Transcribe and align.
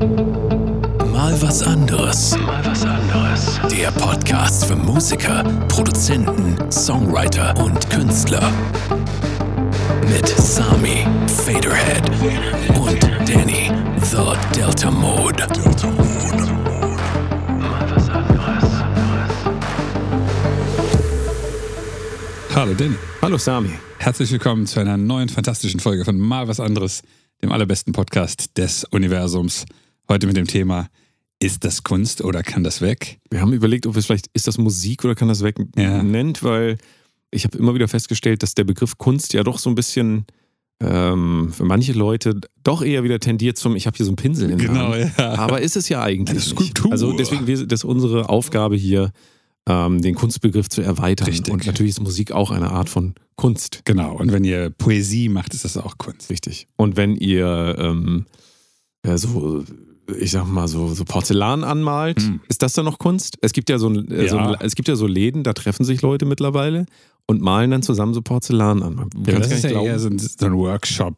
Mal 0.00 1.36
was 1.42 1.62
anderes. 1.62 2.34
Mal 2.38 2.64
was 2.64 2.86
anderes. 2.86 3.60
Der 3.70 3.90
Podcast 3.90 4.64
für 4.64 4.74
Musiker, 4.74 5.44
Produzenten, 5.68 6.56
Songwriter 6.72 7.54
und 7.62 7.90
Künstler. 7.90 8.50
Mit 10.08 10.26
Sami, 10.26 11.06
Faderhead 11.44 12.08
und 12.78 13.02
Danny, 13.28 13.70
The 14.00 14.32
Delta 14.58 14.90
Mode. 14.90 15.46
Delta 15.52 15.90
Mode. 15.90 16.52
Mal 17.58 17.90
was 17.94 18.08
anderes. 18.08 18.64
Hallo 22.54 22.72
Danny. 22.72 22.96
Hallo 23.20 23.36
Sami. 23.36 23.72
Herzlich 23.98 24.32
willkommen 24.32 24.66
zu 24.66 24.80
einer 24.80 24.96
neuen 24.96 25.28
fantastischen 25.28 25.78
Folge 25.78 26.06
von 26.06 26.18
Mal 26.18 26.48
was 26.48 26.58
anderes, 26.58 27.02
dem 27.42 27.52
allerbesten 27.52 27.92
Podcast 27.92 28.56
des 28.56 28.84
Universums. 28.84 29.66
Heute 30.10 30.26
mit 30.26 30.36
dem 30.36 30.46
Thema 30.48 30.88
Ist 31.38 31.64
das 31.64 31.84
Kunst 31.84 32.22
oder 32.22 32.42
kann 32.42 32.64
das 32.64 32.80
weg? 32.80 33.20
Wir 33.30 33.40
haben 33.40 33.52
überlegt, 33.52 33.86
ob 33.86 33.96
es 33.96 34.06
vielleicht 34.06 34.26
ist 34.34 34.46
das 34.48 34.58
Musik 34.58 35.04
oder 35.04 35.14
kann 35.14 35.28
das 35.28 35.42
weg 35.42 35.54
Ja. 35.76 36.02
nennt, 36.02 36.42
weil 36.42 36.78
ich 37.30 37.44
habe 37.44 37.56
immer 37.56 37.74
wieder 37.76 37.86
festgestellt, 37.86 38.42
dass 38.42 38.54
der 38.54 38.64
Begriff 38.64 38.98
Kunst 38.98 39.32
ja 39.34 39.44
doch 39.44 39.58
so 39.60 39.70
ein 39.70 39.76
bisschen 39.76 40.26
ähm, 40.82 41.52
für 41.52 41.64
manche 41.64 41.92
Leute 41.92 42.40
doch 42.64 42.82
eher 42.82 43.04
wieder 43.04 43.20
tendiert 43.20 43.56
zum, 43.56 43.76
ich 43.76 43.86
habe 43.86 43.96
hier 43.96 44.04
so 44.04 44.10
einen 44.10 44.16
Pinsel 44.16 44.50
in 44.50 44.58
der 44.58 44.66
Genau, 44.66 44.92
Hand. 44.94 45.12
ja. 45.16 45.34
Aber 45.38 45.60
ist 45.60 45.76
es 45.76 45.88
ja 45.88 46.02
eigentlich 46.02 46.30
Eine 46.30 46.40
Skulptur. 46.40 46.86
nicht. 46.86 46.92
Also 46.92 47.12
deswegen 47.12 47.46
wir, 47.46 47.64
das 47.66 47.80
ist 47.80 47.84
unsere 47.84 48.28
Aufgabe 48.30 48.74
hier, 48.76 49.12
ähm, 49.68 50.02
den 50.02 50.14
Kunstbegriff 50.16 50.68
zu 50.70 50.80
erweitern. 50.82 51.28
Richtig. 51.28 51.52
Und 51.52 51.66
natürlich 51.66 51.90
ist 51.90 52.00
Musik 52.00 52.32
auch 52.32 52.50
eine 52.50 52.70
Art 52.72 52.88
von 52.88 53.14
Kunst. 53.36 53.82
Genau. 53.84 54.16
Und 54.16 54.32
wenn 54.32 54.42
ihr 54.42 54.70
Poesie 54.70 55.28
macht, 55.28 55.54
ist 55.54 55.64
das 55.64 55.76
auch 55.76 55.98
Kunst. 55.98 56.30
Richtig. 56.30 56.66
Und 56.76 56.96
wenn 56.96 57.14
ihr 57.14 57.76
ähm, 57.78 58.26
ja, 59.06 59.16
so, 59.18 59.64
ich 60.18 60.30
sag 60.30 60.46
mal, 60.46 60.68
so, 60.68 60.88
so 60.94 61.04
Porzellan 61.04 61.64
anmalt, 61.64 62.20
Hm. 62.20 62.40
ist 62.48 62.62
das 62.62 62.72
dann 62.74 62.84
noch 62.84 62.98
Kunst? 62.98 63.38
Es 63.42 63.52
gibt 63.52 63.68
ja 63.70 63.78
so, 63.78 63.88
ein, 63.88 64.10
äh, 64.10 64.28
so 64.28 64.36
Ja. 64.36 64.52
ein, 64.52 64.56
es 64.60 64.74
gibt 64.74 64.88
ja 64.88 64.96
so 64.96 65.06
Läden, 65.06 65.42
da 65.42 65.52
treffen 65.52 65.84
sich 65.84 66.02
Leute 66.02 66.24
mittlerweile 66.26 66.86
und 67.26 67.40
malen 67.42 67.70
dann 67.70 67.82
zusammen 67.82 68.14
so 68.14 68.22
Porzellan 68.22 68.82
an. 68.82 69.10
Ja, 69.26 69.38
das 69.38 69.52
ist 69.52 69.64
ja 69.64 69.70
glauben. 69.70 69.86
eher 69.86 69.98
so 69.98 70.08
ein, 70.08 70.18
so 70.18 70.46
ein 70.46 70.54
Workshop. 70.56 71.16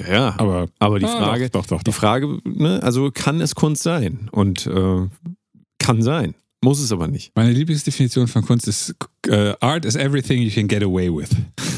ja, 0.00 0.12
ja. 0.12 0.34
Aber, 0.38 0.68
Aber 0.78 0.98
die 0.98 1.06
Ah, 1.06 1.18
Frage, 1.18 1.50
Doch, 1.50 1.62
doch, 1.66 1.76
doch. 1.78 1.82
die 1.82 1.92
Frage, 1.92 2.38
ne, 2.44 2.82
also 2.82 3.10
kann 3.12 3.40
es 3.40 3.54
Kunst 3.54 3.82
sein? 3.82 4.28
Und 4.32 4.66
äh, 4.66 5.08
kann 5.78 6.02
sein. 6.02 6.34
Muss 6.62 6.80
es 6.80 6.92
aber 6.92 7.08
nicht. 7.08 7.30
Meine 7.36 7.52
Lieblingsdefinition 7.52 8.26
von 8.26 8.42
Kunst 8.42 8.66
ist: 8.66 8.94
äh, 9.28 9.52
Art 9.60 9.84
is 9.84 9.96
everything 9.96 10.40
you 10.40 10.50
can 10.50 10.66
get 10.66 10.82
away 10.82 11.14
with. 11.14 11.28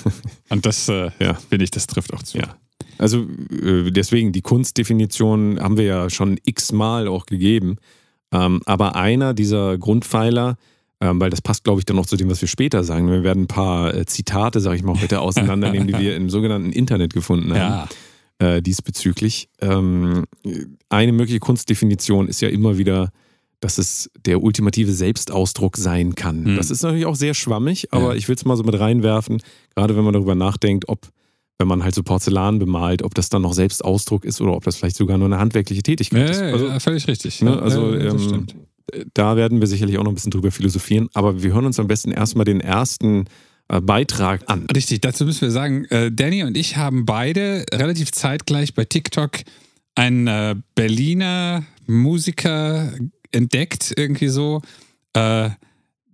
Und 0.49 0.65
das, 0.65 0.89
äh, 0.89 1.11
Ja. 1.19 1.35
finde 1.35 1.65
ich, 1.65 1.73
das 1.73 1.89
trifft 1.89 2.15
auch 2.15 2.23
zu. 2.23 2.39
Ja. 2.39 2.57
Also 2.99 3.27
äh, 3.51 3.91
deswegen, 3.91 4.33
die 4.33 4.43
Kunstdefinition 4.43 5.59
haben 5.61 5.77
wir 5.77 5.85
ja 5.85 6.11
schon 6.11 6.39
x-mal 6.45 7.09
auch 7.09 7.27
gegeben. 7.27 7.77
Ähm, 8.33 8.61
aber 8.67 8.97
einer 8.97 9.35
dieser 9.35 9.79
Grundpfeiler, 9.79 10.57
ähm, 11.01 11.21
weil 11.21 11.31
das 11.31 11.43
passt, 11.43 11.65
glaube 11.65 11.81
ich, 11.81 11.85
dann 11.85 11.97
noch 11.97 12.07
zu 12.07 12.17
dem, 12.17 12.29
was 12.31 12.41
wir 12.41 12.49
später 12.49 12.83
sagen. 12.85 13.11
Wir 13.11 13.23
werden 13.23 13.45
ein 13.45 13.49
paar 13.49 13.95
äh, 13.95 14.07
Zitate, 14.07 14.61
sage 14.61 14.77
ich 14.77 14.83
mal, 14.83 15.01
heute 15.01 15.21
auseinandernehmen, 15.21 15.87
die 15.89 15.99
wir 15.99 16.17
im 16.17 16.31
sogenannten 16.31 16.73
Internet 16.73 17.13
gefunden 17.15 17.53
haben, 17.55 17.89
Ja. 18.41 18.47
äh, 18.57 18.63
diesbezüglich. 18.63 19.49
Ähm, 19.61 20.25
eine 20.89 21.13
mögliche 21.13 21.39
Kunstdefinition 21.39 22.29
ist 22.29 22.41
ja 22.41 22.49
immer 22.49 22.79
wieder, 22.79 23.11
dass 23.61 23.79
es 23.79 24.11
der 24.27 24.43
ultimative 24.43 24.93
Selbstausdruck 24.93 25.77
sein 25.77 26.15
kann. 26.15 26.45
Hm. 26.45 26.57
Das 26.57 26.71
ist 26.71 26.83
natürlich 26.83 27.07
auch 27.07 27.17
sehr 27.17 27.33
schwammig, 27.35 27.89
aber 27.93 28.11
Ja. 28.11 28.15
ich 28.15 28.29
will 28.29 28.37
es 28.37 28.45
mal 28.45 28.57
so 28.57 28.65
mit 28.65 28.79
reinwerfen, 28.79 29.41
gerade 29.75 29.97
wenn 29.97 30.05
man 30.05 30.13
darüber 30.13 30.35
nachdenkt, 30.35 30.89
ob, 30.89 31.09
wenn 31.59 31.69
man 31.69 31.83
halt 31.83 31.95
so 31.95 32.03
Porzellan 32.03 32.59
bemalt, 32.59 33.03
ob 33.03 33.15
das 33.15 33.29
dann 33.29 33.43
noch 33.43 33.55
Selbstausdruck 33.55 34.25
ist 34.25 34.41
oder 34.41 34.53
ob 34.53 34.65
das 34.65 34.77
vielleicht 34.77 34.97
sogar 34.97 35.17
nur 35.19 35.27
eine 35.27 35.39
handwerkliche 35.39 35.83
Tätigkeit 35.83 36.21
Ja, 36.23 36.27
ist. 36.31 36.41
ja, 36.41 36.47
Also, 36.49 36.67
ja, 36.69 36.81
völlig 36.81 37.09
richtig. 37.09 37.41
ne, 37.43 37.61
also 37.61 37.95
ja, 37.95 38.05
das 38.13 38.23
ähm, 38.23 38.29
stimmt. 38.29 38.57
da 39.15 39.37
werden 39.37 39.61
wir 39.61 39.67
sicherlich 39.67 39.97
auch 39.99 40.05
noch 40.05 40.13
ein 40.13 40.15
bisschen 40.17 40.31
drüber 40.33 40.51
philosophieren, 40.51 41.09
aber 41.15 41.43
wir 41.43 41.53
hören 41.55 41.65
uns 41.67 41.81
am 41.81 41.87
besten 41.87 42.11
erstmal 42.11 42.45
den 42.45 42.61
ersten 42.61 43.25
äh, 43.69 43.81
Beitrag 43.81 44.43
an. 44.49 44.67
Richtig, 44.75 45.01
dazu 45.01 45.25
müssen 45.25 45.41
wir 45.43 45.51
sagen, 45.51 45.87
äh, 45.87 46.13
Danny 46.13 46.43
und 46.45 46.57
ich 46.57 46.77
haben 46.77 47.07
beide 47.07 47.65
relativ 47.73 48.13
zeitgleich 48.13 48.75
bei 48.75 48.85
TikTok 48.85 49.31
einen 49.95 50.27
äh, 50.27 50.57
Berliner 50.75 51.65
Musiker 51.87 52.93
entdeckt, 53.33 53.95
irgendwie 53.97 54.29
so. 54.29 54.61
Äh, 55.15 55.51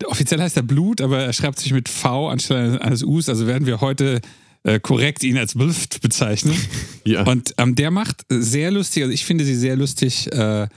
offiziell 0.07 0.41
heißt 0.41 0.57
er 0.57 0.63
Blut, 0.63 1.01
aber 1.01 1.19
er 1.21 1.33
schreibt 1.33 1.59
sich 1.59 1.73
mit 1.73 1.89
V 1.89 2.29
anstelle 2.29 2.81
eines 2.81 3.03
Us, 3.03 3.29
also 3.29 3.47
werden 3.47 3.67
wir 3.67 3.81
heute 3.81 4.21
äh, 4.65 4.81
korrekt 4.81 5.25
ihn 5.25 5.39
als 5.39 5.55
Bluft 5.55 6.01
bezeichnen. 6.01 6.57
Ja. 7.05 7.25
Und 7.25 7.53
ähm, 7.59 7.75
der 7.75 7.91
macht 7.91 8.25
sehr 8.29 8.71
lustig, 8.71 9.03
also 9.03 9.13
ich 9.13 9.25
finde 9.25 9.45
sie 9.45 9.57
sehr 9.57 9.75
lustig, 9.75 10.31
äh, 10.31 10.69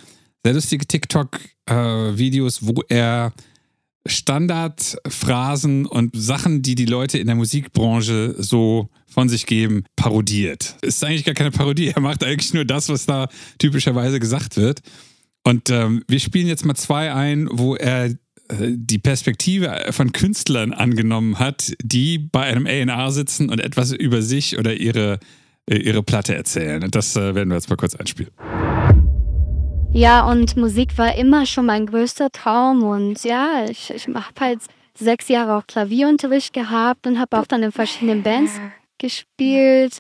sehr 0.43 0.53
lustige 0.53 0.87
TikTok-Videos, 0.87 2.65
wo 2.65 2.81
er 2.89 3.31
Standardphrasen 4.07 5.85
und 5.85 6.15
Sachen, 6.15 6.63
die 6.63 6.73
die 6.73 6.85
Leute 6.85 7.19
in 7.19 7.27
der 7.27 7.35
Musikbranche 7.35 8.33
so 8.39 8.89
von 9.05 9.29
sich 9.29 9.45
geben, 9.45 9.83
parodiert. 9.95 10.77
Ist 10.81 11.03
eigentlich 11.03 11.25
gar 11.25 11.35
keine 11.35 11.51
Parodie, 11.51 11.89
er 11.89 12.01
macht 12.01 12.23
eigentlich 12.23 12.55
nur 12.55 12.65
das, 12.65 12.89
was 12.89 13.05
da 13.05 13.29
typischerweise 13.59 14.19
gesagt 14.19 14.57
wird. 14.57 14.81
Und 15.43 15.69
ähm, 15.69 16.03
wir 16.07 16.19
spielen 16.19 16.47
jetzt 16.47 16.65
mal 16.65 16.73
zwei 16.73 17.13
ein, 17.13 17.47
wo 17.51 17.75
er 17.75 18.05
äh, 18.05 18.15
die 18.51 18.99
Perspektive 18.99 19.87
von 19.91 20.11
Künstlern 20.11 20.73
angenommen 20.73 21.39
hat, 21.39 21.73
die 21.81 22.19
bei 22.19 22.41
einem 22.41 22.67
A&R 22.67 23.11
sitzen 23.11 23.49
und 23.49 23.59
etwas 23.59 23.91
über 23.91 24.21
sich 24.21 24.57
oder 24.57 24.73
ihre, 24.73 25.19
äh, 25.69 25.77
ihre 25.77 26.03
Platte 26.03 26.35
erzählen. 26.35 26.89
Das 26.91 27.15
äh, 27.15 27.33
werden 27.33 27.49
wir 27.49 27.55
jetzt 27.55 27.69
mal 27.69 27.75
kurz 27.75 27.95
einspielen. 27.95 28.31
Ja, 29.93 30.29
und 30.29 30.57
Musik 30.57 30.97
war 30.97 31.15
immer 31.15 31.45
schon 31.45 31.65
mein 31.65 31.85
größter 31.85 32.29
Traum. 32.29 32.83
Und 32.83 33.23
ja, 33.23 33.65
ich, 33.69 33.91
ich 33.91 34.07
habe 34.07 34.25
halt 34.39 34.59
sechs 34.93 35.27
Jahre 35.29 35.55
auch 35.55 35.65
Klavierunterricht 35.67 36.53
gehabt 36.53 37.07
und 37.07 37.17
habe 37.17 37.39
auch 37.39 37.47
dann 37.47 37.63
in 37.63 37.71
verschiedenen 37.71 38.21
Bands 38.21 38.59
gespielt. 38.97 39.99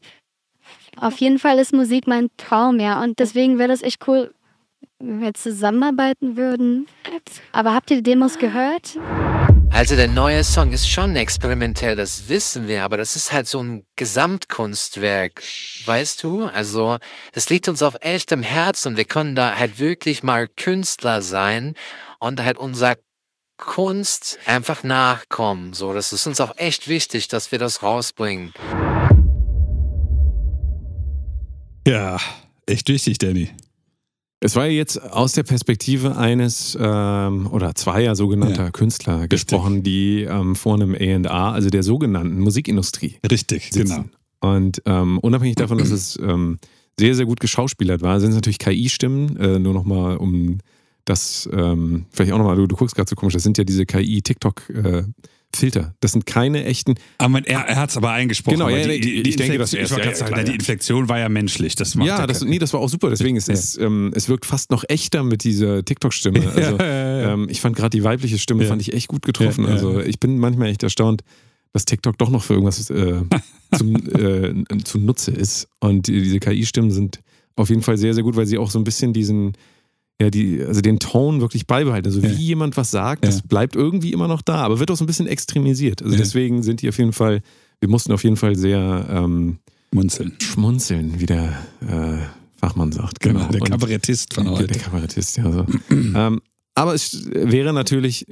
Auf 0.97 1.17
jeden 1.17 1.39
Fall 1.39 1.59
ist 1.59 1.73
Musik 1.73 2.07
mein 2.07 2.29
Traum, 2.37 2.79
ja. 2.79 3.01
Und 3.01 3.19
deswegen 3.19 3.57
wäre 3.57 3.69
das 3.69 3.81
echt 3.81 4.07
cool, 4.07 4.34
wenn 4.99 5.21
wir 5.21 5.33
zusammenarbeiten 5.33 6.37
würden. 6.37 6.87
Aber 7.51 7.73
habt 7.73 7.91
ihr 7.91 7.97
die 7.97 8.03
Demos 8.03 8.37
gehört? 8.37 8.97
Also 9.71 9.95
der 9.97 10.07
neue 10.07 10.43
Song 10.43 10.71
ist 10.71 10.89
schon 10.89 11.17
experimentell, 11.17 11.97
das 11.97 12.29
wissen 12.29 12.67
wir, 12.67 12.83
aber 12.83 12.95
das 12.95 13.17
ist 13.17 13.33
halt 13.33 13.45
so 13.47 13.61
ein 13.61 13.85
Gesamtkunstwerk, 13.97 15.43
weißt 15.85 16.23
du? 16.23 16.45
Also 16.45 16.97
das 17.33 17.49
liegt 17.49 17.67
uns 17.67 17.83
auf 17.83 17.95
echtem 17.99 18.41
Herzen 18.41 18.89
und 18.89 18.97
wir 18.97 19.03
können 19.03 19.35
da 19.35 19.57
halt 19.57 19.77
wirklich 19.77 20.23
mal 20.23 20.47
Künstler 20.47 21.21
sein 21.21 21.73
und 22.19 22.41
halt 22.41 22.57
unserer 22.57 22.95
Kunst 23.57 24.39
einfach 24.45 24.83
nachkommen. 24.83 25.73
So, 25.73 25.93
das 25.93 26.13
ist 26.13 26.25
uns 26.25 26.39
auch 26.39 26.57
echt 26.57 26.87
wichtig, 26.87 27.27
dass 27.27 27.51
wir 27.51 27.59
das 27.59 27.83
rausbringen. 27.83 28.53
Ja, 31.87 32.17
echt 32.65 32.87
wichtig, 32.89 33.17
Danny. 33.17 33.49
Es 34.45 34.55
war 34.55 34.67
ja 34.67 34.73
jetzt 34.73 35.01
aus 35.01 35.33
der 35.33 35.41
Perspektive 35.41 36.17
eines 36.17 36.77
ähm, 36.79 37.47
oder 37.47 37.73
zweier 37.73 38.15
sogenannter 38.15 38.65
Ja. 38.65 38.71
Künstler 38.71 39.27
gesprochen, 39.27 39.81
die 39.81 40.21
ähm, 40.21 40.55
vor 40.55 40.75
einem 40.75 40.93
A&R, 40.93 41.51
also 41.51 41.71
der 41.71 41.81
sogenannten 41.81 42.39
Musikindustrie, 42.39 43.15
Richtig, 43.29 43.73
sitzen. 43.73 44.11
Und 44.41 44.83
ähm, 44.85 45.17
unabhängig 45.17 45.55
davon, 45.55 45.79
dass 45.79 45.89
es 45.89 46.19
ähm, 46.21 46.59
sehr, 46.99 47.15
sehr 47.15 47.25
gut 47.25 47.39
geschauspielert 47.39 48.03
war, 48.03 48.19
sind 48.19 48.29
es 48.29 48.35
natürlich 48.35 48.59
KI-Stimmen, 48.59 49.35
äh, 49.37 49.57
nur 49.57 49.73
nochmal 49.73 50.17
um 50.17 50.59
das, 51.05 51.49
ähm, 51.51 52.05
vielleicht 52.11 52.31
auch 52.31 52.37
nochmal, 52.37 52.55
du, 52.55 52.67
du 52.67 52.75
guckst 52.75 52.95
gerade 52.95 53.09
so 53.09 53.15
komisch, 53.15 53.33
das 53.33 53.41
sind 53.41 53.57
ja 53.57 53.63
diese 53.63 53.87
KI-TikTok-Filter. 55.55 55.95
das 55.99 56.11
sind 56.11 56.25
keine 56.25 56.63
echten, 56.65 56.95
Aber 57.17 57.45
er, 57.45 57.61
er 57.61 57.75
hat 57.77 57.89
es 57.89 57.97
aber 57.97 58.11
eingesprochen. 58.11 58.57
Genau, 58.57 58.67
aber 58.67 58.77
ja, 58.77 58.87
die, 58.87 58.99
die, 58.99 59.13
ich 59.15 59.23
die 59.23 59.35
denke, 59.35 59.53
ich 59.55 59.59
wollte 59.59 59.77
ja, 59.77 59.85
gerade 59.87 60.15
sagen, 60.15 60.33
klar, 60.33 60.43
die 60.43 60.51
ja. 60.51 60.55
Inflektion 60.55 61.09
war 61.09 61.19
ja 61.19 61.29
menschlich. 61.29 61.75
Das 61.75 61.95
macht 61.95 62.07
ja, 62.07 62.27
das, 62.27 62.43
nee, 62.43 62.59
das 62.59 62.73
war 62.73 62.79
auch 62.79 62.89
super, 62.89 63.09
deswegen 63.09 63.37
ist 63.37 63.49
es, 63.49 63.77
ähm, 63.77 64.11
es 64.15 64.29
wirkt 64.29 64.45
fast 64.45 64.71
noch 64.71 64.83
echter 64.87 65.23
mit 65.23 65.43
dieser 65.43 65.83
TikTok-Stimme. 65.83 66.35
Also, 66.55 66.77
ja, 66.77 66.85
ja, 66.85 67.21
ja. 67.21 67.33
Ähm, 67.33 67.47
ich 67.49 67.59
fand 67.59 67.75
gerade 67.75 67.89
die 67.89 68.03
weibliche 68.03 68.37
Stimme 68.37 68.63
Ja. 68.63 68.69
fand 68.69 68.81
ich 68.81 68.93
echt 68.93 69.07
gut 69.07 69.23
getroffen. 69.23 69.63
Ja, 69.63 69.69
ja, 69.69 69.75
also 69.75 69.99
ja. 69.99 70.05
ich 70.05 70.19
bin 70.19 70.37
manchmal 70.37 70.69
echt 70.69 70.83
erstaunt, 70.83 71.21
dass 71.73 71.85
TikTok 71.85 72.17
doch 72.17 72.29
noch 72.29 72.43
für 72.43 72.53
irgendwas 72.53 72.89
äh, 72.89 73.21
zum, 73.77 73.95
äh, 73.95 74.53
zum 74.83 75.05
Nutze 75.05 75.31
ist. 75.31 75.67
Und 75.79 76.07
die, 76.07 76.21
diese 76.21 76.39
KI-Stimmen 76.39 76.91
sind 76.91 77.19
auf 77.55 77.69
jeden 77.69 77.81
Fall 77.81 77.97
sehr, 77.97 78.13
sehr 78.13 78.23
gut, 78.23 78.35
weil 78.35 78.45
sie 78.45 78.57
auch 78.57 78.69
so 78.69 78.79
ein 78.79 78.83
bisschen 78.83 79.11
diesen, 79.13 79.53
ja, 80.21 80.29
die, 80.29 80.61
also 80.63 80.81
den 80.81 80.99
Ton 80.99 81.41
wirklich 81.41 81.67
beibehalten. 81.67 82.07
Also 82.07 82.21
Ja. 82.21 82.29
wie 82.29 82.43
jemand 82.43 82.77
was 82.77 82.91
sagt, 82.91 83.25
Ja. 83.25 83.31
das 83.31 83.41
bleibt 83.41 83.75
irgendwie 83.75 84.13
immer 84.13 84.27
noch 84.27 84.41
da, 84.41 84.57
aber 84.57 84.79
wird 84.79 84.89
auch 84.91 84.95
so 84.95 85.03
ein 85.03 85.07
bisschen 85.07 85.27
extremisiert. 85.27 86.01
Also 86.01 86.13
Ja. 86.15 86.19
deswegen 86.21 86.63
sind 86.63 86.81
die 86.81 86.89
auf 86.89 86.97
jeden 86.97 87.13
Fall, 87.13 87.41
wir 87.81 87.89
mussten 87.89 88.11
auf 88.13 88.23
jeden 88.23 88.37
Fall 88.37 88.55
sehr 88.55 89.05
ähm, 89.09 89.59
Munzeln. 89.91 90.33
schmunzeln, 90.41 91.19
wie 91.19 91.25
der 91.25 91.49
äh, 91.81 92.17
Fachmann 92.59 92.91
sagt. 92.91 93.19
Genau, 93.19 93.45
der 93.49 93.61
Und- 93.61 93.69
Kabarettist 93.69 94.33
von 94.33 94.45
der, 94.45 94.53
heute. 94.53 94.67
der 94.67 94.77
Kabarettist, 94.81 95.37
ja. 95.37 95.51
So. 95.51 95.65
ähm, 95.89 96.41
aber 96.75 96.93
es 96.93 97.29
wäre 97.33 97.73
natürlich 97.73 98.25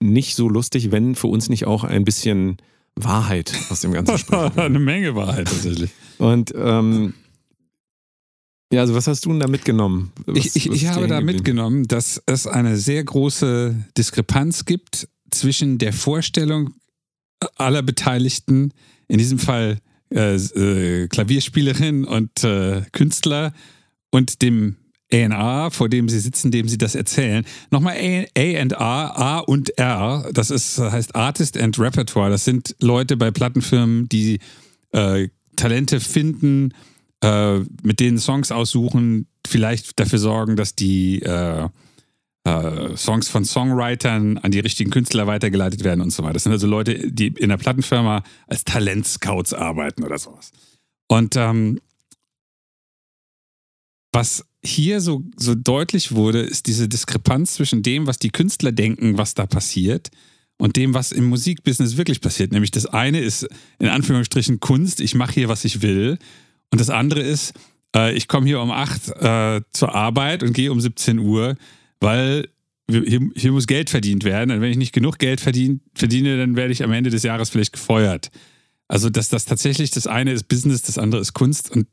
nicht 0.00 0.34
so 0.36 0.48
lustig, 0.48 0.90
wenn 0.92 1.14
für 1.14 1.28
uns 1.28 1.48
nicht 1.48 1.66
auch 1.66 1.84
ein 1.84 2.04
bisschen 2.04 2.56
Wahrheit 2.96 3.52
aus 3.70 3.80
dem 3.80 3.92
Ganzen 3.92 4.18
sprechen. 4.18 4.58
Eine 4.58 4.78
Menge 4.78 5.14
Wahrheit 5.14 5.46
tatsächlich. 5.48 5.90
Und 6.18 6.52
ähm, 6.56 7.14
Ja, 8.72 8.80
also 8.80 8.94
was 8.94 9.06
hast 9.06 9.26
du 9.26 9.28
denn 9.28 9.38
da 9.38 9.48
mitgenommen? 9.48 10.12
Was, 10.24 10.38
ich 10.38 10.56
ich, 10.56 10.70
ich 10.72 10.86
habe 10.88 11.06
da 11.06 11.20
mitgenommen, 11.20 11.86
dass 11.86 12.22
es 12.24 12.46
eine 12.46 12.78
sehr 12.78 13.04
große 13.04 13.76
Diskrepanz 13.98 14.64
gibt 14.64 15.08
zwischen 15.30 15.76
der 15.76 15.92
Vorstellung 15.92 16.72
aller 17.56 17.82
Beteiligten, 17.82 18.72
in 19.08 19.18
diesem 19.18 19.38
Fall 19.38 19.78
äh, 20.10 20.36
äh, 20.36 21.08
Klavierspielerin 21.08 22.04
und 22.04 22.44
äh, 22.44 22.80
Künstler 22.92 23.52
und 24.10 24.40
dem 24.40 24.76
A&R, 25.12 25.70
vor 25.70 25.90
dem 25.90 26.08
sie 26.08 26.20
sitzen, 26.20 26.50
dem 26.50 26.66
sie 26.66 26.78
das 26.78 26.94
erzählen. 26.94 27.44
Nochmal 27.70 27.96
A&R, 27.96 28.80
A 28.80 29.38
und 29.40 29.76
R, 29.78 30.30
das 30.32 30.50
ist, 30.50 30.78
heißt 30.78 31.14
Artist 31.14 31.58
and 31.58 31.78
Repertoire. 31.78 32.30
Das 32.30 32.46
sind 32.46 32.74
Leute 32.80 33.18
bei 33.18 33.30
Plattenfirmen, 33.30 34.08
die 34.08 34.38
äh, 34.92 35.28
Talente 35.56 36.00
finden, 36.00 36.72
äh, 37.22 37.60
mit 37.82 38.00
denen 38.00 38.18
Songs 38.18 38.52
aussuchen, 38.52 39.26
vielleicht 39.46 39.98
dafür 39.98 40.18
sorgen, 40.18 40.56
dass 40.56 40.74
die 40.74 41.22
äh, 41.22 41.68
äh, 42.44 42.96
Songs 42.96 43.28
von 43.28 43.44
Songwritern 43.44 44.38
an 44.38 44.50
die 44.50 44.60
richtigen 44.60 44.90
Künstler 44.90 45.26
weitergeleitet 45.26 45.84
werden 45.84 46.00
und 46.00 46.10
so 46.10 46.22
weiter. 46.22 46.34
Das 46.34 46.42
sind 46.42 46.52
also 46.52 46.66
Leute, 46.66 47.10
die 47.10 47.28
in 47.28 47.48
der 47.48 47.56
Plattenfirma 47.56 48.24
als 48.48 48.64
Talentscouts 48.64 49.54
arbeiten 49.54 50.02
oder 50.02 50.18
sowas. 50.18 50.50
Und 51.08 51.36
ähm, 51.36 51.80
was 54.12 54.44
hier 54.64 55.00
so, 55.00 55.24
so 55.36 55.54
deutlich 55.54 56.12
wurde, 56.12 56.40
ist 56.40 56.66
diese 56.66 56.88
Diskrepanz 56.88 57.54
zwischen 57.54 57.82
dem, 57.82 58.06
was 58.06 58.18
die 58.18 58.30
Künstler 58.30 58.72
denken, 58.72 59.18
was 59.18 59.34
da 59.34 59.46
passiert, 59.46 60.10
und 60.58 60.76
dem, 60.76 60.94
was 60.94 61.10
im 61.12 61.24
Musikbusiness 61.24 61.96
wirklich 61.96 62.20
passiert. 62.20 62.52
Nämlich 62.52 62.70
das 62.70 62.86
eine 62.86 63.20
ist 63.20 63.48
in 63.78 63.88
Anführungsstrichen 63.88 64.60
Kunst, 64.60 65.00
ich 65.00 65.14
mache 65.14 65.32
hier, 65.34 65.48
was 65.48 65.64
ich 65.64 65.82
will. 65.82 66.18
Und 66.72 66.80
das 66.80 66.90
andere 66.90 67.20
ist, 67.20 67.52
äh, 67.94 68.14
ich 68.14 68.26
komme 68.26 68.46
hier 68.46 68.60
um 68.60 68.70
8 68.70 69.08
äh, 69.08 69.60
zur 69.70 69.94
Arbeit 69.94 70.42
und 70.42 70.54
gehe 70.54 70.72
um 70.72 70.80
17 70.80 71.18
Uhr, 71.18 71.56
weil 72.00 72.48
hier, 72.90 73.30
hier, 73.34 73.52
muss 73.52 73.66
Geld 73.66 73.90
verdient 73.90 74.24
werden. 74.24 74.50
Und 74.50 74.60
wenn 74.60 74.70
ich 74.70 74.76
nicht 74.76 74.92
genug 74.92 75.18
Geld 75.18 75.40
verdien, 75.40 75.80
verdiene, 75.94 76.36
dann 76.36 76.56
werde 76.56 76.72
ich 76.72 76.82
am 76.82 76.92
Ende 76.92 77.10
des 77.10 77.22
Jahres 77.22 77.50
vielleicht 77.50 77.72
gefeuert. 77.72 78.30
Also, 78.88 79.08
dass 79.08 79.28
das 79.28 79.44
tatsächlich 79.44 79.90
das 79.90 80.06
eine 80.06 80.32
ist 80.32 80.48
Business, 80.48 80.82
das 80.82 80.98
andere 80.98 81.20
ist 81.20 81.34
Kunst. 81.34 81.70
Und 81.70 81.86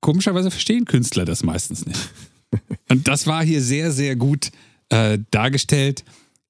komischerweise 0.00 0.50
verstehen 0.50 0.84
Künstler 0.84 1.24
das 1.24 1.42
meistens 1.42 1.84
nicht. 1.84 2.10
Und 2.88 3.08
das 3.08 3.26
war 3.26 3.44
hier 3.44 3.60
sehr, 3.60 3.90
sehr 3.90 4.16
gut 4.16 4.50
äh, 4.90 5.18
dargestellt 5.30 6.04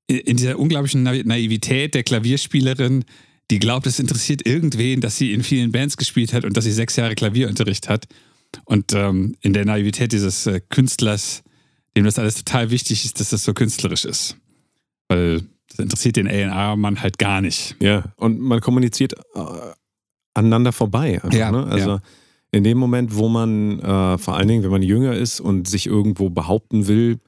in 0.08 0.36
dieser 0.36 0.58
unglaublichen 0.58 1.02
Naivität 1.02 1.94
der 1.94 2.04
Klavierspielerin, 2.04 3.04
die 3.50 3.58
glaubt, 3.58 3.86
es 3.86 4.00
interessiert 4.00 4.46
irgendwen, 4.46 5.00
dass 5.00 5.16
sie 5.16 5.32
in 5.32 5.42
vielen 5.42 5.72
Bands 5.72 5.96
gespielt 5.96 6.32
hat 6.32 6.44
und 6.44 6.56
dass 6.56 6.64
sie 6.64 6.72
sechs 6.72 6.96
Jahre 6.96 7.14
Klavierunterricht 7.14 7.88
hat. 7.88 8.06
Und 8.64 8.92
ähm, 8.92 9.36
in 9.40 9.52
der 9.52 9.64
Naivität 9.64 10.12
dieses 10.12 10.46
äh, 10.46 10.60
Künstlers, 10.68 11.42
dem 11.96 12.04
das 12.04 12.18
alles 12.18 12.36
total 12.36 12.70
wichtig 12.70 13.04
ist, 13.04 13.20
dass 13.20 13.30
das 13.30 13.44
so 13.44 13.54
künstlerisch 13.54 14.04
ist. 14.04 14.36
Weil 15.08 15.42
das 15.68 15.78
interessiert 15.78 16.16
den 16.16 16.26
A&R-Mann 16.26 17.00
halt 17.00 17.18
gar 17.18 17.40
nicht. 17.40 17.76
Ja, 17.80 18.12
und 18.16 18.40
man 18.40 18.60
kommuniziert 18.60 19.14
äh, 19.34 19.40
aneinander 20.34 20.72
vorbei. 20.72 21.22
Einfach, 21.22 21.32
ja, 21.32 21.50
ne? 21.50 21.64
Also 21.66 21.90
ja. 21.90 22.00
in 22.50 22.64
dem 22.64 22.78
Moment, 22.78 23.14
wo 23.14 23.28
man, 23.28 23.80
äh, 23.80 24.18
vor 24.18 24.36
allen 24.36 24.48
Dingen, 24.48 24.62
wenn 24.62 24.70
man 24.70 24.82
jünger 24.82 25.14
ist 25.14 25.40
und 25.40 25.68
sich 25.68 25.86
irgendwo 25.86 26.30
behaupten 26.30 26.88
will, 26.88 27.18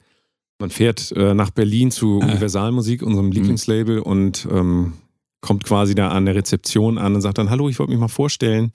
man 0.59 0.69
fährt 0.69 1.13
äh, 1.13 1.33
nach 1.33 1.51
Berlin 1.51 1.89
zu 1.89 2.19
Universalmusik, 2.19 3.01
unserem 3.01 3.31
Lieblingslabel, 3.31 3.99
und 3.99 4.45
ähm, 4.51 4.93
kommt 5.41 5.63
quasi 5.63 5.95
da 5.95 6.09
an 6.09 6.25
der 6.25 6.35
Rezeption 6.35 6.97
an 6.97 7.15
und 7.15 7.21
sagt 7.21 7.37
dann, 7.37 7.49
hallo, 7.49 7.69
ich 7.69 7.79
wollte 7.79 7.91
mich 7.91 7.99
mal 7.99 8.07
vorstellen. 8.07 8.71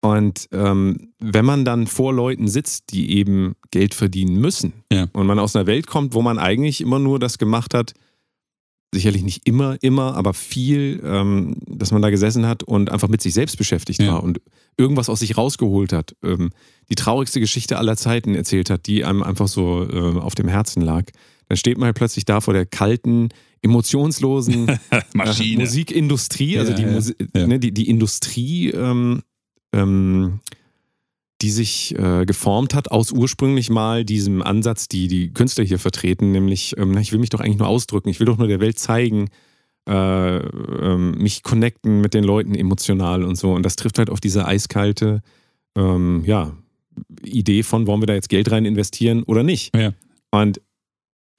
Und 0.00 0.48
ähm, 0.52 1.12
wenn 1.18 1.44
man 1.44 1.64
dann 1.64 1.86
vor 1.88 2.12
Leuten 2.12 2.46
sitzt, 2.46 2.92
die 2.92 3.16
eben 3.16 3.54
Geld 3.72 3.94
verdienen 3.94 4.36
müssen 4.40 4.72
Ja. 4.92 5.08
und 5.12 5.26
man 5.26 5.38
aus 5.40 5.56
einer 5.56 5.66
Welt 5.66 5.86
kommt, 5.88 6.14
wo 6.14 6.22
man 6.22 6.38
eigentlich 6.38 6.80
immer 6.80 6.98
nur 7.00 7.18
das 7.18 7.38
gemacht 7.38 7.74
hat, 7.74 7.94
sicherlich 8.94 9.22
nicht 9.22 9.46
immer, 9.46 9.76
immer, 9.82 10.14
aber 10.14 10.32
viel, 10.34 11.02
ähm, 11.04 11.56
dass 11.66 11.90
man 11.90 12.00
da 12.00 12.10
gesessen 12.10 12.46
hat 12.46 12.62
und 12.62 12.90
einfach 12.90 13.08
mit 13.08 13.20
sich 13.20 13.34
selbst 13.34 13.58
beschäftigt 13.58 14.00
Ja. 14.00 14.14
war 14.14 14.22
und 14.22 14.40
irgendwas 14.78 15.08
aus 15.10 15.18
sich 15.20 15.36
rausgeholt 15.36 15.92
hat, 15.92 16.14
ähm, 16.22 16.50
die 16.88 16.94
traurigste 16.94 17.40
Geschichte 17.40 17.76
aller 17.76 17.96
Zeiten 17.96 18.34
erzählt 18.34 18.70
hat, 18.70 18.86
die 18.86 19.04
einem 19.04 19.22
einfach 19.22 19.48
so 19.48 19.82
äh, 19.86 20.18
auf 20.18 20.34
dem 20.34 20.48
Herzen 20.48 20.80
lag, 20.80 21.04
dann 21.48 21.56
steht 21.56 21.76
man 21.76 21.86
halt 21.86 21.96
plötzlich 21.96 22.24
da 22.24 22.40
vor 22.40 22.54
der 22.54 22.64
kalten, 22.66 23.28
emotionslosen 23.62 24.68
äh, 24.90 25.56
Musikindustrie, 25.56 26.58
also 26.58 26.72
Ja, 26.72 26.76
die, 26.76 26.82
ja, 26.82 26.90
Musi. 26.90 27.14
Ne, 27.34 27.58
die, 27.58 27.72
die 27.72 27.88
Industrie, 27.88 28.70
ähm, 28.70 29.22
ähm, 29.72 30.40
die 31.40 31.50
sich 31.50 31.96
äh, 31.96 32.24
geformt 32.26 32.74
hat 32.74 32.90
aus 32.90 33.12
ursprünglich 33.12 33.70
mal 33.70 34.04
diesem 34.04 34.42
Ansatz, 34.42 34.88
die 34.88 35.06
die 35.06 35.32
Künstler 35.32 35.64
hier 35.64 35.78
vertreten, 35.78 36.32
nämlich, 36.32 36.76
ähm, 36.78 36.96
ich 36.98 37.12
will 37.12 37.20
mich 37.20 37.30
doch 37.30 37.40
eigentlich 37.40 37.58
nur 37.58 37.68
ausdrücken, 37.68 38.08
ich 38.08 38.18
will 38.18 38.26
doch 38.26 38.38
nur 38.38 38.48
der 38.48 38.60
Welt 38.60 38.78
zeigen, 38.78 39.28
äh, 39.88 40.36
ähm, 40.36 41.12
mich 41.12 41.42
connecten 41.42 42.00
mit 42.00 42.12
den 42.12 42.24
Leuten 42.24 42.54
emotional 42.54 43.22
und 43.22 43.36
so. 43.36 43.52
Und 43.52 43.62
das 43.62 43.76
trifft 43.76 43.98
halt 43.98 44.10
auf 44.10 44.20
diese 44.20 44.46
eiskalte, 44.46 45.22
ähm, 45.76 46.24
ja, 46.26 46.56
Idee 47.22 47.62
von, 47.62 47.86
wollen 47.86 48.02
wir 48.02 48.06
da 48.06 48.14
jetzt 48.14 48.28
Geld 48.28 48.50
rein 48.50 48.64
investieren 48.64 49.22
oder 49.22 49.44
nicht? 49.44 49.74
Ja. 49.76 49.92
Und 50.30 50.60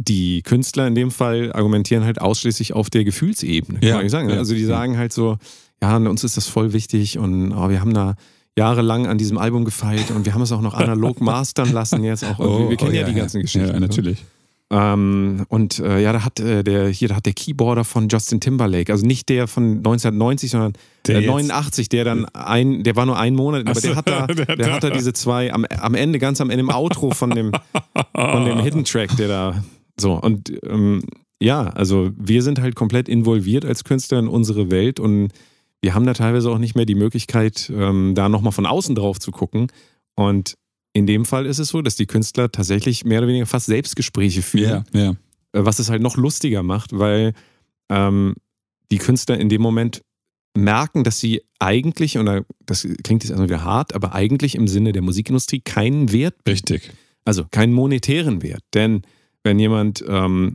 die 0.02 0.42
Künstler 0.44 0.88
in 0.88 0.96
dem 0.96 1.12
Fall 1.12 1.52
argumentieren 1.54 2.04
halt 2.06 2.22
ausschließlich 2.22 2.74
auf 2.74 2.90
der 2.90 3.04
Gefühlsebene, 3.04 3.80
kann 3.80 3.88
Ja, 3.90 3.98
man 3.98 4.10
sagen. 4.10 4.30
ja, 4.30 4.38
Also 4.38 4.54
die 4.54 4.62
ja. 4.62 4.68
sagen 4.68 4.98
halt 4.98 5.12
so, 5.14 5.38
ja, 5.82 5.96
uns 5.98 6.24
ist 6.24 6.38
das 6.38 6.48
voll 6.48 6.74
wichtig 6.74 7.18
und 7.20 7.52
oh, 7.52 7.70
wir 7.70 7.82
haben 7.82 7.94
da 7.94 8.16
jahrelang 8.58 9.08
an 9.08 9.18
diesem 9.18 9.38
Album 9.38 9.64
gefeilt 9.66 10.12
und 10.12 10.26
wir 10.26 10.34
haben 10.34 10.42
es 10.42 10.52
auch 10.52 10.62
noch 10.62 10.74
analog 10.74 11.22
mastern 11.22 11.72
lassen 11.72 12.04
jetzt 12.04 12.24
auch. 12.26 12.40
irgendwie. 12.40 12.70
wir 12.72 12.78
kennen 12.78 12.96
ja, 12.96 13.04
die 13.04 13.14
ganzen 13.14 13.42
Geschichten. 13.42 13.68
Oh, 13.70 13.74
Ja, 13.74 13.80
ne? 13.80 13.88
natürlich. 13.88 14.24
Ähm, 14.72 15.46
und 15.50 15.80
äh, 15.80 16.00
ja, 16.00 16.14
da 16.14 16.24
hat 16.24 16.40
äh, 16.40 16.64
der 16.64 16.90
hier 16.90 17.08
da 17.08 17.16
hat 17.16 17.26
der 17.26 17.34
Keyboarder 17.34 17.84
von 17.84 18.08
Justin 18.08 18.40
Timberlake, 18.40 18.92
also 18.92 19.04
nicht 19.06 19.28
der 19.30 19.48
von 19.48 19.78
1990, 19.78 20.52
sondern 20.52 20.74
Der 21.08 21.22
jetzt. 21.22 21.28
89, 21.28 21.90
der 21.90 22.04
dann 22.04 22.26
ein, 22.36 22.84
der 22.84 22.96
war 22.96 23.08
nur 23.08 23.18
ein 23.18 23.34
Monat, 23.34 23.68
aber 23.68 23.80
so, 23.80 23.88
der 23.88 23.96
hat 23.96 24.08
da, 24.08 24.28
der 24.28 24.46
der 24.46 24.56
da- 24.58 24.72
hat 24.74 24.84
da 24.84 24.90
diese 24.92 25.12
zwei 25.14 25.52
am, 25.52 25.66
am 25.66 25.96
Ende, 25.96 26.20
ganz 26.20 26.40
am 26.40 26.52
Ende 26.52 26.62
im 26.62 26.70
Outro 26.70 27.10
von 27.12 27.32
dem 27.32 27.52
von 28.16 28.46
dem 28.46 28.60
Hidden 28.60 28.84
Track, 28.86 29.16
der 29.18 29.28
da 29.28 29.64
so 30.00 30.14
und 30.20 30.52
ähm, 30.64 31.02
ja, 31.42 31.68
also 31.68 32.12
wir 32.18 32.44
sind 32.44 32.60
halt 32.60 32.76
komplett 32.76 33.08
involviert 33.08 33.64
als 33.66 33.84
Künstler 33.84 34.20
in 34.20 34.28
unsere 34.28 34.72
Welt 34.72 35.00
und 35.00 35.30
wir 35.82 35.94
haben 35.96 36.06
da 36.06 36.14
teilweise 36.14 36.50
auch 36.52 36.58
nicht 36.58 36.76
mehr 36.76 36.86
die 36.86 36.96
Möglichkeit, 36.96 37.72
ähm, 37.74 38.14
da 38.14 38.28
nochmal 38.28 38.52
von 38.52 38.66
außen 38.66 38.96
drauf 38.96 39.20
zu 39.20 39.32
gucken. 39.32 39.68
Und 40.16 40.56
in 40.92 41.08
dem 41.08 41.24
Fall 41.24 41.46
ist 41.46 41.60
es 41.60 41.70
so, 41.70 41.82
dass 41.82 41.96
die 41.96 42.08
Künstler 42.08 42.52
tatsächlich 42.52 43.06
mehr 43.06 43.20
oder 43.20 43.30
weniger 43.30 43.46
fast 43.46 43.68
Selbstgespräche 43.68 44.42
führen, 44.42 44.84
ja. 44.94 45.12
äh, 45.12 45.16
was 45.54 45.80
es 45.80 45.90
halt 45.90 46.02
noch 46.02 46.18
lustiger 46.18 46.64
macht, 46.64 46.98
weil 47.00 47.32
ähm, 47.90 48.36
die 48.92 48.98
Künstler 48.98 49.40
in 49.40 49.48
dem 49.48 49.62
Moment 49.62 50.02
merken, 50.58 51.06
dass 51.06 51.22
sie 51.22 51.44
eigentlich, 51.60 52.18
und 52.18 52.26
da- 52.26 52.42
das 52.66 52.82
klingt 52.82 53.24
jetzt 53.24 53.30
erstmal 53.30 53.48
wieder 53.48 53.64
hart, 53.64 53.96
aber 53.96 54.14
eigentlich 54.14 54.56
im 54.56 54.68
Sinne 54.68 54.92
der 54.92 55.02
Musikindustrie 55.04 55.62
keinen 55.62 56.12
Wert 56.12 56.36
Richtig. 56.46 56.92
also 57.24 57.46
keinen 57.50 57.72
monetären 57.72 58.42
Wert. 58.44 58.64
Denn 58.74 59.04
wenn 59.44 59.60
jemand 59.60 60.04
ähm, 60.08 60.54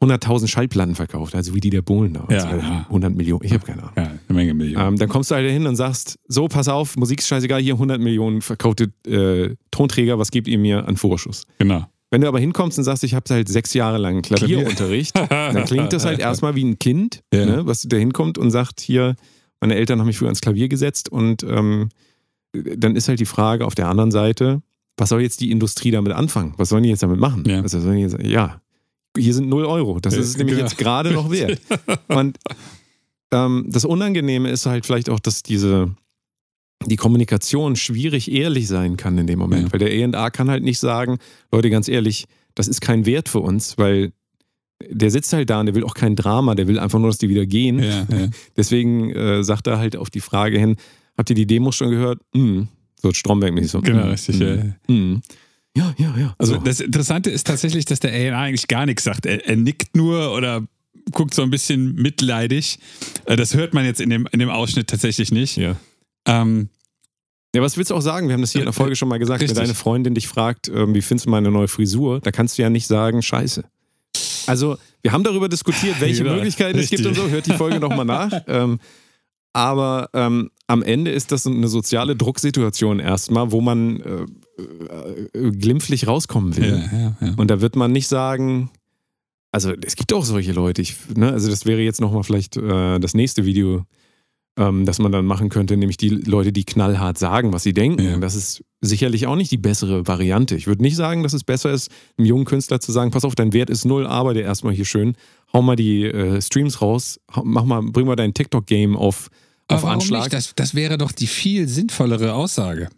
100.000 0.00 0.48
Schallplatten 0.48 0.94
verkauft, 0.96 1.34
also 1.36 1.54
wie 1.54 1.60
die 1.60 1.70
der 1.70 1.82
Bohlen 1.82 2.12
da, 2.14 2.26
Ja, 2.28 2.56
ja. 2.56 2.80
100 2.88 3.14
Millionen, 3.14 3.44
ich 3.44 3.52
habe 3.52 3.64
keine 3.64 3.82
Ahnung. 3.82 3.94
Ja, 3.96 4.02
eine 4.04 4.18
Menge 4.36 4.52
Millionen. 4.54 4.88
Ähm, 4.94 4.96
dann 4.98 5.08
kommst 5.08 5.30
du 5.30 5.36
halt 5.36 5.48
hin 5.48 5.66
und 5.66 5.76
sagst, 5.76 6.18
so, 6.26 6.48
pass 6.48 6.66
auf, 6.66 6.96
Musik 6.96 7.20
ist 7.20 7.28
scheißegal, 7.28 7.60
hier 7.62 7.74
100 7.74 8.00
Millionen 8.00 8.42
verkaufte 8.42 8.92
äh, 9.06 9.54
Tonträger, 9.70 10.18
was 10.18 10.30
gebt 10.32 10.48
ihr 10.48 10.58
mir 10.58 10.86
an 10.88 10.96
Vorschuss? 10.96 11.44
genau. 11.58 11.86
Wenn 12.10 12.20
du 12.20 12.28
aber 12.28 12.40
hinkommst 12.40 12.76
und 12.76 12.84
sagst, 12.84 13.04
ich 13.04 13.14
habe 13.14 13.24
halt 13.32 13.48
sechs 13.48 13.72
Jahre 13.72 13.96
lang 13.96 14.20
Klavierunterricht, 14.20 15.16
dann 15.16 15.64
klingt 15.64 15.94
das 15.94 16.04
halt 16.04 16.18
erstmal 16.20 16.54
wie 16.54 16.62
ein 16.62 16.78
Kind, 16.78 17.22
Ja. 17.32 17.46
ne, 17.46 17.62
was 17.66 17.82
da 17.88 17.96
hinkommt 17.96 18.36
und 18.36 18.50
sagt, 18.50 18.82
hier, 18.82 19.16
meine 19.62 19.76
Eltern 19.76 19.98
haben 19.98 20.08
mich 20.08 20.18
früher 20.18 20.28
ans 20.28 20.42
Klavier 20.42 20.68
gesetzt 20.68 21.08
und 21.10 21.42
ähm, 21.42 21.88
dann 22.52 22.96
ist 22.96 23.08
halt 23.08 23.18
die 23.18 23.24
Frage 23.24 23.64
auf 23.64 23.74
der 23.74 23.88
anderen 23.88 24.10
Seite, 24.10 24.60
was 24.96 25.08
soll 25.08 25.22
jetzt 25.22 25.40
die 25.40 25.50
Industrie 25.50 25.90
damit 25.90 26.12
anfangen? 26.12 26.54
Was 26.56 26.68
sollen 26.68 26.82
die 26.82 26.88
jetzt 26.90 27.02
damit 27.02 27.18
machen? 27.18 27.44
Ja. 27.46 27.60
Also 27.62 27.80
sollen 27.80 27.96
die 27.96 28.02
jetzt, 28.02 28.18
ja, 28.22 28.60
hier 29.16 29.34
sind 29.34 29.48
0 29.48 29.64
Euro. 29.66 30.00
Das 30.00 30.14
Ja, 30.14 30.20
ist 30.20 30.28
es 30.28 30.36
nämlich 30.36 30.56
genau. 30.56 30.68
jetzt 30.68 30.78
gerade 30.78 31.12
noch 31.12 31.30
wert. 31.30 31.60
Und 32.08 32.38
ähm, 33.32 33.66
das 33.68 33.84
Unangenehme 33.84 34.50
ist 34.50 34.66
halt 34.66 34.86
vielleicht 34.86 35.10
auch, 35.10 35.20
dass 35.20 35.42
diese 35.42 35.94
die 36.86 36.96
Kommunikation 36.96 37.76
schwierig 37.76 38.30
ehrlich 38.32 38.66
sein 38.66 38.96
kann 38.96 39.16
in 39.16 39.26
dem 39.28 39.38
Moment, 39.38 39.66
Ja. 39.68 39.72
weil 39.72 39.78
der 39.78 39.92
E&A 39.92 40.30
kann 40.30 40.50
halt 40.50 40.64
nicht 40.64 40.80
sagen, 40.80 41.18
Leute, 41.52 41.70
ganz 41.70 41.88
ehrlich, 41.88 42.26
das 42.56 42.66
ist 42.66 42.80
kein 42.80 43.06
Wert 43.06 43.28
für 43.28 43.38
uns, 43.38 43.78
weil 43.78 44.12
der 44.90 45.12
sitzt 45.12 45.32
halt 45.32 45.48
da 45.48 45.60
und 45.60 45.66
der 45.66 45.76
will 45.76 45.84
auch 45.84 45.94
kein 45.94 46.16
Drama, 46.16 46.56
der 46.56 46.66
will 46.66 46.80
einfach 46.80 46.98
nur, 46.98 47.08
dass 47.08 47.18
die 47.18 47.28
wieder 47.28 47.46
gehen. 47.46 47.78
Ja, 47.78 48.04
ja. 48.10 48.28
Deswegen 48.56 49.10
äh, 49.12 49.44
sagt 49.44 49.68
er 49.68 49.78
halt 49.78 49.96
auf 49.96 50.10
die 50.10 50.20
Frage 50.20 50.58
hin, 50.58 50.74
habt 51.16 51.30
ihr 51.30 51.36
die 51.36 51.46
Demos 51.46 51.76
schon 51.76 51.90
gehört? 51.90 52.20
Mm. 52.34 52.62
So 53.02 53.12
Stromberg-mäßig 53.12 53.70
so. 53.70 53.80
Genau, 53.80 54.06
mm, 54.06 54.10
richtig, 54.10 54.38
mm, 54.38 54.42
ja. 54.88 54.94
mm. 54.94 55.22
Ja, 55.76 55.94
ja, 55.98 56.14
ja. 56.18 56.34
Also 56.38 56.54
So. 56.54 56.60
das 56.60 56.80
Interessante 56.80 57.30
ist 57.30 57.46
tatsächlich, 57.46 57.84
dass 57.86 57.98
der 58.00 58.12
A&R 58.12 58.36
eigentlich 58.38 58.68
gar 58.68 58.86
nichts 58.86 59.04
sagt. 59.04 59.26
Er, 59.26 59.46
er 59.46 59.56
nickt 59.56 59.96
nur 59.96 60.32
oder 60.34 60.62
guckt 61.12 61.34
so 61.34 61.42
ein 61.42 61.50
bisschen 61.50 61.94
mitleidig. 61.94 62.78
Äh, 63.24 63.36
Das 63.36 63.54
hört 63.54 63.74
man 63.74 63.84
jetzt 63.84 64.00
in 64.00 64.10
dem, 64.10 64.28
in 64.32 64.38
dem 64.38 64.50
Ausschnitt 64.50 64.88
tatsächlich 64.88 65.32
nicht. 65.32 65.56
ja. 65.56 65.76
Ähm, 66.26 66.68
Ja, 67.54 67.62
was 67.62 67.76
willst 67.76 67.90
du 67.90 67.94
auch 67.96 68.00
sagen? 68.02 68.28
Wir 68.28 68.34
haben 68.34 68.40
das 68.42 68.52
hier 68.52 68.60
in 68.60 68.66
der 68.66 68.72
Folge 68.72 68.94
schon 68.96 69.08
mal 69.08 69.18
gesagt. 69.18 69.40
Richtig. 69.42 69.56
Wenn 69.56 69.64
deine 69.64 69.74
Freundin 69.74 70.14
dich 70.14 70.28
fragt, 70.28 70.68
ähm, 70.68 70.94
wie 70.94 71.02
findest 71.02 71.26
du 71.26 71.30
meine 71.30 71.50
neue 71.50 71.68
Frisur, 71.68 72.20
da 72.20 72.30
kannst 72.30 72.56
du 72.58 72.62
ja 72.62 72.70
nicht 72.70 72.86
sagen, 72.86 73.20
scheiße. 73.22 73.64
Also, 74.46 74.76
wir 75.02 75.12
haben 75.12 75.24
darüber 75.24 75.48
diskutiert, 75.48 75.96
welche 76.00 76.22
Genau, 76.22 76.34
Möglichkeiten 76.36 76.78
es 76.78 76.90
gibt 76.90 77.00
und 77.06 77.08
richtig. 77.12 77.24
so. 77.24 77.30
Hört 77.30 77.46
die 77.46 77.52
Folge 77.54 77.80
nochmal 77.80 78.04
nach. 78.04 78.30
Ähm, 78.46 78.78
aber 79.52 80.08
ähm, 80.14 80.50
am 80.66 80.82
Ende 80.82 81.10
ist 81.10 81.32
das 81.32 81.46
eine 81.46 81.68
soziale 81.68 82.16
Drucksituation 82.16 82.98
erstmal, 82.98 83.52
wo 83.52 83.60
man 83.60 84.00
äh, 84.00 85.38
äh, 85.38 85.50
glimpflich 85.50 86.06
rauskommen 86.06 86.56
will. 86.56 86.88
Ja, 86.90 86.98
ja, 86.98 87.16
ja. 87.20 87.34
Und 87.36 87.50
da 87.50 87.60
wird 87.60 87.76
man 87.76 87.92
nicht 87.92 88.08
sagen, 88.08 88.70
also 89.50 89.72
es 89.84 89.96
gibt 89.96 90.12
auch 90.14 90.24
solche 90.24 90.52
Leute, 90.52 90.80
ich, 90.80 90.96
ne, 91.14 91.30
also 91.30 91.50
das 91.50 91.66
wäre 91.66 91.82
jetzt 91.82 92.00
nochmal 92.00 92.22
vielleicht 92.22 92.56
äh, 92.56 92.98
das 92.98 93.12
nächste 93.12 93.44
Video, 93.44 93.84
ähm, 94.56 94.86
das 94.86 94.98
man 94.98 95.12
dann 95.12 95.26
machen 95.26 95.50
könnte, 95.50 95.76
nämlich 95.76 95.98
die 95.98 96.08
Leute, 96.08 96.52
die 96.52 96.64
knallhart 96.64 97.18
sagen, 97.18 97.52
was 97.52 97.62
sie 97.62 97.74
denken. 97.74 98.02
Ja. 98.02 98.16
Das 98.18 98.34
ist 98.34 98.64
sicherlich 98.80 99.26
auch 99.26 99.36
nicht 99.36 99.50
die 99.50 99.58
bessere 99.58 100.06
Variante. 100.06 100.56
Ich 100.56 100.66
würde 100.66 100.82
nicht 100.82 100.96
sagen, 100.96 101.22
dass 101.22 101.34
es 101.34 101.44
besser 101.44 101.70
ist, 101.70 101.90
einem 102.16 102.26
jungen 102.26 102.44
Künstler 102.46 102.80
zu 102.80 102.92
sagen, 102.92 103.10
pass 103.10 103.24
auf, 103.24 103.34
dein 103.34 103.52
Wert 103.52 103.68
ist 103.68 103.84
null, 103.84 104.06
arbeite 104.06 104.40
erstmal 104.40 104.72
hier 104.72 104.86
schön, 104.86 105.16
hau 105.52 105.62
mal 105.62 105.76
die 105.76 106.04
äh, 106.04 106.40
Streams 106.40 106.80
raus, 106.80 107.20
mach 107.42 107.64
mal, 107.64 107.82
bring 107.82 108.06
mal 108.06 108.16
dein 108.16 108.34
TikTok-Game 108.34 108.96
auf, 108.96 109.28
Aber 109.68 109.76
auf 109.76 109.82
warum 109.82 109.94
Anschlag. 109.94 110.20
nicht? 110.24 110.32
Das, 110.32 110.54
das 110.54 110.74
wäre 110.74 110.98
doch 110.98 111.12
die 111.12 111.26
viel 111.26 111.68
sinnvollere 111.68 112.34
Aussage. 112.34 112.88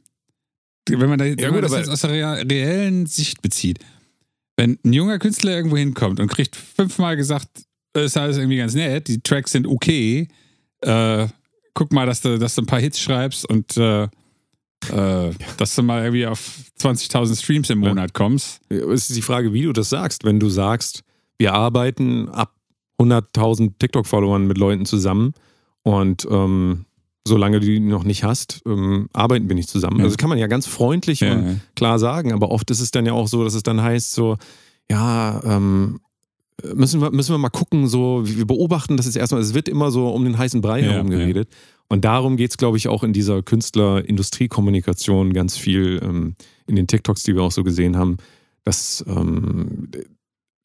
Wenn 0.89 1.09
man, 1.09 1.19
da, 1.19 1.25
wenn 1.25 1.37
gut, 1.37 1.51
man 1.53 1.63
das 1.63 1.73
jetzt 1.73 1.89
aus 1.89 2.03
der 2.03 2.11
reellen 2.49 3.07
Sicht 3.07 3.41
bezieht. 3.41 3.79
Wenn 4.57 4.79
ein 4.85 4.93
junger 4.93 5.19
Künstler 5.19 5.53
irgendwo 5.53 5.77
hinkommt 5.77 6.21
und 6.21 6.29
kriegt 6.29 6.55
fünfmal 6.55 7.17
gesagt, 7.17 7.49
es 7.95 8.05
ist 8.07 8.17
alles 8.17 8.37
irgendwie 8.37 8.59
ganz 8.59 8.75
nett, 8.75 9.09
die 9.09 9.21
Tracks 9.21 9.53
sind 9.53 9.67
okay, 9.67 10.29
äh, 10.83 11.27
guck 11.73 11.93
mal, 11.93 12.07
dass 12.07 12.21
du, 12.21 12.39
dass 12.39 12.55
du 12.55 12.63
ein 12.63 12.67
paar 12.67 12.81
Hits 12.81 13.01
schreibst 13.01 13.49
und 13.49 13.77
äh, 13.77 14.05
äh, 14.93 15.31
dass 15.57 15.75
du 15.75 15.83
mal 15.83 16.03
irgendwie 16.03 16.27
auf 16.27 16.59
20.000 16.81 17.43
Streams 17.43 17.71
im 17.71 17.79
Monat 17.79 18.13
kommst. 18.13 18.61
Es 18.69 19.09
ist 19.09 19.17
die 19.17 19.23
Frage, 19.23 19.53
wie 19.53 19.63
du 19.63 19.73
das 19.73 19.89
sagst. 19.89 20.25
Wenn 20.25 20.39
du 20.39 20.49
sagst, 20.49 21.03
wir 21.39 21.55
arbeiten 21.55 22.29
ab 22.29 22.53
100.000 22.99 23.73
TikTok-Followern 23.79 24.47
mit 24.47 24.59
Leuten 24.59 24.87
zusammen 24.87 25.35
und 25.83 26.27
ähm, 26.31 26.85
solange 27.27 27.61
du 27.61 27.67
die 27.67 27.81
noch 27.81 28.05
nicht 28.05 28.23
hast, 28.23 28.63
ähm, 28.67 29.09
arbeiten 29.13 29.49
wir 29.49 29.57
nicht 29.57 29.69
zusammen. 29.69 29.99
Ja. 29.99 30.05
Also 30.05 30.15
das 30.15 30.19
kann 30.19 30.29
man 30.29 30.39
ja 30.39 30.47
ganz 30.47 30.67
freundlich 30.67 31.21
Ja, 31.21 31.35
und 31.35 31.47
ja. 31.47 31.55
klar 31.75 31.99
sagen, 31.99 32.33
aber 32.33 32.51
oft 32.51 32.71
ist 32.71 32.81
es 32.81 32.91
dann 32.91 33.07
ja 33.07 33.13
auch 33.13 33.29
so, 33.29 33.45
dass 33.45 33.55
es 33.55 33.63
dann 33.63 33.83
heißt 33.83 34.13
so, 34.13 34.37
ja, 34.91 35.43
ähm, 35.45 36.01
müssen 36.75 37.01
wir, 37.01 37.11
müssen 37.11 37.33
wir 37.33 37.39
mal 37.39 37.49
gucken, 37.49 37.89
so, 37.89 38.23
wir 38.25 38.47
beobachten 38.47 38.97
das 38.97 39.07
jetzt 39.07 39.17
erstmal, 39.17 39.41
es 39.41 39.55
wird 39.55 39.69
immer 39.69 39.91
so 39.91 40.09
um 40.09 40.25
den 40.25 40.39
heißen 40.39 40.61
Brei 40.61 40.83
herum 40.83 41.11
geredet. 41.11 41.49
Und 41.89 42.05
darum 42.05 42.37
geht 42.37 42.51
es, 42.51 42.57
glaube 42.57 42.77
ich, 42.77 42.89
auch 42.89 43.03
in 43.03 43.13
dieser 43.13 43.43
Künstler-Industriekommunikation 43.43 45.33
ganz 45.33 45.57
viel 45.57 46.01
ähm, 46.03 46.35
in 46.67 46.77
den 46.77 46.87
TikToks, 46.87 47.23
die 47.25 47.35
wir 47.35 47.43
auch 47.43 47.53
so 47.53 47.63
gesehen 47.63 47.97
haben, 47.97 48.17
dass, 48.65 49.05
ähm, 49.07 49.91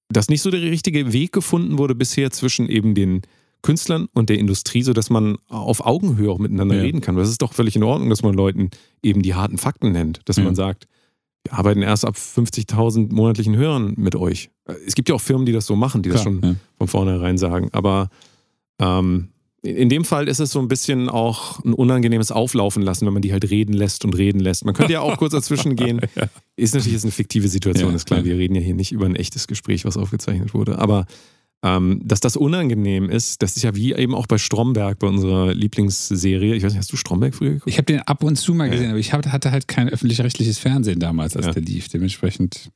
dass 0.09 0.29
nicht 0.29 0.41
so 0.41 0.49
der 0.51 0.61
richtige 0.61 1.13
Weg 1.13 1.31
gefunden 1.31 1.77
wurde 1.77 1.95
bisher 1.95 2.31
zwischen 2.31 2.67
eben 2.67 2.95
den 2.95 3.21
Künstlern 3.61 4.07
und 4.13 4.29
der 4.29 4.39
Industrie, 4.39 4.83
sodass 4.83 5.09
man 5.09 5.37
auf 5.47 5.85
Augenhöhe 5.85 6.31
auch 6.31 6.39
miteinander 6.39 6.75
Ja. 6.75 6.81
reden 6.81 7.01
kann. 7.01 7.15
Das 7.15 7.29
ist 7.29 7.41
doch 7.41 7.53
völlig 7.53 7.75
in 7.75 7.83
Ordnung, 7.83 8.09
dass 8.09 8.23
man 8.23 8.33
Leuten 8.33 8.69
eben 9.03 9.21
die 9.21 9.35
harten 9.35 9.57
Fakten 9.57 9.91
nennt, 9.91 10.21
dass 10.25 10.37
Ja. 10.37 10.43
man 10.43 10.55
sagt, 10.55 10.87
wir 11.43 11.53
arbeiten 11.57 11.81
erst 11.81 12.05
ab 12.05 12.15
50.000 12.17 13.11
monatlichen 13.13 13.55
Hörern 13.55 13.93
mit 13.97 14.15
euch. 14.15 14.49
Es 14.85 14.95
gibt 14.95 15.09
ja 15.09 15.15
auch 15.15 15.21
Firmen, 15.21 15.45
die 15.45 15.51
das 15.51 15.65
so 15.65 15.75
machen, 15.75 16.01
die 16.03 16.09
das 16.09 16.21
Klar, 16.21 16.33
schon 16.33 16.41
ja. 16.43 16.55
von 16.77 16.87
vornherein 16.87 17.37
sagen. 17.37 17.69
Aber 17.71 18.09
ähm, 18.79 19.29
in 19.61 19.89
dem 19.89 20.05
Fall 20.05 20.27
ist 20.27 20.39
es 20.39 20.51
so 20.51 20.59
ein 20.59 20.67
bisschen 20.69 21.09
auch 21.09 21.63
ein 21.65 21.73
unangenehmes 21.73 22.31
Auflaufen 22.31 22.81
lassen, 22.81 23.05
wenn 23.05 23.13
man 23.13 23.21
die 23.21 23.31
halt 23.33 23.49
reden 23.49 23.73
lässt 23.73 24.05
und 24.05 24.13
reden 24.17 24.39
lässt. 24.39 24.63
Man 24.65 24.73
könnte 24.73 24.93
ja 24.93 25.01
auch 25.01 25.17
kurz 25.17 25.33
dazwischen 25.33 25.75
gehen. 25.75 25.99
Ist 26.55 26.73
natürlich 26.73 26.93
jetzt 26.93 27.03
eine 27.03 27.11
fiktive 27.11 27.47
Situation, 27.49 27.89
Ja, 27.89 27.95
ist 27.95 28.05
klar. 28.05 28.19
ja. 28.19 28.25
Wir 28.25 28.37
reden 28.37 28.55
ja 28.55 28.61
hier 28.61 28.73
nicht 28.75 28.91
über 28.91 29.05
ein 29.05 29.15
echtes 29.15 29.47
Gespräch, 29.47 29.83
was 29.85 29.97
aufgezeichnet 29.97 30.53
wurde. 30.53 30.79
Aber 30.79 31.05
ähm, 31.61 31.99
dass 32.05 32.21
das 32.21 32.37
unangenehm 32.37 33.09
ist, 33.09 33.41
das 33.41 33.57
ist 33.57 33.63
ja 33.63 33.75
wie 33.75 33.93
eben 33.93 34.15
auch 34.15 34.27
bei 34.27 34.37
Stromberg, 34.37 34.97
bei 34.97 35.07
unserer 35.07 35.53
Lieblingsserie. 35.53 36.55
Ich 36.55 36.63
weiß 36.63 36.71
nicht, 36.71 36.79
hast 36.79 36.93
du 36.93 36.95
Stromberg 36.95 37.35
früher 37.35 37.49
geguckt? 37.55 37.67
Ich 37.69 37.77
habe 37.77 37.85
den 37.85 37.99
ab 37.99 38.23
und 38.23 38.37
zu 38.37 38.53
mal 38.53 38.67
Ja. 38.67 38.71
gesehen, 38.71 38.89
aber 38.91 38.99
ich 38.99 39.11
hatte 39.11 39.51
halt 39.51 39.67
kein 39.67 39.89
öffentlich-rechtliches 39.89 40.57
Fernsehen 40.57 41.01
damals, 41.01 41.35
als 41.35 41.47
Ja. 41.47 41.51
der 41.51 41.63
lief. 41.63 41.89
Dementsprechend. 41.89 42.71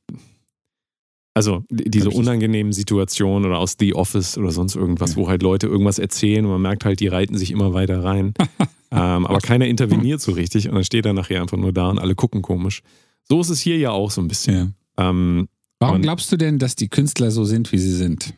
Also 1.36 1.64
die- 1.68 1.90
diese 1.90 2.10
unangenehmen 2.10 2.72
Situationen 2.72 3.44
oder 3.48 3.58
aus 3.58 3.74
The 3.78 3.94
Office 3.94 4.38
oder 4.38 4.52
sonst 4.52 4.76
irgendwas, 4.76 5.10
Ja. 5.12 5.16
wo 5.16 5.28
halt 5.28 5.42
Leute 5.42 5.66
irgendwas 5.66 5.98
erzählen 5.98 6.44
und 6.44 6.52
man 6.52 6.62
merkt 6.62 6.84
halt, 6.84 7.00
die 7.00 7.08
reiten 7.08 7.36
sich 7.36 7.50
immer 7.50 7.74
weiter 7.74 8.04
rein. 8.04 8.34
ähm, 8.92 9.26
aber 9.26 9.40
keiner 9.40 9.66
interveniert 9.66 10.20
so 10.20 10.32
richtig 10.32 10.68
und 10.68 10.76
dann 10.76 10.84
steht 10.84 11.06
er 11.06 11.12
nachher 11.12 11.42
einfach 11.42 11.56
nur 11.58 11.72
da 11.72 11.90
und 11.90 11.98
alle 11.98 12.14
gucken 12.14 12.40
komisch. 12.40 12.82
So 13.28 13.40
ist 13.40 13.48
es 13.48 13.60
hier 13.60 13.76
ja 13.78 13.90
auch 13.90 14.10
so 14.12 14.20
ein 14.20 14.28
bisschen. 14.28 14.74
Ja. 14.98 15.10
Ähm, 15.10 15.48
Warum 15.80 16.02
glaubst 16.02 16.30
du 16.30 16.36
denn, 16.36 16.58
dass 16.60 16.76
die 16.76 16.88
Künstler 16.88 17.30
so 17.32 17.44
sind, 17.44 17.72
wie 17.72 17.78
sie 17.78 17.92
sind? 17.94 18.32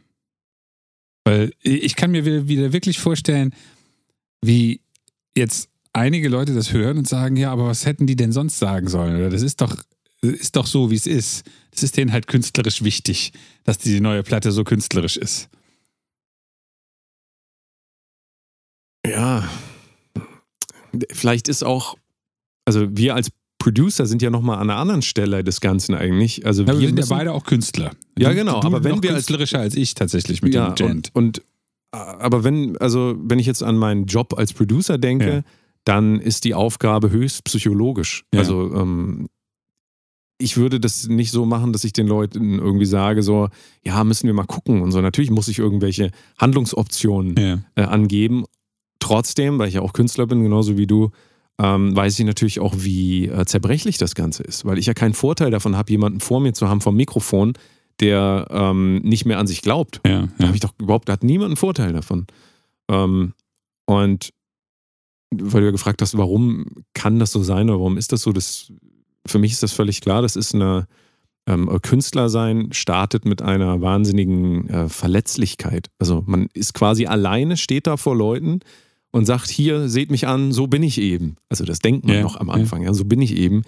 Weil 1.24 1.52
ich 1.60 1.96
kann 1.96 2.10
mir 2.12 2.24
wieder, 2.24 2.48
wieder 2.48 2.72
wirklich 2.72 2.98
vorstellen, 2.98 3.52
wie 4.42 4.80
jetzt 5.36 5.68
einige 5.92 6.28
Leute 6.28 6.54
das 6.54 6.72
hören 6.72 6.98
und 6.98 7.08
sagen, 7.08 7.36
ja, 7.36 7.52
aber 7.52 7.66
was 7.66 7.84
hätten 7.84 8.06
die 8.06 8.16
denn 8.16 8.32
sonst 8.32 8.58
sagen 8.58 8.88
sollen? 8.88 9.16
Oder 9.16 9.28
das 9.30 9.42
ist 9.42 9.60
doch, 9.60 9.76
ist 10.30 10.56
doch 10.56 10.66
so, 10.66 10.90
wie 10.90 10.94
es 10.96 11.06
ist. 11.06 11.44
Das 11.72 11.82
ist 11.82 11.96
denen 11.96 12.12
halt 12.12 12.26
künstlerisch 12.26 12.82
wichtig, 12.82 13.32
dass 13.64 13.78
die 13.78 14.00
neue 14.00 14.22
Platte 14.22 14.52
so 14.52 14.64
künstlerisch 14.64 15.16
ist. 15.16 15.48
ja, 19.06 19.48
vielleicht 21.12 21.48
ist 21.48 21.62
auch, 21.62 21.96
also 22.64 22.88
wir 22.96 23.14
als 23.14 23.30
Producer 23.58 24.06
sind 24.06 24.20
ja 24.22 24.30
nochmal 24.30 24.58
an 24.58 24.68
einer 24.70 24.78
anderen 24.80 25.02
Stelle 25.02 25.44
des 25.44 25.60
Ganzen 25.60 25.94
eigentlich. 25.94 26.44
Also 26.46 26.62
Ja, 26.62 26.68
wir 26.68 26.74
sind 26.86 26.88
ja 26.90 26.94
müssen- 27.02 27.08
beide 27.10 27.32
auch 27.32 27.44
Künstler. 27.44 27.92
Ja, 28.18 28.32
genau, 28.32 28.60
Du 28.60 28.66
aber 28.66 28.84
wenn 28.84 28.96
noch 28.96 29.02
wir 29.02 29.10
als- 29.10 29.26
künstlerischer 29.26 29.60
als 29.60 29.74
ich 29.76 29.94
tatsächlich 29.94 30.42
mit 30.42 30.54
ja, 30.54 30.70
dem 30.70 30.74
Gent. 30.74 31.10
Und, 31.14 31.38
und 31.38 31.42
aber 31.92 32.42
wenn, 32.44 32.76
also 32.78 33.14
wenn 33.18 33.38
ich 33.38 33.46
jetzt 33.46 33.62
an 33.62 33.76
meinen 33.76 34.06
Job 34.06 34.34
als 34.36 34.52
Producer 34.52 34.98
denke, 34.98 35.28
Ja. 35.28 35.42
dann 35.84 36.20
ist 36.20 36.44
die 36.44 36.54
Aufgabe 36.54 37.10
höchst 37.10 37.44
psychologisch. 37.44 38.24
Ja. 38.34 38.40
Also 38.40 38.72
ähm, 38.74 39.28
ich 40.38 40.56
würde 40.56 40.78
das 40.80 41.08
nicht 41.08 41.30
so 41.30 41.46
machen, 41.46 41.72
dass 41.72 41.84
ich 41.84 41.92
den 41.92 42.06
Leuten 42.06 42.58
irgendwie 42.58 42.84
sage, 42.84 43.22
so, 43.22 43.48
ja, 43.84 44.04
müssen 44.04 44.26
wir 44.26 44.34
mal 44.34 44.44
gucken 44.44 44.82
und 44.82 44.92
so. 44.92 45.00
Natürlich 45.00 45.30
muss 45.30 45.48
ich 45.48 45.58
irgendwelche 45.58 46.10
Handlungsoptionen 46.38 47.34
Ja. 47.38 47.58
äh, 47.74 47.82
angeben. 47.82 48.44
Trotzdem, 48.98 49.58
weil 49.58 49.68
ich 49.68 49.74
ja 49.74 49.80
auch 49.82 49.92
Künstler 49.92 50.26
bin, 50.26 50.42
genauso 50.42 50.76
wie 50.76 50.86
du, 50.86 51.10
ähm, 51.58 51.96
weiß 51.96 52.18
ich 52.18 52.26
natürlich 52.26 52.60
auch, 52.60 52.74
wie 52.78 53.28
äh, 53.28 53.46
zerbrechlich 53.46 53.96
das 53.98 54.14
Ganze 54.14 54.42
ist, 54.42 54.64
weil 54.66 54.78
ich 54.78 54.86
ja 54.86 54.94
keinen 54.94 55.14
Vorteil 55.14 55.50
davon 55.50 55.74
habe, 55.76 55.90
jemanden 55.90 56.20
vor 56.20 56.40
mir 56.40 56.52
zu 56.52 56.68
haben 56.68 56.82
vom 56.82 56.96
Mikrofon, 56.96 57.54
der 58.00 58.46
ähm, 58.50 58.96
nicht 59.02 59.24
mehr 59.24 59.38
an 59.38 59.46
sich 59.46 59.62
glaubt. 59.62 60.00
Ja, 60.06 60.22
Da 60.22 60.28
ja. 60.38 60.46
habe 60.48 60.54
ich 60.54 60.60
doch 60.60 60.74
überhaupt, 60.78 61.08
da 61.08 61.14
hat 61.14 61.24
niemand 61.24 61.46
einen 61.50 61.56
Vorteil 61.56 61.94
davon. 61.94 62.26
Ähm, 62.90 63.32
und 63.86 64.30
weil 65.30 65.60
du 65.62 65.66
ja 65.66 65.70
gefragt 65.72 66.02
hast, 66.02 66.16
warum 66.18 66.66
kann 66.94 67.18
das 67.18 67.32
so 67.32 67.42
sein 67.42 67.70
oder 67.70 67.78
warum 67.78 67.96
ist 67.96 68.12
das 68.12 68.20
so, 68.22 68.32
das, 68.32 68.70
für 69.26 69.38
mich 69.38 69.52
ist 69.52 69.62
das 69.62 69.72
völlig 69.72 70.00
klar, 70.00 70.22
das 70.22 70.36
ist 70.36 70.54
eine 70.54 70.86
ähm, 71.46 71.70
Künstler 71.82 72.28
sein 72.28 72.72
startet 72.72 73.24
mit 73.24 73.40
einer 73.40 73.80
wahnsinnigen 73.80 74.68
äh, 74.68 74.88
Verletzlichkeit. 74.88 75.88
Also 75.98 76.24
man 76.26 76.48
ist 76.54 76.74
quasi 76.74 77.06
alleine, 77.06 77.56
steht 77.56 77.86
da 77.86 77.96
vor 77.96 78.16
Leuten 78.16 78.60
und 79.12 79.26
sagt, 79.26 79.48
hier, 79.48 79.88
seht 79.88 80.10
mich 80.10 80.26
an, 80.26 80.52
so 80.52 80.66
bin 80.66 80.82
ich 80.82 81.00
eben. 81.00 81.36
Also 81.48 81.64
das 81.64 81.78
denkt 81.78 82.04
man 82.04 82.16
Ja, 82.16 82.22
noch 82.22 82.36
am 82.36 82.48
ja. 82.48 82.54
Anfang, 82.54 82.82
ja, 82.82 82.92
so 82.92 83.04
bin 83.04 83.22
ich 83.22 83.36
eben. 83.36 83.62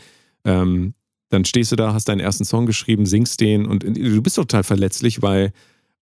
Ähm, 0.45 0.95
dann 1.31 1.45
stehst 1.45 1.73
du 1.73 1.77
da, 1.77 1.93
hast 1.93 2.09
deinen 2.09 2.21
ersten 2.21 2.45
Song 2.45 2.67
geschrieben, 2.67 3.07
singst 3.07 3.41
den 3.41 3.67
und 3.67 3.85
du 3.85 4.23
bist 4.23 4.37
total 4.37 4.65
verletzlich, 4.65 5.23
weil 5.23 5.53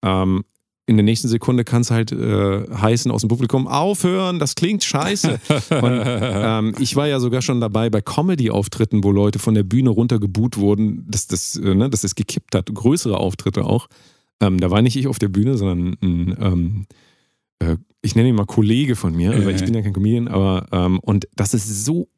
ähm, 0.02 0.44
in 0.86 0.96
der 0.96 1.04
nächsten 1.04 1.26
Sekunde 1.26 1.64
kann 1.64 1.82
es 1.82 1.90
halt 1.90 2.12
äh, 2.12 2.64
heißen 2.70 3.10
aus 3.10 3.22
dem 3.22 3.28
Publikum, 3.28 3.66
aufhören, 3.66 4.38
das 4.38 4.54
klingt 4.54 4.84
scheiße. 4.84 5.40
Und 5.82 6.02
ähm, 6.06 6.74
ich 6.78 6.94
war 6.94 7.08
ja 7.08 7.18
sogar 7.18 7.42
schon 7.42 7.60
dabei 7.60 7.90
bei 7.90 8.00
Comedy-Auftritten, 8.00 9.02
wo 9.02 9.10
Leute 9.10 9.40
von 9.40 9.54
der 9.54 9.64
Bühne 9.64 9.90
runtergebuht 9.90 10.58
wurden, 10.58 11.04
dass 11.10 11.26
das, 11.26 11.56
äh, 11.56 11.74
ne, 11.74 11.90
dass 11.90 12.02
das 12.02 12.14
gekippt 12.14 12.54
hat. 12.54 12.72
Größere 12.72 13.18
Auftritte 13.18 13.64
auch. 13.64 13.88
Ähm, 14.40 14.60
da 14.60 14.70
war 14.70 14.80
nicht 14.80 14.96
ich 14.96 15.08
auf 15.08 15.18
der 15.18 15.28
Bühne, 15.28 15.56
sondern 15.56 15.96
ein, 16.00 16.36
ähm, 16.40 16.86
äh, 17.58 17.76
ich 18.00 18.14
nenne 18.14 18.28
ihn 18.28 18.36
mal 18.36 18.46
Kollege 18.46 18.94
von 18.94 19.14
mir, 19.14 19.44
weil 19.44 19.56
ich 19.56 19.64
bin 19.64 19.74
ja 19.74 19.82
kein 19.82 19.92
Comedian, 19.92 20.28
aber 20.28 20.66
ähm, 20.70 21.00
und 21.00 21.26
das 21.34 21.54
ist 21.54 21.84
so 21.84 22.08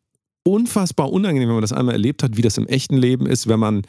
unfassbar 0.42 1.10
unangenehm, 1.10 1.48
wenn 1.48 1.56
man 1.56 1.62
das 1.62 1.72
einmal 1.72 1.94
erlebt 1.94 2.22
hat, 2.22 2.36
wie 2.36 2.42
das 2.42 2.58
im 2.58 2.66
echten 2.66 2.96
Leben 2.96 3.24
ist, 3.26 3.48
wenn 3.48 3.60
man 3.60 3.82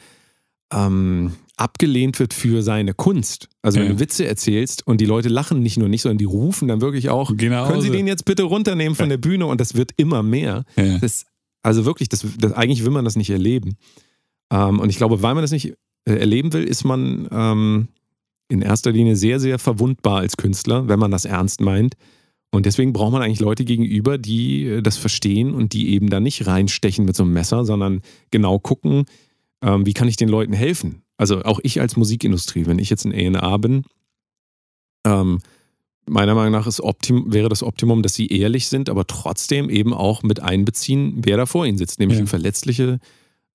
ähm, 0.72 1.32
abgelehnt 1.60 2.18
wird 2.18 2.32
für 2.34 2.62
seine 2.62 2.94
Kunst. 2.94 3.48
Also 3.62 3.78
wenn 3.78 3.86
Ja. 3.88 3.92
du 3.92 4.00
Witze 4.00 4.26
erzählst 4.26 4.86
und 4.86 5.00
die 5.00 5.04
Leute 5.06 5.28
lachen 5.28 5.60
nicht 5.60 5.78
nur 5.78 5.88
nicht, 5.88 6.02
sondern 6.02 6.18
die 6.18 6.24
rufen 6.24 6.68
dann 6.68 6.80
wirklich 6.80 7.10
auch, 7.10 7.32
Genau 7.36 7.66
können 7.68 7.82
Sie 7.82 7.90
den 7.90 8.06
jetzt 8.06 8.24
bitte 8.24 8.44
runternehmen 8.44 8.94
von 8.96 9.08
der 9.08 9.18
Bühne 9.18 9.46
und 9.46 9.60
das 9.60 9.74
wird 9.74 9.92
immer 9.96 10.22
mehr. 10.22 10.64
Ja. 10.76 10.98
Das, 10.98 11.26
also 11.62 11.84
wirklich, 11.84 12.08
das, 12.08 12.24
das, 12.38 12.52
eigentlich 12.52 12.84
will 12.84 12.90
man 12.90 13.04
das 13.04 13.16
nicht 13.16 13.30
erleben. 13.30 13.76
Ähm, 14.52 14.80
und 14.80 14.88
ich 14.88 14.96
glaube, 14.96 15.22
weil 15.22 15.34
man 15.34 15.42
das 15.42 15.50
nicht 15.52 15.74
äh, 16.06 16.14
erleben 16.14 16.52
will, 16.52 16.64
ist 16.64 16.84
man 16.84 17.28
ähm, 17.30 17.88
in 18.48 18.62
erster 18.62 18.90
Linie 18.90 19.14
sehr, 19.16 19.38
sehr 19.38 19.58
verwundbar 19.58 20.20
als 20.20 20.36
Künstler, 20.36 20.88
wenn 20.88 20.98
man 20.98 21.10
das 21.10 21.24
ernst 21.26 21.60
meint. 21.60 21.94
Und 22.52 22.66
deswegen 22.66 22.92
braucht 22.92 23.12
man 23.12 23.22
eigentlich 23.22 23.38
Leute 23.40 23.64
gegenüber, 23.64 24.18
die 24.18 24.64
äh, 24.66 24.82
das 24.82 24.96
verstehen 24.96 25.54
und 25.54 25.72
die 25.74 25.90
eben 25.90 26.08
da 26.10 26.18
nicht 26.20 26.46
reinstechen 26.46 27.04
mit 27.04 27.14
so 27.14 27.22
einem 27.22 27.32
Messer, 27.32 27.64
sondern 27.64 28.00
genau 28.30 28.58
gucken, 28.58 29.04
ähm, 29.62 29.84
wie 29.86 29.92
kann 29.92 30.08
ich 30.08 30.16
den 30.16 30.28
Leuten 30.30 30.54
helfen. 30.54 31.02
Also 31.20 31.42
auch 31.42 31.60
ich 31.62 31.80
als 31.80 31.96
Musikindustrie, 31.96 32.64
wenn 32.66 32.78
ich 32.78 32.88
jetzt 32.88 33.04
in 33.04 33.36
A&A 33.36 33.56
bin, 33.58 33.82
ähm, 35.06 35.38
meiner 36.06 36.34
Meinung 36.34 36.52
nach 36.52 36.66
ist 36.66 36.80
Optim 36.80 37.32
wäre 37.32 37.48
das 37.48 37.62
Optimum, 37.62 38.02
dass 38.02 38.14
sie 38.14 38.26
ehrlich 38.28 38.68
sind, 38.68 38.88
aber 38.88 39.06
trotzdem 39.06 39.68
eben 39.70 39.92
auch 39.92 40.22
mit 40.22 40.40
einbeziehen, 40.40 41.20
wer 41.24 41.36
da 41.36 41.46
vor 41.46 41.66
ihnen 41.66 41.78
sitzt, 41.78 41.98
nämlich 42.00 42.16
Ja. 42.16 42.20
eine 42.22 42.26
verletzliche 42.28 42.98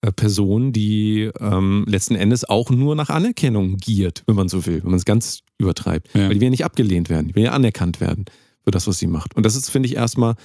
äh, 0.02 0.12
Person, 0.12 0.74
die 0.74 1.30
ähm, 1.40 1.86
letzten 1.88 2.16
Endes 2.16 2.48
auch 2.48 2.70
nur 2.70 2.96
nach 2.96 3.10
Anerkennung 3.10 3.78
giert, 3.78 4.24
wenn 4.28 4.36
man 4.36 4.48
so 4.48 4.66
will, 4.66 4.84
wenn 4.84 4.92
man 4.92 5.00
es 5.00 5.06
ganz 5.06 5.40
übertreibt. 5.58 6.14
Ja. 6.14 6.22
Weil 6.28 6.36
die 6.36 6.42
will 6.42 6.46
ja 6.46 6.50
nicht 6.52 6.66
abgelehnt 6.66 7.10
werden, 7.10 7.30
die 7.30 7.36
will 7.36 7.44
ja 7.46 7.52
anerkannt 7.52 8.00
werden 8.00 8.26
für 8.64 8.72
das, 8.72 8.86
was 8.88 9.00
sie 9.00 9.08
macht. 9.08 9.36
Und 9.36 9.44
das 9.44 9.56
ist, 9.56 9.70
finde 9.70 9.88
ich, 9.90 9.96
erstmal 9.96 10.36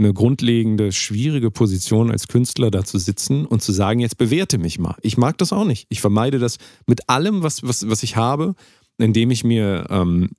eine 0.00 0.12
grundlegende, 0.12 0.90
schwierige 0.92 1.50
Position 1.50 2.10
als 2.10 2.26
Künstler 2.26 2.70
da 2.70 2.84
zu 2.84 2.98
sitzen 2.98 3.46
und 3.46 3.62
zu 3.62 3.72
sagen, 3.72 4.00
jetzt 4.00 4.18
bewerte 4.18 4.58
mich 4.58 4.78
mal. 4.78 4.96
Ich 5.02 5.16
mag 5.16 5.38
das 5.38 5.52
auch 5.52 5.64
nicht. 5.64 5.86
Ich 5.88 6.00
vermeide 6.00 6.38
das 6.38 6.58
mit 6.86 7.08
allem, 7.08 7.42
was, 7.42 7.62
was, 7.62 7.88
was 7.88 8.02
ich 8.02 8.16
habe, 8.16 8.54
indem 8.98 9.30
ich 9.30 9.44
mir 9.44 9.86
ähm, 9.90 10.30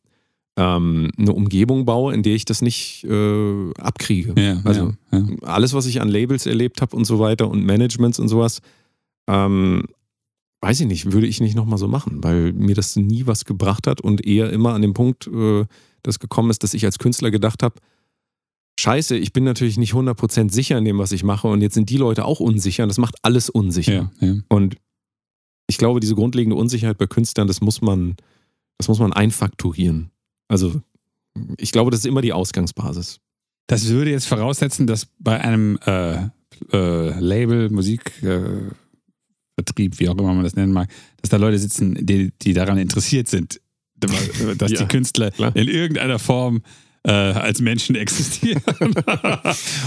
ähm, 0.57 1.11
eine 1.17 1.33
Umgebung 1.33 1.85
baue, 1.85 2.13
in 2.13 2.23
der 2.23 2.35
ich 2.35 2.45
das 2.45 2.61
nicht 2.61 3.03
äh, 3.05 3.71
abkriege. 3.77 4.33
Ja, 4.39 4.61
also 4.63 4.93
ja, 5.11 5.19
ja. 5.19 5.25
alles, 5.43 5.73
was 5.73 5.85
ich 5.85 6.01
an 6.01 6.09
Labels 6.09 6.45
erlebt 6.45 6.81
habe 6.81 6.95
und 6.95 7.05
so 7.05 7.19
weiter 7.19 7.49
und 7.49 7.65
Managements 7.65 8.19
und 8.19 8.27
sowas, 8.27 8.59
ähm, 9.27 9.85
weiß 10.61 10.81
ich 10.81 10.87
nicht, 10.87 11.11
würde 11.11 11.27
ich 11.27 11.41
nicht 11.41 11.55
nochmal 11.55 11.77
so 11.77 11.87
machen, 11.87 12.23
weil 12.23 12.53
mir 12.53 12.75
das 12.75 12.95
nie 12.95 13.25
was 13.25 13.45
gebracht 13.45 13.87
hat 13.87 14.01
und 14.01 14.25
eher 14.25 14.51
immer 14.51 14.73
an 14.73 14.81
dem 14.81 14.93
Punkt, 14.93 15.27
äh, 15.27 15.65
das 16.03 16.19
gekommen 16.19 16.49
ist, 16.49 16.63
dass 16.63 16.73
ich 16.73 16.85
als 16.85 16.99
Künstler 16.99 17.31
gedacht 17.31 17.63
habe, 17.63 17.75
Scheiße, 18.81 19.15
ich 19.15 19.31
bin 19.31 19.43
natürlich 19.43 19.77
nicht 19.77 19.93
100% 19.93 20.51
sicher 20.51 20.75
in 20.75 20.85
dem, 20.85 20.97
was 20.97 21.11
ich 21.11 21.23
mache 21.23 21.47
und 21.47 21.61
jetzt 21.61 21.75
sind 21.75 21.91
die 21.91 21.97
Leute 21.97 22.25
auch 22.25 22.39
unsicher 22.39 22.81
und 22.81 22.89
das 22.89 22.97
macht 22.97 23.15
alles 23.21 23.47
unsicher. 23.47 24.11
Ja, 24.19 24.27
ja. 24.27 24.35
Und 24.49 24.75
ich 25.67 25.77
glaube, 25.77 25.99
diese 25.99 26.15
grundlegende 26.15 26.55
Unsicherheit 26.55 26.97
bei 26.97 27.05
Künstlern, 27.05 27.47
das 27.47 27.61
muss 27.61 27.81
man, 27.81 28.15
das 28.79 28.87
muss 28.87 28.97
man 28.97 29.13
einfakturieren. 29.13 30.09
Also 30.47 30.81
ich 31.57 31.71
glaube, 31.71 31.91
das 31.91 31.99
ist 31.99 32.07
immer 32.07 32.21
die 32.21 32.33
Ausgangsbasis. 32.33 33.19
Das 33.67 33.87
würde 33.87 34.09
jetzt 34.09 34.25
voraussetzen, 34.25 34.87
dass 34.87 35.07
bei 35.19 35.39
einem 35.39 35.77
äh, 35.85 36.29
äh, 36.73 37.19
Label, 37.19 37.69
Musikvertrieb, 37.69 38.73
äh, 39.93 39.99
wie 39.99 40.09
auch 40.09 40.17
immer 40.17 40.33
man 40.33 40.43
das 40.43 40.55
nennen 40.55 40.73
mag, 40.73 40.89
dass 41.21 41.29
da 41.29 41.37
Leute 41.37 41.59
sitzen, 41.59 42.03
die, 42.03 42.31
die 42.41 42.53
daran 42.53 42.79
interessiert 42.79 43.27
sind, 43.27 43.61
dass 43.95 44.11
Ja, 44.71 44.79
die 44.79 44.87
Künstler 44.87 45.29
klar. 45.29 45.55
in 45.55 45.67
irgendeiner 45.67 46.17
Form 46.17 46.63
äh, 47.03 47.11
als 47.11 47.61
Menschen 47.61 47.95
existieren. 48.03 48.61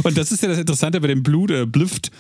Und 0.02 0.16
das 0.18 0.33
ist 0.33 0.42
ja 0.42 0.49
das 0.49 0.59
Interessante 0.59 1.00
bei 1.00 1.09
dem 1.09 1.23
Blut, 1.23 1.50
äh, 1.50 1.66
Blüft. 1.66 2.11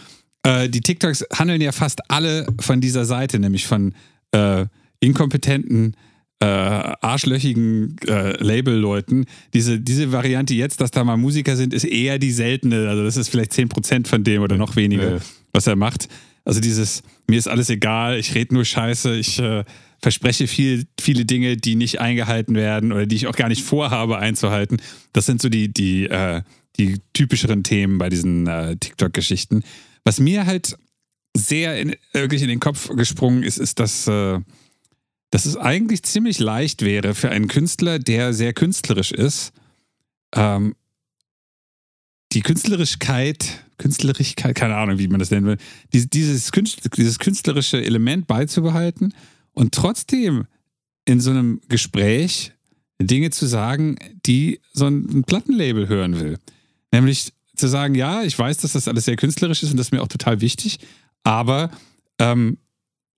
Äh, 0.42 0.68
die 0.68 0.80
TikToks 0.80 1.24
handeln 1.34 1.60
ja 1.60 1.72
fast 1.72 2.10
alle 2.10 2.46
von 2.60 2.80
dieser 2.80 3.04
Seite, 3.04 3.38
nämlich 3.38 3.66
von 3.66 3.94
äh, 4.32 4.66
inkompetenten, 5.00 5.96
äh, 6.40 6.46
arschlöchigen 6.46 7.96
äh, 8.06 8.36
Label-Leuten. 8.42 9.26
Diese, 9.54 9.80
diese 9.80 10.12
Variante 10.12 10.54
jetzt, 10.54 10.80
dass 10.80 10.90
da 10.90 11.04
mal 11.04 11.16
Musiker 11.16 11.56
sind, 11.56 11.72
ist 11.72 11.84
eher 11.84 12.18
die 12.18 12.32
seltene. 12.32 12.88
Also 12.88 13.04
das 13.04 13.16
ist 13.16 13.28
vielleicht 13.28 13.52
10% 13.52 14.06
von 14.06 14.24
dem 14.24 14.42
oder 14.42 14.56
noch 14.56 14.76
weniger, 14.76 15.12
Ja. 15.14 15.18
was 15.52 15.66
er 15.66 15.76
macht. 15.76 16.08
Also 16.44 16.60
dieses, 16.60 17.02
mir 17.28 17.38
ist 17.38 17.48
alles 17.48 17.70
egal, 17.70 18.18
ich 18.18 18.34
rede 18.34 18.52
nur 18.52 18.64
Scheiße, 18.64 19.14
ich 19.16 19.38
äh, 19.38 19.64
verspreche 20.04 20.46
viel, 20.46 20.86
viele 21.00 21.24
Dinge, 21.24 21.56
die 21.56 21.76
nicht 21.76 21.98
eingehalten 21.98 22.54
werden 22.56 22.92
oder 22.92 23.06
die 23.06 23.16
ich 23.16 23.26
auch 23.26 23.36
gar 23.36 23.48
nicht 23.48 23.64
vorhabe 23.64 24.18
einzuhalten. 24.18 24.76
Das 25.14 25.24
sind 25.24 25.40
so 25.40 25.48
die, 25.48 25.72
die, 25.72 26.04
äh, 26.04 26.42
die 26.76 27.00
typischeren 27.14 27.64
Themen 27.64 27.96
bei 27.96 28.10
diesen 28.10 28.46
äh, 28.46 28.76
TikTok-Geschichten. 28.76 29.64
Was 30.04 30.20
mir 30.20 30.44
halt 30.44 30.76
sehr 31.34 31.80
in, 31.80 31.96
wirklich 32.12 32.42
in 32.42 32.48
den 32.48 32.60
Kopf 32.60 32.90
gesprungen 32.94 33.42
ist, 33.42 33.56
ist, 33.56 33.80
dass, 33.80 34.06
äh, 34.06 34.40
dass 35.30 35.46
es 35.46 35.56
eigentlich 35.56 36.02
ziemlich 36.02 36.38
leicht 36.38 36.82
wäre 36.82 37.14
für 37.14 37.30
einen 37.30 37.48
Künstler, 37.48 37.98
der 37.98 38.34
sehr 38.34 38.52
künstlerisch 38.52 39.10
ist, 39.10 39.52
ähm, 40.36 40.74
die 42.32 42.42
Künstlerischkeit, 42.42 43.64
Künstlerischkeit, 43.78 44.54
keine 44.54 44.76
Ahnung, 44.76 44.98
wie 44.98 45.08
man 45.08 45.18
das 45.18 45.30
nennen 45.30 45.46
will, 45.46 45.56
dieses, 45.94 46.50
dieses 46.50 47.18
künstlerische 47.18 47.82
Element 47.82 48.26
beizubehalten 48.26 49.14
und 49.54 49.72
trotzdem 49.72 50.46
in 51.04 51.20
so 51.20 51.30
einem 51.30 51.60
Gespräch 51.68 52.52
Dinge 53.00 53.30
zu 53.30 53.46
sagen, 53.46 53.96
die 54.26 54.60
so 54.72 54.86
ein, 54.86 55.24
Plattenlabel 55.24 55.88
hören 55.88 56.18
will. 56.20 56.38
Nämlich 56.92 57.32
zu 57.56 57.68
sagen, 57.68 57.94
ja, 57.94 58.22
ich 58.22 58.38
weiß, 58.38 58.58
dass 58.58 58.72
das 58.72 58.88
alles 58.88 59.04
sehr 59.04 59.16
künstlerisch 59.16 59.62
ist 59.62 59.70
und 59.70 59.76
das 59.76 59.88
ist 59.88 59.92
mir 59.92 60.02
auch 60.02 60.08
total 60.08 60.40
wichtig, 60.40 60.78
aber 61.22 61.70
ähm, 62.18 62.58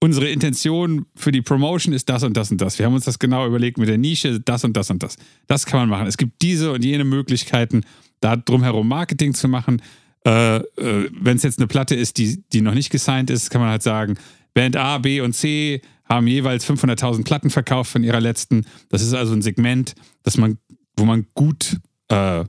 unsere 0.01 0.29
Intention 0.29 1.07
für 1.14 1.33
die 1.33 1.42
Promotion 1.42 1.94
ist 1.94 2.09
das 2.09 2.22
und 2.22 2.37
das 2.37 2.51
und 2.51 2.61
das. 2.61 2.79
Wir 2.79 2.87
haben 2.87 2.94
uns 2.94 3.05
das 3.05 3.18
genau 3.18 3.46
überlegt 3.46 3.79
mit 3.79 3.88
der 3.88 3.99
Nische, 3.99 4.40
das 4.40 4.64
und 4.64 4.77
das 4.77 4.90
und 4.90 5.03
das. 5.03 5.16
Das 5.46 5.66
kann 5.66 5.81
man 5.81 5.88
machen. 5.88 6.07
Es 6.07 6.16
gibt 6.16 6.42
diese 6.42 6.72
und 6.72 6.85
jene 6.85 7.05
Möglichkeiten, 7.05 7.83
da 8.20 8.37
drumherum 8.37 8.88
Marketing 8.88 9.35
zu 9.35 9.49
machen. 9.49 9.83
Äh, 10.25 10.57
äh, 10.57 11.11
Wenn 11.12 11.37
es 11.37 11.42
jetzt 11.42 11.59
eine 11.59 11.66
Platte 11.66 11.94
ist, 11.94 12.18
die, 12.18 12.42
die 12.53 12.61
noch 12.61 12.75
nicht 12.75 12.90
gesigned 12.90 13.31
ist, 13.31 13.51
kann 13.51 13.61
man 13.61 13.70
halt 13.70 13.83
sagen, 13.83 14.18
Band 14.57 14.75
A, 14.75 14.97
B 14.97 15.21
und 15.21 15.35
C 15.35 15.83
haben 16.09 16.27
jeweils 16.27 16.66
500.000 16.66 17.25
Platten 17.25 17.51
verkauft 17.51 17.92
von 17.92 18.03
ihrer 18.03 18.23
letzten. 18.23 18.64
Das 18.88 19.03
ist 19.03 19.12
also 19.12 19.35
ein 19.35 19.42
Segment, 19.42 19.95
das 20.23 20.38
man, 20.38 20.57
wo 20.97 21.05
man 21.05 21.27
gut 21.35 21.77
äh, 22.09 22.45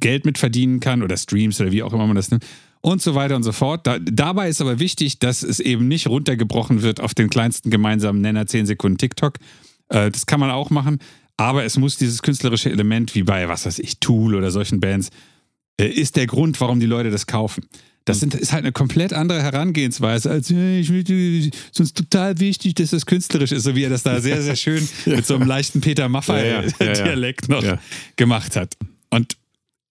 Geld 0.00 0.24
mit 0.24 0.38
verdienen 0.38 0.80
kann 0.80 1.04
oder 1.04 1.16
Streams 1.16 1.60
oder 1.60 1.70
wie 1.70 1.84
auch 1.84 1.92
immer 1.92 2.08
man 2.08 2.16
das 2.16 2.32
nimmt 2.32 2.44
und 2.80 3.00
so 3.00 3.14
weiter 3.14 3.36
und 3.36 3.44
so 3.44 3.52
fort. 3.52 3.86
Da, 3.86 4.00
dabei 4.00 4.48
ist 4.48 4.60
aber 4.60 4.80
wichtig, 4.80 5.20
dass 5.20 5.44
es 5.44 5.60
eben 5.60 5.86
nicht 5.86 6.08
runtergebrochen 6.08 6.82
wird 6.82 6.98
auf 6.98 7.14
den 7.14 7.30
kleinsten 7.30 7.70
gemeinsamen 7.70 8.20
Nenner 8.20 8.46
10 8.46 8.66
Sekunden 8.66 8.98
TikTok. 8.98 9.36
Äh, 9.88 10.10
das 10.10 10.26
kann 10.26 10.40
man 10.40 10.50
auch 10.50 10.70
machen, 10.70 10.98
aber 11.36 11.62
es 11.62 11.76
muss 11.76 11.96
dieses 11.96 12.22
künstlerische 12.22 12.72
Element 12.72 13.14
wie 13.14 13.22
bei, 13.22 13.48
was 13.48 13.66
weiß 13.66 13.78
ich, 13.78 14.00
Tool 14.00 14.34
oder 14.34 14.50
solchen 14.50 14.80
Bands, 14.80 15.10
äh, 15.80 15.86
ist 15.86 16.16
der 16.16 16.26
Grund, 16.26 16.60
warum 16.60 16.80
die 16.80 16.86
Leute 16.86 17.12
das 17.12 17.28
kaufen. 17.28 17.66
Das 18.06 18.18
sind, 18.20 18.34
ist 18.34 18.52
halt 18.52 18.64
eine 18.64 18.72
komplett 18.72 19.12
andere 19.12 19.42
Herangehensweise 19.42 20.30
als, 20.30 20.48
ja, 20.48 20.58
ich 20.58 20.90
ist 20.90 21.80
uns 21.80 21.92
total 21.92 22.40
wichtig, 22.40 22.74
dass 22.74 22.90
das 22.90 23.04
künstlerisch 23.06 23.52
ist, 23.52 23.64
so 23.64 23.74
wie 23.76 23.84
er 23.84 23.90
das 23.90 24.02
da 24.02 24.20
sehr, 24.20 24.42
sehr 24.42 24.56
schön 24.56 24.88
mit 25.06 25.26
so 25.26 25.34
einem 25.34 25.46
leichten 25.46 25.80
Peter 25.80 26.08
Ja, 26.08 26.08
ja, 26.08 26.36
ja, 26.36 26.52
ja. 26.52 26.58
Maffay-Dialekt 26.62 27.48
noch 27.48 27.62
Ja. 27.62 27.78
gemacht 28.16 28.56
hat. 28.56 28.76
Und 29.10 29.36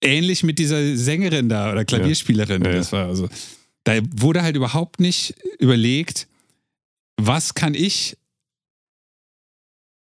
ähnlich 0.02 0.42
mit 0.42 0.58
dieser 0.58 0.96
Sängerin 0.96 1.48
da 1.48 1.70
oder 1.72 1.84
Klavierspielerin. 1.84 2.64
Ja, 2.64 2.70
ja. 2.70 2.76
Das 2.78 2.92
war 2.92 3.06
also, 3.06 3.28
da 3.84 3.98
wurde 4.16 4.42
halt 4.42 4.56
überhaupt 4.56 5.00
nicht 5.00 5.34
überlegt, 5.58 6.26
was 7.16 7.54
kann 7.54 7.74
ich 7.74 8.16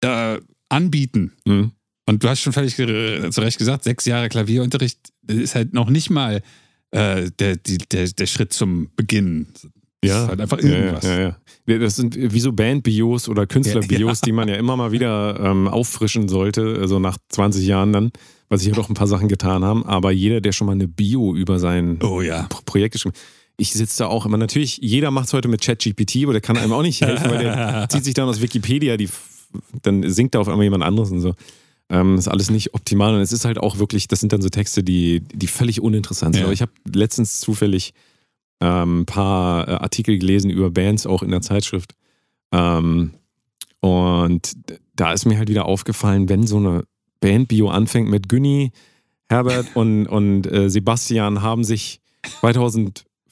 äh, 0.02 0.40
anbieten. 0.68 1.32
Mhm. 1.44 1.72
Und 2.06 2.24
du 2.24 2.28
hast 2.28 2.40
schon 2.40 2.52
völlig 2.52 2.78
äh, 2.78 3.30
zu 3.30 3.40
Recht 3.40 3.58
gesagt, 3.58 3.84
sechs 3.84 4.04
Jahre 4.06 4.28
Klavierunterricht 4.28 4.98
ist 5.28 5.54
halt 5.54 5.72
noch 5.72 5.88
nicht 5.88 6.10
mal 6.10 6.42
äh, 6.92 7.30
der, 7.38 7.56
die, 7.56 7.78
der, 7.78 8.06
der 8.08 8.26
Schritt 8.26 8.52
zum 8.52 8.88
Beginn. 8.96 9.48
Das 9.52 9.68
Ja. 10.04 10.22
ist 10.22 10.28
halt 10.28 10.40
einfach 10.40 10.58
irgendwas. 10.58 11.04
Ja, 11.04 11.20
ja, 11.20 11.36
ja. 11.66 11.78
Das 11.78 11.96
sind 11.96 12.16
wie 12.16 12.40
so 12.40 12.52
Band-Bios 12.52 13.28
oder 13.28 13.46
Künstler-Bios, 13.46 14.20
die 14.20 14.32
man 14.32 14.48
ja 14.48 14.54
immer 14.56 14.76
mal 14.76 14.92
wieder 14.92 15.38
ähm, 15.40 15.68
auffrischen 15.68 16.28
sollte, 16.28 16.76
also 16.80 16.98
nach 16.98 17.16
20 17.28 17.66
Jahren 17.66 17.92
dann, 17.92 18.10
weil 18.48 18.58
sich 18.58 18.68
ja 18.68 18.74
doch 18.74 18.88
ein 18.88 18.94
paar 18.94 19.06
Sachen 19.06 19.28
getan 19.28 19.64
haben. 19.64 19.84
Aber 19.86 20.10
jeder, 20.10 20.40
der 20.40 20.52
schon 20.52 20.66
mal 20.66 20.72
eine 20.72 20.88
Bio 20.88 21.34
über 21.34 21.58
sein 21.58 21.98
Oh 22.02 22.20
Projekt 22.64 22.94
geschrieben 22.94 23.14
ich 23.56 23.72
sitze 23.72 23.98
da 23.98 24.06
auch 24.08 24.26
immer, 24.26 24.38
natürlich, 24.38 24.78
jeder 24.78 25.10
macht 25.10 25.26
es 25.26 25.32
heute 25.32 25.48
mit 25.48 25.60
ChatGPT, 25.60 26.24
aber 26.24 26.32
der 26.32 26.40
kann 26.40 26.56
einem 26.56 26.72
auch 26.72 26.82
nicht 26.82 27.00
helfen, 27.00 27.30
weil 27.30 27.38
der 27.38 27.86
zieht 27.90 28.04
sich 28.04 28.14
dann 28.14 28.28
aus 28.28 28.40
Wikipedia, 28.40 28.96
die, 28.96 29.08
dann 29.82 30.08
singt 30.10 30.34
da 30.34 30.40
auf 30.40 30.48
einmal 30.48 30.64
jemand 30.64 30.82
anderes 30.82 31.10
und 31.10 31.20
so. 31.20 31.34
Ähm, 31.92 32.16
ist 32.16 32.26
alles 32.26 32.50
nicht 32.50 32.72
optimal 32.72 33.14
und 33.14 33.20
es 33.20 33.32
ist 33.32 33.44
halt 33.44 33.58
auch 33.58 33.76
wirklich, 33.76 34.08
das 34.08 34.20
sind 34.20 34.32
dann 34.32 34.40
so 34.40 34.48
Texte, 34.48 34.82
die, 34.82 35.20
die 35.20 35.46
völlig 35.46 35.82
uninteressant 35.82 36.34
sind. 36.34 36.40
Ja. 36.40 36.46
Aber 36.46 36.54
ich 36.54 36.62
habe 36.62 36.72
letztens 36.90 37.38
zufällig 37.38 37.92
ähm, 38.62 39.00
ein 39.00 39.06
paar 39.06 39.68
äh, 39.68 39.72
Artikel 39.72 40.18
gelesen 40.18 40.50
über 40.50 40.70
Bands, 40.70 41.06
auch 41.06 41.22
in 41.22 41.30
der 41.30 41.42
Zeitschrift. 41.42 41.94
Ähm, 42.50 43.12
und 43.80 44.56
da 44.96 45.12
ist 45.12 45.26
mir 45.26 45.36
halt 45.36 45.50
wieder 45.50 45.66
aufgefallen, 45.66 46.30
wenn 46.30 46.46
so 46.46 46.56
eine 46.56 46.84
Band-Bio 47.20 47.68
anfängt 47.68 48.08
mit 48.08 48.26
Günni, 48.26 48.72
Herbert 49.28 49.76
und, 49.76 50.06
und 50.06 50.50
äh, 50.50 50.70
Sebastian 50.70 51.42
haben 51.42 51.62
sich 51.62 52.00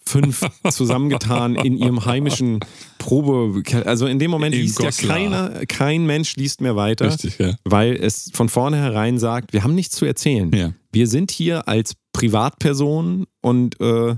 2005 0.06 0.50
zusammengetan 0.74 1.54
in 1.56 1.76
ihrem 1.76 2.04
heimischen 2.04 2.60
Probe. 2.98 3.62
Also 3.84 4.06
in 4.06 4.18
dem 4.18 4.30
Moment 4.30 4.54
In 4.54 4.62
liest 4.62 4.78
ja 4.80 4.86
Goslar. 4.86 5.16
keiner, 5.16 5.66
kein 5.66 6.06
Mensch 6.06 6.36
liest 6.36 6.60
mehr 6.60 6.76
weiter, 6.76 7.06
Richtig, 7.06 7.38
ja. 7.38 7.54
weil 7.64 7.94
es 7.96 8.30
von 8.34 8.48
vornherein 8.48 9.18
sagt, 9.18 9.52
wir 9.52 9.62
haben 9.64 9.74
nichts 9.74 9.96
zu 9.96 10.04
erzählen. 10.04 10.50
ja. 10.52 10.72
Wir 10.92 11.06
sind 11.06 11.30
hier 11.30 11.68
als 11.68 11.94
Privatperson 12.12 13.26
und 13.40 13.80
äh, 13.80 14.16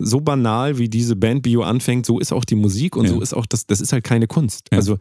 so 0.00 0.20
banal, 0.20 0.78
wie 0.78 0.88
diese 0.88 1.14
Band-Bio 1.14 1.62
anfängt, 1.62 2.06
so 2.06 2.18
ist 2.18 2.32
auch 2.32 2.44
die 2.44 2.56
Musik 2.56 2.96
und 2.96 3.04
Ja. 3.04 3.10
so 3.12 3.20
ist 3.20 3.34
auch 3.34 3.46
das, 3.46 3.66
das 3.66 3.80
ist 3.80 3.92
halt 3.92 4.02
keine 4.04 4.26
Kunst. 4.26 4.66
Ja. 4.72 4.78
Also 4.78 4.98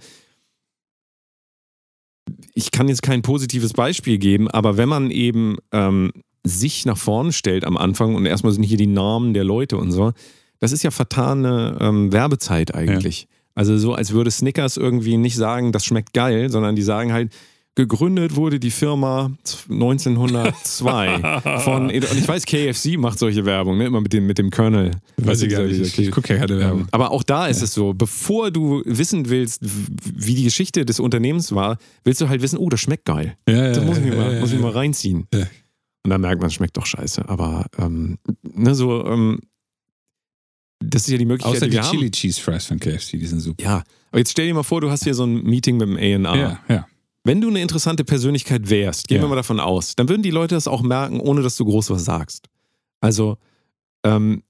ich 2.54 2.72
kann 2.72 2.88
jetzt 2.90 3.02
kein 3.04 3.22
positives 3.22 3.74
Beispiel 3.74 4.18
geben, 4.18 4.48
aber 4.50 4.78
wenn 4.78 4.90
man 4.90 5.12
eben 5.12 5.58
ähm, 5.72 6.12
sich 6.48 6.86
nach 6.86 6.98
vorne 6.98 7.32
stellt 7.34 7.66
am 7.66 7.78
Anfang 7.78 8.16
und 8.16 8.26
erstmal 8.26 8.54
sind 8.54 8.64
hier 8.64 8.78
die 8.78 8.88
Namen 8.88 9.34
der 9.34 9.44
Leute 9.44 9.78
und 9.78 9.92
so, 9.92 10.14
das 10.60 10.72
ist 10.72 10.84
ja 10.84 10.92
vertane 10.92 11.78
ähm, 11.80 12.12
Werbezeit 12.12 12.74
eigentlich. 12.76 13.28
Also 13.56 13.78
so, 13.78 13.94
als 13.94 14.12
würde 14.12 14.30
Snickers 14.32 14.78
irgendwie 14.78 15.18
nicht 15.18 15.36
sagen, 15.36 15.72
das 15.72 15.86
schmeckt 15.86 16.14
geil, 16.14 16.50
sondern 16.50 16.76
die 16.76 16.84
sagen 16.84 17.12
halt, 17.14 17.32
gegründet 17.76 18.36
wurde 18.36 18.60
die 18.60 18.72
Firma 18.72 19.32
1902 19.70 21.42
von, 21.64 21.84
und 21.86 21.92
ich 21.94 22.28
weiß, 22.28 22.46
KFC 22.46 22.98
macht 22.98 23.20
solche 23.20 23.46
Werbung, 23.46 23.78
ne? 23.78 23.86
immer 23.86 24.02
mit 24.02 24.14
dem, 24.14 24.26
mit 24.28 24.38
dem 24.38 24.50
Colonel. 24.52 24.92
Weiß 25.18 25.42
ich 25.42 25.50
gar 25.52 25.64
nicht. 25.64 25.80
diese- 25.80 26.02
Ich 26.02 26.12
gucke 26.12 26.34
ja 26.34 26.40
keine 26.40 26.60
Werbung. 26.60 26.88
aber 26.92 27.12
auch 27.12 27.24
da 27.24 27.48
ist 27.48 27.62
es 27.62 27.74
so, 27.74 27.94
bevor 27.94 28.52
du 28.52 28.82
wissen 28.86 29.30
willst, 29.30 29.62
wie 29.64 30.36
die 30.36 30.44
Geschichte 30.44 30.86
des 30.86 31.00
Unternehmens 31.00 31.54
war, 31.54 31.78
willst 32.04 32.22
du 32.22 32.30
halt 32.30 32.42
wissen, 32.42 32.58
oh, 32.58 32.70
das 32.70 32.80
schmeckt 32.80 33.06
geil. 33.06 33.36
Ja, 33.48 33.56
ja, 33.68 33.72
Das 33.74 33.84
muss 33.86 33.98
ich 33.98 34.04
mir 34.06 34.16
ja, 34.16 34.22
mal, 34.22 34.34
ja, 34.36 34.40
muss 34.40 34.50
ich 34.52 34.56
ja. 34.58 34.62
mal 34.62 34.72
reinziehen. 34.72 35.28
Und 36.08 36.12
dann 36.12 36.22
merkt 36.22 36.40
man, 36.40 36.48
es 36.48 36.54
schmeckt 36.54 36.78
doch 36.78 36.86
scheiße. 36.86 37.28
Aber 37.28 37.66
ähm, 37.78 38.18
ne, 38.44 38.74
so, 38.76 39.06
ähm, 39.06 39.42
das 40.80 41.02
ist 41.02 41.10
ja 41.10 41.18
die 41.18 41.26
Möglichkeit, 41.26 41.58
Außer 41.58 41.66
die 41.68 41.76
die. 41.78 41.82
Chili 41.82 42.12
Cheese 42.12 42.40
Fries 42.40 42.66
von 42.66 42.80
KFC, 42.80 43.20
die 43.20 43.26
sind 43.26 43.42
super. 43.42 43.62
Ja, 43.62 43.84
aber 44.12 44.20
jetzt 44.20 44.32
stell 44.32 44.48
dir 44.48 44.54
mal 44.54 44.64
vor, 44.64 44.80
du 44.80 44.90
hast 44.90 45.04
hier 45.04 45.14
so 45.14 45.26
ein 45.26 45.44
Meeting 45.44 45.76
mit 45.76 45.90
dem 45.90 45.98
A&R. 46.26 46.38
Ja, 46.38 46.60
ja. 46.74 46.88
Wenn 47.26 47.42
du 47.42 47.50
eine 47.50 47.62
interessante 47.62 48.06
Persönlichkeit 48.06 48.70
wärst, 48.70 49.10
gehen 49.10 49.18
Ja. 49.18 49.24
wir 49.24 49.28
mal 49.28 49.36
davon 49.36 49.60
aus, 49.60 49.98
dann 49.98 50.08
würden 50.08 50.22
die 50.24 50.32
Leute 50.32 50.56
das 50.56 50.70
auch 50.70 50.82
merken, 50.82 51.20
ohne 51.20 51.42
dass 51.42 51.58
du 51.58 51.66
groß 51.66 51.90
was 51.90 52.06
sagst. 52.06 52.48
Also, 53.02 53.36
ähm, 54.06 54.44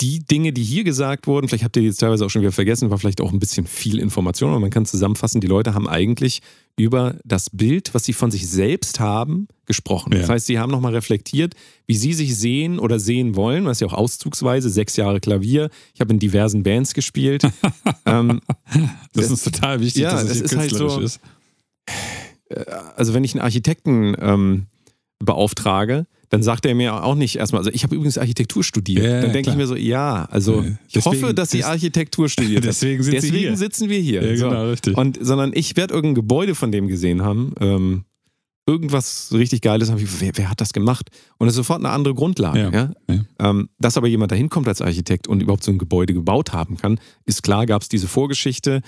die 0.00 0.20
Dinge, 0.20 0.52
die 0.52 0.62
hier 0.62 0.82
gesagt 0.82 1.26
wurden, 1.26 1.46
vielleicht 1.48 1.64
habt 1.64 1.76
ihr 1.76 1.82
die 1.82 1.88
jetzt 1.88 1.98
teilweise 1.98 2.24
auch 2.24 2.30
schon 2.30 2.40
wieder 2.42 2.52
vergessen, 2.52 2.90
war 2.90 2.98
vielleicht 2.98 3.20
auch 3.20 3.32
ein 3.32 3.38
bisschen 3.38 3.66
viel 3.66 3.98
Information, 3.98 4.50
aber 4.50 4.60
man 4.60 4.70
kann 4.70 4.86
zusammenfassen, 4.86 5.40
die 5.40 5.46
Leute 5.46 5.74
haben 5.74 5.86
eigentlich 5.88 6.40
über 6.76 7.16
das 7.24 7.50
Bild, 7.50 7.92
was 7.94 8.04
sie 8.04 8.14
von 8.14 8.30
sich 8.30 8.48
selbst 8.48 8.98
haben, 8.98 9.46
gesprochen. 9.66 10.12
Ja. 10.12 10.20
Das 10.20 10.28
heißt, 10.30 10.46
sie 10.46 10.58
haben 10.58 10.70
nochmal 10.70 10.94
reflektiert, 10.94 11.54
wie 11.86 11.96
sie 11.96 12.14
sich 12.14 12.36
sehen 12.36 12.78
oder 12.78 12.98
sehen 12.98 13.36
wollen. 13.36 13.64
Das 13.66 13.76
ist 13.76 13.80
ja 13.80 13.86
auch 13.88 13.92
auszugsweise, 13.92 14.70
sechs 14.70 14.96
Jahre 14.96 15.20
Klavier. 15.20 15.68
Ich 15.94 16.00
habe 16.00 16.12
in 16.12 16.18
diversen 16.18 16.62
Bands 16.62 16.94
gespielt. 16.94 17.42
ähm, 18.06 18.40
Das, 19.12 19.28
Das- 19.28 19.30
ist 19.30 19.44
total 19.44 19.80
wichtig, 19.80 20.02
ja, 20.02 20.12
dass 20.12 20.22
es 20.24 20.28
das 20.28 20.40
ist 20.52 20.56
halt 20.56 20.70
künstlerisch 20.70 20.94
so- 20.94 21.00
ist. 21.00 21.20
also 22.96 23.14
wenn 23.14 23.24
ich 23.24 23.34
einen 23.34 23.42
Architekten 23.42 24.16
ähm, 24.18 24.66
beauftrage, 25.18 26.06
dann 26.30 26.42
sagt 26.42 26.66
er 26.66 26.74
mir 26.74 27.02
auch 27.04 27.14
nicht 27.14 27.36
erstmal, 27.36 27.60
also 27.60 27.70
ich 27.72 27.82
habe 27.82 27.94
übrigens 27.94 28.18
Architektur 28.18 28.64
studiert. 28.64 29.04
Ja, 29.04 29.20
dann 29.22 29.32
denke 29.32 29.50
ich 29.50 29.56
mir 29.56 29.66
so, 29.66 29.76
ja, 29.76 30.24
also 30.30 30.62
Ja, 30.62 30.68
ich 30.86 30.92
deswegen- 30.94 31.22
hoffe, 31.22 31.34
dass 31.34 31.50
sie 31.50 31.64
Architektur 31.64 32.28
studiert. 32.28 32.64
Deswegen 32.64 33.02
sind 33.02 33.14
Deswegen 33.14 33.56
sitzen 33.56 33.88
wir 33.88 33.98
hier. 34.00 34.22
Ja, 34.24 34.36
so. 34.36 34.48
genau, 34.48 34.68
richtig. 34.70 34.96
Und, 34.96 35.18
sondern 35.20 35.52
ich 35.54 35.76
werde 35.76 35.94
irgendein 35.94 36.14
Gebäude 36.16 36.54
von 36.54 36.72
dem 36.72 36.88
gesehen 36.88 37.22
haben, 37.22 37.52
ähm, 37.60 38.04
irgendwas 38.66 39.28
richtig 39.32 39.60
Geiles, 39.60 39.90
hab 39.90 40.00
ich, 40.00 40.20
wer, 40.20 40.32
wer 40.36 40.48
hat 40.50 40.60
das 40.60 40.72
gemacht? 40.72 41.10
Und 41.38 41.48
es 41.48 41.52
ist 41.52 41.56
sofort 41.58 41.80
eine 41.80 41.90
andere 41.90 42.14
Grundlage. 42.14 42.94
Ähm, 43.38 43.68
dass 43.78 43.96
aber 43.98 44.06
jemand 44.08 44.32
dahin 44.32 44.48
kommt 44.48 44.68
als 44.68 44.80
Architekt 44.80 45.28
und 45.28 45.42
überhaupt 45.42 45.64
so 45.64 45.70
ein 45.70 45.78
Gebäude 45.78 46.14
gebaut 46.14 46.52
haben 46.52 46.76
kann, 46.78 46.98
ist 47.26 47.42
klar, 47.42 47.66
gab 47.66 47.82
es 47.82 47.88
diese 47.90 48.08
Vorgeschichte 48.08 48.80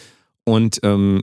und 0.44 0.80
ähm, 0.82 1.22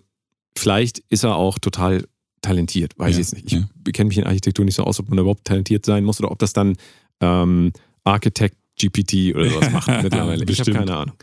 vielleicht 0.56 1.00
ist 1.10 1.24
er 1.24 1.36
auch 1.36 1.58
total 1.58 2.06
talentiert, 2.44 2.94
weiß 2.98 3.08
Ja, 3.08 3.12
ich 3.12 3.18
jetzt 3.18 3.34
nicht. 3.34 3.46
Ich 3.48 3.54
ja. 3.54 3.92
kenne 3.92 4.10
mich 4.10 4.18
in 4.20 4.26
Architektur 4.26 4.64
nicht 4.64 4.76
so 4.76 4.84
aus, 4.84 5.00
ob 5.00 5.10
man 5.10 5.18
überhaupt 5.18 5.46
talentiert 5.46 5.86
sein 5.86 6.04
muss 6.04 6.20
oder 6.20 6.32
ob 6.32 6.38
das 6.40 6.54
dann 6.54 6.76
ähm, 7.20 7.72
Architect 8.04 8.56
GPT 8.80 9.36
oder 9.36 9.50
sowas 9.50 9.72
macht 9.72 9.88
mittlerweile. 10.04 10.46
Ich 10.48 10.60
habe 10.60 10.72
keine 10.72 10.96
Ahnung. 10.96 11.16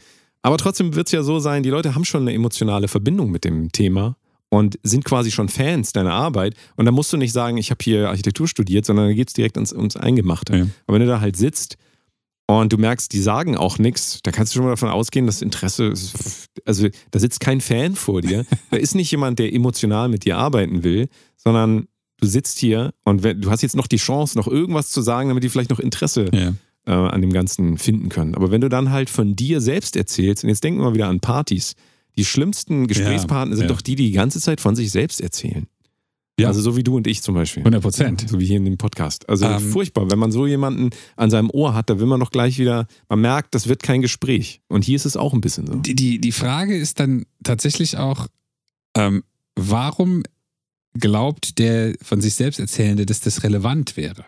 Aber 0.43 0.57
trotzdem 0.57 0.95
wird 0.95 1.07
es 1.07 1.13
ja 1.13 1.23
so 1.23 1.39
sein, 1.39 1.63
die 1.63 1.71
Leute 1.71 1.95
haben 1.95 2.05
schon 2.05 2.23
eine 2.23 2.33
emotionale 2.33 2.89
Verbindung 2.89 3.31
mit 3.31 3.45
dem 3.45 3.71
Thema 3.73 4.17
und 4.49 4.79
sind 4.83 5.05
quasi 5.05 5.31
schon 5.31 5.49
Fans 5.49 5.93
deiner 5.93 6.13
Arbeit. 6.13 6.55
Und 6.77 6.87
da 6.87 6.93
musst 6.93 7.13
du 7.13 7.17
nicht 7.17 7.33
sagen, 7.33 7.57
ich 7.57 7.71
habe 7.71 7.83
hier 7.83 8.09
Architektur 8.09 8.49
studiert, 8.49 8.87
sondern 8.87 9.09
da 9.09 9.13
geht 9.13 9.29
es 9.29 9.35
direkt 9.35 9.57
ins, 9.57 9.73
ins 9.73 9.97
Eingemachte. 9.97 10.57
Ja. 10.57 10.67
Aber 10.87 10.95
wenn 10.95 11.07
du 11.07 11.09
da 11.09 11.21
halt 11.21 11.37
sitzt 11.37 11.77
und 12.59 12.73
du 12.73 12.79
merkst, 12.79 13.13
die 13.13 13.21
sagen 13.21 13.57
auch 13.57 13.79
nichts, 13.79 14.21
da 14.23 14.31
kannst 14.33 14.53
du 14.53 14.57
schon 14.57 14.65
mal 14.65 14.71
davon 14.73 14.89
ausgehen, 14.89 15.27
das 15.27 15.43
Interesse, 15.43 15.87
ist- 15.87 16.47
also 16.65 16.89
da 17.11 17.19
sitzt 17.19 17.41
kein 17.41 17.61
Fan 17.61 17.95
vor 17.95 18.21
dir. 18.23 18.45
Da 18.71 18.77
ist 18.77 18.95
nicht 18.95 19.11
jemand, 19.11 19.39
der 19.39 19.53
emotional 19.55 20.09
mit 20.09 20.25
dir 20.25 20.39
arbeiten 20.39 20.83
will, 20.83 21.09
sondern 21.37 21.87
du 22.21 22.27
sitzt 22.27 22.59
hier 22.59 22.93
und 23.05 23.23
wenn, 23.23 23.41
du 23.41 23.51
hast 23.51 23.63
jetzt 23.63 23.77
noch 23.77 23.87
die 23.87 23.97
Chance, 23.99 24.37
noch 24.37 24.47
irgendwas 24.49 24.91
zu 24.91 25.01
sagen, 25.03 25.29
damit 25.29 25.45
die 25.45 25.49
vielleicht 25.49 25.71
noch 25.71 25.81
Interesse 25.81 26.29
Ja. 26.35 26.53
äh, 26.87 26.91
an 26.93 27.21
dem 27.21 27.33
Ganzen 27.33 27.79
finden 27.79 28.09
können. 28.09 28.35
Aber 28.35 28.51
wenn 28.51 28.61
du 28.61 28.69
dann 28.69 28.91
halt 28.91 29.11
von 29.11 29.37
dir 29.37 29.61
selbst 29.61 29.97
erzählst, 29.97 30.43
und 30.45 30.49
jetzt 30.51 30.65
denken 30.65 30.81
wir 30.81 30.85
mal 30.91 30.95
wieder 30.95 31.09
an 31.09 31.21
Partys, 31.21 31.75
die 32.17 32.25
schlimmsten 32.25 32.87
Gesprächspartner 32.89 33.55
sind 33.57 33.67
ja. 33.67 33.69
doch 33.75 33.81
die, 33.81 33.95
die 33.95 34.07
die 34.07 34.13
ganze 34.13 34.41
Zeit 34.41 34.61
von 34.61 34.75
sich 34.77 34.91
selbst 34.91 35.21
erzählen. 35.21 35.67
Ja. 36.41 36.49
Also 36.49 36.61
so 36.61 36.77
wie 36.77 36.83
du 36.83 36.97
und 36.97 37.07
ich 37.07 37.23
zum 37.23 37.35
Beispiel. 37.35 37.63
100 37.63 37.83
Prozent. 37.83 38.29
So 38.29 38.41
wie 38.41 38.47
hier 38.47 38.57
in 38.57 38.65
dem 38.65 38.79
Podcast. 38.79 39.29
Also 39.29 39.47
Ähm, 39.47 39.61
furchtbar. 39.61 40.11
Wenn 40.11 40.19
man 40.19 40.33
so 40.33 40.47
jemanden 40.47 40.91
an 41.17 41.31
seinem 41.31 41.51
Ohr 41.51 41.75
hat, 41.75 41.91
da 41.91 41.99
will 41.99 42.07
man 42.07 42.21
doch 42.21 42.31
gleich 42.31 42.59
wieder, 42.59 42.87
man 43.09 43.21
merkt, 43.21 43.55
das 43.55 43.69
wird 43.69 43.83
kein 43.83 44.03
Gespräch. 44.03 44.61
Und 44.69 44.85
hier 44.85 44.97
ist 44.97 45.07
es 45.07 45.17
auch 45.17 45.33
ein 45.33 45.41
bisschen 45.41 45.67
so. 45.67 45.75
Die, 45.75 45.95
die, 45.95 46.21
die 46.21 46.33
Frage 46.33 46.77
ist 46.77 47.01
dann 47.01 47.27
tatsächlich 47.43 47.97
auch, 47.97 48.27
ähm, 48.97 49.25
warum 49.57 50.23
glaubt 50.95 51.59
der 51.59 51.95
von 52.03 52.21
sich 52.21 52.35
selbst 52.35 52.59
Erzählende, 52.59 53.07
dass 53.07 53.21
das 53.21 53.43
relevant 53.43 53.97
wäre? 53.97 54.25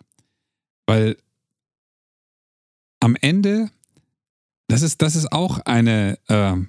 Weil 0.86 1.16
am 3.00 3.16
Ende, 3.20 3.70
das 4.68 4.82
ist, 4.82 5.02
das 5.02 5.16
ist 5.16 5.32
auch 5.32 5.58
eine, 5.60 6.18
ähm, 6.28 6.68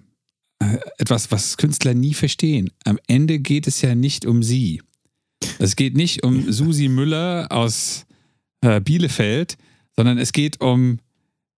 äh, 0.60 0.78
etwas, 0.98 1.32
was 1.32 1.58
Künstler 1.58 1.94
nie 1.94 2.14
verstehen. 2.14 2.72
Am 2.86 2.98
Ende 3.08 3.40
geht 3.40 3.68
es 3.68 3.82
ja 3.82 3.96
nicht 3.96 4.26
um 4.26 4.44
sie. 4.44 4.82
Es 5.60 5.76
geht 5.76 5.96
nicht 5.96 6.24
um 6.24 6.52
Susi 6.52 6.88
Müller 6.88 7.48
aus 7.50 8.06
äh, 8.62 8.80
Bielefeld, 8.82 9.58
sondern 9.96 10.18
es 10.18 10.34
geht 10.34 10.62
um 10.62 11.00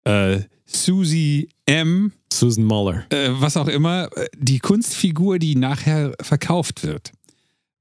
äh, 0.04 0.40
Susi 0.66 1.48
M., 1.66 2.12
Susan 2.32 2.64
Muller. 2.64 3.06
äh, 3.10 3.30
was 3.30 3.56
auch 3.56 3.68
immer, 3.68 4.08
äh, 4.16 4.26
die 4.36 4.58
Kunstfigur, 4.58 5.38
die 5.38 5.54
nachher 5.54 6.14
verkauft 6.20 6.82
wird. 6.82 7.12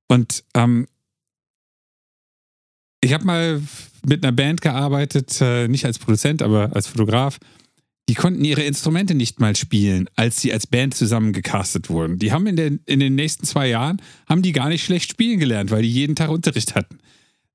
Und 0.08 0.44
ähm, 0.54 0.88
ich 3.02 3.14
habe 3.14 3.26
mal 3.26 3.62
mit 4.06 4.24
einer 4.24 4.32
Band 4.32 4.62
gearbeitet, 4.62 5.42
äh, 5.42 5.68
nicht 5.68 5.86
als 5.86 6.00
Produzent, 6.00 6.42
aber 6.42 6.76
als 6.76 6.88
Fotograf. 6.88 7.40
Die 8.10 8.16
konnten 8.16 8.44
ihre 8.44 8.64
Instrumente 8.64 9.16
nicht 9.16 9.40
mal 9.40 9.56
spielen, 9.56 10.10
als 10.16 10.42
sie 10.42 10.52
als 10.52 10.68
Band 10.68 10.94
zusammengecastet 10.94 11.90
wurden. 11.90 12.20
Die 12.20 12.34
haben 12.34 12.48
in, 12.48 12.58
den 12.58 12.82
in 12.86 13.00
den 13.00 13.16
nächsten 13.16 13.46
zwei 13.46 13.70
Jahren, 13.70 14.02
haben 14.28 14.42
die 14.42 14.52
gar 14.52 14.70
nicht 14.70 14.84
schlecht 14.84 15.12
spielen 15.12 15.40
gelernt, 15.40 15.72
weil 15.72 15.84
die 15.84 15.92
jeden 15.92 16.16
Tag 16.16 16.30
Unterricht 16.30 16.76
hatten. 16.76 17.00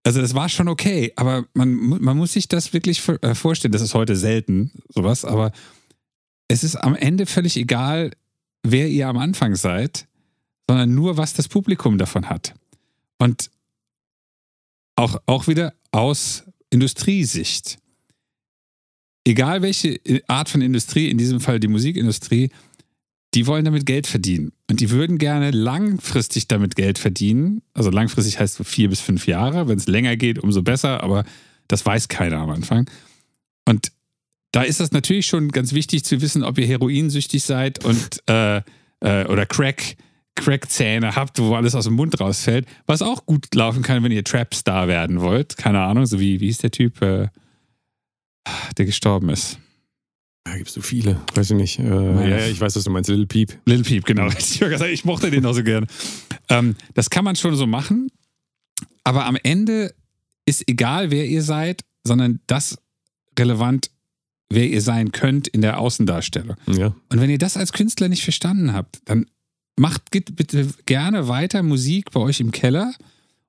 Also 0.04 0.22
das 0.22 0.34
war 0.34 0.48
schon 0.48 0.68
okay, 0.68 1.12
aber 1.16 1.44
man, 1.52 1.74
man 1.74 2.16
muss 2.16 2.32
sich 2.32 2.48
das 2.48 2.72
wirklich 2.72 3.06
äh, 3.20 3.34
vorstellen. 3.34 3.72
Das 3.72 3.82
ist 3.82 3.94
heute 3.94 4.16
selten, 4.16 4.72
sowas, 4.88 5.26
aber 5.26 5.52
es 6.48 6.64
ist 6.64 6.76
am 6.76 6.94
Ende 6.94 7.26
völlig 7.26 7.58
egal, 7.58 8.12
wer 8.62 8.88
ihr 8.88 9.08
am 9.08 9.18
Anfang 9.18 9.54
seid, 9.54 10.08
sondern 10.66 10.94
nur, 10.94 11.18
was 11.18 11.34
das 11.34 11.48
Publikum 11.48 11.98
davon 11.98 12.30
hat. 12.30 12.54
Und 13.18 13.50
auch, 14.96 15.20
auch 15.26 15.46
wieder 15.46 15.74
aus 15.92 16.44
Industriesicht. 16.70 17.78
Egal 19.28 19.60
welche 19.60 20.00
Art 20.26 20.48
von 20.48 20.62
Industrie, 20.62 21.10
in 21.10 21.18
diesem 21.18 21.40
Fall 21.40 21.60
die 21.60 21.68
Musikindustrie, 21.68 22.50
die 23.34 23.46
wollen 23.46 23.66
damit 23.66 23.84
Geld 23.84 24.06
verdienen. 24.06 24.52
Und 24.70 24.80
die 24.80 24.90
würden 24.90 25.18
gerne 25.18 25.50
langfristig 25.50 26.48
damit 26.48 26.76
Geld 26.76 26.98
verdienen. 26.98 27.60
Also 27.74 27.90
langfristig 27.90 28.40
heißt 28.40 28.54
so 28.54 28.64
vier 28.64 28.88
bis 28.88 29.00
fünf 29.00 29.26
Jahre. 29.26 29.68
Wenn 29.68 29.76
es 29.76 29.86
länger 29.86 30.16
geht, 30.16 30.38
umso 30.38 30.62
besser, 30.62 31.02
aber 31.02 31.24
das 31.68 31.84
weiß 31.84 32.08
keiner 32.08 32.38
am 32.38 32.48
Anfang. 32.48 32.88
Und 33.66 33.92
da 34.52 34.62
ist 34.62 34.80
das 34.80 34.92
natürlich 34.92 35.26
schon 35.26 35.50
ganz 35.50 35.74
wichtig 35.74 36.04
zu 36.04 36.22
wissen, 36.22 36.42
ob 36.42 36.56
ihr 36.56 36.66
heroinsüchtig 36.66 37.42
seid 37.42 37.84
und 37.84 38.22
äh, 38.30 38.62
äh, 39.00 39.26
oder 39.26 39.44
Crack, 39.44 39.96
Crackzähne 40.36 41.16
habt, 41.16 41.38
wo 41.38 41.54
alles 41.54 41.74
aus 41.74 41.84
dem 41.84 41.94
Mund 41.94 42.18
rausfällt. 42.18 42.66
Was 42.86 43.02
auch 43.02 43.26
gut 43.26 43.54
laufen 43.54 43.82
kann, 43.82 44.02
wenn 44.02 44.12
ihr 44.12 44.24
Trapstar 44.24 44.88
werden 44.88 45.20
wollt. 45.20 45.58
Keine 45.58 45.80
Ahnung, 45.80 46.06
so 46.06 46.18
wie, 46.18 46.40
wie 46.40 46.46
hieß 46.46 46.58
der 46.58 46.70
Typ, 46.70 47.02
äh, 47.02 47.28
der 48.76 48.84
gestorben 48.84 49.30
ist. 49.30 49.58
Da 50.44 50.56
gibt 50.56 50.68
es 50.68 50.74
so 50.74 50.80
viele. 50.80 51.20
Weiß 51.34 51.50
ich 51.50 51.56
nicht. 51.56 51.78
Äh, 51.78 51.84
ja, 51.84 52.26
ja, 52.26 52.46
ich 52.46 52.61
weiß, 52.61 52.74
was 52.74 52.84
du 52.84 52.90
meinst. 52.90 53.11
Little 53.11 53.26
Peep. 53.26 53.58
Little 53.66 53.84
Peep, 53.84 54.04
genau. 54.04 54.28
Ich, 54.90 55.04
mochte 55.04 55.30
den 55.30 55.44
auch 55.44 55.52
so 55.52 55.62
gerne. 55.62 55.87
Ähm, 56.48 56.74
das 56.94 57.11
kann 57.11 57.24
man 57.24 57.37
schon 57.37 57.54
so 57.54 57.66
machen, 57.66 58.11
aber 59.04 59.26
am 59.26 59.37
Ende 59.42 59.94
ist 60.46 60.66
egal, 60.68 61.11
wer 61.11 61.26
ihr 61.26 61.42
seid, 61.42 61.82
sondern 62.04 62.40
das 62.46 62.78
relevant, 63.38 63.90
wer 64.48 64.66
ihr 64.66 64.80
sein 64.80 65.12
könnt 65.12 65.48
in 65.48 65.61
der 65.61 65.78
Außendarstellung. 65.78 66.56
Ja. 66.66 66.94
Und 67.11 67.20
wenn 67.20 67.28
ihr 67.28 67.38
das 67.38 67.56
als 67.56 67.72
Künstler 67.72 68.08
nicht 68.08 68.24
verstanden 68.24 68.72
habt, 68.72 69.00
dann 69.04 69.26
macht 69.76 70.11
bitte 70.11 70.68
gerne 70.87 71.28
weiter 71.28 71.62
Musik 71.62 72.11
bei 72.11 72.20
euch 72.20 72.40
im 72.40 72.50
Keller 72.50 72.94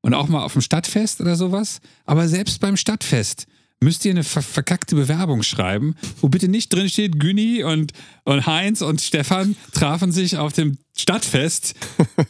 und 0.02 0.14
auch 0.14 0.28
mal 0.28 0.44
auf 0.44 0.54
dem 0.54 0.62
Stadtfest 0.62 1.22
oder 1.22 1.36
sowas. 1.36 1.80
Aber 2.06 2.28
selbst 2.28 2.60
beim 2.60 2.78
Stadtfest 2.78 3.48
müsst 3.82 4.04
ihr 4.06 4.12
eine 4.12 4.24
ver 4.24 4.42
verkackte 4.42 4.96
Bewerbung 4.96 5.44
schreiben, 5.44 5.96
wo 6.22 6.30
bitte 6.30 6.48
nicht 6.48 6.74
drin 6.74 6.90
steht, 6.90 7.20
Günni 7.20 7.64
und, 7.64 7.94
und 8.26 8.46
Heinz 8.46 8.82
und 8.82 9.02
Stefan 9.02 9.56
trafen 9.74 10.12
sich 10.12 10.38
auf 10.38 10.54
dem 10.54 10.78
Stadtfest 10.98 11.76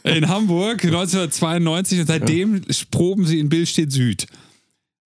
in 0.04 0.28
Hamburg 0.28 0.84
1992 0.84 2.00
und 2.00 2.06
seitdem 2.06 2.62
proben 2.90 3.26
sie 3.26 3.40
in 3.40 3.48
Billstedt 3.48 3.90
Süd. 3.90 4.26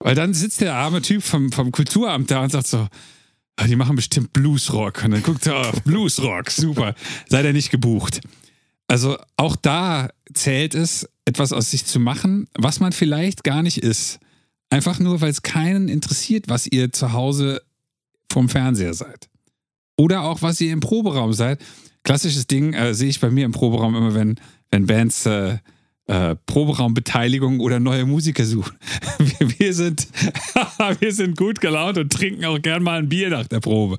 Weil 0.00 0.14
dann 0.14 0.34
sitzt 0.34 0.60
der 0.60 0.74
arme 0.74 1.00
Typ 1.00 1.22
vom, 1.22 1.50
vom 1.50 1.72
Kulturamt 1.72 2.30
da 2.30 2.42
und 2.42 2.52
sagt 2.52 2.66
so, 2.66 2.88
"Ah, 3.56 3.66
die 3.66 3.76
machen 3.76 3.96
bestimmt 3.96 4.34
Bluesrock. 4.34 5.02
Und 5.04 5.12
dann 5.12 5.22
guckt 5.22 5.46
er 5.46 5.56
auf 5.70 5.82
Bluesrock, 5.82 6.50
super. 6.50 6.94
Seid 7.28 7.46
er 7.46 7.54
nicht 7.54 7.70
gebucht. 7.70 8.20
Also 8.86 9.16
auch 9.38 9.56
da 9.56 10.10
zählt 10.34 10.74
es, 10.74 11.08
etwas 11.24 11.54
aus 11.54 11.70
sich 11.70 11.86
zu 11.86 11.98
machen, 11.98 12.48
was 12.54 12.80
man 12.80 12.92
vielleicht 12.92 13.44
gar 13.44 13.62
nicht 13.62 13.78
ist. 13.78 14.18
Einfach 14.70 14.98
nur, 14.98 15.20
weil 15.20 15.30
es 15.30 15.42
keinen 15.42 15.88
interessiert, 15.88 16.48
was 16.48 16.66
ihr 16.66 16.92
zu 16.92 17.12
Hause 17.12 17.62
vom 18.30 18.48
Fernseher 18.48 18.94
seid. 18.94 19.28
Oder 19.96 20.22
auch, 20.22 20.42
was 20.42 20.60
ihr 20.60 20.72
im 20.72 20.80
Proberaum 20.80 21.32
seid. 21.32 21.60
Klassisches 22.02 22.46
Ding 22.46 22.74
äh, 22.74 22.94
sehe 22.94 23.08
ich 23.08 23.20
bei 23.20 23.30
mir 23.30 23.44
im 23.44 23.52
Proberaum 23.52 23.94
immer, 23.94 24.14
wenn, 24.14 24.40
wenn 24.70 24.86
Bands 24.86 25.24
äh, 25.26 25.58
äh, 26.06 26.36
Proberaumbeteiligung 26.46 27.60
oder 27.60 27.80
neue 27.80 28.04
Musiker 28.04 28.44
suchen. 28.44 28.76
Wir, 29.38 29.58
wir, 29.58 29.74
sind, 29.74 30.06
wir 31.00 31.12
sind 31.12 31.36
gut 31.36 31.60
gelaunt 31.60 31.96
und 31.96 32.12
trinken 32.12 32.44
auch 32.44 32.60
gern 32.60 32.82
mal 32.82 32.98
ein 32.98 33.08
Bier 33.08 33.30
nach 33.30 33.46
der 33.46 33.60
Probe. 33.60 33.96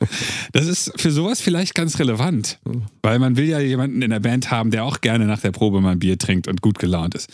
Das 0.53 0.67
ist 0.67 0.91
für 0.97 1.11
sowas 1.11 1.41
vielleicht 1.41 1.73
ganz 1.73 1.97
relevant, 1.97 2.59
weil 3.01 3.17
man 3.17 3.37
will 3.37 3.45
ja 3.45 3.59
jemanden 3.59 4.01
in 4.03 4.11
der 4.11 4.19
Band 4.19 4.51
haben, 4.51 4.69
der 4.69 4.83
auch 4.83 5.01
gerne 5.01 5.25
nach 5.25 5.39
der 5.39 5.51
Probe 5.51 5.81
mal 5.81 5.93
ein 5.93 5.99
Bier 5.99 6.19
trinkt 6.19 6.47
und 6.47 6.61
gut 6.61 6.77
gelaunt 6.77 7.15
ist. 7.15 7.29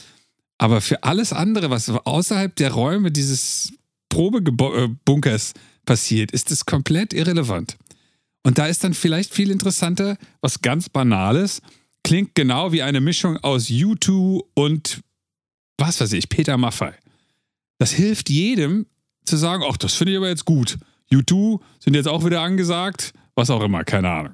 Aber 0.61 0.79
für 0.79 1.01
alles 1.01 1.33
andere, 1.33 1.71
was 1.71 1.89
außerhalb 1.89 2.55
der 2.55 2.71
Räume 2.71 3.11
dieses 3.11 3.73
Probebunkers 4.09 5.53
passiert, 5.87 6.31
ist 6.33 6.51
es 6.51 6.67
komplett 6.67 7.13
irrelevant. 7.13 7.79
Und 8.43 8.59
da 8.59 8.67
ist 8.67 8.83
dann 8.83 8.93
vielleicht 8.93 9.33
viel 9.33 9.49
interessanter, 9.49 10.19
was 10.39 10.61
ganz 10.61 10.87
Banales, 10.87 11.63
klingt 12.03 12.35
genau 12.35 12.71
wie 12.71 12.83
eine 12.83 13.01
Mischung 13.01 13.37
aus 13.37 13.69
U2 13.69 14.43
und 14.53 15.01
was 15.79 15.99
weiß 15.99 16.13
ich, 16.13 16.29
Peter 16.29 16.57
Maffay. 16.57 16.93
Das 17.79 17.91
hilft 17.91 18.29
jedem 18.29 18.85
zu 19.25 19.37
sagen, 19.37 19.63
ach, 19.67 19.77
das 19.77 19.95
finde 19.95 20.11
ich 20.11 20.17
aber 20.17 20.29
jetzt 20.29 20.45
gut. 20.45 20.77
U2 21.11 21.59
sind 21.79 21.95
jetzt 21.95 22.07
auch 22.07 22.23
wieder 22.23 22.41
angesagt, 22.41 23.13
was 23.33 23.49
auch 23.49 23.63
immer, 23.63 23.83
keine 23.83 24.11
Ahnung. 24.11 24.33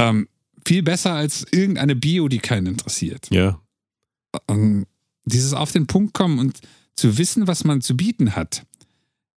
Ähm, 0.00 0.28
viel 0.64 0.82
besser 0.82 1.12
als 1.12 1.44
irgendeine 1.52 1.94
Bio, 1.94 2.28
die 2.28 2.38
keinen 2.38 2.68
interessiert. 2.68 3.28
Ja. 3.30 3.60
Ähm, 4.48 4.86
dieses 5.28 5.54
auf 5.54 5.72
den 5.72 5.86
Punkt 5.86 6.14
kommen 6.14 6.38
und 6.38 6.58
zu 6.94 7.18
wissen, 7.18 7.46
was 7.46 7.64
man 7.64 7.80
zu 7.80 7.96
bieten 7.96 8.34
hat, 8.34 8.66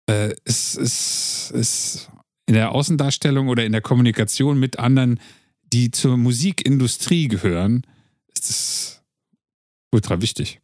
äh, 0.10 0.34
ist, 0.46 0.76
ist, 0.76 1.52
ist 1.54 2.10
in 2.46 2.56
der 2.56 2.72
Außendarstellung 2.72 3.48
oder 3.48 3.66
in 3.66 3.72
der 3.72 3.82
Kommunikation 3.82 4.60
mit 4.60 4.80
anderen, 4.80 5.20
die 5.72 5.92
zur 5.92 6.18
Musikindustrie 6.18 7.28
gehören, 7.28 7.86
ist 8.34 8.50
es 8.50 9.02
ultra 9.92 10.22
wichtig. 10.22 10.62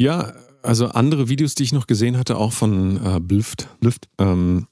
Ja, 0.00 0.34
also 0.62 0.88
andere 0.88 1.28
Videos, 1.28 1.54
die 1.54 1.62
ich 1.62 1.72
noch 1.72 1.86
gesehen 1.86 2.16
hatte, 2.16 2.36
auch 2.36 2.52
von 2.52 3.04
äh, 3.04 3.20
Blüft. 3.20 3.68
Lüft. 3.80 4.08
Ähm, 4.18 4.66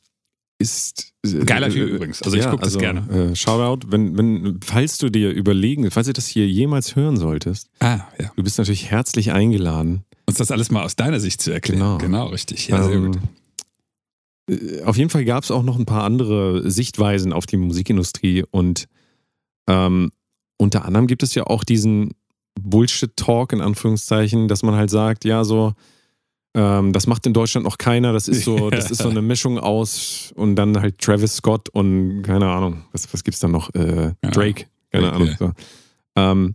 ist. 0.59 1.13
äh, 1.27 1.45
Geiler 1.45 1.69
Typ 1.71 1.89
äh, 1.89 1.93
übrigens. 1.93 2.23
Also 2.23 2.37
ich 2.37 2.47
guck 2.49 2.61
das 2.63 2.79
gerne. 2.79 3.31
Äh, 3.33 3.37
Shoutout, 3.37 3.87
wenn, 3.91 4.17
wenn, 4.17 4.61
falls 4.65 4.99
du 4.99 5.11
dir 5.11 5.31
überlegen, 5.31 5.91
falls 5.91 6.07
du 6.07 6.13
das 6.13 6.27
hier 6.27 6.47
jemals 6.49 6.97
hören 6.97 7.17
solltest, 7.17 7.69
Ah, 7.81 8.01
ja. 8.21 8.31
du 8.37 8.43
bist 8.43 8.59
natürlich 8.59 8.91
herzlich 8.91 9.33
eingeladen. 9.33 10.05
Uns 10.27 10.39
das 10.39 10.51
alles 10.51 10.71
mal 10.71 10.85
aus 10.85 10.97
deiner 10.97 11.21
Sicht 11.21 11.41
zu 11.43 11.51
erklären. 11.53 11.81
Genau. 11.81 11.99
Genau, 11.99 12.27
richtig. 12.29 12.69
Ja, 12.69 12.83
sehr 12.83 12.95
Ähm, 12.95 13.13
gut. 13.13 13.21
äh, 14.51 14.83
Auf 14.83 14.97
jeden 14.97 15.11
Fall 15.11 15.25
gab 15.25 15.45
es 15.45 15.51
auch 15.51 15.63
noch 15.63 15.79
ein 15.79 15.87
paar 15.87 16.05
andere 16.05 16.71
Sichtweisen 16.71 17.33
auf 17.33 17.47
die 17.47 17.57
Musikindustrie 17.57 18.45
und 18.51 18.87
ähm, 19.69 20.13
unter 20.57 20.85
anderem 20.85 21.07
gibt 21.07 21.23
es 21.23 21.35
ja 21.35 21.45
auch 21.45 21.65
diesen 21.65 22.13
Bullshit-Talk 22.61 23.53
in 23.53 23.61
Anführungszeichen, 23.61 24.47
dass 24.49 24.63
man 24.63 24.75
halt 24.77 24.89
sagt, 24.91 25.25
ja, 25.25 25.43
so, 25.45 25.73
ähm, 26.55 26.93
das 26.93 27.07
macht 27.07 27.27
in 27.27 27.33
Deutschland 27.33 27.65
noch 27.65 27.79
keiner, 27.79 28.13
das 28.13 28.29
ist 28.29 28.45
so, 28.45 28.71
das 28.71 28.91
ist 28.91 29.03
so 29.03 29.09
eine 29.09 29.23
Mischung 29.23 29.59
aus 29.59 30.33
und 30.37 30.57
dann 30.57 30.81
halt 30.81 30.99
Travis 30.99 31.37
Scott 31.37 31.69
und 31.69 32.23
keine 32.23 32.49
Ahnung, 32.51 32.85
was, 32.93 33.13
was 33.13 33.25
gibt's 33.25 33.41
da 33.41 33.49
noch? 33.49 33.73
Äh, 33.75 34.13
Ja. 34.23 34.31
Drake, 34.31 34.67
keine 34.91 35.09
Drake, 35.11 35.15
Ahnung. 35.17 35.37
So. 35.39 35.53
Ähm, 36.17 36.55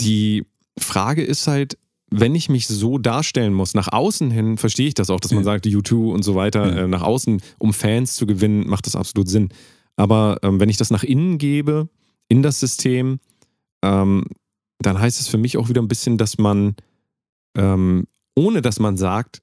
die 0.00 0.44
Frage 0.78 1.22
ist 1.24 1.46
halt, 1.46 1.78
wenn 2.10 2.34
ich 2.34 2.48
mich 2.48 2.66
so 2.68 2.98
darstellen 2.98 3.52
muss, 3.52 3.74
nach 3.74 3.88
außen 3.92 4.30
hin 4.30 4.56
verstehe 4.56 4.88
ich 4.88 4.94
das 4.94 5.10
auch, 5.10 5.20
dass 5.20 5.30
man 5.32 5.40
Ja. 5.40 5.44
sagt, 5.44 5.66
U2 5.66 6.10
und 6.12 6.22
so 6.22 6.34
weiter, 6.34 6.66
Ja. 6.74 6.84
äh, 6.84 6.88
nach 6.88 7.02
außen, 7.02 7.42
um 7.58 7.72
Fans 7.74 8.14
zu 8.14 8.26
gewinnen, 8.26 8.66
macht 8.68 8.86
das 8.86 8.96
absolut 8.96 9.28
Sinn. 9.28 9.50
Aber 9.96 10.38
ähm, 10.42 10.60
wenn 10.60 10.68
ich 10.70 10.76
das 10.76 10.90
nach 10.90 11.02
innen 11.02 11.38
gebe, 11.38 11.88
in 12.28 12.42
das 12.42 12.60
System, 12.60 13.18
ähm, 13.82 14.24
dann 14.78 14.98
heißt 14.98 15.20
es 15.20 15.28
für 15.28 15.38
mich 15.38 15.56
auch 15.58 15.68
wieder 15.68 15.82
ein 15.82 15.88
bisschen, 15.88 16.16
dass 16.18 16.38
man, 16.38 16.76
ähm, 17.56 18.06
ohne 18.34 18.62
dass 18.62 18.78
man 18.78 18.96
sagt, 18.96 19.42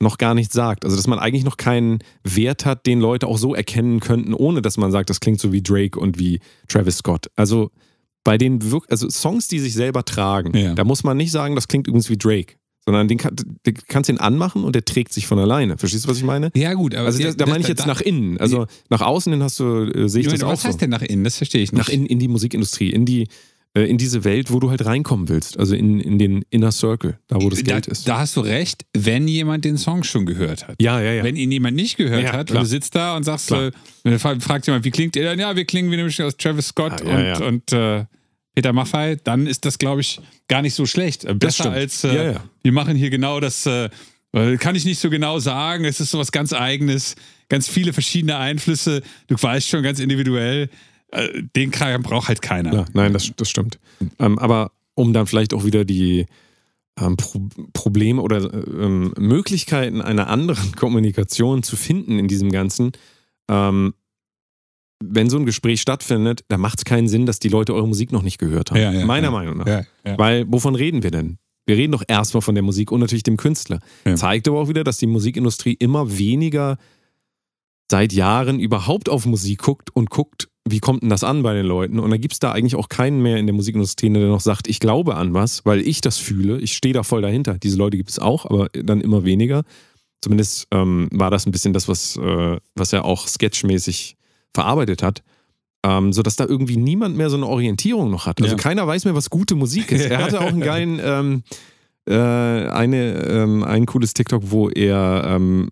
noch 0.00 0.18
gar 0.18 0.34
nichts 0.34 0.52
sagt. 0.54 0.84
Also, 0.84 0.96
dass 0.96 1.06
man 1.06 1.18
eigentlich 1.18 1.44
noch 1.44 1.56
keinen 1.56 2.00
Wert 2.22 2.66
hat, 2.66 2.84
den 2.86 3.00
Leute 3.00 3.26
auch 3.26 3.38
so 3.38 3.54
erkennen 3.54 4.00
könnten, 4.00 4.34
ohne 4.34 4.60
dass 4.60 4.76
man 4.76 4.92
sagt, 4.92 5.08
das 5.08 5.20
klingt 5.20 5.40
so 5.40 5.52
wie 5.52 5.62
Drake 5.62 5.98
und 5.98 6.18
wie 6.18 6.40
Travis 6.68 6.98
Scott. 6.98 7.30
Also, 7.34 7.70
bei 8.24 8.36
den 8.36 8.60
also 8.88 9.08
Songs, 9.08 9.48
die 9.48 9.58
sich 9.60 9.72
selber 9.74 10.04
tragen, 10.04 10.54
Ja. 10.56 10.74
da 10.74 10.84
muss 10.84 11.04
man 11.04 11.16
nicht 11.16 11.30
sagen, 11.30 11.54
das 11.54 11.68
klingt 11.68 11.86
übrigens 11.86 12.10
wie 12.10 12.18
Drake, 12.18 12.56
sondern 12.84 13.08
den, 13.08 13.16
kann, 13.18 13.36
den 13.64 13.74
kannst 13.88 14.10
ihn 14.10 14.18
anmachen 14.18 14.64
und 14.64 14.74
der 14.74 14.84
trägt 14.84 15.12
sich 15.14 15.26
von 15.26 15.38
alleine. 15.38 15.78
Verstehst 15.78 16.04
du, 16.04 16.08
was 16.10 16.18
ich 16.18 16.24
meine? 16.24 16.50
Ja, 16.54 16.74
gut, 16.74 16.94
aber 16.94 17.06
Also, 17.06 17.22
da, 17.22 17.32
da 17.32 17.46
meine 17.46 17.60
ich 17.60 17.68
jetzt 17.68 17.86
nach 17.86 18.00
innen. 18.02 18.36
Also, 18.38 18.66
nach 18.90 19.00
außen 19.00 19.32
hin 19.32 19.42
hast 19.42 19.58
du, 19.60 19.84
äh, 19.84 20.08
sehe 20.08 20.20
ich 20.22 20.26
das 20.26 20.34
Moment, 20.34 20.42
auch 20.44 20.52
was 20.52 20.62
so. 20.62 20.68
heißt 20.68 20.80
denn 20.82 20.90
nach 20.90 21.02
innen? 21.02 21.24
Das 21.24 21.36
verstehe 21.36 21.62
ich 21.62 21.72
nicht. 21.72 21.78
Nach 21.78 21.88
innen, 21.88 22.04
in 22.06 22.18
die 22.18 22.28
Musikindustrie, 22.28 22.90
in 22.90 23.06
die 23.06 23.28
in 23.74 23.98
diese 23.98 24.24
Welt, 24.24 24.50
wo 24.52 24.58
du 24.60 24.70
halt 24.70 24.84
reinkommen 24.86 25.28
willst. 25.28 25.58
Also 25.58 25.74
in, 25.74 26.00
in 26.00 26.18
den 26.18 26.42
Inner 26.50 26.72
Circle, 26.72 27.18
da 27.28 27.36
wo 27.42 27.50
das 27.50 27.62
da, 27.62 27.72
Geld 27.74 27.86
ist. 27.88 28.08
da 28.08 28.18
hast 28.20 28.34
du 28.36 28.40
recht, 28.40 28.86
wenn 28.96 29.28
jemand 29.28 29.64
den 29.66 29.76
Song 29.76 30.02
schon 30.02 30.24
gehört 30.24 30.66
hat. 30.66 30.76
ja, 30.80 31.00
ja, 31.00 31.12
ja. 31.12 31.24
Wenn 31.24 31.36
ihn 31.36 31.52
jemand 31.52 31.76
nicht 31.76 31.96
gehört 31.98 32.22
Ja, 32.22 32.32
hat 32.32 32.46
klar. 32.46 32.60
und 32.60 32.64
du 32.66 32.70
sitzt 32.70 32.94
da 32.94 33.16
und 33.16 33.24
sagst, 33.24 33.50
äh, 33.52 33.70
fra- 34.18 34.40
fragt 34.40 34.66
jemand, 34.66 34.84
wie 34.86 34.90
klingt 34.90 35.14
ihr 35.16 35.24
dann? 35.24 35.38
Ja, 35.38 35.54
wir 35.56 35.64
klingen 35.66 35.90
wie 35.90 35.96
nämlich 35.96 36.22
aus 36.22 36.36
Travis 36.38 36.68
Scott 36.68 37.02
Ah, 37.02 37.20
ja, 37.20 37.36
und, 37.36 37.40
ja. 37.40 37.46
und 37.46 37.72
äh, 37.72 38.04
Peter 38.54 38.72
Maffay, 38.72 39.18
dann 39.22 39.46
ist 39.46 39.66
das, 39.66 39.76
glaube 39.78 40.00
ich, 40.00 40.20
gar 40.48 40.62
nicht 40.62 40.72
so 40.74 40.86
schlecht. 40.86 41.26
Äh, 41.26 41.34
Besser 41.34 41.70
als 41.70 42.02
äh, 42.04 42.14
Ja, 42.14 42.30
ja. 42.32 42.44
wir 42.62 42.72
machen 42.72 42.96
hier 42.96 43.10
genau 43.10 43.40
das, 43.40 43.66
äh, 43.66 43.90
äh, 44.32 44.56
kann 44.56 44.74
ich 44.74 44.86
nicht 44.86 44.98
so 44.98 45.10
genau 45.10 45.38
sagen. 45.38 45.84
Es 45.84 46.00
ist 46.00 46.10
sowas 46.12 46.32
ganz 46.32 46.54
Eigenes, 46.54 47.14
ganz 47.50 47.68
viele 47.68 47.92
verschiedene 47.92 48.38
Einflüsse. 48.38 49.02
Du 49.26 49.36
weißt 49.38 49.68
schon 49.68 49.82
ganz 49.82 50.00
individuell, 50.00 50.70
äh, 51.12 51.42
den 51.54 51.70
Kram 51.70 52.02
braucht 52.02 52.28
halt 52.28 52.42
keiner. 52.42 52.72
Ja, 52.72 52.84
nein, 52.92 53.12
das, 53.12 53.30
das 53.36 53.48
stimmt. 53.48 53.78
Ähm, 54.18 54.38
aber 54.38 54.72
um 54.94 55.12
dann 55.12 55.26
vielleicht 55.26 55.54
auch 55.54 55.64
wieder 55.64 55.84
die 55.84 56.26
ähm, 56.98 57.16
Pro 57.16 57.48
Probleme 57.72 58.22
oder 58.22 58.52
ähm, 58.52 59.12
Möglichkeiten 59.18 60.00
einer 60.00 60.28
anderen 60.28 60.72
Kommunikation 60.76 61.62
zu 61.62 61.76
finden 61.76 62.18
in 62.18 62.28
diesem 62.28 62.50
Ganzen, 62.50 62.92
ähm, 63.48 63.94
wenn 65.04 65.28
so 65.28 65.36
ein 65.38 65.44
Gespräch 65.44 65.82
stattfindet, 65.82 66.44
da 66.48 66.56
macht 66.56 66.78
es 66.78 66.84
keinen 66.86 67.06
Sinn, 67.06 67.26
dass 67.26 67.38
die 67.38 67.50
Leute 67.50 67.74
eure 67.74 67.86
Musik 67.86 68.12
noch 68.12 68.22
nicht 68.22 68.38
gehört 68.38 68.70
haben. 68.70 68.80
Ja, 68.80 68.92
ja, 68.92 69.04
Meiner. 69.04 69.30
Meinung 69.30 69.58
nach. 69.58 69.84
Weil, 70.04 70.50
wovon 70.50 70.74
reden 70.74 71.02
wir 71.02 71.10
denn? 71.10 71.38
Wir 71.66 71.76
reden 71.76 71.92
doch 71.92 72.04
erstmal 72.06 72.40
von 72.40 72.54
der 72.54 72.62
Musik 72.62 72.90
und 72.92 73.00
natürlich 73.00 73.24
dem 73.24 73.36
Künstler. 73.36 73.80
Zeigt 74.14 74.48
aber 74.48 74.58
auch 74.58 74.68
wieder, 74.68 74.84
dass 74.84 74.96
die 74.96 75.06
Musikindustrie 75.06 75.74
immer 75.74 76.16
weniger 76.16 76.78
seit 77.90 78.12
Jahren 78.12 78.58
überhaupt 78.58 79.08
auf 79.08 79.26
Musik 79.26 79.58
guckt 79.62 79.90
und 79.94 80.08
guckt, 80.08 80.48
wie 80.68 80.80
kommt 80.80 81.02
denn 81.02 81.10
das 81.10 81.22
an 81.24 81.42
bei 81.42 81.54
den 81.54 81.64
Leuten? 81.64 81.98
Und 82.00 82.10
da 82.10 82.16
gibt 82.16 82.34
es 82.34 82.40
da 82.40 82.52
eigentlich 82.52 82.74
auch 82.74 82.88
keinen 82.88 83.22
mehr 83.22 83.36
in 83.36 83.46
der 83.46 83.54
Musikindustrie, 83.54 84.10
der 84.10 84.26
noch 84.26 84.40
sagt, 84.40 84.66
ich 84.68 84.80
glaube 84.80 85.14
an 85.16 85.32
was, 85.32 85.64
weil 85.64 85.80
ich 85.80 86.00
das 86.00 86.18
fühle. 86.18 86.58
Ich 86.60 86.74
stehe 86.76 86.92
da 86.92 87.02
voll 87.04 87.22
dahinter. 87.22 87.56
Diese 87.58 87.76
Leute 87.76 87.96
gibt 87.96 88.10
es 88.10 88.18
auch, 88.18 88.44
aber 88.46 88.68
dann 88.70 89.00
immer 89.00 89.24
weniger. 89.24 89.62
Zumindest 90.20 90.66
ähm, 90.72 91.08
war 91.12 91.30
das 91.30 91.46
ein 91.46 91.52
bisschen 91.52 91.72
das, 91.72 91.88
was, 91.88 92.16
äh, 92.16 92.58
was 92.74 92.92
er 92.92 93.04
auch 93.04 93.28
sketchmäßig 93.28 94.16
verarbeitet 94.52 95.02
hat. 95.02 95.22
Ähm, 95.84 96.12
sodass 96.12 96.34
da 96.34 96.46
irgendwie 96.46 96.76
niemand 96.78 97.16
mehr 97.16 97.30
so 97.30 97.36
eine 97.36 97.46
Orientierung 97.46 98.10
noch 98.10 98.26
hat. 98.26 98.42
Also 98.42 98.56
Ja. 98.56 98.60
keiner 98.60 98.86
weiß 98.86 99.04
mehr, 99.04 99.14
was 99.14 99.30
gute 99.30 99.54
Musik 99.54 99.92
ist. 99.92 100.06
Er 100.06 100.18
hatte 100.18 100.40
auch 100.40 100.48
einen 100.48 100.60
geilen, 100.62 101.00
ähm, 101.00 101.42
äh, 102.08 102.12
eine, 102.14 103.22
ähm, 103.24 103.62
ein 103.62 103.86
cooles 103.86 104.14
TikTok, 104.14 104.42
wo 104.50 104.68
er 104.68 105.24
ähm, 105.28 105.68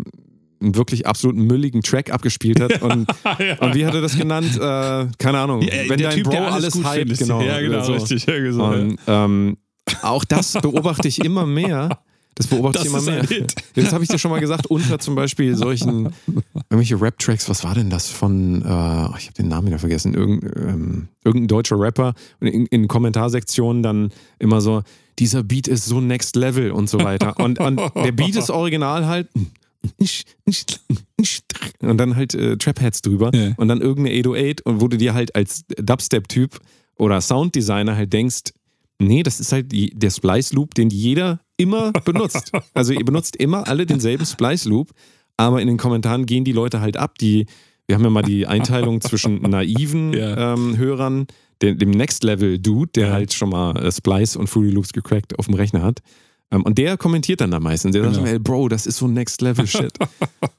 einen 0.64 0.74
wirklich 0.76 1.06
absolut 1.06 1.36
mülligen 1.36 1.82
Track 1.82 2.12
abgespielt 2.12 2.60
hat. 2.60 2.82
Und, 2.82 3.06
und 3.60 3.74
wie 3.74 3.86
hat 3.86 3.94
er 3.94 4.00
das 4.00 4.16
genannt? 4.16 4.56
Äh, 4.56 5.06
keine 5.18 5.38
Ahnung. 5.38 5.62
Ja, 5.62 5.72
Wenn 5.88 5.98
der 5.98 6.08
dein 6.08 6.16
Typ, 6.18 6.24
Bro 6.24 6.38
alles, 6.38 6.82
hype, 6.82 7.00
findet. 7.00 7.18
genau. 7.18 7.40
Ja, 7.42 7.60
genau, 7.60 7.82
so. 7.82 7.92
richtig. 7.94 8.26
Ja, 8.26 8.34
ja. 8.36 8.50
Und 8.52 8.98
ähm, 9.06 9.56
auch 10.02 10.24
das 10.24 10.52
beobachte 10.52 11.08
ich 11.08 11.24
immer 11.24 11.46
mehr. 11.46 11.98
Das 12.34 12.48
beobachte 12.48 12.78
Das 12.78 12.86
ich 12.86 12.92
immer 12.92 13.00
mehr. 13.00 13.46
Das 13.74 13.92
habe 13.92 14.02
ich 14.02 14.10
dir 14.10 14.18
schon 14.18 14.30
mal 14.30 14.40
gesagt, 14.40 14.66
unter 14.66 14.98
zum 14.98 15.14
Beispiel 15.14 15.56
solchen 15.56 16.12
irgendwelche 16.68 17.00
Rap-Tracks, 17.00 17.48
was 17.48 17.62
war 17.62 17.74
denn 17.74 17.90
das 17.90 18.10
von, 18.10 18.62
äh, 18.62 19.18
ich 19.18 19.26
habe 19.26 19.34
den 19.38 19.48
Namen 19.48 19.68
wieder 19.68 19.78
vergessen, 19.78 20.14
Irgend, 20.14 20.44
ähm, 20.56 21.08
irgendein 21.24 21.48
deutscher 21.48 21.78
Rapper 21.78 22.14
und 22.40 22.48
in, 22.48 22.66
in 22.66 22.88
Kommentarsektionen 22.88 23.82
dann 23.82 24.10
immer 24.38 24.60
so, 24.60 24.82
dieser 25.20 25.44
Beat 25.44 25.68
ist 25.68 25.84
so 25.84 26.00
next 26.00 26.34
level 26.34 26.72
und 26.72 26.90
so 26.90 26.98
weiter. 27.04 27.38
Und, 27.38 27.60
und 27.60 27.80
der 27.94 28.12
Beat 28.12 28.34
ist 28.34 28.50
original 28.50 29.06
halt 29.06 29.28
und 31.80 31.98
dann 31.98 32.16
halt 32.16 32.34
äh, 32.34 32.56
Trap-Heads 32.56 33.02
drüber 33.02 33.30
Ja. 33.34 33.52
und 33.56 33.68
dann 33.68 33.80
irgendeine 33.80 34.18
808 34.18 34.62
und 34.66 34.80
wo 34.80 34.88
du 34.88 34.96
dir 34.96 35.14
halt 35.14 35.34
als 35.34 35.64
Dubstep-Typ 35.76 36.58
oder 36.96 37.20
Sounddesigner 37.20 37.96
halt 37.96 38.12
denkst, 38.12 38.52
nee, 38.98 39.22
das 39.22 39.40
ist 39.40 39.52
halt 39.52 39.66
der 39.72 40.10
Splice-Loop, 40.10 40.74
den 40.74 40.90
jeder 40.90 41.40
immer 41.56 41.92
benutzt. 41.92 42.52
Also 42.74 42.92
ihr 42.92 43.04
benutzt 43.04 43.36
immer 43.36 43.66
alle 43.68 43.86
denselben 43.86 44.24
Splice-Loop, 44.26 44.90
aber 45.36 45.60
in 45.60 45.68
den 45.68 45.76
Kommentaren 45.76 46.26
gehen 46.26 46.44
die 46.44 46.52
Leute 46.52 46.80
halt 46.80 46.96
ab, 46.96 47.18
die, 47.18 47.46
wir 47.86 47.96
haben 47.96 48.04
ja 48.04 48.10
mal 48.10 48.22
die 48.22 48.46
Einteilung 48.46 49.00
zwischen 49.00 49.42
naiven 49.50 50.12
Ja. 50.12 50.54
ähm, 50.54 50.76
Hörern, 50.76 51.26
dem 51.62 51.90
Next-Level-Dude, 51.90 52.90
der 52.94 53.08
Ja. 53.08 53.12
halt 53.12 53.32
schon 53.32 53.50
mal 53.50 53.76
äh, 53.76 53.90
Splice 53.92 54.36
und 54.36 54.48
Fruity 54.48 54.70
Loops 54.72 54.92
gecrackt 54.92 55.38
auf 55.38 55.46
dem 55.46 55.54
Rechner 55.54 55.82
hat. 55.82 56.00
Ähm, 56.50 56.62
und 56.62 56.78
der 56.78 56.96
kommentiert 56.96 57.40
dann 57.40 57.50
da 57.50 57.60
meistens. 57.60 57.92
Der 57.92 58.04
sagt 58.04 58.16
Genau. 58.16 58.26
hey, 58.26 58.38
Bro, 58.38 58.68
das 58.68 58.86
ist 58.86 58.98
so 58.98 59.08
Next-Level-Shit. 59.08 59.98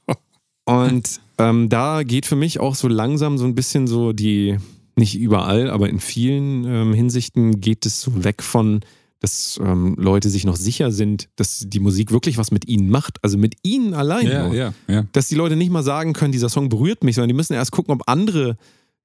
und 0.64 1.20
ähm, 1.38 1.68
da 1.68 2.02
geht 2.02 2.26
für 2.26 2.36
mich 2.36 2.60
auch 2.60 2.74
so 2.74 2.88
langsam 2.88 3.38
so 3.38 3.44
ein 3.44 3.54
bisschen 3.54 3.86
so 3.86 4.12
die, 4.12 4.56
nicht 4.96 5.18
überall, 5.18 5.70
aber 5.70 5.88
in 5.88 6.00
vielen 6.00 6.64
ähm, 6.64 6.94
Hinsichten 6.94 7.60
geht 7.60 7.86
es 7.86 8.00
so 8.00 8.24
weg 8.24 8.42
von, 8.42 8.80
dass 9.20 9.60
ähm, 9.62 9.96
Leute 9.98 10.30
sich 10.30 10.44
noch 10.44 10.56
sicher 10.56 10.90
sind, 10.90 11.28
dass 11.36 11.64
die 11.66 11.80
Musik 11.80 12.12
wirklich 12.12 12.38
was 12.38 12.50
mit 12.50 12.68
ihnen 12.68 12.90
macht. 12.90 13.18
Also 13.22 13.38
mit 13.38 13.56
ihnen 13.62 13.94
allein. 13.94 14.26
Nur 14.26 14.54
ja, 14.54 14.72
ja. 14.88 15.04
dass 15.12 15.28
die 15.28 15.34
Leute 15.34 15.56
nicht 15.56 15.70
mal 15.70 15.82
sagen 15.82 16.12
können, 16.12 16.32
dieser 16.32 16.48
Song 16.48 16.68
berührt 16.68 17.04
mich, 17.04 17.14
sondern 17.14 17.28
die 17.28 17.34
müssen 17.34 17.54
erst 17.54 17.72
gucken, 17.72 17.94
ob 17.94 18.02
andere 18.08 18.56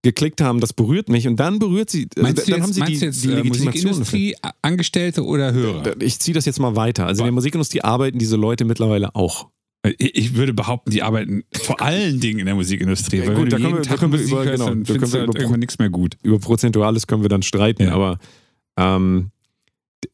geklickt 0.04 0.42
haben, 0.42 0.60
das 0.60 0.74
berührt 0.74 1.10
mich 1.10 1.28
und 1.28 1.36
dann 1.40 1.60
berührt 1.60 1.90
sie, 1.90 2.08
also 2.16 2.24
Meinst 2.24 2.48
du 2.48 2.52
dann 2.52 2.60
jetzt, 2.62 2.66
haben 2.68 2.74
sie 2.74 2.82
die, 3.00 3.06
jetzt 3.06 3.24
die 3.24 3.28
äh, 3.30 3.36
Legitimation. 3.36 3.66
Musikindustrie, 3.92 4.36
Angestellte 4.62 5.24
oder 5.26 5.54
Hörer? 5.54 5.84
dafür. 5.84 6.02
Ich 6.02 6.20
ziehe 6.20 6.34
das 6.34 6.46
jetzt 6.46 6.60
mal 6.60 6.76
weiter. 6.76 7.06
Also 7.06 7.22
in 7.22 7.26
der 7.26 7.34
Musikindustrie 7.34 7.82
arbeiten 7.82 8.18
diese 8.18 8.36
Leute 8.36 8.66
mittlerweile 8.66 9.14
auch. 9.16 9.50
Ich 9.98 10.16
ich 10.16 10.36
würde 10.36 10.54
behaupten, 10.54 10.92
die 10.92 11.02
arbeiten 11.04 11.44
vor 11.54 11.82
allen 11.82 12.20
Dingen 12.20 12.40
in 12.40 12.46
der 12.48 12.56
Musikindustrie. 12.56 13.18
Ja, 13.18 13.34
gut, 13.34 13.44
wenn 13.44 13.50
da 13.50 13.58
können 13.58 13.74
wir- 13.76 13.82
da 13.82 13.96
können 13.98 14.14
wir 14.14 14.20
über- 14.22 14.44
genau, 14.46 14.66
da 14.76 14.94
können 14.94 15.14
wir 15.14 15.20
halt 15.22 15.36
irgendwann 15.36 15.60
nichts 15.60 15.78
mehr 15.80 15.90
gut. 15.90 16.18
Über 16.24 16.40
Prozentuales 16.40 17.06
können 17.08 17.22
wir 17.24 17.30
dann 17.30 17.44
streiten, 17.44 17.84
Ja. 17.84 17.94
aber 17.94 18.18
ähm, 18.78 19.30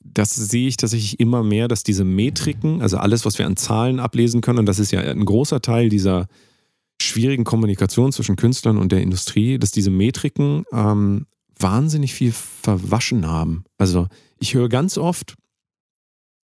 das 0.04 0.36
sehe 0.36 0.68
ich 0.68 0.76
tatsächlich 0.78 1.20
immer 1.20 1.44
mehr, 1.44 1.68
dass 1.68 1.84
diese 1.84 2.04
Metriken, 2.04 2.82
also 2.82 2.98
alles, 2.98 3.24
was 3.24 3.38
wir 3.38 3.46
an 3.46 3.56
Zahlen 3.56 4.00
ablesen 4.00 4.42
können, 4.42 4.60
und 4.60 4.66
das 4.66 4.80
ist 4.80 4.92
ja 4.92 5.00
ein 5.02 5.24
großer 5.24 5.62
Teil 5.62 5.90
dieser 5.90 6.28
schwierigen 7.02 7.44
Kommunikation 7.44 8.12
zwischen 8.12 8.36
Künstlern 8.36 8.78
und 8.78 8.92
der 8.92 9.02
Industrie, 9.02 9.58
dass 9.60 9.72
diese 9.72 9.92
Metriken 9.92 10.64
ähm, 10.72 11.26
wahnsinnig 11.60 12.14
viel 12.14 12.32
verwaschen 12.32 13.28
haben. 13.28 13.64
Also 13.78 14.08
ich 14.40 14.54
höre 14.54 14.70
ganz 14.70 14.98
oft, 14.98 15.36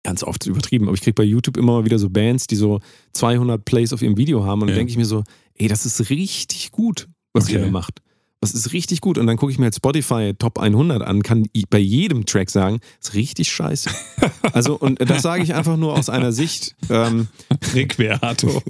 ganz 0.02 0.22
oft 0.24 0.42
ist 0.44 0.48
übertrieben, 0.48 0.86
aber 0.88 0.94
ich 0.94 1.00
kriege 1.02 1.14
bei 1.14 1.22
YouTube 1.24 1.56
immer 1.56 1.72
mal 1.72 1.84
wieder 1.84 1.98
so 1.98 2.10
Bands, 2.10 2.46
die 2.46 2.56
so 2.56 2.80
200 3.12 3.64
Plays 3.64 3.92
auf 3.92 4.02
ihrem 4.02 4.16
Video 4.16 4.44
haben 4.44 4.60
und 4.62 4.68
dann 4.68 4.74
Ja. 4.74 4.80
denke 4.80 4.90
ich 4.90 4.96
mir 4.96 5.04
so, 5.06 5.22
ey, 5.54 5.68
das 5.68 5.86
ist 5.86 6.10
richtig 6.10 6.70
gut, 6.72 7.08
was 7.32 7.48
ihr 7.48 7.56
Okay. 7.58 7.66
da 7.66 7.70
macht. 7.70 8.00
Das 8.40 8.54
ist 8.54 8.72
richtig 8.72 9.00
gut. 9.00 9.18
Und 9.18 9.28
dann 9.28 9.36
gucke 9.36 9.52
ich 9.52 9.58
mir 9.58 9.66
halt 9.66 9.76
Spotify 9.76 10.34
Top 10.36 10.58
100 10.58 11.00
an, 11.02 11.22
kann 11.22 11.46
bei 11.70 11.78
jedem 11.78 12.26
Track 12.26 12.50
sagen, 12.50 12.80
ist 13.00 13.14
richtig 13.14 13.50
scheiße. 13.52 13.90
Also, 14.52 14.76
und 14.76 15.00
das 15.00 15.22
sage 15.22 15.42
ich 15.44 15.54
einfach 15.54 15.76
nur 15.78 15.94
aus 15.96 16.10
einer 16.10 16.32
Sicht, 16.32 16.74
ähm, 16.90 17.28
Rick 17.74 17.96
Beato. 17.96 18.62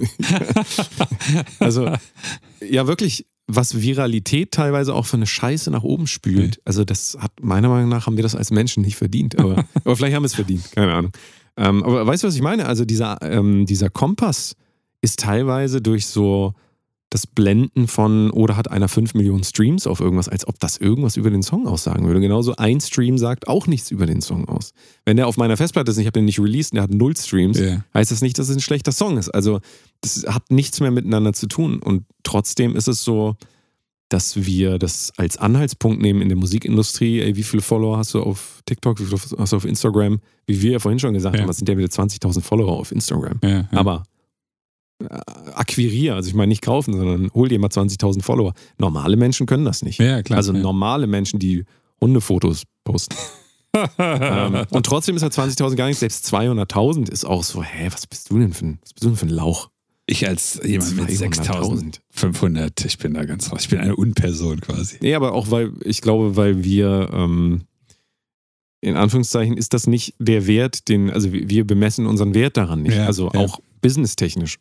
also, 1.59 1.91
ja, 2.61 2.87
wirklich, 2.87 3.25
was 3.47 3.81
Viralität 3.81 4.51
teilweise 4.51 4.93
auch 4.93 5.05
für 5.05 5.17
eine 5.17 5.27
Scheiße 5.27 5.71
nach 5.71 5.83
oben 5.83 6.07
spült. 6.07 6.61
Also, 6.65 6.83
das 6.83 7.17
hat, 7.19 7.31
meiner 7.41 7.69
Meinung 7.69 7.89
nach, 7.89 8.07
haben 8.07 8.15
wir 8.15 8.23
das 8.23 8.35
als 8.35 8.51
Menschen 8.51 8.83
nicht 8.83 8.95
verdient. 8.95 9.39
Aber, 9.39 9.65
aber 9.83 9.95
vielleicht 9.95 10.15
haben 10.15 10.23
wir 10.23 10.27
es 10.27 10.35
verdient, 10.35 10.71
keine 10.71 10.93
Ahnung. 10.93 11.11
Ähm, 11.55 11.83
aber 11.83 12.05
weißt 12.07 12.23
du, 12.23 12.27
was 12.27 12.35
ich 12.35 12.41
meine? 12.41 12.65
Also, 12.65 12.85
dieser, 12.85 13.21
ähm, 13.21 13.65
dieser 13.65 13.89
Kompass 13.89 14.55
ist 15.01 15.19
teilweise 15.19 15.81
durch 15.81 16.07
so 16.07 16.53
das 17.13 17.27
Blenden 17.27 17.87
von, 17.87 18.31
oder 18.31 18.57
hat 18.57 18.71
einer 18.71 18.87
5 18.87 19.13
Millionen 19.13 19.43
Streams 19.43 19.85
auf 19.85 19.99
irgendwas, 19.99 20.27
als 20.29 20.47
ob 20.47 20.59
das 20.59 20.77
irgendwas 20.77 21.15
über 21.15 21.29
den 21.29 21.43
Song 21.43 21.67
aussagen 21.67 22.07
würde. 22.07 22.19
Genauso 22.21 22.55
ein 22.55 22.81
Stream 22.81 23.17
sagt 23.17 23.47
auch 23.47 23.67
nichts 23.67 23.91
über 23.91 24.05
den 24.05 24.21
Song 24.21 24.47
aus. 24.49 24.73
Wenn 25.05 25.17
der 25.17 25.27
auf 25.27 25.37
meiner 25.37 25.55
Festplatte 25.55 25.91
ist, 25.91 25.97
und 25.97 26.01
ich 26.01 26.07
habe 26.07 26.19
den 26.19 26.25
nicht 26.25 26.39
released, 26.39 26.71
und 26.71 26.77
der 26.77 26.83
hat 26.83 26.91
null 26.91 27.15
Streams, 27.15 27.59
Ja. 27.59 27.83
heißt 27.93 28.09
das 28.11 28.21
nicht, 28.21 28.39
dass 28.39 28.49
es 28.49 28.55
ein 28.55 28.61
schlechter 28.61 28.91
Song 28.91 29.17
ist. 29.17 29.29
Also 29.29 29.59
das 30.01 30.25
hat 30.27 30.49
nichts 30.49 30.79
mehr 30.79 30.91
miteinander 30.91 31.33
zu 31.33 31.47
tun. 31.47 31.79
Und 31.79 32.03
trotzdem 32.23 32.75
ist 32.75 32.87
es 32.87 33.03
so, 33.03 33.35
dass 34.09 34.35
wir 34.45 34.77
das 34.79 35.11
als 35.17 35.37
Anhaltspunkt 35.37 36.01
nehmen 36.01 36.21
in 36.21 36.29
der 36.29 36.37
Musikindustrie. 36.37 37.19
Ey, 37.21 37.35
wie 37.35 37.43
viele 37.43 37.61
Follower 37.63 37.97
hast 37.97 38.13
du 38.13 38.21
auf 38.21 38.61
TikTok, 38.65 38.99
wie 38.99 39.05
viele 39.05 39.19
hast 39.37 39.53
du 39.53 39.57
auf 39.57 39.65
Instagram? 39.65 40.19
Wie 40.45 40.61
wir 40.61 40.71
ja 40.73 40.79
vorhin 40.79 40.99
schon 40.99 41.13
gesagt 41.13 41.35
Ja. 41.35 41.41
haben, 41.41 41.47
das 41.47 41.57
sind 41.57 41.69
ja 41.69 41.77
wieder 41.77 41.87
20.000 41.89 42.41
Follower 42.41 42.73
auf 42.73 42.91
Instagram. 42.91 43.39
Ja, 43.43 43.49
ja. 43.49 43.67
Aber 43.71 44.03
akquiriere, 45.07 46.15
also 46.15 46.27
ich 46.27 46.35
meine 46.35 46.49
nicht 46.49 46.61
kaufen, 46.61 46.93
sondern 46.93 47.31
hol 47.33 47.49
dir 47.49 47.59
mal 47.59 47.67
20.000 47.67 48.21
Follower. 48.21 48.53
Normale 48.77 49.15
Menschen 49.15 49.45
können 49.45 49.65
das 49.65 49.81
nicht. 49.83 49.99
Ja, 49.99 50.21
klar. 50.23 50.37
also 50.37 50.53
ja. 50.53 50.59
normale 50.59 51.07
Menschen, 51.07 51.39
die 51.39 51.65
Hundefotos 52.01 52.63
posten. 52.83 53.15
ähm, 53.97 54.65
und 54.69 54.85
trotzdem 54.85 55.15
ist 55.15 55.23
halt 55.23 55.33
20.000 55.33 55.75
gar 55.75 55.87
nichts, 55.87 56.01
selbst 56.01 56.31
200.000 56.33 57.09
ist 57.09 57.25
auch 57.25 57.43
so, 57.43 57.63
hä, 57.63 57.87
was 57.91 58.05
bist 58.07 58.29
du 58.29 58.39
denn 58.39 58.53
für 58.53 58.65
ein, 58.65 58.79
was 58.81 58.93
bist 58.93 59.03
du 59.03 59.09
denn 59.09 59.17
für 59.17 59.25
ein 59.25 59.29
Lauch? 59.29 59.69
Ich 60.05 60.27
als 60.27 60.59
jemand 60.63 60.97
mit 60.97 61.09
200.000. 61.09 61.99
6500, 62.11 62.85
ich 62.85 62.97
bin 62.97 63.13
da 63.13 63.23
ganz 63.23 63.51
raus. 63.51 63.61
Ich 63.61 63.69
bin 63.69 63.79
eine 63.79 63.95
Unperson 63.95 64.59
quasi. 64.59 64.97
Nee, 65.01 65.15
aber 65.15 65.31
auch 65.31 65.49
weil, 65.49 65.71
ich 65.85 66.01
glaube, 66.01 66.35
weil 66.35 66.63
wir, 66.63 67.09
ähm, 67.13 67.61
in 68.83 68.97
Anführungszeichen, 68.97 69.55
ist 69.55 69.73
das 69.73 69.87
nicht 69.87 70.13
der 70.19 70.45
Wert, 70.45 70.89
den, 70.89 71.09
also 71.09 71.31
wir 71.31 71.65
bemessen 71.65 72.05
unseren 72.05 72.33
Wert 72.33 72.57
daran 72.57 72.81
nicht. 72.81 72.97
Ja, 72.97 73.05
also 73.05 73.31
ja. 73.33 73.39
auch 73.39 73.61
businesstechnisch 73.81 74.59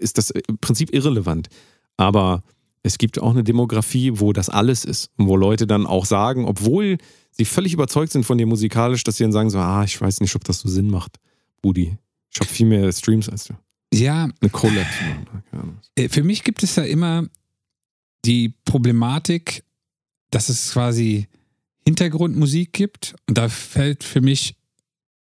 ist 0.00 0.18
das 0.18 0.30
im 0.30 0.58
Prinzip 0.58 0.92
irrelevant. 0.92 1.48
Aber 1.96 2.42
es 2.82 2.98
gibt 2.98 3.20
auch 3.20 3.30
eine 3.30 3.44
Demografie, 3.44 4.12
wo 4.16 4.32
das 4.32 4.48
alles 4.48 4.84
ist. 4.84 5.10
Und 5.16 5.28
wo 5.28 5.36
Leute 5.36 5.68
dann 5.68 5.86
auch 5.86 6.06
sagen, 6.06 6.44
obwohl 6.44 6.98
sie 7.30 7.44
völlig 7.44 7.72
überzeugt 7.72 8.10
sind 8.10 8.24
von 8.24 8.36
dir 8.36 8.46
musikalisch, 8.46 9.04
dass 9.04 9.16
sie 9.16 9.24
dann 9.24 9.32
sagen 9.32 9.50
so, 9.50 9.58
ah, 9.58 9.84
ich 9.84 10.00
weiß 10.00 10.20
nicht, 10.20 10.34
ob 10.34 10.42
das 10.42 10.60
so 10.60 10.68
Sinn 10.68 10.90
macht, 10.90 11.18
Budi. 11.62 11.96
Ich 12.32 12.40
habe 12.40 12.50
viel 12.50 12.66
mehr 12.66 12.90
Streams 12.92 13.28
als 13.28 13.44
du. 13.44 13.54
Ja, 13.94 14.28
Eine 14.40 14.50
Collab. 14.50 14.86
äh, 15.94 16.08
für 16.08 16.24
mich 16.24 16.42
gibt 16.42 16.64
es 16.64 16.74
ja 16.74 16.82
immer 16.82 17.28
die 18.24 18.54
Problematik, 18.64 19.62
dass 20.30 20.48
es 20.48 20.72
quasi 20.72 21.28
Hintergrundmusik 21.86 22.72
gibt 22.72 23.14
und 23.28 23.38
da 23.38 23.48
fällt 23.48 24.04
für 24.04 24.20
mich 24.20 24.56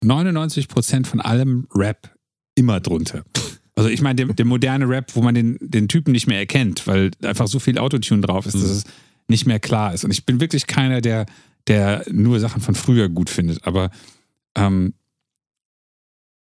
99% 0.04 1.06
von 1.06 1.22
allem 1.22 1.68
Rap 1.74 2.16
immer 2.56 2.80
drunter. 2.80 3.24
Also 3.76 3.90
ich 3.90 4.02
meine, 4.02 4.16
der, 4.26 4.34
der 4.34 4.46
moderne 4.46 4.88
Rap, 4.88 5.16
wo 5.16 5.22
man 5.22 5.36
den, 5.36 5.58
den 5.60 5.88
Typen 5.88 6.12
nicht 6.12 6.28
mehr 6.28 6.38
erkennt, 6.40 6.86
weil 6.88 7.12
einfach 7.24 7.48
so 7.48 7.60
viel 7.60 7.78
Autotune 7.78 8.22
drauf 8.22 8.46
ist, 8.46 8.54
dass 8.56 8.64
Mhm. 8.64 8.70
es 8.70 8.84
nicht 9.28 9.46
mehr 9.48 9.60
klar 9.60 9.94
ist. 9.94 10.04
Und 10.04 10.12
ich 10.12 10.26
bin 10.26 10.40
wirklich 10.40 10.68
keiner, 10.68 11.02
der, 11.02 11.26
der 11.68 12.06
nur 12.12 12.40
Sachen 12.40 12.62
von 12.62 12.76
früher 12.76 13.10
gut 13.10 13.30
findet. 13.30 13.66
Aber 13.66 13.90
ähm, 14.56 14.94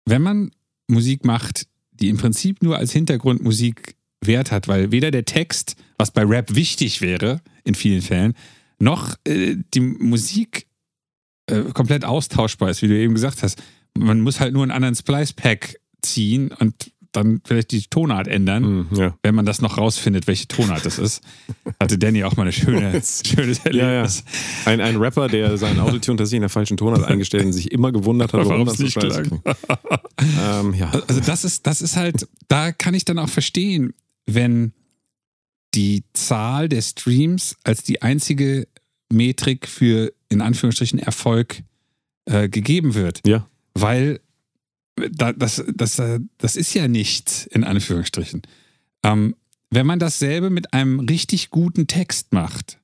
wenn 0.05 0.21
man 0.21 0.51
Musik 0.88 1.23
macht, 1.25 1.67
die 1.91 2.10
im 2.10 2.17
Prinzip 2.17 2.63
nur 2.63 2.77
als 2.77 2.91
Hintergrundmusik 2.93 3.95
Wert 4.21 4.51
hat, 4.51 4.67
weil 4.67 4.91
weder 4.91 5.12
der 5.12 5.25
Text, 5.25 5.75
was 5.97 6.12
bei 6.12 6.23
Rap 6.23 6.55
wichtig 6.55 7.01
wäre, 7.01 7.41
in 7.63 7.75
vielen 7.75 8.01
Fällen, 8.01 8.34
noch 8.80 9.15
äh, 9.26 9.56
die 9.74 9.80
Musik 9.82 10.68
äh, 11.48 11.63
komplett 11.74 12.06
austauschbar 12.06 12.70
ist, 12.70 12.82
wie 12.82 12.88
du 12.88 12.98
eben 12.98 13.13
gesagt 13.13 13.44
hast. 13.44 13.62
Man 13.98 14.22
muss 14.22 14.39
halt 14.39 14.54
nur 14.54 14.63
einen 14.63 14.72
anderen 14.72 14.96
Splice-Pack 14.96 15.80
ziehen 16.02 16.52
und 16.60 16.92
dann 17.12 17.42
vielleicht 17.44 17.72
die 17.72 17.82
Tonart 17.89 18.28
ändern, 18.28 18.63
Hm, 18.63 18.88
ja. 18.96 19.18
wenn 19.24 19.34
man 19.34 19.44
das 19.44 19.62
noch 19.62 19.80
rausfindet, 19.80 20.28
welche 20.28 20.48
Tonart 20.48 20.86
das 20.86 21.00
ist. 21.00 21.24
Hatte 21.82 21.98
Danny 21.98 22.24
auch 22.24 22.36
mal 22.38 22.44
eine 22.44 22.52
schöne, 22.52 22.92
schönes 23.26 23.62
Ja, 23.65 23.72
ja. 23.72 23.80
Erlebnis. 23.88 24.24
Ein, 24.65 24.80
ein 24.80 24.96
Rapper, 24.98 25.28
der 25.28 25.58
seinen 25.58 25.80
Autotune 25.80 26.18
tatsächlich 26.18 26.38
in 26.38 26.42
der 26.44 26.50
falschen 26.50 26.78
Tonart 26.78 27.04
eingestellt 27.06 27.46
und 27.46 27.54
sich 27.54 27.72
immer 27.72 27.92
gewundert 27.92 28.32
hat, 28.34 28.46
warum 28.48 28.68
das 28.68 28.78
so 28.78 28.84
nicht 28.84 28.96
klang. 29.00 29.24
klingt. 29.24 29.42
ähm, 30.39 30.74
ja. 30.76 30.92
Also 31.08 31.20
das 31.22 31.44
ist, 31.46 31.65
das 31.65 31.82
ist 31.82 31.96
halt, 31.96 32.28
da 32.48 32.72
kann 32.72 32.94
ich 32.94 33.06
dann 33.06 33.18
auch 33.18 33.30
verstehen, 33.30 33.94
wenn 34.28 34.74
die 35.73 36.03
Zahl 36.13 36.69
der 36.69 36.82
Streams 36.82 37.55
als 37.63 37.84
die 37.84 38.01
einzige 38.01 38.67
Metrik 39.12 39.67
für 39.67 40.13
in 40.29 40.41
Anführungsstrichen 40.41 40.99
Erfolg 40.99 41.63
äh, 42.25 42.49
gegeben 42.49 42.93
wird. 42.93 43.21
Ja. 43.27 43.47
Weil 43.73 44.19
da, 44.95 45.34
das, 45.34 45.63
das, 45.73 45.99
äh, 45.99 46.19
das 46.38 46.55
ist 46.55 46.73
ja 46.73 46.88
nichts 46.88 47.45
in 47.47 47.63
Anführungsstrichen. 47.63 48.41
Ähm, 49.03 49.36
wenn 49.72 49.86
man 49.86 49.99
dasselbe 49.99 50.49
mit 50.49 50.74
einem 50.74 50.99
richtig 50.99 51.49
guten 51.49 51.88
Text 51.88 52.34
macht, 52.34 52.80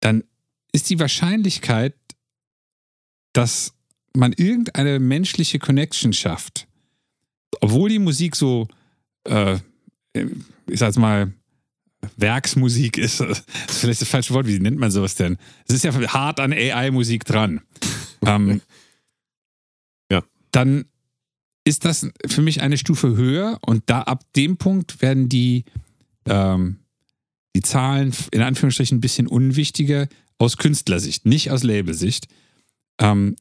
dann 0.00 0.24
ist 0.72 0.90
die 0.90 0.98
Wahrscheinlichkeit, 0.98 1.94
dass 3.32 3.74
man 4.14 4.32
irgendeine 4.32 5.00
menschliche 5.00 5.58
Connection 5.58 6.12
schafft, 6.12 6.68
obwohl 7.60 7.88
die 7.88 7.98
Musik 7.98 8.36
so, 8.36 8.68
äh, 9.24 9.58
ich 10.12 10.78
sag's 10.78 10.96
mal, 10.96 11.32
Werksmusik 12.16 12.98
ist, 12.98 13.20
das 13.20 13.38
ist 13.38 13.78
vielleicht 13.78 14.00
das 14.00 14.08
falsche 14.08 14.34
Wort, 14.34 14.46
wie 14.46 14.58
nennt 14.58 14.78
man 14.78 14.90
sowas 14.90 15.14
denn? 15.14 15.36
Es 15.66 15.74
ist 15.74 15.84
ja 15.84 15.92
hart 16.12 16.40
an 16.40 16.52
AI-Musik 16.52 17.24
dran. 17.24 17.60
ähm, 18.26 18.60
Ja. 20.10 20.22
Dann 20.50 20.84
ist 21.64 21.84
das 21.84 22.08
für 22.26 22.42
mich 22.42 22.60
eine 22.60 22.76
Stufe 22.76 23.16
höher 23.16 23.58
und 23.62 23.84
da 23.86 24.02
ab 24.02 24.22
dem 24.36 24.58
Punkt 24.58 25.00
werden 25.00 25.28
die, 25.28 25.64
ähm, 26.26 26.80
die 27.56 27.62
Zahlen 27.62 28.12
in 28.32 28.42
Anführungsstrichen 28.42 28.98
ein 28.98 29.00
bisschen 29.00 29.26
unwichtiger 29.26 30.08
aus 30.38 30.58
Künstlersicht, 30.58 31.24
nicht 31.26 31.50
aus 31.50 31.62
Labelsicht. 31.62 32.28
Ähm, 32.98 33.36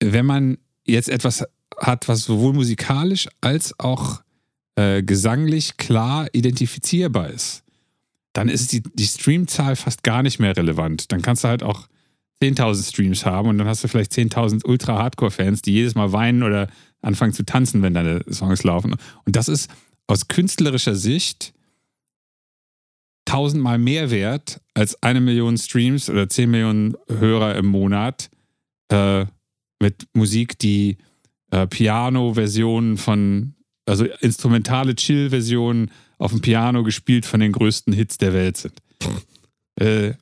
wenn 0.00 0.26
man 0.26 0.58
jetzt 0.84 1.08
etwas 1.08 1.44
hat, 1.78 2.08
was 2.08 2.22
sowohl 2.22 2.52
musikalisch 2.52 3.28
als 3.40 3.78
auch 3.80 4.22
äh, 4.76 5.02
gesanglich 5.02 5.76
klar 5.76 6.28
identifizierbar 6.32 7.30
ist, 7.30 7.64
dann 8.36 8.48
ist 8.48 8.72
die, 8.72 8.82
die 8.82 9.06
Streamzahl 9.06 9.76
fast 9.76 10.02
gar 10.02 10.22
nicht 10.22 10.38
mehr 10.38 10.54
relevant. 10.54 11.10
Dann 11.10 11.22
kannst 11.22 11.44
du 11.44 11.48
halt 11.48 11.62
auch 11.62 11.88
10.000 12.42 12.86
Streams 12.86 13.24
haben 13.24 13.48
und 13.48 13.56
dann 13.56 13.66
hast 13.66 13.82
du 13.82 13.88
vielleicht 13.88 14.12
10.000 14.12 14.66
Ultra-Hardcore-Fans, 14.66 15.62
die 15.62 15.72
jedes 15.72 15.94
Mal 15.94 16.12
weinen 16.12 16.42
oder 16.42 16.68
anfangen 17.00 17.32
zu 17.32 17.46
tanzen, 17.46 17.80
wenn 17.80 17.94
deine 17.94 18.20
Songs 18.30 18.62
laufen. 18.62 18.94
Und 19.24 19.36
das 19.36 19.48
ist 19.48 19.70
aus 20.06 20.28
künstlerischer 20.28 20.94
Sicht 20.94 21.54
tausendmal 23.24 23.78
mehr 23.78 24.10
wert 24.10 24.60
als 24.74 25.02
eine 25.02 25.22
Million 25.22 25.56
Streams 25.56 26.10
oder 26.10 26.28
10 26.28 26.50
Millionen 26.50 26.94
Hörer 27.08 27.56
im 27.56 27.66
Monat 27.66 28.28
äh, 28.92 29.24
mit 29.80 30.08
Musik, 30.12 30.58
die 30.58 30.98
äh, 31.50 31.66
Piano-Versionen 31.66 32.98
von, 32.98 33.54
also 33.86 34.04
instrumentale 34.20 34.94
Chill-Versionen 34.94 35.90
auf 36.18 36.30
dem 36.32 36.40
Piano 36.40 36.82
gespielt 36.82 37.26
von 37.26 37.40
den 37.40 37.52
größten 37.52 37.92
Hits 37.92 38.18
der 38.18 38.32
Welt 38.32 38.56
sind. 38.56 38.74
Äh, 39.76 40.14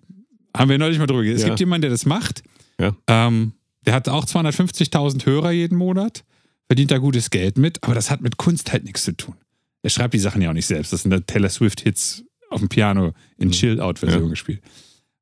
haben 0.57 0.70
wir 0.70 0.78
neulich 0.78 0.99
mal 0.99 1.07
drüber 1.07 1.22
geredet. 1.22 1.38
Es 1.38 1.42
Ja. 1.42 1.49
gibt 1.49 1.61
jemanden, 1.61 1.82
der 1.82 1.90
das 1.90 2.07
macht. 2.07 2.42
Ja. 2.80 2.95
Ähm, 3.07 3.53
der 3.86 3.95
hat 3.95 4.09
auch 4.09 4.24
250.000 4.24 5.26
Hörer 5.26 5.51
jeden 5.53 5.76
Monat, 5.78 6.24
verdient 6.66 6.90
da 6.90 6.99
gutes 6.99 7.30
Geld 7.30 7.59
mit, 7.59 7.82
aber 7.84 7.95
das 7.95 8.11
hat 8.11 8.20
mit 8.20 8.36
Kunst 8.36 8.72
halt 8.72 8.84
nichts 8.84 9.05
zu 9.05 9.16
tun. 9.16 9.34
Er 9.82 9.90
schreibt 9.90 10.14
die 10.14 10.18
Sachen 10.18 10.40
ja 10.42 10.49
auch 10.51 10.55
nicht 10.55 10.66
selbst. 10.66 10.92
Das 10.92 11.03
sind 11.03 11.11
da 11.11 11.20
Taylor 11.20 11.51
Swift-Hits 11.51 12.24
auf 12.51 12.61
dem 12.61 12.68
Piano 12.68 13.12
in 13.36 13.51
Chill-Out-Version 13.51 14.22
Mhm. 14.22 14.26
Ja. 14.28 14.30
gespielt. 14.30 14.62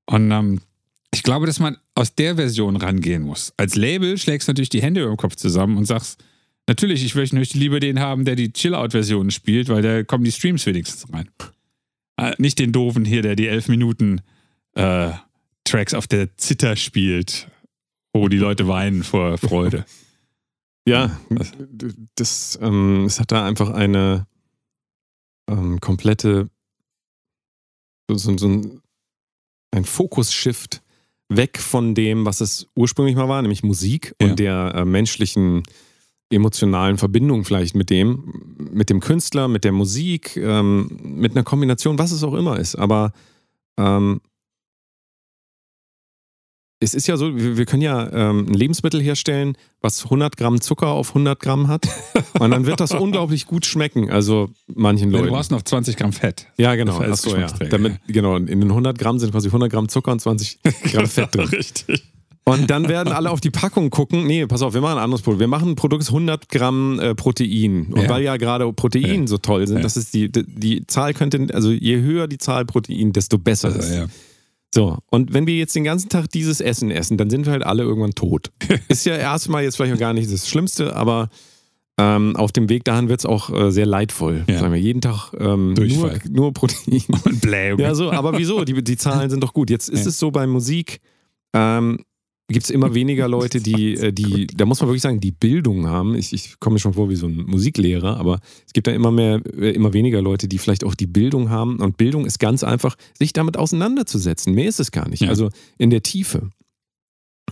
Und 0.07 0.31
ähm, 0.31 0.61
ich 1.13 1.23
glaube, 1.23 1.47
dass 1.47 1.59
man 1.59 1.77
aus 1.95 2.15
der 2.15 2.37
Version 2.37 2.77
rangehen 2.77 3.23
muss. 3.23 3.53
Als 3.57 3.75
Label 3.75 4.17
schlägst 4.19 4.49
du 4.49 4.53
natürlich 4.53 4.69
die 4.71 4.83
Hände 4.83 5.03
über 5.03 5.11
dem 5.11 5.17
Kopf 5.17 5.35
zusammen 5.37 5.77
und 5.77 5.85
sagst, 5.85 6.23
natürlich, 6.69 7.05
ich 7.05 7.15
möchte 7.15 7.59
lieber 7.59 7.81
den 7.81 8.01
haben, 8.01 8.25
der 8.25 8.37
die 8.37 8.53
Chill-Out-Version 8.53 9.31
spielt, 9.31 9.69
weil 9.69 9.83
da 9.83 10.03
kommen 10.05 10.25
die 10.25 10.33
Streams 10.33 10.65
wenigstens 10.67 11.13
rein. 11.13 11.29
Äh, 12.17 12.35
nicht 12.39 12.59
den 12.59 12.73
doofen 12.73 13.05
hier, 13.05 13.23
der 13.23 13.37
die 13.37 13.49
elf 13.49 13.69
Minuten 13.69 14.21
äh, 14.75 15.11
Tracks 15.65 15.95
auf 15.95 16.07
der 16.07 16.37
Zither 16.37 16.77
spielt, 16.77 17.49
wo 18.13 18.29
die 18.29 18.39
Leute 18.39 18.69
weinen 18.69 19.03
vor 19.03 19.39
Freude. 19.39 19.85
Ja, 20.85 21.17
Was? 21.29 21.53
das, 22.17 22.59
ähm, 22.61 23.05
es 23.05 23.21
hat 23.21 23.31
da 23.31 23.47
einfach 23.47 23.71
eine 23.71 24.27
ähm, 25.49 25.79
komplette, 25.79 26.51
so, 28.11 28.17
so, 28.17 28.37
so 28.37 28.49
ein, 28.49 28.81
ein 29.71 29.85
Fokus-Shift 29.85 30.83
weg 31.29 31.59
von 31.59 31.95
dem, 31.95 32.27
was 32.27 32.41
es 32.41 32.67
ursprünglich 32.75 33.15
mal 33.15 33.29
war, 33.29 33.43
nämlich 33.43 33.63
Musik 33.63 34.17
Ja. 34.21 34.27
und 34.27 34.41
der 34.41 34.73
äh, 34.75 34.85
menschlichen 34.85 35.63
emotionalen 36.33 36.99
Verbindung 36.99 37.45
vielleicht 37.45 37.75
mit 37.75 37.91
dem, 37.91 38.57
mit 38.73 38.91
dem 38.91 39.01
Künstler, 39.01 39.49
mit 39.49 39.65
der 39.65 39.73
Musik, 39.73 40.37
ähm, 40.37 40.99
mit 41.03 41.33
einer 41.33 41.45
Kombination, 41.45 41.99
was 41.99 42.13
es 42.13 42.25
auch 42.25 42.35
immer 42.35 42.59
ist. 42.59 42.75
Aber 42.77 43.13
ähm, 43.79 44.21
es 46.83 46.95
ist 46.95 47.07
ja 47.07 47.17
so, 47.17 47.37
wir, 47.37 47.65
können 47.65 47.83
ja 47.83 48.11
ähm, 48.13 48.47
ein 48.49 48.55
Lebensmittel 48.55 49.01
herstellen, 49.01 49.57
was 49.81 50.05
100 50.05 50.37
Gramm 50.37 50.61
Zucker 50.61 50.89
auf 50.89 51.11
100 51.11 51.39
Gramm 51.39 51.69
hat. 51.69 51.87
Und 52.39 52.51
dann 52.51 52.67
wird 52.67 52.81
das 52.81 52.91
unglaublich 52.93 53.47
gut 53.47 53.67
schmecken. 53.67 54.11
Also 54.11 54.51
manchen 54.67 55.13
Leuten. 55.13 55.27
du 55.27 55.33
brauchst 55.33 55.53
noch 55.53 55.63
20 55.63 55.97
Gramm 55.97 56.13
Fett. 56.13 56.49
ja, 56.57 56.75
genau. 56.75 56.99
Achso, 56.99 57.37
ja. 57.37 57.47
Damit, 57.47 58.01
genau. 58.09 58.37
In 58.37 58.47
den 58.47 58.71
100 58.71 58.99
Gramm 58.99 59.21
sind 59.21 59.31
quasi 59.31 59.49
100 59.49 59.71
Gramm 59.71 59.89
Zucker 59.89 60.11
und 60.11 60.21
20 60.21 60.59
Gramm 60.93 61.07
Fett 61.07 61.35
drin. 61.35 61.49
Richtig. 61.49 62.03
Und 62.45 62.71
dann 62.71 62.89
werden 62.89 63.13
alle 63.13 63.31
auf 63.31 63.41
die 63.41 63.51
Packung 63.51 63.91
gucken. 63.91 64.27
Nee, 64.27 64.47
pass 64.47 64.63
auf, 64.63 64.75
wir 64.75 64.81
machen 64.81 64.99
ein 64.99 65.05
anderes 65.05 65.23
Produkt. 65.23 65.39
Wir 65.41 65.47
machen 65.49 65.71
ein 65.71 65.77
Produkt, 65.77 66.03
das 66.03 66.09
100 66.09 66.49
Gramm 66.49 66.99
äh, 66.99 67.15
Protein. 67.15 67.87
Und 67.93 68.03
Ja. 68.03 68.09
weil 68.09 68.23
ja 68.25 68.37
gerade 68.37 68.71
Protein 68.73 69.21
Ja. 69.23 69.27
so 69.29 69.39
toll 69.39 69.67
sind, 69.69 69.77
Ja. 69.77 69.83
das 69.83 69.97
ist 69.97 70.13
die, 70.13 70.31
die, 70.31 70.45
die 70.47 70.87
Zahl 70.89 71.15
könnte, 71.15 71.47
also 71.55 71.71
je 71.71 72.01
höher 72.01 72.27
die 72.27 72.39
Zahl 72.39 72.65
Protein, 72.65 73.13
desto 73.13 73.39
besser 73.39 73.69
ist. 73.69 73.77
Also, 73.77 73.95
ja. 73.95 74.07
So, 74.75 74.99
und 75.11 75.35
wenn 75.35 75.47
wir 75.47 75.55
jetzt 75.55 75.77
den 75.77 75.85
ganzen 75.85 76.09
Tag 76.09 76.31
dieses 76.31 76.61
Essen 76.61 76.91
essen, 76.91 77.17
dann 77.19 77.29
sind 77.31 77.45
wir 77.47 77.53
halt 77.53 77.63
alle 77.63 77.83
irgendwann 77.83 78.13
tot. 78.13 78.51
Ist 78.89 79.05
ja 79.05 79.17
erstmal 79.17 79.63
jetzt 79.65 79.77
vielleicht 79.77 79.93
noch 79.93 80.01
gar 80.01 80.15
nicht 80.15 80.33
das 80.33 80.49
Schlimmste, 80.49 80.97
aber 80.97 81.29
ähm, 81.99 82.35
auf 82.37 82.53
dem 82.53 82.71
Weg 82.71 82.85
dahin 82.85 83.11
wird 83.11 83.21
es 83.21 83.27
auch 83.27 83.51
äh, 83.51 83.71
sehr 83.71 83.85
leidvoll. 83.85 84.45
Ja. 84.49 84.59
Sagen 84.61 84.73
wir, 84.73 84.81
jeden 84.81 85.03
Tag 85.03 85.31
ähm, 85.39 85.75
nur, 85.75 86.13
nur 86.31 86.53
Protein. 86.55 87.03
Und 87.25 87.41
Blähung. 87.43 87.79
Ja, 87.81 87.95
so, 87.95 88.11
aber 88.11 88.39
wieso? 88.39 88.65
Die, 88.65 88.83
die 88.83 88.97
Zahlen 88.97 89.29
sind 89.29 89.45
doch 89.45 89.53
gut. 89.53 89.69
Jetzt 89.69 89.91
ist 89.91 90.07
es 90.07 90.19
so 90.19 90.31
bei 90.31 90.47
Musik, 90.47 91.01
ähm, 91.53 91.99
gibt 92.49 92.65
es 92.65 92.71
immer 92.71 92.95
weniger 92.95 93.29
Leute, 93.29 93.61
die, 93.61 93.95
äh, 93.95 94.13
die, 94.13 94.47
da 94.47 94.67
muss 94.67 94.81
man 94.81 94.89
wirklich 94.89 95.03
sagen, 95.03 95.21
die 95.21 95.33
Bildung 95.33 95.87
haben. 95.87 96.15
Ich, 96.15 96.33
ich 96.33 96.61
komme 96.61 96.75
mir 96.75 96.81
schon 96.81 96.95
vor 96.95 97.09
wie 97.09 97.17
so 97.17 97.27
ein 97.27 97.45
Musiklehrer, 97.47 98.17
aber 98.17 98.41
es 98.67 98.73
gibt 98.73 98.87
da 98.87 98.93
immer 98.93 99.11
mehr, 99.11 99.41
äh, 99.57 99.71
immer 99.71 99.93
weniger 99.93 100.21
Leute, 100.23 100.49
die 100.49 100.59
vielleicht 100.59 100.85
auch 100.85 100.95
die 100.95 101.07
Bildung 101.07 101.51
haben. 101.51 101.79
Und 101.79 101.97
Bildung 101.97 102.27
ist 102.27 102.39
ganz 102.39 102.65
einfach, 102.65 102.97
sich 103.19 103.33
damit 103.33 103.57
auseinanderzusetzen. 103.57 104.55
Mehr 104.55 104.69
ist 104.69 104.81
es 104.81 104.91
gar 104.91 105.09
nicht. 105.09 105.23
Ja. 105.23 105.29
Also 105.29 105.51
in 105.79 105.91
der 105.91 106.03
Tiefe. 106.03 106.51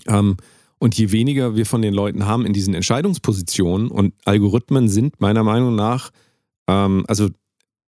Ähm, 0.07 0.37
und 0.79 0.97
je 0.97 1.13
weniger 1.13 1.57
wir 1.57 1.67
von 1.67 1.83
den 1.83 1.93
Leuten 1.93 2.27
haben 2.27 2.47
in 2.47 2.53
diesen 2.53 2.75
Entscheidungspositionen 2.75 3.91
und 3.91 4.15
Algorithmen 4.25 4.89
sind 4.89 5.21
meiner 5.21 5.45
Meinung 5.45 5.75
nach, 5.75 6.11
ähm, 6.69 7.05
also 7.07 7.29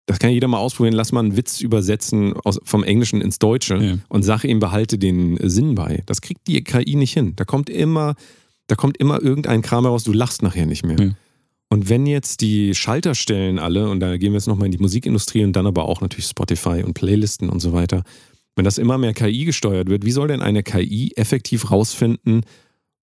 das 0.09 0.17
kann 0.17 0.31
jeder 0.31 0.47
mal 0.47 0.57
ausprobieren, 0.57 0.95
lass 0.95 1.11
mal 1.11 1.19
einen 1.19 1.37
Witz 1.37 1.61
übersetzen 1.61 2.33
aus, 2.43 2.59
vom 2.63 2.83
Englischen 2.83 3.21
ins 3.21 3.37
Deutsche 3.37 3.75
Ja. 3.77 3.97
und 4.09 4.23
sag 4.23 4.43
ihm, 4.43 4.57
behalte 4.59 4.97
den 4.97 5.37
Sinn 5.47 5.75
bei. 5.75 6.01
Das 6.07 6.21
kriegt 6.21 6.47
die 6.47 6.63
KI 6.63 6.95
nicht 6.95 7.13
hin. 7.13 7.33
Da 7.35 7.45
kommt 7.45 7.69
immer, 7.69 8.15
da 8.65 8.73
kommt 8.75 8.97
immer 8.97 9.21
irgendein 9.21 9.61
Kram 9.61 9.83
heraus, 9.83 10.03
du 10.03 10.11
lachst 10.11 10.41
nachher 10.41 10.65
nicht 10.65 10.83
mehr. 10.83 10.99
Ja. 10.99 11.11
Und 11.69 11.89
wenn 11.89 12.07
jetzt 12.07 12.41
die 12.41 12.73
Schalterstellen 12.73 13.59
alle, 13.59 13.87
und 13.87 13.99
da 13.99 14.17
gehen 14.17 14.31
wir 14.31 14.39
jetzt 14.39 14.47
nochmal 14.47 14.65
in 14.65 14.71
die 14.71 14.79
Musikindustrie 14.79 15.43
und 15.43 15.53
dann 15.53 15.67
aber 15.67 15.85
auch 15.85 16.01
natürlich 16.01 16.25
Spotify 16.25 16.81
und 16.83 16.95
Playlisten 16.95 17.47
und 17.47 17.59
so 17.59 17.71
weiter, 17.73 18.01
wenn 18.55 18.65
das 18.65 18.79
immer 18.79 18.97
mehr 18.97 19.13
KI 19.13 19.45
gesteuert 19.45 19.89
wird, 19.89 20.05
wie 20.05 20.11
soll 20.11 20.27
denn 20.29 20.41
eine 20.41 20.63
KI 20.63 21.11
effektiv 21.17 21.69
rausfinden, 21.69 22.41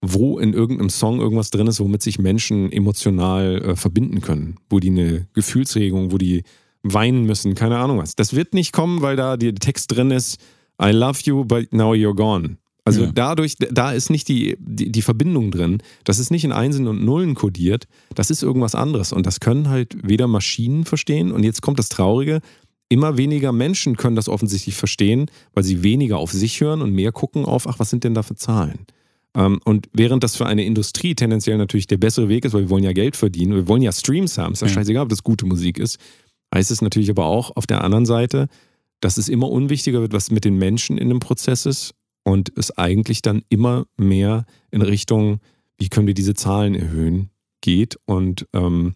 wo 0.02 0.40
in 0.40 0.54
irgendeinem 0.54 0.90
Song 0.90 1.20
irgendwas 1.20 1.50
drin 1.50 1.68
ist, 1.68 1.78
womit 1.78 2.02
sich 2.02 2.18
Menschen 2.18 2.72
emotional 2.72 3.62
äh, 3.62 3.76
verbinden 3.76 4.20
können? 4.22 4.56
Wo 4.68 4.80
die 4.80 4.90
eine 4.90 5.28
Gefühlsregung, 5.34 6.10
wo 6.10 6.18
die 6.18 6.42
weinen 6.82 7.24
müssen, 7.24 7.54
keine 7.54 7.78
Ahnung 7.78 7.98
was. 7.98 8.14
Das 8.16 8.34
wird 8.34 8.54
nicht 8.54 8.72
kommen, 8.72 9.02
weil 9.02 9.16
da 9.16 9.36
der 9.36 9.54
Text 9.54 9.94
drin 9.94 10.10
ist, 10.10 10.38
I 10.82 10.90
love 10.90 11.18
you, 11.24 11.44
but 11.44 11.72
now 11.72 11.92
you're 11.92 12.14
gone. 12.14 12.56
Also 12.84 13.04
Ja. 13.04 13.10
dadurch, 13.12 13.56
da 13.58 13.90
ist 13.92 14.10
nicht 14.10 14.28
die, 14.28 14.56
die, 14.60 14.92
die 14.92 15.02
Verbindung 15.02 15.50
drin. 15.50 15.82
Das 16.04 16.18
ist 16.20 16.30
nicht 16.30 16.44
in 16.44 16.52
Einsen 16.52 16.86
und 16.86 17.04
Nullen 17.04 17.34
kodiert. 17.34 17.88
Das 18.14 18.30
ist 18.30 18.42
irgendwas 18.44 18.76
anderes. 18.76 19.12
Und 19.12 19.26
das 19.26 19.40
können 19.40 19.68
halt 19.68 19.96
weder 20.06 20.28
Maschinen 20.28 20.84
verstehen. 20.84 21.32
Und 21.32 21.42
jetzt 21.42 21.62
kommt 21.62 21.80
das 21.80 21.88
Traurige. 21.88 22.40
Immer 22.88 23.16
weniger 23.16 23.50
Menschen 23.50 23.96
können 23.96 24.14
das 24.14 24.28
offensichtlich 24.28 24.76
verstehen, 24.76 25.26
weil 25.54 25.64
sie 25.64 25.82
weniger 25.82 26.18
auf 26.18 26.30
sich 26.30 26.60
hören 26.60 26.80
und 26.82 26.92
mehr 26.92 27.10
gucken 27.10 27.44
auf, 27.44 27.66
ach, 27.66 27.80
was 27.80 27.90
sind 27.90 28.04
denn 28.04 28.14
da 28.14 28.22
für 28.22 28.36
Zahlen? 28.36 28.86
Ähm, 29.34 29.58
und 29.64 29.88
während 29.92 30.22
das 30.22 30.36
für 30.36 30.46
eine 30.46 30.64
Industrie 30.64 31.16
tendenziell 31.16 31.58
natürlich 31.58 31.88
der 31.88 31.96
bessere 31.98 32.28
Weg 32.28 32.44
ist, 32.44 32.52
weil 32.52 32.62
wir 32.62 32.70
wollen 32.70 32.84
ja 32.84 32.92
Geld 32.92 33.16
verdienen, 33.16 33.54
wir 33.56 33.66
wollen 33.66 33.82
ja 33.82 33.90
Streams 33.90 34.38
haben, 34.38 34.52
ist 34.52 34.60
ja 34.62 34.68
Ja. 34.68 34.74
scheißegal, 34.74 35.02
ob 35.02 35.08
das 35.08 35.24
gute 35.24 35.44
Musik 35.46 35.80
ist, 35.80 35.98
heißt 36.54 36.70
es 36.70 36.82
natürlich 36.82 37.10
aber 37.10 37.26
auch 37.26 37.54
auf 37.56 37.66
der 37.66 37.84
anderen 37.84 38.06
Seite, 38.06 38.48
dass 39.00 39.18
es 39.18 39.28
immer 39.28 39.50
unwichtiger 39.50 40.00
wird, 40.00 40.12
was 40.12 40.30
mit 40.30 40.44
den 40.44 40.56
Menschen 40.56 40.98
in 40.98 41.08
dem 41.08 41.20
Prozess 41.20 41.66
ist 41.66 41.94
und 42.24 42.52
es 42.56 42.76
eigentlich 42.76 43.22
dann 43.22 43.42
immer 43.48 43.86
mehr 43.96 44.46
in 44.70 44.82
Richtung, 44.82 45.40
wie 45.78 45.88
können 45.88 46.06
wir 46.06 46.14
diese 46.14 46.34
Zahlen 46.34 46.74
erhöhen, 46.74 47.30
geht 47.60 47.98
und 48.06 48.46
ähm, 48.52 48.94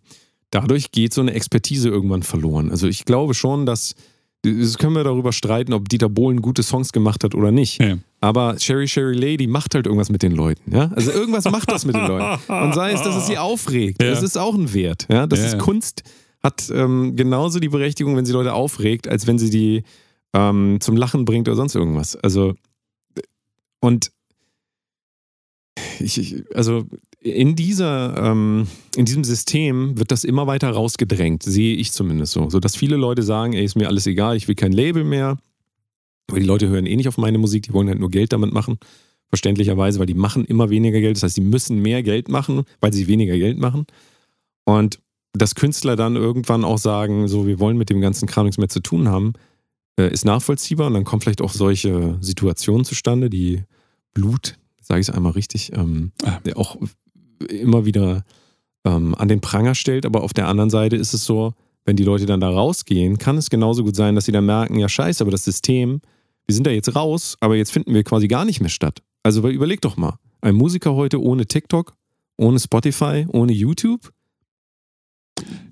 dadurch 0.51 0.90
geht 0.90 1.14
so 1.14 1.20
eine 1.20 1.32
Expertise 1.32 1.88
irgendwann 1.88 2.22
verloren. 2.22 2.70
Also 2.70 2.88
ich 2.88 3.05
glaube 3.05 3.34
schon, 3.34 3.66
dass, 3.66 3.94
das 4.42 4.78
können 4.78 4.94
wir 4.94 5.05
darüber 5.05 5.32
streiten, 5.32 5.72
ob 5.72 5.88
Dieter 5.88 6.09
Bohlen 6.09 6.42
gute 6.42 6.62
Songs 6.62 6.92
gemacht 6.92 7.24
hat 7.24 7.34
oder 7.34 7.53
nicht. 7.53 7.80
Ja. 7.80 7.98
Aber 8.20 8.59
Sherry 8.59 8.88
Sherry 8.88 9.14
Lady 9.14 9.46
macht 9.46 9.74
halt 9.74 9.86
irgendwas 9.86 10.11
mit 10.11 10.22
den 10.22 10.32
Leuten. 10.32 10.74
Ja? 10.74 10.90
Also 10.94 11.11
irgendwas 11.11 11.44
macht 11.44 11.70
das 11.70 11.84
mit 11.84 11.94
den 11.94 12.07
Leuten. 12.07 12.53
Und 12.53 12.74
sei 12.74 12.92
es, 12.92 13.03
dass 13.03 13.16
es 13.16 13.26
sie 13.26 13.38
aufregt. 13.38 14.03
Ja. 14.11 14.11
Das 14.11 14.22
ist 14.22 14.36
auch 14.36 14.55
ein 14.55 14.72
Wert. 14.72 15.07
Ja? 15.11 15.26
Das 15.26 15.40
ist. 15.40 15.59
Kunst, 15.59 16.03
hat 16.43 16.70
ähm, 16.72 17.16
genauso 17.16 17.61
die 17.61 17.68
Berechtigung, 17.68 18.16
wenn 18.16 18.24
sie 18.24 18.32
Leute 18.32 18.55
aufregt, 18.55 19.09
als 19.09 19.26
wenn 19.26 19.38
sie 19.38 19.51
die 19.51 19.82
ähm, 20.32 20.78
zum 20.80 20.97
Lachen 20.97 21.24
bringt 21.24 21.49
oder 21.49 21.57
sonst 21.57 21.74
irgendwas. 21.74 22.16
Also 22.16 22.55
und 23.80 24.12
ich, 25.99 26.18
ich, 26.18 26.57
also 26.57 26.86
in 27.20 27.55
dieser, 27.55 28.16
ähm, 28.16 28.66
in 28.97 29.05
diesem 29.05 29.24
System 29.24 29.99
wird 29.99 30.11
das 30.11 30.24
immer 30.24 30.47
weiter 30.47 30.70
rausgedrängt, 30.70 31.43
sehe 31.43 31.74
ich 31.76 31.93
zumindest 31.93 32.32
so. 32.32 32.49
So 32.49 32.61
dass 32.61 32.76
viele 32.76 32.97
Leute 32.97 33.22
sagen, 33.22 33.53
ey, 33.53 33.64
ist 33.64 33.76
mir 33.76 33.88
alles 33.88 34.07
egal, 34.07 34.36
ich 34.36 34.49
will 34.49 34.55
kein 34.55 34.72
Label 34.72 35.05
mehr. 35.05 35.38
Weil 36.28 36.41
die 36.41 36.47
Leute 36.47 36.68
hören 36.68 36.86
eh 36.86 36.97
nicht 36.97 37.09
auf 37.09 37.18
meine 37.18 37.38
Musik, 37.38 37.64
die 37.64 37.72
wollen 37.72 37.88
halt 37.88 37.99
nur 37.99 38.11
Geld 38.11 38.32
damit 38.32 38.53
machen. 38.53 38.78
Verständlicherweise, 39.28 39.99
weil 39.99 40.07
die 40.07 40.14
machen 40.14 40.45
immer 40.45 40.70
weniger 40.70 41.01
Geld. 41.01 41.16
Das 41.16 41.24
heißt, 41.24 41.36
die 41.36 41.43
müssen 41.43 41.82
mehr 41.82 42.03
Geld 42.03 42.28
machen, 42.28 42.62
weil 42.80 42.93
sie 42.93 43.07
weniger 43.07 43.36
Geld 43.36 43.59
machen. 43.59 43.86
Und 44.64 45.01
dass 45.32 45.54
Künstler 45.54 45.96
dann 45.96 46.16
irgendwann 46.16 46.64
auch 46.64 46.78
sagen, 46.78 47.28
so, 47.28 47.46
wir 47.46 47.58
wollen 47.60 47.76
mit 47.76 47.90
dem 47.90 48.00
ganzen 48.00 48.26
Kram 48.26 48.46
nichts 48.46 48.58
mehr 48.58 48.68
zu 48.68 48.80
tun 48.80 49.08
haben, 49.08 49.32
äh, 49.98 50.12
ist 50.12 50.24
nachvollziehbar. 50.24 50.88
Und 50.88 50.94
dann 50.94 51.04
kommen 51.04 51.22
vielleicht 51.22 51.42
auch 51.42 51.52
solche 51.52 52.18
Situationen 52.20 52.84
zustande, 52.84 53.30
die 53.30 53.62
Blut, 54.12 54.56
sage 54.80 55.00
ich 55.00 55.08
es 55.08 55.14
einmal 55.14 55.32
richtig, 55.32 55.72
ähm, 55.74 56.12
Ah. 56.24 56.40
der 56.44 56.56
auch 56.58 56.76
immer 57.48 57.84
wieder 57.84 58.24
ähm, 58.84 59.14
an 59.14 59.28
den 59.28 59.40
Pranger 59.40 59.74
stellt. 59.74 60.04
Aber 60.04 60.22
auf 60.22 60.32
der 60.32 60.48
anderen 60.48 60.70
Seite 60.70 60.96
ist 60.96 61.14
es 61.14 61.24
so, 61.24 61.54
wenn 61.84 61.96
die 61.96 62.04
Leute 62.04 62.26
dann 62.26 62.40
da 62.40 62.50
rausgehen, 62.50 63.18
kann 63.18 63.36
es 63.36 63.50
genauso 63.50 63.84
gut 63.84 63.96
sein, 63.96 64.14
dass 64.14 64.26
sie 64.26 64.32
dann 64.32 64.46
merken, 64.46 64.78
ja 64.78 64.88
scheiße, 64.88 65.22
aber 65.24 65.30
das 65.30 65.44
System, 65.44 66.00
wir 66.46 66.54
sind 66.54 66.66
da 66.66 66.70
jetzt 66.70 66.94
raus, 66.94 67.36
aber 67.40 67.56
jetzt 67.56 67.72
finden 67.72 67.94
wir 67.94 68.04
quasi 68.04 68.28
gar 68.28 68.44
nicht 68.44 68.60
mehr 68.60 68.68
statt. 68.68 69.02
Also 69.22 69.42
weil 69.42 69.52
überleg 69.52 69.80
doch 69.80 69.96
mal, 69.96 70.18
ein 70.40 70.54
Musiker 70.54 70.94
heute 70.94 71.20
ohne 71.22 71.46
TikTok, 71.46 71.94
ohne 72.36 72.58
Spotify, 72.58 73.26
ohne 73.32 73.52
YouTube, 73.52 74.12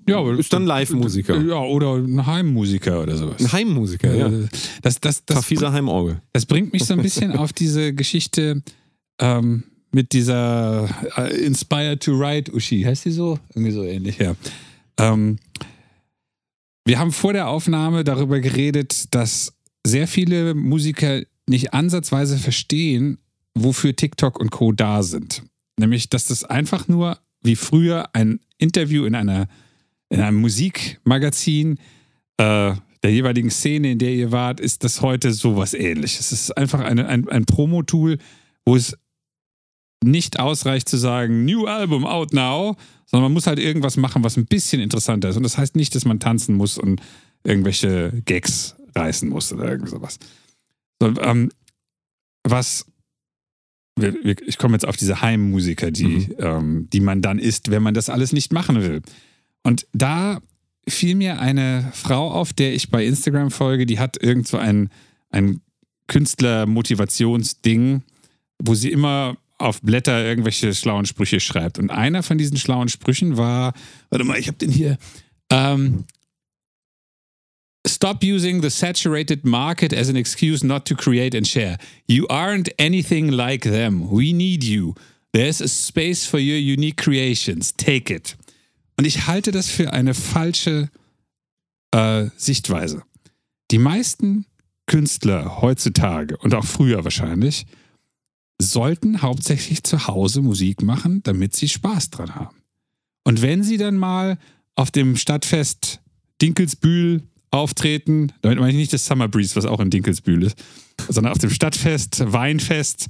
Ja, 0.07 0.17
aber 0.17 0.37
Ist 0.37 0.51
dann 0.53 0.65
Live-Musiker. 0.65 1.39
Ja, 1.41 1.59
oder 1.59 1.95
ein 1.95 2.25
Heimmusiker 2.25 3.03
oder 3.03 3.15
sowas. 3.15 3.39
ein 3.39 3.51
Heimmusiker, 3.51 4.13
ja. 4.15 4.27
Äh, 4.27 4.47
Das, 4.81 4.99
das, 4.99 5.23
das, 5.25 5.35
Verfieser 5.35 5.71
Heimorgel. 5.71 6.21
das 6.33 6.45
bringt 6.45 6.73
mich 6.73 6.85
so 6.85 6.93
ein 6.93 7.01
bisschen 7.01 7.33
auf 7.33 7.53
diese 7.53 7.93
Geschichte 7.93 8.61
ähm, 9.19 9.63
mit 9.91 10.13
dieser 10.13 10.89
äh, 11.17 11.35
Inspired 11.45 12.01
to 12.03 12.19
Write 12.19 12.53
Uschi. 12.53 12.83
Heißt 12.83 13.05
die 13.05 13.11
so? 13.11 13.39
Irgendwie 13.53 13.71
so 13.71 13.83
ähnlich, 13.83 14.17
ja. 14.17 14.35
Ähm, 14.97 15.37
wir 16.85 16.99
haben 16.99 17.11
vor 17.11 17.33
der 17.33 17.47
Aufnahme 17.49 18.03
darüber 18.03 18.39
geredet, 18.39 19.13
dass 19.13 19.53
sehr 19.85 20.07
viele 20.07 20.55
Musiker 20.55 21.21
nicht 21.47 21.73
ansatzweise 21.73 22.37
verstehen, 22.37 23.17
wofür 23.55 23.95
TikTok 23.95 24.39
und 24.39 24.51
Co. 24.51 24.71
da 24.71 25.03
sind. 25.03 25.43
Nämlich, 25.79 26.09
dass 26.09 26.27
das 26.27 26.43
einfach 26.43 26.87
nur 26.87 27.17
wie 27.41 27.55
früher 27.55 28.09
ein 28.13 28.39
Interview 28.57 29.05
in 29.05 29.15
einer 29.15 29.47
in 30.09 30.21
einem 30.21 30.41
Musikmagazin 30.41 31.77
äh, 32.37 32.73
der 33.03 33.11
jeweiligen 33.11 33.49
Szene, 33.49 33.91
in 33.91 33.99
der 33.99 34.11
ihr 34.11 34.31
wart, 34.31 34.59
ist 34.59 34.83
das 34.83 35.01
heute 35.01 35.31
sowas 35.31 35.73
ähnliches. 35.73 36.31
Es 36.31 36.41
ist 36.41 36.57
einfach 36.57 36.81
eine, 36.81 37.07
ein, 37.07 37.29
ein 37.29 37.45
Promo-Tool, 37.45 38.17
wo 38.65 38.75
es 38.75 38.97
nicht 40.03 40.39
ausreicht 40.39 40.89
zu 40.89 40.97
sagen, 40.97 41.45
New 41.45 41.65
Album 41.65 42.05
out 42.05 42.33
now, 42.33 42.75
sondern 43.05 43.25
man 43.25 43.33
muss 43.33 43.47
halt 43.47 43.59
irgendwas 43.59 43.97
machen, 43.97 44.23
was 44.23 44.37
ein 44.37 44.45
bisschen 44.45 44.81
interessanter 44.81 45.29
ist. 45.29 45.37
Und 45.37 45.43
das 45.43 45.57
heißt 45.57 45.75
nicht, 45.75 45.95
dass 45.95 46.05
man 46.05 46.19
tanzen 46.19 46.55
muss 46.55 46.77
und 46.77 47.01
irgendwelche 47.43 48.21
Gags 48.25 48.75
reißen 48.95 49.29
muss 49.29 49.51
oder 49.53 49.69
irgend 49.69 49.89
sowas. 49.89 50.19
So, 51.01 51.13
ähm, 51.21 51.49
was 52.43 52.85
ich 54.01 54.57
komme 54.57 54.73
jetzt 54.75 54.87
auf 54.87 54.97
diese 54.97 55.21
Heimmusiker, 55.21 55.91
die, 55.91 56.05
Mhm. 56.05 56.35
ähm, 56.39 56.87
die 56.91 56.99
man 56.99 57.21
dann 57.21 57.39
ist, 57.39 57.71
wenn 57.71 57.83
man 57.83 57.93
das 57.93 58.09
alles 58.09 58.33
nicht 58.33 58.51
machen 58.53 58.81
will. 58.81 59.01
Und 59.63 59.87
da 59.93 60.39
fiel 60.87 61.15
mir 61.15 61.39
eine 61.39 61.91
Frau 61.93 62.31
auf, 62.31 62.53
der 62.53 62.73
ich 62.73 62.89
bei 62.89 63.05
Instagram 63.05 63.51
folge, 63.51 63.85
die 63.85 63.99
hat 63.99 64.21
irgend 64.21 64.47
so 64.47 64.57
ein, 64.57 64.89
ein 65.29 65.61
Künstler-Motivationsding, 66.07 68.03
wo 68.63 68.73
sie 68.73 68.91
immer 68.91 69.37
auf 69.57 69.81
Blätter 69.81 70.23
irgendwelche 70.23 70.73
schlauen 70.73 71.05
Sprüche 71.05 71.39
schreibt. 71.39 71.79
Und 71.79 71.91
einer 71.91 72.23
von 72.23 72.37
diesen 72.37 72.57
schlauen 72.57 72.87
Sprüchen 72.87 73.37
war, 73.37 73.73
warte 74.09 74.23
mal, 74.25 74.39
ich 74.39 74.47
habe 74.47 74.57
den 74.57 74.71
hier. 74.71 74.97
Ähm, 75.51 76.05
Stop 77.87 78.23
using 78.23 78.61
the 78.61 78.69
saturated 78.69 79.45
market 79.45 79.93
as 79.93 80.09
an 80.09 80.17
excuse 80.17 80.63
not 80.63 80.85
to 80.85 80.95
create 80.95 81.33
and 81.33 81.47
share. 81.47 81.77
You 82.07 82.27
aren't 82.27 82.69
anything 82.77 83.31
like 83.31 83.63
them. 83.63 84.09
We 84.09 84.33
need 84.33 84.63
you. 84.63 84.95
There's 85.31 85.61
a 85.61 85.67
space 85.67 86.25
for 86.25 86.39
your 86.39 86.57
unique 86.57 86.97
creations. 86.97 87.71
Take 87.71 88.13
it. 88.13 88.35
Und 88.97 89.05
ich 89.05 89.27
halte 89.27 89.51
das 89.51 89.69
für 89.69 89.93
eine 89.93 90.13
falsche 90.13 90.89
äh, 91.91 92.29
Sichtweise. 92.35 93.03
Die 93.71 93.77
meisten 93.77 94.45
Künstler 94.87 95.61
heutzutage 95.61 96.35
und 96.37 96.53
auch 96.53 96.65
früher 96.65 97.03
wahrscheinlich 97.03 97.65
sollten 98.61 99.21
hauptsächlich 99.21 99.83
zu 99.83 100.07
Hause 100.07 100.41
Musik 100.41 100.81
machen, 100.81 101.23
damit 101.23 101.55
sie 101.55 101.69
Spaß 101.69 102.09
dran 102.09 102.35
haben. 102.35 102.57
Und 103.23 103.41
wenn 103.41 103.63
sie 103.63 103.77
dann 103.77 103.95
mal 103.95 104.37
auf 104.75 104.91
dem 104.91 105.15
Stadtfest 105.15 106.01
Dinkelsbühl 106.41 107.23
auftreten, 107.51 108.31
damit 108.41 108.59
meine 108.59 108.71
ich 108.71 108.77
nicht 108.77 108.93
das 108.93 109.05
Summer 109.05 109.27
Breeze, 109.27 109.55
was 109.55 109.65
auch 109.65 109.79
in 109.79 109.89
Dinkelsbühl 109.89 110.43
ist, 110.43 110.57
sondern 111.07 111.33
auf 111.33 111.39
dem 111.39 111.49
Stadtfest, 111.49 112.31
Weinfest, 112.31 113.07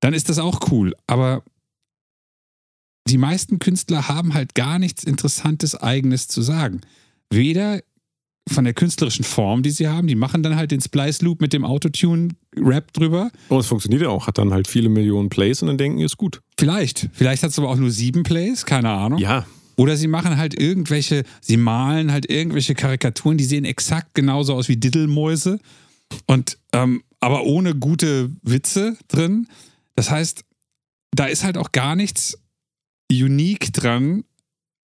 dann 0.00 0.14
ist 0.14 0.28
das 0.28 0.38
auch 0.38 0.70
cool. 0.70 0.94
Aber 1.06 1.42
die 3.08 3.18
meisten 3.18 3.58
Künstler 3.58 4.08
haben 4.08 4.34
halt 4.34 4.54
gar 4.54 4.78
nichts 4.78 5.04
Interessantes 5.04 5.74
Eigenes 5.74 6.28
zu 6.28 6.42
sagen. 6.42 6.80
Weder 7.30 7.80
von 8.48 8.64
der 8.64 8.74
künstlerischen 8.74 9.24
Form, 9.24 9.62
die 9.62 9.70
sie 9.70 9.88
haben, 9.88 10.06
die 10.08 10.14
machen 10.14 10.42
dann 10.42 10.56
halt 10.56 10.72
den 10.72 10.80
Splice 10.80 11.22
Loop 11.22 11.40
mit 11.40 11.52
dem 11.52 11.64
Autotune-Rap 11.64 12.92
drüber. 12.92 13.30
Und 13.48 13.60
es 13.60 13.66
funktioniert 13.66 14.02
ja 14.02 14.08
auch, 14.08 14.26
hat 14.26 14.38
dann 14.38 14.52
halt 14.52 14.66
viele 14.66 14.88
Millionen 14.88 15.28
Plays 15.28 15.62
und 15.62 15.68
dann 15.68 15.78
denken, 15.78 16.00
ist 16.00 16.16
gut. 16.16 16.40
Vielleicht. 16.58 17.08
Vielleicht 17.12 17.42
hat 17.42 17.50
es 17.50 17.58
aber 17.58 17.70
auch 17.70 17.76
nur 17.76 17.90
sieben 17.90 18.24
Plays, 18.24 18.66
keine 18.66 18.90
Ahnung. 18.90 19.18
Ja, 19.18 19.46
Oder 19.76 19.96
sie 19.96 20.06
machen 20.06 20.36
halt 20.36 20.58
irgendwelche, 20.58 21.24
sie 21.40 21.56
malen 21.56 22.12
halt 22.12 22.30
irgendwelche 22.30 22.74
Karikaturen, 22.74 23.38
die 23.38 23.44
sehen 23.44 23.64
exakt 23.64 24.14
genauso 24.14 24.54
aus 24.54 24.68
wie 24.68 24.76
Diddelmäuse 24.76 25.58
und 26.26 26.58
ähm, 26.72 27.02
aber 27.20 27.44
ohne 27.44 27.74
gute 27.74 28.30
Witze 28.42 28.96
drin. 29.08 29.46
Das 29.94 30.10
heißt, 30.10 30.44
da 31.12 31.26
ist 31.26 31.44
halt 31.44 31.56
auch 31.56 31.72
gar 31.72 31.94
nichts 31.94 32.38
unique 33.10 33.72
dran, 33.72 34.24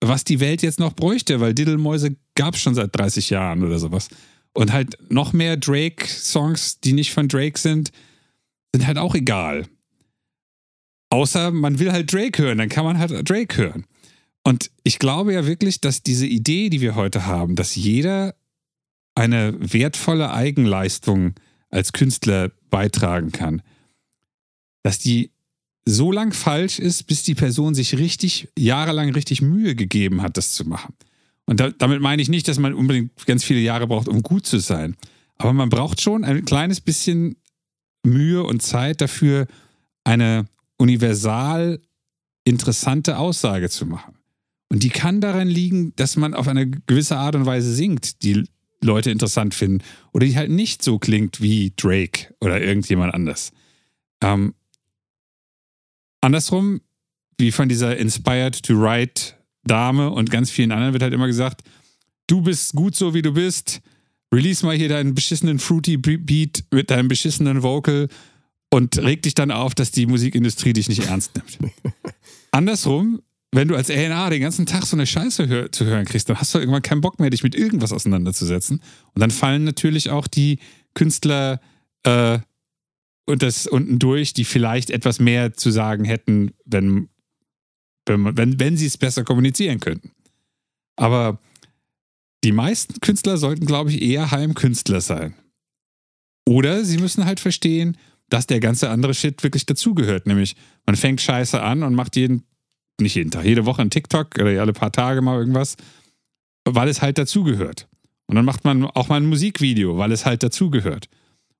was 0.00 0.24
die 0.24 0.40
Welt 0.40 0.62
jetzt 0.62 0.78
noch 0.78 0.92
bräuchte, 0.92 1.40
weil 1.40 1.54
Diddelmäuse 1.54 2.16
gab 2.34 2.54
es 2.54 2.60
schon 2.60 2.74
seit 2.74 2.96
30 2.96 3.30
Jahren 3.30 3.64
oder 3.64 3.78
sowas. 3.78 4.08
Und 4.52 4.72
halt 4.72 4.98
noch 5.10 5.32
mehr 5.32 5.56
Drake-Songs, 5.56 6.80
die 6.80 6.92
nicht 6.92 7.12
von 7.12 7.28
Drake 7.28 7.58
sind, 7.58 7.90
sind 8.74 8.86
halt 8.86 8.98
auch 8.98 9.14
egal. 9.14 9.66
Außer 11.10 11.50
man 11.50 11.78
will 11.78 11.90
halt 11.90 12.12
Drake 12.12 12.42
hören, 12.42 12.58
dann 12.58 12.68
kann 12.68 12.84
man 12.84 12.98
halt 12.98 13.28
Drake 13.28 13.56
hören. 13.56 13.84
Und 14.48 14.70
ich 14.82 14.98
glaube 14.98 15.34
ja 15.34 15.46
wirklich, 15.46 15.82
dass 15.82 16.02
diese 16.02 16.26
Idee, 16.26 16.70
die 16.70 16.80
wir 16.80 16.94
heute 16.94 17.26
haben, 17.26 17.54
dass 17.54 17.76
jeder 17.76 18.34
eine 19.14 19.54
wertvolle 19.58 20.32
Eigenleistung 20.32 21.34
als 21.68 21.92
Künstler 21.92 22.50
beitragen 22.70 23.30
kann, 23.30 23.60
dass 24.82 24.98
die 24.98 25.32
so 25.84 26.10
lang 26.10 26.32
falsch 26.32 26.78
ist, 26.78 27.02
bis 27.02 27.24
die 27.24 27.34
Person 27.34 27.74
sich 27.74 27.98
richtig, 27.98 28.48
jahrelang 28.58 29.10
richtig 29.10 29.42
Mühe 29.42 29.74
gegeben 29.74 30.22
hat, 30.22 30.38
das 30.38 30.52
zu 30.52 30.64
machen. 30.64 30.94
Und 31.44 31.60
da, 31.60 31.68
damit 31.68 32.00
meine 32.00 32.22
ich 32.22 32.30
nicht, 32.30 32.48
dass 32.48 32.58
man 32.58 32.72
unbedingt 32.72 33.26
ganz 33.26 33.44
viele 33.44 33.60
Jahre 33.60 33.86
braucht, 33.86 34.08
um 34.08 34.22
gut 34.22 34.46
zu 34.46 34.60
sein. 34.60 34.96
Aber 35.36 35.52
man 35.52 35.68
braucht 35.68 36.00
schon 36.00 36.24
ein 36.24 36.46
kleines 36.46 36.80
bisschen 36.80 37.36
Mühe 38.02 38.42
und 38.42 38.62
Zeit 38.62 39.02
dafür, 39.02 39.46
eine 40.04 40.46
universal 40.78 41.82
interessante 42.44 43.18
Aussage 43.18 43.68
zu 43.68 43.84
machen. 43.84 44.17
Und 44.68 44.82
die 44.82 44.90
kann 44.90 45.20
daran 45.20 45.48
liegen, 45.48 45.94
dass 45.96 46.16
man 46.16 46.34
auf 46.34 46.48
eine 46.48 46.68
gewisse 46.68 47.16
Art 47.16 47.34
und 47.34 47.46
Weise 47.46 47.74
singt, 47.74 48.22
die 48.22 48.44
Leute 48.82 49.10
interessant 49.10 49.54
finden. 49.54 49.82
Oder 50.12 50.26
die 50.26 50.36
halt 50.36 50.50
nicht 50.50 50.82
so 50.82 50.98
klingt 50.98 51.40
wie 51.40 51.72
Drake 51.76 52.34
oder 52.40 52.60
irgendjemand 52.60 53.14
anders. 53.14 53.52
Ähm, 54.20 54.54
andersrum, 56.20 56.80
wie 57.38 57.52
von 57.52 57.68
dieser 57.68 57.96
Inspired 57.96 58.62
to 58.62 58.74
Write 58.74 59.34
Dame 59.64 60.10
und 60.10 60.30
ganz 60.30 60.50
vielen 60.50 60.72
anderen 60.72 60.92
wird 60.92 61.02
halt 61.02 61.14
immer 61.14 61.26
gesagt, 61.26 61.62
du 62.26 62.42
bist 62.42 62.72
gut 62.72 62.94
so 62.94 63.14
wie 63.14 63.22
du 63.22 63.32
bist, 63.32 63.80
release 64.32 64.64
mal 64.64 64.76
hier 64.76 64.88
deinen 64.88 65.14
beschissenen 65.14 65.58
Fruity 65.58 65.96
Beat 65.96 66.64
mit 66.70 66.90
deinem 66.90 67.08
beschissenen 67.08 67.62
Vocal 67.62 68.08
und 68.70 68.98
reg 68.98 69.22
dich 69.22 69.34
dann 69.34 69.50
auf, 69.50 69.74
dass 69.74 69.90
die 69.90 70.06
Musikindustrie 70.06 70.72
dich 70.72 70.88
nicht 70.88 71.06
ernst 71.06 71.32
nimmt. 71.36 71.74
Andersrum, 72.50 73.22
wenn 73.52 73.68
du 73.68 73.76
als 73.76 73.90
A&R 73.90 74.30
den 74.30 74.42
ganzen 74.42 74.66
Tag 74.66 74.84
so 74.84 74.96
eine 74.96 75.06
Scheiße 75.06 75.48
hör 75.48 75.72
zu 75.72 75.84
hören 75.86 76.04
kriegst, 76.04 76.28
dann 76.28 76.38
hast 76.38 76.54
du 76.54 76.58
irgendwann 76.58 76.82
keinen 76.82 77.00
Bock 77.00 77.18
mehr, 77.18 77.30
dich 77.30 77.42
mit 77.42 77.54
irgendwas 77.54 77.92
auseinanderzusetzen. 77.92 78.82
Und 79.14 79.20
dann 79.20 79.30
fallen 79.30 79.64
natürlich 79.64 80.10
auch 80.10 80.26
die 80.26 80.58
Künstler 80.94 81.60
äh, 82.02 82.38
und 83.26 83.42
das 83.42 83.66
unten 83.66 83.98
durch, 83.98 84.34
die 84.34 84.44
vielleicht 84.44 84.90
etwas 84.90 85.18
mehr 85.18 85.54
zu 85.54 85.70
sagen 85.70 86.04
hätten, 86.04 86.52
wenn, 86.64 87.08
wenn, 88.06 88.36
wenn, 88.36 88.60
wenn 88.60 88.76
sie 88.76 88.86
es 88.86 88.98
besser 88.98 89.24
kommunizieren 89.24 89.80
könnten. 89.80 90.12
Aber 90.96 91.40
die 92.44 92.52
meisten 92.52 93.00
Künstler 93.00 93.36
sollten, 93.36 93.66
glaube 93.66 93.90
ich, 93.90 94.02
eher 94.02 94.30
Heimkünstler 94.30 95.00
sein. 95.00 95.34
Oder 96.46 96.84
sie 96.84 96.98
müssen 96.98 97.24
halt 97.24 97.40
verstehen, 97.40 97.96
dass 98.30 98.46
der 98.46 98.60
ganze 98.60 98.90
andere 98.90 99.14
Shit 99.14 99.42
wirklich 99.42 99.66
dazugehört. 99.66 100.26
Nämlich, 100.26 100.56
man 100.86 100.96
fängt 100.96 101.20
Scheiße 101.20 101.60
an 101.60 101.82
und 101.82 101.94
macht 101.94 102.16
jeden, 102.16 102.44
nicht 103.00 103.14
jeden 103.14 103.30
Tag, 103.30 103.44
jede 103.44 103.66
Woche 103.66 103.80
einen 103.80 103.90
TikTok 103.90 104.38
oder 104.38 104.60
alle 104.60 104.72
paar 104.72 104.92
Tage 104.92 105.22
mal 105.22 105.38
irgendwas, 105.38 105.76
weil 106.64 106.88
es 106.88 107.02
halt 107.02 107.18
dazugehört. 107.18 107.88
Und 108.26 108.36
dann 108.36 108.44
macht 108.44 108.64
man 108.64 108.84
auch 108.84 109.08
mal 109.08 109.16
ein 109.16 109.26
Musikvideo, 109.26 109.96
weil 109.96 110.12
es 110.12 110.26
halt 110.26 110.42
dazugehört. 110.42 111.08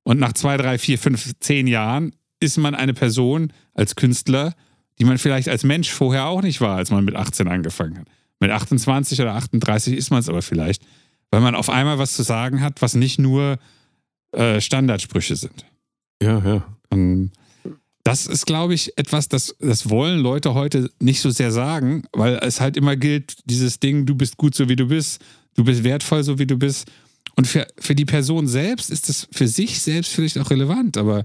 Und 0.05 0.18
nach 0.18 0.32
zwei, 0.34 0.57
drei, 0.57 0.78
vier, 0.78 0.99
fünf, 0.99 1.32
zehn 1.41 1.66
Jahren 1.66 2.14
ist 2.41 2.59
man 2.59 2.74
eine 2.74 2.95
Person 2.95 3.53
als 3.74 3.97
Künstler, 3.97 4.55
die 4.99 5.05
man 5.05 5.18
vielleicht 5.18 5.49
als 5.49 5.64
Mensch 5.64 5.91
vorher 5.91 6.26
auch 6.26 6.43
nicht 6.43 6.61
war, 6.61 6.76
als 6.76 6.91
man 6.91 7.05
mit 7.05 7.16
18 7.16 7.49
angefangen 7.49 7.99
hat. 7.99 8.09
Mit 8.41 8.51
28 8.51 9.20
oder 9.20 9.34
38 9.34 9.97
ist 9.97 10.11
man 10.11 10.20
es 10.20 10.28
aber 10.28 10.43
vielleicht, 10.43 10.82
weil 11.30 11.41
man 11.41 11.55
auf 11.55 11.70
einmal 11.70 11.99
was 11.99 12.14
zu 12.14 12.22
sagen 12.22 12.61
hat, 12.61 12.80
was 12.82 12.95
nicht 12.95 13.18
nur 13.18 13.59
äh, 14.32 14.61
Standardsprüche 14.61 15.36
sind. 15.36 15.66
Ja, 16.22 16.39
ja. 16.45 16.64
Und 16.91 17.32
das 18.05 18.26
ist, 18.26 18.46
glaube 18.46 18.74
ich, 18.74 18.96
etwas, 18.96 19.28
das, 19.28 19.55
das 19.61 19.90
wollen 19.90 20.20
Leute 20.20 20.55
heute 20.55 20.90
nicht 21.01 21.20
so 21.20 21.30
sehr 21.30 21.53
sagen, 21.53 22.05
weil 22.12 22.38
es 22.42 22.61
halt 22.61 22.76
immer 22.76 22.96
gilt, 22.96 23.36
dieses 23.44 23.80
Ding, 23.80 24.07
du 24.07 24.14
bist 24.14 24.36
gut 24.36 24.55
so 24.55 24.68
wie 24.68 24.76
du 24.76 24.86
bist, 24.86 25.20
du 25.55 25.64
bist 25.64 25.84
wertvoll 25.84 26.22
so 26.22 26.38
wie 26.38 26.46
du 26.46 26.57
bist. 26.57 26.86
Und 27.36 27.46
für, 27.46 27.66
für 27.78 27.94
die 27.94 28.05
Person 28.07 28.46
selbst 28.46 28.90
ist 28.90 29.09
das 29.09 29.28
für 29.30 29.46
sich 29.46 29.80
selbst 29.80 30.12
vielleicht 30.12 30.38
auch 30.38 30.51
relevant, 30.51 30.96
aber 30.96 31.24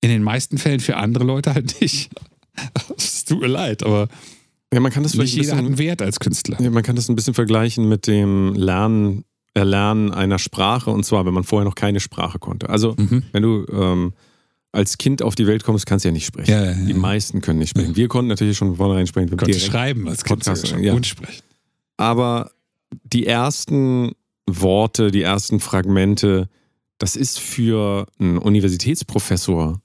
in 0.00 0.10
den 0.10 0.22
meisten 0.22 0.58
Fällen 0.58 0.80
für 0.80 0.96
andere 0.96 1.24
Leute 1.24 1.54
halt 1.54 1.80
nicht. 1.80 2.10
Es 2.96 3.24
tut 3.24 3.40
mir 3.40 3.46
leid, 3.48 3.82
aber 3.82 4.08
Ja, 4.72 4.80
man 4.80 4.92
kann 4.92 5.02
das 5.04 5.14
nicht 5.14 5.34
jeder 5.34 5.52
hat 5.52 5.56
bisschen, 5.56 5.66
einen 5.66 5.78
Wert 5.78 6.02
als 6.02 6.20
Künstler. 6.20 6.60
ja, 6.60 6.70
man 6.70 6.82
kann 6.82 6.96
das 6.96 7.08
ein 7.08 7.16
bisschen 7.16 7.32
vergleichen 7.34 7.88
mit 7.88 8.06
dem 8.06 8.54
Lernen, 8.54 9.24
Erlernen 9.54 10.10
einer 10.12 10.38
Sprache 10.38 10.90
und 10.90 11.04
zwar, 11.04 11.24
wenn 11.26 11.32
man 11.34 11.44
vorher 11.44 11.64
noch 11.66 11.74
keine 11.74 12.00
Sprache 12.00 12.38
konnte. 12.38 12.68
Also, 12.68 12.94
Mhm. 12.98 13.22
wenn 13.32 13.42
du 13.42 13.66
ähm, 13.72 14.12
als 14.72 14.98
Kind 14.98 15.22
auf 15.22 15.34
die 15.34 15.46
Welt 15.46 15.64
kommst, 15.64 15.86
kannst 15.86 16.04
du 16.04 16.08
ja 16.08 16.12
nicht 16.12 16.26
sprechen. 16.26 16.50
Ja, 16.50 16.64
ja, 16.64 16.70
ja. 16.72 16.84
Die 16.86 16.94
meisten 16.94 17.40
können 17.40 17.58
nicht 17.58 17.70
sprechen. 17.70 17.94
Wir 17.94 18.08
konnten 18.08 18.28
natürlich 18.28 18.56
schon 18.56 18.68
von 18.68 18.76
vornherein 18.78 19.06
sprechen. 19.06 19.30
Wir 19.30 19.36
Konnte 19.36 19.52
direkt- 19.52 19.70
schreiben 19.70 20.08
als 20.08 20.24
Kind 20.24 20.44
schon 20.44 20.82
ja. 20.82 20.94
und 20.94 21.06
sprechen. 21.06 21.42
aber 21.98 22.50
die 23.04 23.26
ersten 23.26 24.12
Worte, 24.48 25.10
die 25.10 25.22
ersten 25.22 25.60
Fragmente, 25.60 26.48
das 26.98 27.16
ist 27.16 27.38
für 27.38 28.06
einen 28.18 28.38
Universitätsprofessor 28.38 29.80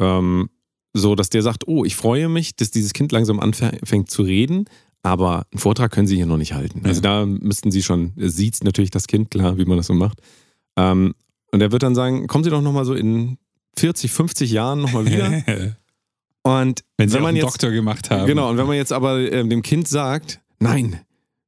ähm, 0.00 0.50
so, 0.92 1.14
dass 1.14 1.30
der 1.30 1.42
sagt, 1.42 1.68
oh, 1.68 1.84
ich 1.84 1.94
freue 1.96 2.28
mich, 2.28 2.56
dass 2.56 2.70
dieses 2.70 2.92
Kind 2.92 3.12
langsam 3.12 3.38
anfängt 3.40 4.10
zu 4.10 4.22
reden, 4.22 4.64
aber 5.02 5.46
einen 5.52 5.58
Vortrag 5.60 5.92
können 5.92 6.06
Sie 6.06 6.16
hier 6.16 6.26
noch 6.26 6.36
nicht 6.36 6.52
halten. 6.52 6.82
Also 6.84 7.00
da 7.00 7.24
müssten 7.26 7.70
Sie 7.70 7.82
schon, 7.82 8.12
sieht 8.16 8.62
natürlich 8.64 8.90
das 8.90 9.06
Kind, 9.06 9.30
klar, 9.30 9.56
wie 9.56 9.64
man 9.64 9.76
das 9.76 9.86
so 9.86 9.94
macht. 9.94 10.20
Ähm, 10.76 11.14
und 11.52 11.60
er 11.60 11.72
wird 11.72 11.82
dann 11.82 11.94
sagen, 11.94 12.26
kommen 12.26 12.44
Sie 12.44 12.50
doch 12.50 12.60
nochmal 12.62 12.84
so 12.84 12.94
in 12.94 13.38
40, 13.80 14.10
50 14.10 14.50
Jahren 14.50 14.80
nochmal 14.80 15.06
wieder. 15.06 15.42
Und 16.42 16.84
Wenn 16.96 17.08
sie 17.08 17.14
wenn 17.16 17.22
man 17.22 17.28
einen 17.30 17.36
jetzt 17.38 17.46
Doktor 17.46 17.70
gemacht 17.70 18.10
haben. 18.10 18.26
Genau, 18.26 18.48
und 18.48 18.56
wenn 18.56 18.66
man 18.66 18.76
jetzt 18.76 18.94
aber 18.94 19.30
ähm, 19.30 19.50
dem 19.50 19.60
Kind 19.60 19.88
sagt, 19.88 20.40
nein, 20.58 21.00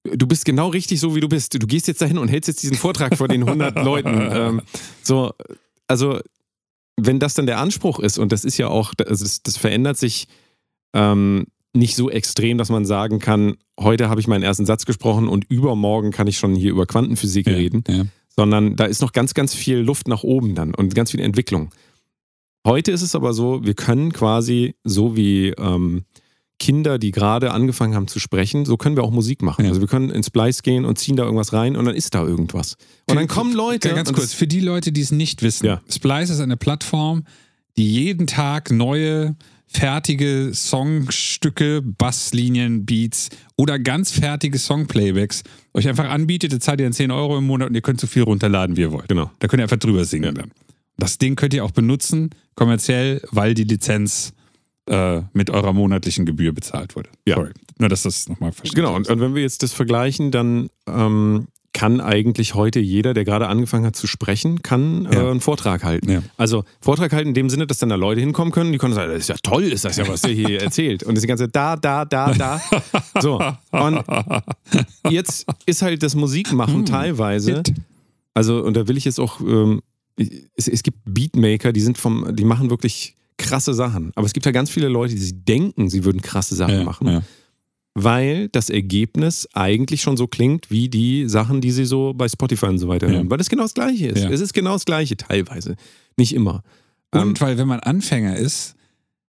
du 0.05 0.26
bist 0.26 0.45
genau 0.45 0.68
richtig 0.68 1.01
so, 1.01 1.14
wie 1.14 1.20
du 1.20 1.28
bist. 1.28 1.55
Du 1.55 1.66
gehst 1.66 1.89
jetzt 1.89 2.03
dahin 2.03 2.18
und 2.18 2.28
hältst 2.28 2.49
jetzt 2.49 2.62
diesen 2.62 2.76
Vortrag 2.76 3.16
vor 3.16 3.26
den 3.26 3.43
100 3.43 3.74
Leuten. 3.85 4.28
Ähm, 4.30 4.62
so, 5.03 5.33
also, 5.89 6.20
wenn 7.01 7.18
das 7.18 7.33
dann 7.33 7.47
der 7.47 7.59
Anspruch 7.59 8.01
ist, 8.01 8.18
und 8.18 8.33
das 8.33 8.45
ist 8.45 8.59
ja 8.59 8.68
auch, 8.68 8.93
das, 8.95 9.22
ist, 9.22 9.47
das 9.47 9.57
verändert 9.57 9.97
sich 9.97 10.28
ähm, 10.93 11.47
nicht 11.72 11.97
so 11.97 12.11
extrem, 12.11 12.59
dass 12.59 12.68
man 12.68 12.85
sagen 12.85 13.18
kann, 13.18 13.55
heute 13.80 14.11
habe 14.11 14.20
ich 14.20 14.28
meinen 14.28 14.43
ersten 14.43 14.66
Satz 14.66 14.85
gesprochen 14.85 15.26
und 15.26 15.45
übermorgen 15.49 16.11
kann 16.11 16.26
ich 16.26 16.37
schon 16.37 16.55
hier 16.55 16.70
über 16.70 16.85
Quantenphysik 16.87 17.47
ja, 17.47 17.55
reden 17.55 17.83
Ja. 17.89 18.05
sondern 18.28 18.76
da 18.76 18.85
ist 18.85 19.01
noch 19.01 19.12
ganz, 19.12 19.33
ganz 19.33 19.55
viel 19.55 19.78
Luft 19.78 20.07
nach 20.07 20.22
oben 20.22 20.55
dann 20.55 20.74
und 20.74 20.95
ganz 20.95 21.12
viel 21.12 21.20
Entwicklung. 21.20 21.70
Heute 22.67 22.93
ist 22.93 23.03
es 23.03 23.15
aber 23.15 23.33
so, 23.33 23.65
wir 23.65 23.75
können 23.75 24.13
quasi 24.13 24.75
so 24.85 25.17
wie 25.17 25.49
ähm, 25.51 26.05
Kinder, 26.63 26.99
die 26.99 27.11
gerade 27.11 27.51
angefangen 27.51 27.97
haben 27.97 28.07
zu 28.07 28.21
sprechen, 28.21 28.65
so 28.65 28.77
können 28.77 28.95
wir 28.95 29.03
auch 29.03 29.11
Musik 29.11 29.43
machen. 29.43 29.65
Ja. 29.65 29.71
Also 29.71 29.81
wir 29.81 29.89
können 29.89 30.11
ins 30.11 30.29
Splice 30.29 30.63
gehen 30.63 30.85
und 30.85 30.97
ziehen 30.97 31.17
da 31.17 31.25
irgendwas 31.25 31.53
rein 31.53 31.75
und 31.75 31.85
dann 31.87 31.97
ist 31.97 32.15
da 32.15 32.23
irgendwas. 32.23 32.77
Und 33.09 33.17
dann 33.17 33.27
kommen 33.27 33.53
Leute. 33.53 33.93
Ganz 33.93 34.09
und 34.09 34.15
kurz, 34.15 34.33
für 34.33 34.47
die 34.47 34.61
Leute, 34.61 34.93
die 34.93 35.01
es 35.01 35.11
nicht 35.11 35.43
wissen. 35.43 35.67
Ja. 35.67 35.81
Splice 35.91 36.31
ist 36.31 36.41
eine 36.41 36.57
Plattform, 36.57 37.25
die 37.77 37.93
jeden 37.93 38.29
Tag 38.29 38.71
neue, 38.71 39.35
fertige 39.67 40.53
Songstücke, 40.55 41.83
Basslinien, 41.83 42.87
Beats 42.87 43.31
oder 43.57 43.81
ganz 43.81 44.13
fertige 44.13 44.59
Songplaybacks 44.59 45.43
euch 45.75 45.89
einfach 45.89 46.09
anbietet. 46.11 46.53
Ihr 46.53 46.61
zahlt 46.61 46.79
ihr 46.79 46.87
dann 46.87 46.93
10 46.93 47.11
Euro 47.11 47.39
im 47.39 47.47
Monat 47.47 47.71
und 47.71 47.75
ihr 47.75 47.81
könnt 47.81 48.01
so 48.01 48.07
viel 48.07 48.23
runterladen, 48.23 48.77
wie 48.77 48.83
ihr 48.83 48.93
wollt. 48.93 49.09
Genau. 49.09 49.33
Da 49.41 49.49
könnt 49.49 49.61
ihr 49.61 49.65
einfach 49.65 49.79
drüber 49.79 50.05
singen 50.05 50.35
dann. 50.35 50.53
Das 50.99 51.18
Ding 51.18 51.36
könnt 51.36 51.55
ihr 51.55 51.64
auch 51.64 51.70
benutzen, 51.72 52.30
kommerziell, 52.55 53.22
weil 53.30 53.55
die 53.55 53.64
Lizenz 53.64 54.32
äh, 54.88 55.22
mit 55.32 55.51
eurer 55.51 55.72
monatlichen 55.72 56.26
Gebühr 56.26 56.53
bezahlt 56.53 56.97
wurde. 56.97 57.11
Ja. 57.26 57.36
Sorry. 57.36 57.51
Nur, 57.78 57.88
dass 57.88 58.03
das 58.03 58.28
nochmal 58.28 58.53
versteht. 58.53 58.76
Genau, 58.76 58.95
und, 58.95 59.09
und 59.09 59.20
wenn 59.20 59.34
wir 59.34 59.43
jetzt 59.43 59.62
das 59.62 59.72
vergleichen, 59.72 60.30
dann 60.30 60.68
ähm, 60.86 61.49
kann 61.72 62.01
eigentlich 62.03 62.55
heute 62.55 62.80
jeder, 62.80 63.14
der 63.14 63.24
gerade 63.24 63.49
angefangen 63.49 63.86
hat 63.86 63.97
zu 63.97 64.07
sprechen, 64.07 64.61
kann 64.62 65.07
äh, 65.07 65.14
Ja. 65.14 65.30
einen 65.30 65.40
Vortrag 65.40 65.82
halten. 65.84 66.11
Ja. 66.11 66.22
Also 66.36 66.64
Vortrag 66.80 67.12
halten 67.12 67.28
in 67.28 67.34
dem 67.34 67.49
Sinne, 67.49 67.66
dass 67.66 67.78
dann 67.78 67.88
da 67.88 67.95
Leute 67.95 68.20
hinkommen 68.20 68.53
können, 68.53 68.72
die 68.72 68.78
können 68.78 68.93
sagen, 68.93 69.11
das 69.11 69.20
ist 69.22 69.28
ja 69.28 69.36
toll, 69.43 69.64
ist 69.64 69.84
das 69.84 69.97
ja, 69.97 70.07
was 70.07 70.20
der 70.20 70.32
hier 70.32 70.61
erzählt. 70.62 71.03
Und 71.03 71.14
das 71.14 71.22
die 71.22 71.28
ganze 71.28 71.45
Zeit 71.45 71.57
da, 71.57 71.76
da, 71.76 72.05
da, 72.05 72.34
da. 72.34 72.61
So. 73.20 73.40
Und 73.70 74.05
jetzt 75.11 75.47
ist 75.66 75.82
halt 75.82 76.03
das 76.03 76.14
Musikmachen 76.14 76.74
Hm. 76.80 76.84
teilweise, 76.86 77.62
also 78.34 78.62
und 78.62 78.76
da 78.76 78.86
will 78.86 78.97
ich 78.97 79.05
jetzt 79.07 79.18
auch, 79.18 79.40
ähm, 79.40 79.80
es, 80.17 80.69
es 80.69 80.83
gibt 80.83 80.99
Beatmaker, 81.05 81.73
die 81.73 81.81
sind 81.81 81.99
vom, 81.99 82.35
die 82.35 82.45
machen 82.45 82.71
wirklich 82.71 83.17
krasse 83.39 83.75
Sachen. 83.75 84.13
Aber 84.15 84.27
es 84.27 84.33
gibt 84.33 84.47
ja 84.47 84.53
ganz 84.53 84.71
viele 84.71 84.89
Leute, 84.89 85.15
die 85.15 85.45
denken, 85.45 85.89
sie 85.91 86.05
würden 86.05 86.21
krasse 86.23 86.55
Sachen 86.55 86.75
Ja, 86.75 86.85
machen 86.85 87.09
ja. 87.09 87.23
weil 87.95 88.49
das 88.51 88.71
Ergebnis 88.71 89.49
eigentlich 89.53 90.03
schon 90.03 90.17
so 90.17 90.27
klingt 90.27 90.71
wie 90.71 90.89
die 90.89 91.29
Sachen, 91.29 91.61
die 91.61 91.71
sie 91.73 91.85
so 91.85 92.13
bei 92.15 92.29
Spotify 92.29 92.67
und 92.67 92.79
so 92.79 92.89
weiter 92.89 93.09
Ja. 93.09 93.15
hören. 93.15 93.31
Weil 93.31 93.39
das 93.39 93.51
genau 93.51 93.63
das 93.65 93.75
Gleiche 93.75 94.09
ist. 94.09 94.25
Es 94.25 94.41
ist 94.41 94.53
genau 94.55 94.75
das 94.75 94.85
Gleiche 94.85 95.17
teilweise. 95.17 95.77
Nicht 96.17 96.35
immer. 96.35 96.63
Ähm, 97.15 97.29
Und 97.31 97.41
weil, 97.41 97.59
wenn 97.59 97.69
man 97.69 97.81
Anfänger 97.81 98.37
ist, 98.37 98.75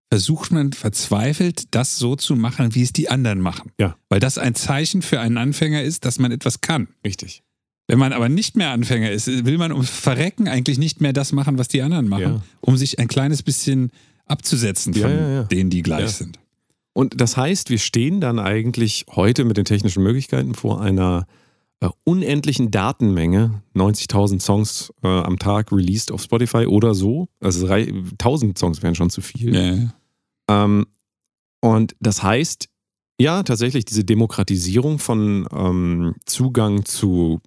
versucht 0.09 0.51
man 0.51 0.71
verzweifelt, 0.73 1.75
das 1.75 1.97
so 1.97 2.15
zu 2.15 2.35
machen, 2.35 2.73
wie 2.75 2.81
es 2.81 2.93
die 2.93 3.09
anderen 3.09 3.41
machen. 3.41 3.71
Ja. 3.79 3.97
Weil 4.09 4.19
das 4.21 4.37
ein 4.37 4.55
Zeichen 4.55 5.01
für 5.01 5.19
einen 5.19 5.37
Anfänger 5.37 5.83
ist, 5.83 6.05
dass 6.05 6.17
man 6.17 6.31
etwas 6.31 6.61
kann. 6.61 6.87
Richtig. 7.05 7.43
Wenn 7.87 7.99
man 7.99 8.11
aber 8.13 8.27
nicht 8.29 8.55
mehr 8.57 8.71
Anfänger 8.71 9.11
ist, 9.11 9.27
will 9.45 9.57
man 9.57 9.71
ums 9.71 9.89
Verrecken 9.89 10.47
eigentlich 10.47 10.77
nicht 10.77 10.99
mehr 11.01 11.13
das 11.13 11.31
machen, 11.31 11.57
was 11.57 11.67
die 11.69 11.81
anderen 11.81 12.07
machen, 12.09 12.21
Ja. 12.23 12.41
um 12.61 12.75
sich 12.77 12.99
ein 12.99 13.07
kleines 13.07 13.43
bisschen 13.43 13.91
abzusetzen 14.25 14.93
von 14.93 15.09
ja, 15.09 15.29
ja. 15.29 15.43
denen, 15.43 15.69
die 15.69 15.81
gleich 15.83 16.11
sind. 16.11 16.37
Und 16.93 17.21
das 17.21 17.37
heißt, 17.37 17.69
wir 17.69 17.77
stehen 17.77 18.19
dann 18.19 18.39
eigentlich 18.39 19.05
heute 19.15 19.45
mit 19.45 19.55
den 19.57 19.65
technischen 19.65 20.03
Möglichkeiten 20.03 20.53
vor 20.55 20.81
einer 20.81 21.27
äh, 21.79 21.87
unendlichen 22.03 22.71
Datenmenge, 22.71 23.61
90.000 23.75 24.41
Songs 24.41 24.91
äh, 25.03 25.07
am 25.07 25.37
Tag 25.39 25.71
released 25.71 26.11
auf 26.11 26.21
Spotify 26.23 26.65
oder 26.65 26.93
so. 26.95 27.27
Also 27.39 27.67
drei- 27.67 27.87
1000 27.87 28.57
Songs 28.57 28.81
wären 28.83 28.95
schon 28.95 29.11
zu 29.11 29.21
viel. 29.21 29.91
Ähm, 30.49 30.87
und 31.61 31.95
das 32.01 32.23
heißt, 32.23 32.67
ja, 33.19 33.43
tatsächlich 33.43 33.85
diese 33.85 34.03
Demokratisierung 34.03 34.99
von 34.99 35.47
ähm, 35.53 36.15
Zugang 36.25 36.83
zu 36.83 37.39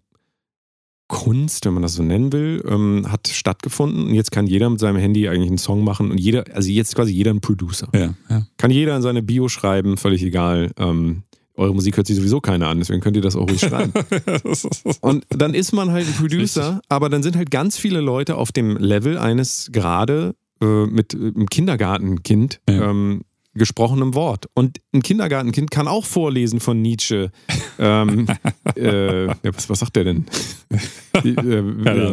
Kunst, 1.11 1.66
wenn 1.66 1.74
man 1.74 1.82
das 1.82 1.94
so 1.94 2.02
nennen 2.04 2.32
will, 2.32 2.62
ähm, 2.68 3.06
hat 3.11 3.26
stattgefunden. 3.28 4.06
Und 4.06 4.14
jetzt 4.14 4.30
kann 4.30 4.46
jeder 4.46 4.70
mit 4.70 4.78
seinem 4.78 4.96
Handy 4.96 5.28
eigentlich 5.28 5.48
einen 5.48 5.58
Song 5.58 5.82
machen 5.82 6.11
und 6.12 6.18
jeder, 6.18 6.44
also 6.54 6.70
jetzt 6.70 6.94
quasi 6.94 7.12
jeder 7.12 7.32
ein 7.32 7.40
Producer. 7.40 7.88
ja, 7.92 8.14
ja. 8.28 8.46
Kann 8.56 8.70
jeder 8.70 8.94
in 8.96 9.02
seine 9.02 9.20
Bio 9.22 9.48
schreiben, 9.48 9.96
völlig 9.96 10.22
egal. 10.22 10.70
Ähm, 10.78 11.24
eure 11.56 11.74
Musik 11.74 11.96
hört 11.96 12.06
sich 12.06 12.16
sowieso 12.16 12.40
keiner 12.40 12.68
an, 12.68 12.78
deswegen 12.78 13.00
könnt 13.00 13.16
ihr 13.16 13.22
das 13.22 13.34
auch 13.36 13.48
ruhig 13.50 13.61
schreiben. 13.61 13.92
Und 15.00 15.26
dann 15.30 15.52
ist 15.52 15.72
man 15.72 15.90
halt 15.90 16.06
ein 16.06 16.14
Producer, 16.14 16.80
aber 16.88 17.08
dann 17.11 17.22
sind 17.22 17.36
halt 17.36 17.50
ganz 17.50 17.76
viele 17.76 18.00
Leute 18.00 18.36
auf 18.36 18.52
dem 18.52 18.76
Level 18.76 19.18
eines 19.18 19.68
gerade 19.72 20.34
äh, 20.62 20.86
mit 20.86 21.12
äh, 21.12 21.18
einem 21.18 21.48
Kindergartenkind 21.48 22.61
Ja. 22.68 22.90
ähm, 22.90 23.22
gesprochenem 23.61 24.14
Wort. 24.14 24.46
Und 24.54 24.78
ein 24.92 25.02
Kindergartenkind 25.02 25.70
kann 25.70 25.86
auch 25.86 26.04
vorlesen 26.04 26.58
von 26.58 26.82
Nietzsche. 26.82 27.30
ähm, 27.78 28.26
äh, 28.76 29.26
ja, 29.26 29.34
was, 29.54 29.70
was 29.70 29.78
sagt 29.78 29.94
der 29.94 30.04
denn? 30.04 30.26
Die, 31.22 31.28
äh, 31.30 31.62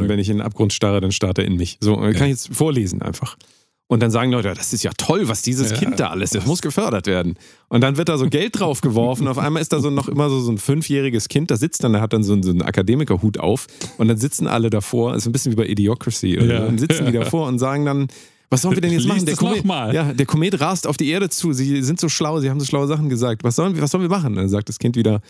wenn 0.08 0.20
ich 0.20 0.30
in 0.30 0.38
den 0.38 0.46
Abgrund 0.46 0.74
starre, 0.74 1.02
dann 1.02 1.12
starrt 1.12 1.40
er 1.40 1.46
in 1.46 1.56
mich. 1.56 1.78
So, 1.82 1.94
äh, 2.04 2.14
kann 2.14 2.26
ich 2.26 2.32
jetzt 2.34 2.54
vorlesen 2.56 3.02
einfach. 3.02 3.38
Und 3.90 4.02
dann 4.04 4.12
sagen 4.12 4.32
Leute, 4.34 4.54
das 4.54 4.74
ist 4.74 4.84
ja 4.84 4.92
toll, 4.98 5.30
was 5.30 5.42
dieses 5.44 5.72
Ja. 5.72 5.78
Kind 5.78 5.98
da 6.02 6.10
alles, 6.10 6.32
das 6.32 6.46
muss 6.46 6.62
gefördert 6.62 7.08
werden. 7.08 7.36
Und 7.70 7.80
dann 7.80 7.96
wird 7.96 8.10
da 8.10 8.18
so 8.18 8.28
Geld 8.28 8.60
drauf 8.60 8.82
geworfen. 8.82 9.30
Auf 9.30 9.38
einmal 9.38 9.62
ist 9.62 9.72
da 9.72 9.80
so 9.80 9.90
noch 9.90 10.10
immer 10.10 10.30
so, 10.30 10.42
so 10.42 10.52
ein 10.52 10.58
fünfjähriges 10.58 11.30
Kind, 11.30 11.52
da 11.52 11.56
sitzt 11.56 11.86
dann, 11.86 11.94
der 11.94 12.02
hat 12.02 12.12
dann 12.12 12.22
so, 12.22 12.34
einen- 12.34 12.44
so 12.44 12.52
einen 12.52 12.64
Akademikerhut 12.64 13.40
auf. 13.40 13.68
Und 13.98 14.10
dann 14.10 14.18
sitzen 14.18 14.46
alle 14.46 14.70
davor, 14.70 15.16
ist 15.16 15.26
ein 15.26 15.32
bisschen 15.32 15.54
wie 15.54 15.56
bei 15.56 15.68
Idiocracy. 15.68 16.38
Oder? 16.38 16.54
Ja. 16.56 16.66
Dann 16.66 16.78
sitzen 16.78 17.06
die 17.06 17.12
davor 17.18 17.48
und 17.48 17.60
sagen 17.60 17.86
dann, 17.86 18.08
was 18.50 18.62
sollen 18.62 18.76
wir 18.76 18.82
denn 18.82 18.92
jetzt 18.92 19.04
Lies 19.04 19.08
machen? 19.14 19.26
Der 19.26 19.36
Komet, 19.36 19.66
mal. 19.66 19.94
ja, 19.94 20.14
der 20.14 20.26
Komet 20.26 20.60
rast 20.62 20.88
auf 20.88 20.98
die 20.98 21.10
Erde 21.10 21.30
zu. 21.30 21.54
Sie 21.54 21.82
sind 21.84 22.00
so 22.00 22.10
schlau, 22.10 22.40
sie 22.40 22.50
haben 22.50 22.60
so 22.60 22.66
schlaue 22.66 22.88
Sachen 22.88 23.10
gesagt. 23.10 23.44
Was 23.44 23.56
sollen 23.56 23.76
wir, 23.76 23.82
was 23.82 23.92
sollen 23.92 24.04
wir 24.04 24.10
machen? 24.10 24.36
Dann 24.36 24.48
sagt 24.50 24.70
das 24.70 24.80
Kind 24.80 24.96
wieder, 24.96 25.22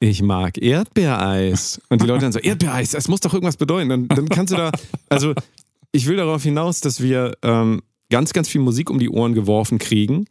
ich 0.00 0.22
mag 0.22 0.56
Erdbeereis. 0.60 1.80
Und 1.88 2.02
die 2.02 2.06
Leute 2.06 2.22
dann 2.22 2.32
so, 2.32 2.38
Erdbeereis, 2.38 2.90
das 2.90 3.08
muss 3.08 3.20
doch 3.20 3.32
irgendwas 3.34 3.56
bedeuten. 3.56 3.88
Dann, 3.88 4.08
dann 4.08 4.28
kannst 4.28 4.52
du 4.52 4.56
da, 4.56 4.70
also 5.08 5.34
ich 5.92 6.06
will 6.06 6.16
darauf 6.16 6.42
hinaus, 6.42 6.80
dass 6.80 7.02
wir 7.02 7.36
ähm, 7.42 7.82
ganz, 8.10 8.32
ganz 8.32 8.48
viel 8.48 8.60
Musik 8.60 8.90
um 8.90 8.98
die 8.98 9.10
Ohren 9.10 9.34
geworfen 9.34 9.78
kriegen. 9.78 10.26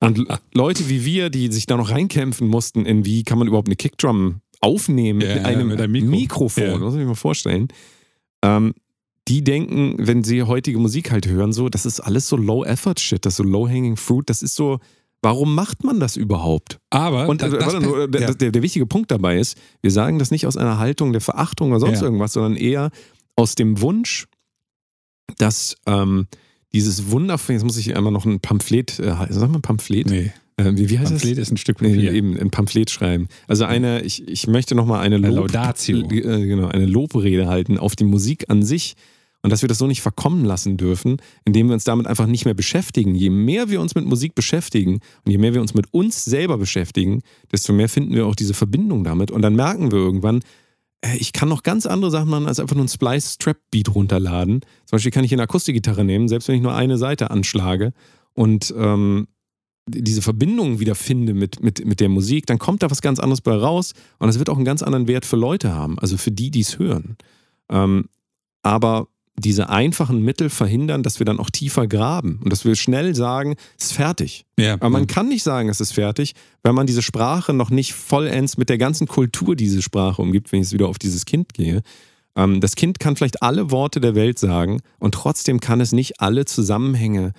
Und 0.00 0.26
Leute 0.54 0.88
wie 0.88 1.04
wir, 1.04 1.30
die 1.30 1.50
sich 1.52 1.66
da 1.66 1.76
noch 1.76 1.90
reinkämpfen 1.90 2.48
mussten, 2.48 2.86
in 2.86 3.04
wie 3.04 3.22
kann 3.24 3.38
man 3.38 3.48
überhaupt 3.48 3.68
eine 3.68 3.76
Kickdrum 3.76 4.40
aufnehmen 4.60 5.20
Ja, 5.20 5.34
mit 5.36 5.44
einem, 5.44 5.68
mit 5.68 5.80
einem 5.80 5.92
Mikro. 5.92 6.10
Mikrofon, 6.10 6.64
Ja. 6.64 6.78
muss 6.78 6.94
ich 6.94 7.00
mir 7.00 7.06
mal 7.06 7.14
vorstellen. 7.14 7.68
Ähm, 8.42 8.74
die 9.30 9.42
denken, 9.44 9.94
wenn 9.98 10.22
sie 10.24 10.42
heutige 10.42 10.78
Musik 10.78 11.10
halt 11.10 11.26
hören, 11.28 11.52
so, 11.52 11.68
das 11.68 11.86
ist 11.86 12.00
alles 12.00 12.28
so 12.28 12.36
Low-Effort-Shit, 12.36 13.24
das 13.24 13.34
ist 13.34 13.36
so 13.38 13.44
Low-Hanging 13.44 13.96
Fruit, 13.96 14.28
das 14.28 14.42
ist 14.42 14.54
so, 14.56 14.78
Warum 15.22 15.54
macht 15.54 15.84
man 15.84 16.00
das 16.00 16.16
überhaupt? 16.16 16.78
Aber 16.88 17.28
Und 17.28 17.42
äh, 17.42 17.50
das- 17.50 17.78
nur, 17.78 18.08
der, 18.08 18.20
ja. 18.22 18.32
der, 18.32 18.52
der 18.52 18.62
wichtige 18.62 18.86
Punkt 18.86 19.10
dabei 19.10 19.38
ist, 19.38 19.54
wir 19.82 19.90
sagen 19.90 20.18
das 20.18 20.30
nicht 20.30 20.46
aus 20.46 20.56
einer 20.56 20.78
Haltung 20.78 21.12
der 21.12 21.20
Verachtung 21.20 21.72
oder 21.72 21.80
sonst 21.80 21.98
Ja. 22.00 22.04
irgendwas, 22.06 22.32
sondern 22.32 22.56
eher 22.56 22.90
aus 23.36 23.54
dem 23.54 23.82
Wunsch, 23.82 24.28
dass 25.36 25.76
ähm, 25.86 26.26
dieses 26.72 27.10
wundervolle, 27.10 27.56
jetzt 27.58 27.64
muss 27.64 27.76
ich 27.76 27.94
einmal 27.96 28.12
noch 28.12 28.24
ein 28.24 28.40
Pamphlet, 28.40 28.98
äh, 28.98 29.14
sag 29.28 29.50
mal 29.50 29.60
Pamphlet? 29.60 30.06
Nee, 30.08 30.32
Äh, 30.56 30.72
wie, 30.76 30.88
wie 30.88 30.98
heißt 30.98 31.10
Pamphlet 31.10 31.36
das? 31.36 31.48
ist 31.48 31.52
ein 31.52 31.56
Stück 31.58 31.82
Nee, 31.82 31.88
Papier. 31.94 32.12
eben 32.14 32.38
ein 32.38 32.50
Pamphlet 32.50 32.88
schreiben. 32.90 33.28
Also 33.46 33.64
eine, 33.66 34.00
ich, 34.02 34.26
ich 34.26 34.46
möchte 34.46 34.74
nochmal 34.74 35.00
eine, 35.00 35.16
Eine 35.16 35.28
Lob, 35.28 35.52
Laudatio. 35.52 35.98
äh, 36.10 36.46
genau, 36.46 36.68
eine 36.68 36.86
Lobrede 36.86 37.46
halten 37.46 37.76
auf 37.78 37.94
die 37.94 38.04
Musik 38.04 38.46
an 38.48 38.62
sich 38.62 38.94
und 39.42 39.50
dass 39.50 39.62
wir 39.62 39.68
das 39.68 39.78
so 39.78 39.86
nicht 39.86 40.02
verkommen 40.02 40.44
lassen 40.44 40.76
dürfen, 40.76 41.16
indem 41.44 41.68
wir 41.68 41.74
uns 41.74 41.84
damit 41.84 42.06
einfach 42.06 42.26
nicht 42.26 42.44
mehr 42.44 42.54
beschäftigen. 42.54 43.14
Je 43.14 43.30
mehr 43.30 43.70
wir 43.70 43.80
uns 43.80 43.94
mit 43.94 44.04
Musik 44.04 44.34
beschäftigen 44.34 45.00
und 45.24 45.30
je 45.30 45.38
mehr 45.38 45.54
wir 45.54 45.60
uns 45.60 45.74
mit 45.74 45.92
uns 45.92 46.24
selber 46.24 46.58
beschäftigen, 46.58 47.22
desto 47.50 47.72
mehr 47.72 47.88
finden 47.88 48.14
wir 48.14 48.26
auch 48.26 48.34
diese 48.34 48.54
Verbindung 48.54 49.04
damit 49.04 49.30
und 49.30 49.42
dann 49.42 49.56
merken 49.56 49.92
wir 49.92 49.98
irgendwann, 49.98 50.40
äh, 51.00 51.16
ich 51.16 51.32
kann 51.32 51.48
noch 51.48 51.62
ganz 51.62 51.86
andere 51.86 52.10
Sachen 52.10 52.28
machen, 52.28 52.46
als 52.46 52.60
einfach 52.60 52.76
nur 52.76 52.84
ein 52.84 52.88
Splice-Trap-Beat 52.88 53.94
runterladen. 53.94 54.60
Zum 54.86 54.96
Beispiel 54.96 55.12
kann 55.12 55.24
ich 55.24 55.32
eine 55.32 55.42
Akustikgitarre 55.42 56.04
nehmen, 56.04 56.28
selbst 56.28 56.48
wenn 56.48 56.56
ich 56.56 56.62
nur 56.62 56.74
eine 56.74 56.98
Seite 56.98 57.30
anschlage 57.30 57.92
und 58.34 58.74
ähm, 58.76 59.26
diese 59.88 60.22
Verbindung 60.22 60.78
wieder 60.78 60.94
finde 60.94 61.34
mit, 61.34 61.62
mit, 61.62 61.84
mit 61.84 62.00
der 62.00 62.08
Musik, 62.08 62.46
dann 62.46 62.58
kommt 62.58 62.82
da 62.82 62.90
was 62.90 63.02
ganz 63.02 63.18
anderes 63.18 63.40
bei 63.40 63.54
raus 63.54 63.94
und 64.18 64.28
es 64.28 64.38
wird 64.38 64.48
auch 64.50 64.56
einen 64.56 64.64
ganz 64.64 64.82
anderen 64.82 65.08
Wert 65.08 65.24
für 65.24 65.36
Leute 65.36 65.72
haben, 65.72 65.98
also 65.98 66.16
für 66.16 66.30
die, 66.30 66.50
die 66.50 66.60
es 66.60 66.78
hören. 66.78 67.16
Ähm, 67.70 68.04
aber 68.62 69.08
diese 69.40 69.70
einfachen 69.70 70.22
Mittel 70.22 70.50
verhindern, 70.50 71.02
dass 71.02 71.18
wir 71.18 71.24
dann 71.24 71.38
auch 71.38 71.50
tiefer 71.50 71.86
graben 71.86 72.40
und 72.44 72.52
dass 72.52 72.64
wir 72.64 72.76
schnell 72.76 73.14
sagen, 73.14 73.56
es 73.78 73.86
ist 73.86 73.92
fertig. 73.94 74.44
ja, 74.58 74.74
Aber 74.74 74.90
man 74.90 75.06
kann 75.06 75.28
nicht 75.28 75.42
sagen, 75.42 75.68
es 75.68 75.80
ist 75.80 75.92
fertig, 75.92 76.34
wenn 76.62 76.74
man 76.74 76.86
diese 76.86 77.02
Sprache 77.02 77.52
noch 77.52 77.70
nicht 77.70 77.94
vollends 77.94 78.56
mit 78.56 78.68
der 78.68 78.78
ganzen 78.78 79.06
Kultur 79.06 79.56
die 79.56 79.70
diese 79.70 79.82
Sprache 79.82 80.20
umgibt, 80.20 80.52
wenn 80.52 80.60
ich 80.60 80.66
jetzt 80.66 80.72
wieder 80.72 80.88
auf 80.88 80.98
dieses 80.98 81.24
Kind 81.24 81.54
gehe. 81.54 81.82
Ähm, 82.36 82.60
das 82.60 82.76
Kind 82.76 82.98
kann 82.98 83.16
vielleicht 83.16 83.42
alle 83.42 83.70
Worte 83.70 84.00
der 84.00 84.14
Welt 84.14 84.38
sagen 84.38 84.80
und 84.98 85.14
trotzdem 85.14 85.60
kann 85.60 85.80
es 85.80 85.92
nicht 85.92 86.20
alle 86.20 86.44
Zusammenhänge 86.44 87.32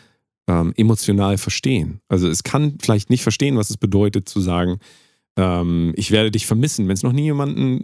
ähm, 0.48 0.74
emotional 0.78 1.38
verstehen. 1.38 2.02
Also 2.08 2.28
es 2.28 2.44
kann 2.44 2.78
vielleicht 2.82 3.10
nicht 3.10 3.24
verstehen, 3.24 3.58
was 3.58 3.70
es 3.70 3.78
bedeutet 3.78 4.28
zu 4.28 4.42
sagen, 4.42 4.80
ähm, 5.42 5.94
ich 5.96 6.12
werde 6.12 6.30
dich 6.32 6.46
vermissen, 6.46 6.88
wenn 6.88 6.94
es 6.94 7.04
noch 7.04 7.12
nie 7.14 7.24
jemanden 7.24 7.84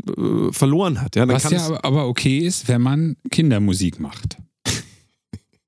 äh, 0.50 0.54
verloren 0.54 1.02
hat. 1.02 1.16
Ja, 1.16 1.28
Was 1.28 1.50
ja 1.50 1.84
aber, 1.84 2.08
okay 2.08 2.38
ist, 2.40 2.68
wenn 2.68 2.82
man 2.82 3.18
Kindermusik 3.32 4.00
macht. 4.00 4.38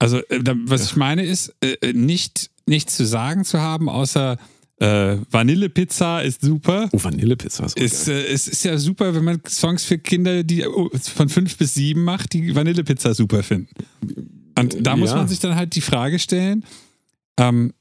Also, 0.01 0.19
äh, 0.29 0.41
da, 0.41 0.55
was 0.63 0.85
ich 0.85 0.95
meine 0.95 1.25
ist, 1.25 1.53
äh, 1.59 1.91
nicht, 1.91 2.49
nichts 2.65 2.95
zu 2.95 3.05
sagen 3.05 3.43
zu 3.43 3.59
haben, 3.59 3.89
außer 3.89 4.37
äh, 4.77 5.17
Vanillepizza 5.29 6.21
ist 6.21 6.39
super. 6.41 6.87
oh, 6.93 6.99
Vanillepizza 7.03 7.65
ist, 7.65 7.77
Ist, 7.77 8.07
äh, 8.07 8.27
es 8.27 8.47
ist 8.47 8.63
ja 8.63 8.77
super, 8.77 9.13
wenn 9.13 9.25
man 9.25 9.41
Songs 9.45 9.83
für 9.83 9.97
Kinder, 9.97 10.43
die 10.43 10.65
oh, 10.65 10.89
von 10.93 11.27
fünf 11.27 11.57
bis 11.57 11.73
sieben 11.73 12.05
macht, 12.05 12.31
die 12.31 12.55
Vanillepizza 12.55 13.13
super 13.13 13.43
finden. 13.43 13.73
Und 14.57 14.77
da 14.79 14.95
muss 14.95 15.09
Ja. 15.09 15.17
man 15.17 15.27
sich 15.27 15.39
dann 15.39 15.55
halt 15.55 15.75
die 15.75 15.81
Frage 15.81 16.17
stellen, 16.17 16.63
ähm, 17.37 17.73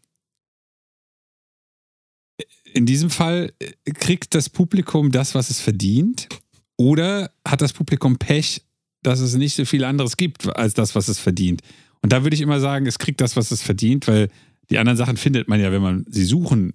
in 2.79 2.87
diesem 2.87 3.11
Fall 3.11 3.53
äh, 3.59 3.93
kriegt 3.93 4.35
das 4.35 4.49
Publikum 4.49 5.11
das, 5.11 5.35
was 5.35 5.51
es 5.51 5.61
verdient, 5.61 6.29
oder 6.77 7.31
hat 7.47 7.61
das 7.61 7.73
Publikum 7.73 8.19
Pech, 8.19 8.63
dass 9.03 9.21
es 9.21 9.35
nicht 9.35 9.57
so 9.57 9.65
viel 9.65 9.85
anderes 9.85 10.17
gibt 10.17 10.47
als 10.57 10.75
das, 10.75 10.95
was 10.95 11.09
es 11.09 11.19
verdient? 11.19 11.61
Und 12.03 12.13
da 12.13 12.23
würde 12.23 12.35
ich 12.35 12.41
immer 12.41 12.61
sagen, 12.61 12.87
es 12.87 12.99
kriegt 12.99 13.21
das, 13.21 13.37
was 13.37 13.51
es 13.51 13.63
verdient, 13.63 14.07
weil 14.07 14.29
die 14.71 14.79
anderen 14.79 14.97
Sachen 14.97 15.17
findet 15.17 15.49
man 15.49 15.61
ja, 15.61 15.73
wenn 15.73 15.83
man 15.83 16.05
sie 16.09 16.25
suchen 16.25 16.73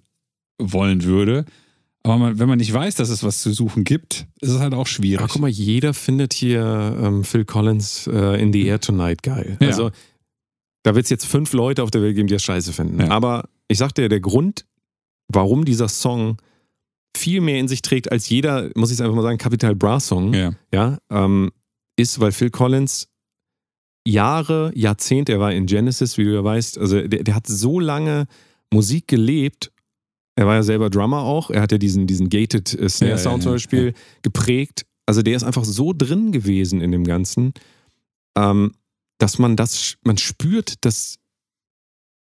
wollen 0.58 1.04
würde. 1.04 1.46
Aber 2.02 2.18
man, 2.18 2.38
wenn 2.38 2.48
man 2.48 2.58
nicht 2.58 2.72
weiß, 2.72 2.96
dass 2.96 3.08
es 3.08 3.24
was 3.24 3.40
zu 3.40 3.50
suchen 3.54 3.84
gibt, 3.84 4.26
ist 4.42 4.50
es 4.50 4.58
halt 4.58 4.74
auch 4.74 4.86
schwierig. 4.86 5.20
Aber 5.20 5.32
guck 5.32 5.40
mal, 5.40 5.48
jeder 5.48 5.94
findet 5.94 6.34
hier 6.34 6.98
ähm, 7.00 7.24
Phil 7.24 7.46
Collins 7.46 8.06
äh, 8.06 8.40
in 8.42 8.52
the 8.52 8.66
Air 8.66 8.80
Tonight 8.80 9.22
geil. 9.22 9.56
Ja. 9.58 9.68
Also 9.68 9.90
da 10.82 10.94
wird 10.94 11.04
es 11.04 11.10
jetzt 11.10 11.24
fünf 11.24 11.54
Leute 11.54 11.82
auf 11.82 11.90
der 11.90 12.02
Welt 12.02 12.14
geben, 12.14 12.28
die 12.28 12.34
das 12.34 12.42
scheiße 12.42 12.74
finden. 12.74 13.00
Ja. 13.00 13.08
Aber 13.08 13.48
ich 13.68 13.78
sag 13.78 13.94
dir, 13.94 14.10
der 14.10 14.20
Grund, 14.20 14.66
warum 15.28 15.64
dieser 15.64 15.88
Song 15.88 16.38
viel 17.16 17.40
mehr 17.40 17.58
in 17.60 17.68
sich 17.68 17.82
trägt 17.82 18.10
als 18.10 18.28
jeder, 18.28 18.70
muss 18.74 18.90
ich 18.90 18.98
jetzt 18.98 19.02
einfach 19.02 19.14
mal 19.16 19.22
sagen, 19.22 19.38
Capital 19.38 19.74
Bra 19.74 20.00
Song, 20.00 20.34
ja. 20.34 20.52
ja, 20.72 20.98
ähm, 21.10 21.50
ist, 21.96 22.18
weil 22.20 22.32
Phil 22.32 22.50
Collins 22.50 23.08
Jahre, 24.06 24.70
Jahrzehnte, 24.74 25.32
er 25.32 25.40
war 25.40 25.52
in 25.52 25.66
Genesis, 25.66 26.18
wie 26.18 26.24
du 26.24 26.34
ja 26.34 26.44
weißt, 26.44 26.78
also 26.78 27.06
der, 27.06 27.22
der 27.22 27.34
hat 27.34 27.46
so 27.46 27.80
lange 27.80 28.26
Musik 28.72 29.08
gelebt. 29.08 29.72
Er 30.36 30.46
war 30.46 30.56
ja 30.56 30.62
selber 30.62 30.90
Drummer 30.90 31.20
auch. 31.20 31.50
Er 31.50 31.62
hat 31.62 31.72
ja 31.72 31.78
diesen, 31.78 32.06
diesen 32.06 32.28
Gated 32.28 32.74
äh, 32.74 32.88
Snare 32.88 33.12
Ja, 33.12 33.18
Sound 33.18 33.38
ja, 33.38 33.42
zum 33.42 33.50
ja, 33.50 33.54
Beispiel 33.54 33.94
geprägt. 34.22 34.84
Also 35.06 35.22
der 35.22 35.36
ist 35.36 35.44
einfach 35.44 35.64
so 35.64 35.92
drin 35.92 36.32
gewesen 36.32 36.80
in 36.80 36.92
dem 36.92 37.04
Ganzen, 37.04 37.54
ähm, 38.36 38.74
dass 39.18 39.38
man 39.38 39.56
das, 39.56 39.96
man 40.04 40.18
spürt, 40.18 40.84
dass, 40.84 41.18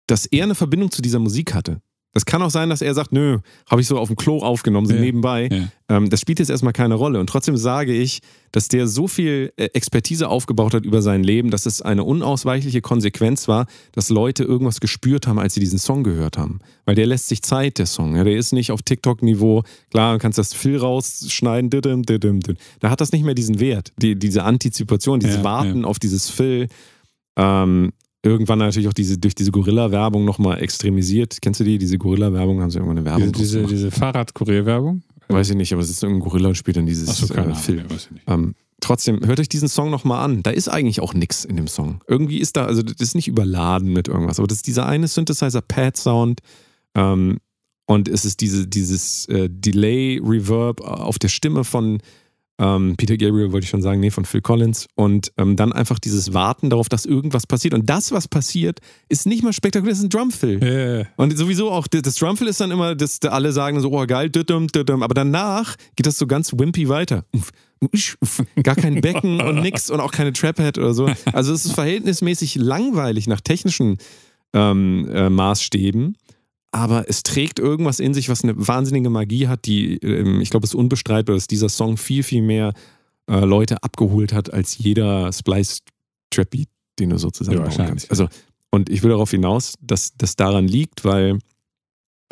dass 0.06 0.26
er 0.26 0.44
eine 0.44 0.54
Verbindung 0.54 0.90
zu 0.90 1.02
dieser 1.02 1.18
Musik 1.18 1.54
hatte. 1.54 1.80
Das 2.12 2.26
kann 2.26 2.42
auch 2.42 2.50
sein, 2.50 2.70
dass 2.70 2.82
er 2.82 2.92
sagt, 2.92 3.12
nö, 3.12 3.38
habe 3.70 3.80
ich 3.80 3.86
so 3.86 3.96
auf 3.96 4.08
dem 4.08 4.16
Klo 4.16 4.38
aufgenommen, 4.38 4.86
so 4.88 4.94
Ja, 4.94 5.00
nebenbei. 5.00 5.48
ja. 5.50 5.68
Ähm, 5.96 6.10
das 6.10 6.20
spielt 6.20 6.40
jetzt 6.40 6.50
erstmal 6.50 6.72
keine 6.72 6.94
Rolle. 6.94 7.20
Und 7.20 7.28
trotzdem 7.28 7.56
sage 7.56 7.92
ich, 7.92 8.20
dass 8.50 8.66
der 8.66 8.88
so 8.88 9.06
viel 9.06 9.52
äh, 9.56 9.66
Expertise 9.74 10.28
aufgebaut 10.28 10.74
hat 10.74 10.84
über 10.84 11.02
sein 11.02 11.22
Leben, 11.22 11.52
dass 11.52 11.66
es 11.66 11.82
eine 11.82 12.02
unausweichliche 12.02 12.80
Konsequenz 12.80 13.46
war, 13.46 13.66
dass 13.92 14.08
Leute 14.10 14.42
irgendwas 14.42 14.80
gespürt 14.80 15.28
haben, 15.28 15.38
als 15.38 15.54
sie 15.54 15.60
diesen 15.60 15.78
Song 15.78 16.02
gehört 16.02 16.36
haben. 16.36 16.58
Weil 16.84 16.96
der 16.96 17.06
lässt 17.06 17.28
sich 17.28 17.42
Zeit, 17.42 17.78
der 17.78 17.86
Song. 17.86 18.16
Ja, 18.16 18.24
der 18.24 18.36
ist 18.36 18.52
nicht 18.52 18.72
auf 18.72 18.82
TikTok-Niveau, 18.82 19.62
klar, 19.90 20.14
du 20.14 20.18
kannst 20.18 20.36
das 20.36 20.52
Phil 20.52 20.78
rausschneiden, 20.78 21.70
didim, 21.70 22.02
didim, 22.02 22.40
didim. 22.40 22.56
da 22.80 22.90
hat 22.90 23.00
das 23.00 23.12
nicht 23.12 23.24
mehr 23.24 23.34
diesen 23.34 23.60
Wert, 23.60 23.92
die, 23.98 24.16
diese 24.18 24.42
Antizipation, 24.42 25.20
dieses 25.20 25.44
Warten 25.44 25.84
auf 25.84 26.00
dieses 26.00 26.28
Phil. 26.28 26.66
Ähm, 27.36 27.92
irgendwann 28.22 28.58
natürlich 28.58 28.88
auch 28.88 28.92
diese, 28.92 29.18
durch 29.18 29.34
diese 29.34 29.50
Gorilla-Werbung 29.50 30.24
nochmal 30.24 30.62
extremisiert. 30.62 31.38
Kennst 31.40 31.60
du 31.60 31.64
die? 31.64 31.78
Diese 31.78 31.98
Gorilla-Werbung, 31.98 32.60
haben 32.60 32.70
sie 32.70 32.78
irgendwann 32.78 32.98
eine 32.98 33.06
Werbung 33.06 33.32
Diese, 33.32 33.62
diese, 33.62 33.66
diese 33.66 33.90
Fahrradkurierwerbung? 33.90 35.02
Weiß 35.28 35.50
ich 35.50 35.56
nicht, 35.56 35.72
aber 35.72 35.82
es 35.82 35.90
ist 35.90 36.02
irgendein 36.02 36.28
Gorilla 36.28 36.48
und 36.48 36.56
spielt 36.56 36.76
dann 36.76 36.86
dieses 36.86 37.28
keine 37.28 37.52
äh. 37.52 37.54
Film. 37.54 37.78
ja, 37.78 37.90
weiß 37.90 38.06
ich 38.06 38.10
nicht. 38.10 38.24
Ähm, 38.26 38.54
trotzdem, 38.80 39.24
hört 39.24 39.38
euch 39.40 39.48
diesen 39.48 39.68
Song 39.68 39.90
nochmal 39.90 40.24
an. 40.24 40.42
Da 40.42 40.50
ist 40.50 40.68
eigentlich 40.68 41.00
auch 41.00 41.14
nichts 41.14 41.44
in 41.44 41.56
dem 41.56 41.68
Song. 41.68 42.02
Irgendwie 42.08 42.38
ist 42.38 42.56
da, 42.56 42.66
also 42.66 42.82
das 42.82 43.00
ist 43.00 43.14
nicht 43.14 43.28
überladen 43.28 43.92
mit 43.92 44.08
irgendwas, 44.08 44.38
aber 44.38 44.48
das 44.48 44.58
ist 44.58 44.66
dieser 44.66 44.86
eine 44.86 45.06
Synthesizer-Pad-Sound 45.06 46.40
ähm, 46.96 47.38
und 47.86 48.08
es 48.08 48.24
ist 48.24 48.40
diese, 48.40 48.66
dieses 48.66 49.26
äh, 49.26 49.48
Delay-Reverb 49.50 50.80
auf 50.80 51.18
der 51.18 51.28
Stimme 51.28 51.64
von 51.64 51.98
ähm, 52.60 52.94
Peter 52.96 53.16
Gabriel, 53.16 53.52
wollte 53.52 53.64
ich 53.64 53.70
schon 53.70 53.80
sagen, 53.80 54.00
nee, 54.00 54.10
von 54.10 54.26
Phil 54.26 54.42
Collins 54.42 54.86
und 54.94 55.32
ähm, 55.38 55.56
dann 55.56 55.72
einfach 55.72 55.98
dieses 55.98 56.34
Warten 56.34 56.68
darauf, 56.68 56.90
dass 56.90 57.06
irgendwas 57.06 57.46
passiert. 57.46 57.72
Und 57.72 57.88
das, 57.88 58.12
was 58.12 58.28
passiert, 58.28 58.80
ist 59.08 59.26
nicht 59.26 59.42
mal 59.42 59.54
spektakulär, 59.54 59.92
das 59.92 60.00
ist 60.00 60.04
ein 60.04 60.10
Drumfill. 60.10 60.62
Ja, 60.62 61.06
Und 61.16 61.36
sowieso 61.36 61.70
auch, 61.70 61.86
das 61.86 62.14
Drumfill 62.16 62.48
ist 62.48 62.60
dann 62.60 62.70
immer, 62.70 62.94
dass 62.94 63.20
alle 63.22 63.52
sagen 63.52 63.80
so, 63.80 63.90
oh 63.90 64.06
geil, 64.06 64.28
düdüm, 64.28 64.66
düdüm. 64.68 65.02
aber 65.02 65.14
danach 65.14 65.76
geht 65.96 66.06
das 66.06 66.18
so 66.18 66.26
ganz 66.26 66.52
wimpy 66.52 66.88
weiter. 66.88 67.24
Uff, 67.32 67.50
usch, 67.92 68.18
uff. 68.20 68.42
Gar 68.62 68.76
kein 68.76 69.00
Becken 69.00 69.40
und 69.40 69.60
nix 69.62 69.90
und 69.90 70.00
auch 70.00 70.12
keine 70.12 70.34
Traphead 70.34 70.76
oder 70.76 70.92
so. 70.92 71.10
Also 71.32 71.54
es 71.54 71.64
ist 71.64 71.72
verhältnismäßig 71.72 72.56
langweilig 72.56 73.26
nach 73.26 73.40
technischen 73.40 73.96
ähm, 74.52 75.08
äh, 75.10 75.30
Maßstäben, 75.30 76.16
aber 76.72 77.08
es 77.08 77.22
trägt 77.22 77.58
irgendwas 77.58 78.00
in 78.00 78.14
sich, 78.14 78.28
was 78.28 78.44
eine 78.44 78.54
wahnsinnige 78.56 79.10
Magie 79.10 79.48
hat, 79.48 79.66
die, 79.66 79.96
ähm, 79.98 80.40
ich 80.40 80.50
glaube, 80.50 80.64
es 80.64 80.70
ist 80.70 80.76
unbestreitbar, 80.76 81.34
dass 81.34 81.46
dieser 81.46 81.68
Song 81.68 81.96
viel, 81.96 82.22
viel 82.22 82.42
mehr 82.42 82.72
äh, 83.28 83.40
Leute 83.44 83.82
abgeholt 83.82 84.32
hat, 84.32 84.52
als 84.52 84.78
jeder 84.78 85.32
Splice-Trap-Beat, 85.32 86.68
den 86.98 87.10
du 87.10 87.18
so 87.18 87.30
zusammenbauen 87.30 87.66
wahrscheinlich. 87.66 88.08
kannst. 88.08 88.10
Also, 88.10 88.28
und 88.70 88.88
ich 88.88 89.02
will 89.02 89.10
darauf 89.10 89.30
hinaus, 89.30 89.74
dass 89.80 90.16
das 90.16 90.36
daran 90.36 90.68
liegt, 90.68 91.04
weil 91.04 91.38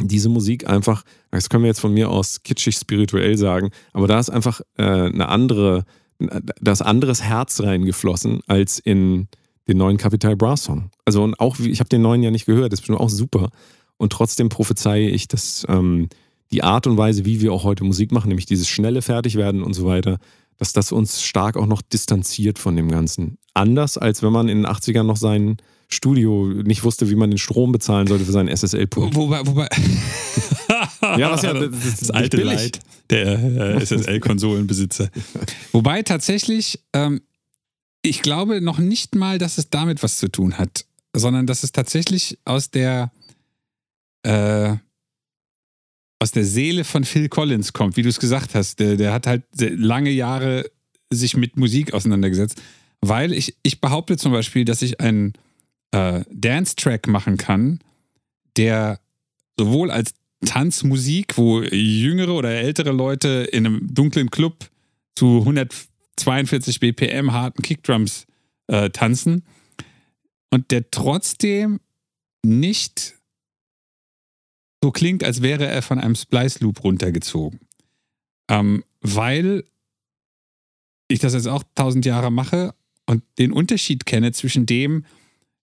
diese 0.00 0.28
Musik 0.28 0.68
einfach, 0.68 1.02
das 1.32 1.48
können 1.48 1.64
wir 1.64 1.68
jetzt 1.68 1.80
von 1.80 1.92
mir 1.92 2.08
aus 2.08 2.42
kitschig 2.44 2.76
spirituell 2.76 3.36
sagen, 3.36 3.70
aber 3.92 4.06
da 4.06 4.20
ist 4.20 4.30
einfach 4.30 4.60
äh, 4.76 4.84
eine 4.84 5.28
andere, 5.28 5.84
da 6.18 6.72
ist 6.72 6.82
anderes 6.82 7.22
Herz 7.22 7.60
reingeflossen 7.60 8.40
als 8.46 8.78
in 8.78 9.26
den 9.66 9.76
neuen 9.76 9.96
Capital 9.96 10.36
Bra 10.36 10.56
Song. 10.56 10.90
Also 11.04 11.24
und 11.24 11.38
auch, 11.40 11.58
ich 11.58 11.80
habe 11.80 11.88
den 11.88 12.02
neuen 12.02 12.22
ja 12.22 12.30
nicht 12.30 12.46
gehört, 12.46 12.72
das 12.72 12.78
ist 12.78 12.82
bestimmt 12.82 13.00
auch 13.00 13.10
super. 13.10 13.50
Und 13.98 14.12
trotzdem 14.12 14.48
prophezeie 14.48 15.08
ich, 15.08 15.28
dass 15.28 15.66
ähm, 15.68 16.08
die 16.50 16.62
Art 16.62 16.86
und 16.86 16.96
Weise, 16.96 17.24
wie 17.24 17.40
wir 17.40 17.52
auch 17.52 17.64
heute 17.64 17.84
Musik 17.84 18.10
machen, 18.12 18.28
nämlich 18.28 18.46
dieses 18.46 18.68
schnelle 18.68 19.02
Fertigwerden 19.02 19.62
und 19.62 19.74
so 19.74 19.84
weiter, 19.86 20.18
dass 20.56 20.72
das 20.72 20.90
uns 20.92 21.22
stark 21.22 21.56
auch 21.56 21.66
noch 21.66 21.82
distanziert 21.82 22.58
von 22.58 22.74
dem 22.74 22.90
Ganzen. 22.90 23.38
Anders 23.54 23.98
als 23.98 24.22
wenn 24.22 24.32
man 24.32 24.48
in 24.48 24.62
den 24.62 24.66
80ern 24.66 25.02
noch 25.02 25.16
sein 25.16 25.58
Studio 25.88 26.46
nicht 26.46 26.84
wusste, 26.84 27.10
wie 27.10 27.14
man 27.14 27.30
den 27.30 27.38
Strom 27.38 27.72
bezahlen 27.72 28.06
sollte 28.06 28.24
für 28.24 28.32
seinen 28.32 28.48
SSL-Pult. 28.54 29.14
Wobei, 29.14 29.46
wobei. 29.46 29.68
Ja, 31.00 31.30
was 31.30 31.42
ja- 31.42 31.54
das 31.54 31.70
das, 31.70 31.84
ist 31.84 32.02
nicht 32.02 32.14
alte 32.14 32.36
billig. 32.36 32.54
Leid 32.54 32.80
der 33.10 33.76
äh, 33.76 33.80
SSL-Konsolenbesitzer. 33.84 35.08
Wobei 35.72 36.02
tatsächlich, 36.02 36.80
ähm, 36.92 37.22
ich 38.02 38.20
glaube 38.22 38.60
noch 38.60 38.78
nicht 38.78 39.14
mal, 39.14 39.38
dass 39.38 39.58
es 39.58 39.70
damit 39.70 40.02
was 40.02 40.18
zu 40.18 40.28
tun 40.28 40.58
hat, 40.58 40.84
sondern 41.14 41.46
dass 41.46 41.62
es 41.62 41.72
tatsächlich 41.72 42.38
aus 42.44 42.70
der, 42.70 43.12
äh, 44.28 44.76
aus 46.20 46.32
der 46.32 46.44
Seele 46.44 46.84
von 46.84 47.04
Phil 47.04 47.28
Collins 47.28 47.72
kommt, 47.72 47.96
wie 47.96 48.02
du 48.02 48.08
es 48.08 48.20
gesagt 48.20 48.54
hast. 48.54 48.78
Der, 48.80 48.96
der 48.96 49.12
hat 49.12 49.26
halt 49.26 49.44
lange 49.58 50.10
Jahre 50.10 50.70
sich 51.10 51.36
mit 51.36 51.56
Musik 51.56 51.94
auseinandergesetzt, 51.94 52.60
weil 53.00 53.32
ich, 53.32 53.56
ich 53.62 53.80
behaupte 53.80 54.16
zum 54.16 54.32
Beispiel, 54.32 54.64
dass 54.64 54.82
ich 54.82 55.00
einen 55.00 55.32
äh, 55.92 56.22
Dance-Track 56.30 57.08
machen 57.08 57.38
kann, 57.38 57.78
der 58.56 59.00
sowohl 59.58 59.90
als 59.90 60.12
Tanzmusik, 60.44 61.38
wo 61.38 61.62
jüngere 61.62 62.34
oder 62.34 62.50
ältere 62.50 62.92
Leute 62.92 63.48
in 63.50 63.66
einem 63.66 63.94
dunklen 63.94 64.30
Club 64.30 64.68
zu 65.14 65.38
142 65.38 66.80
BPM 66.80 67.32
harten 67.32 67.62
Kickdrums 67.62 68.26
äh, 68.66 68.90
tanzen 68.90 69.44
und 70.50 70.70
der 70.70 70.90
trotzdem 70.90 71.80
nicht 72.44 73.17
so 74.82 74.90
klingt, 74.90 75.24
als 75.24 75.42
wäre 75.42 75.66
er 75.66 75.82
von 75.82 75.98
einem 75.98 76.14
Splice 76.14 76.60
Loop 76.60 76.84
runtergezogen. 76.84 77.60
Ähm, 78.50 78.84
weil 79.00 79.64
ich 81.08 81.18
das 81.18 81.34
jetzt 81.34 81.48
auch 81.48 81.64
tausend 81.74 82.04
Jahre 82.04 82.30
mache 82.30 82.74
und 83.06 83.22
den 83.38 83.52
Unterschied 83.52 84.06
kenne 84.06 84.32
zwischen 84.32 84.66
dem, 84.66 85.04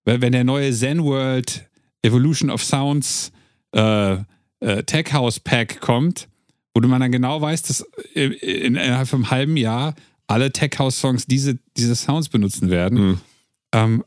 wenn 0.03 0.31
der 0.31 0.43
neue 0.43 0.71
Zen 0.73 1.03
World 1.03 1.67
Evolution 2.01 2.49
of 2.49 2.63
Sounds 2.63 3.31
äh, 3.73 4.17
äh, 4.59 4.83
Tech 4.83 5.13
House 5.13 5.39
Pack 5.39 5.81
kommt, 5.81 6.27
wo 6.73 6.81
man 6.87 7.01
dann 7.01 7.11
genau 7.11 7.41
weiß, 7.41 7.63
dass 7.63 7.81
in, 8.13 8.33
innerhalb 8.33 9.07
von 9.07 9.19
einem 9.23 9.31
halben 9.31 9.57
Jahr 9.57 9.95
alle 10.27 10.51
Tech 10.51 10.71
House 10.79 10.99
Songs 10.99 11.25
diese, 11.25 11.57
diese 11.77 11.95
Sounds 11.95 12.29
benutzen 12.29 12.69
werden. 12.69 13.07
Mhm. 13.07 13.21
Ähm, 13.73 14.03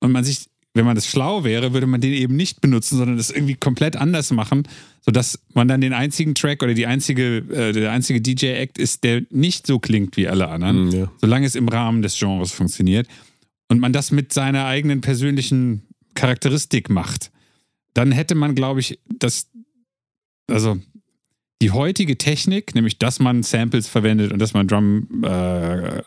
und 0.00 0.12
man 0.12 0.24
sich, 0.24 0.48
wenn 0.74 0.84
man 0.84 0.96
das 0.96 1.06
schlau 1.06 1.44
wäre, 1.44 1.72
würde 1.72 1.86
man 1.86 2.00
den 2.00 2.12
eben 2.12 2.34
nicht 2.34 2.60
benutzen, 2.60 2.98
sondern 2.98 3.16
das 3.16 3.30
irgendwie 3.30 3.54
komplett 3.54 3.96
anders 3.96 4.32
machen, 4.32 4.64
sodass 5.00 5.38
man 5.54 5.68
dann 5.68 5.80
den 5.80 5.92
einzigen 5.92 6.34
Track 6.34 6.62
oder 6.64 6.74
die 6.74 6.86
einzige, 6.86 7.38
äh, 7.38 7.72
der 7.72 7.92
einzige 7.92 8.20
DJ-Act 8.20 8.78
ist, 8.78 9.04
der 9.04 9.22
nicht 9.30 9.66
so 9.66 9.78
klingt 9.78 10.16
wie 10.16 10.26
alle 10.26 10.48
anderen, 10.48 10.86
mhm, 10.86 10.92
ja. 10.92 11.12
solange 11.20 11.46
es 11.46 11.54
im 11.54 11.68
Rahmen 11.68 12.02
des 12.02 12.18
Genres 12.18 12.50
funktioniert. 12.50 13.06
Und 13.68 13.80
man 13.80 13.92
das 13.92 14.10
mit 14.10 14.32
seiner 14.32 14.66
eigenen 14.66 15.00
persönlichen 15.00 15.82
Charakteristik 16.14 16.90
macht. 16.90 17.30
Dann 17.94 18.12
hätte 18.12 18.34
man, 18.34 18.54
glaube 18.54 18.80
ich, 18.80 18.98
das, 19.18 19.48
also 20.48 20.76
die 21.62 21.70
heutige 21.70 22.18
Technik, 22.18 22.74
nämlich 22.74 22.98
dass 22.98 23.20
man 23.20 23.42
Samples 23.42 23.88
verwendet 23.88 24.32
und 24.32 24.40
dass 24.40 24.52
man 24.54 24.66
Drum, 24.66 25.24
äh, 25.24 26.02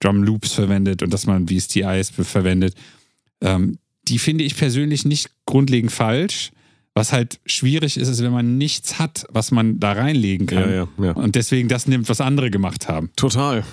Drum 0.00 0.22
Loops 0.24 0.52
verwendet 0.54 1.02
und 1.02 1.12
dass 1.12 1.26
man 1.26 1.46
VSTIs 1.46 2.10
verwendet, 2.10 2.74
ähm, 3.40 3.78
die 4.08 4.18
finde 4.18 4.44
ich 4.44 4.56
persönlich 4.56 5.04
nicht 5.04 5.30
grundlegend 5.46 5.92
falsch. 5.92 6.50
Was 6.94 7.12
halt 7.12 7.40
schwierig 7.44 7.98
ist, 7.98 8.08
ist, 8.08 8.22
wenn 8.22 8.32
man 8.32 8.56
nichts 8.56 8.98
hat, 8.98 9.26
was 9.30 9.50
man 9.50 9.78
da 9.78 9.92
reinlegen 9.92 10.46
kann. 10.46 10.70
Ja, 10.70 10.74
ja, 10.74 10.88
ja. 11.02 11.12
Und 11.12 11.34
deswegen 11.34 11.68
das 11.68 11.86
nimmt, 11.86 12.08
was 12.08 12.22
andere 12.22 12.50
gemacht 12.50 12.88
haben. 12.88 13.10
Total. 13.16 13.64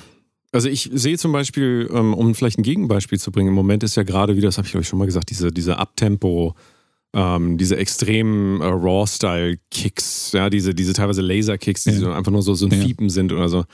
Also 0.51 0.67
ich 0.67 0.89
sehe 0.91 1.17
zum 1.17 1.31
Beispiel, 1.31 1.89
ähm, 1.93 2.13
um 2.13 2.35
vielleicht 2.35 2.59
ein 2.59 2.63
Gegenbeispiel 2.63 3.19
zu 3.19 3.31
bringen, 3.31 3.47
im 3.47 3.55
Moment 3.55 3.81
ist 3.83 3.95
ja 3.95 4.03
gerade, 4.03 4.35
wie 4.35 4.41
das 4.41 4.57
habe 4.57 4.67
ich 4.67 4.75
ich 4.75 4.87
schon 4.87 4.99
mal 4.99 5.05
gesagt, 5.05 5.29
diese, 5.29 5.53
diese 5.53 5.79
Abtempo- 5.79 6.53
ähm, 7.13 7.57
diese 7.57 7.77
extremen 7.77 8.59
äh, 8.61 8.65
Raw-Style-Kicks, 8.65 10.31
ja, 10.33 10.49
diese, 10.49 10.73
diese 10.73 10.93
teilweise 10.93 11.21
Laser-Kicks, 11.21 11.83
die 11.85 11.91
ja. 11.91 11.99
so 11.99 12.11
einfach 12.11 12.31
nur 12.31 12.41
so, 12.41 12.55
so 12.55 12.65
ein. 12.65 12.71
Fiepen 12.71 13.09
sind 13.09 13.31
oder 13.31 13.49
so. 13.49 13.65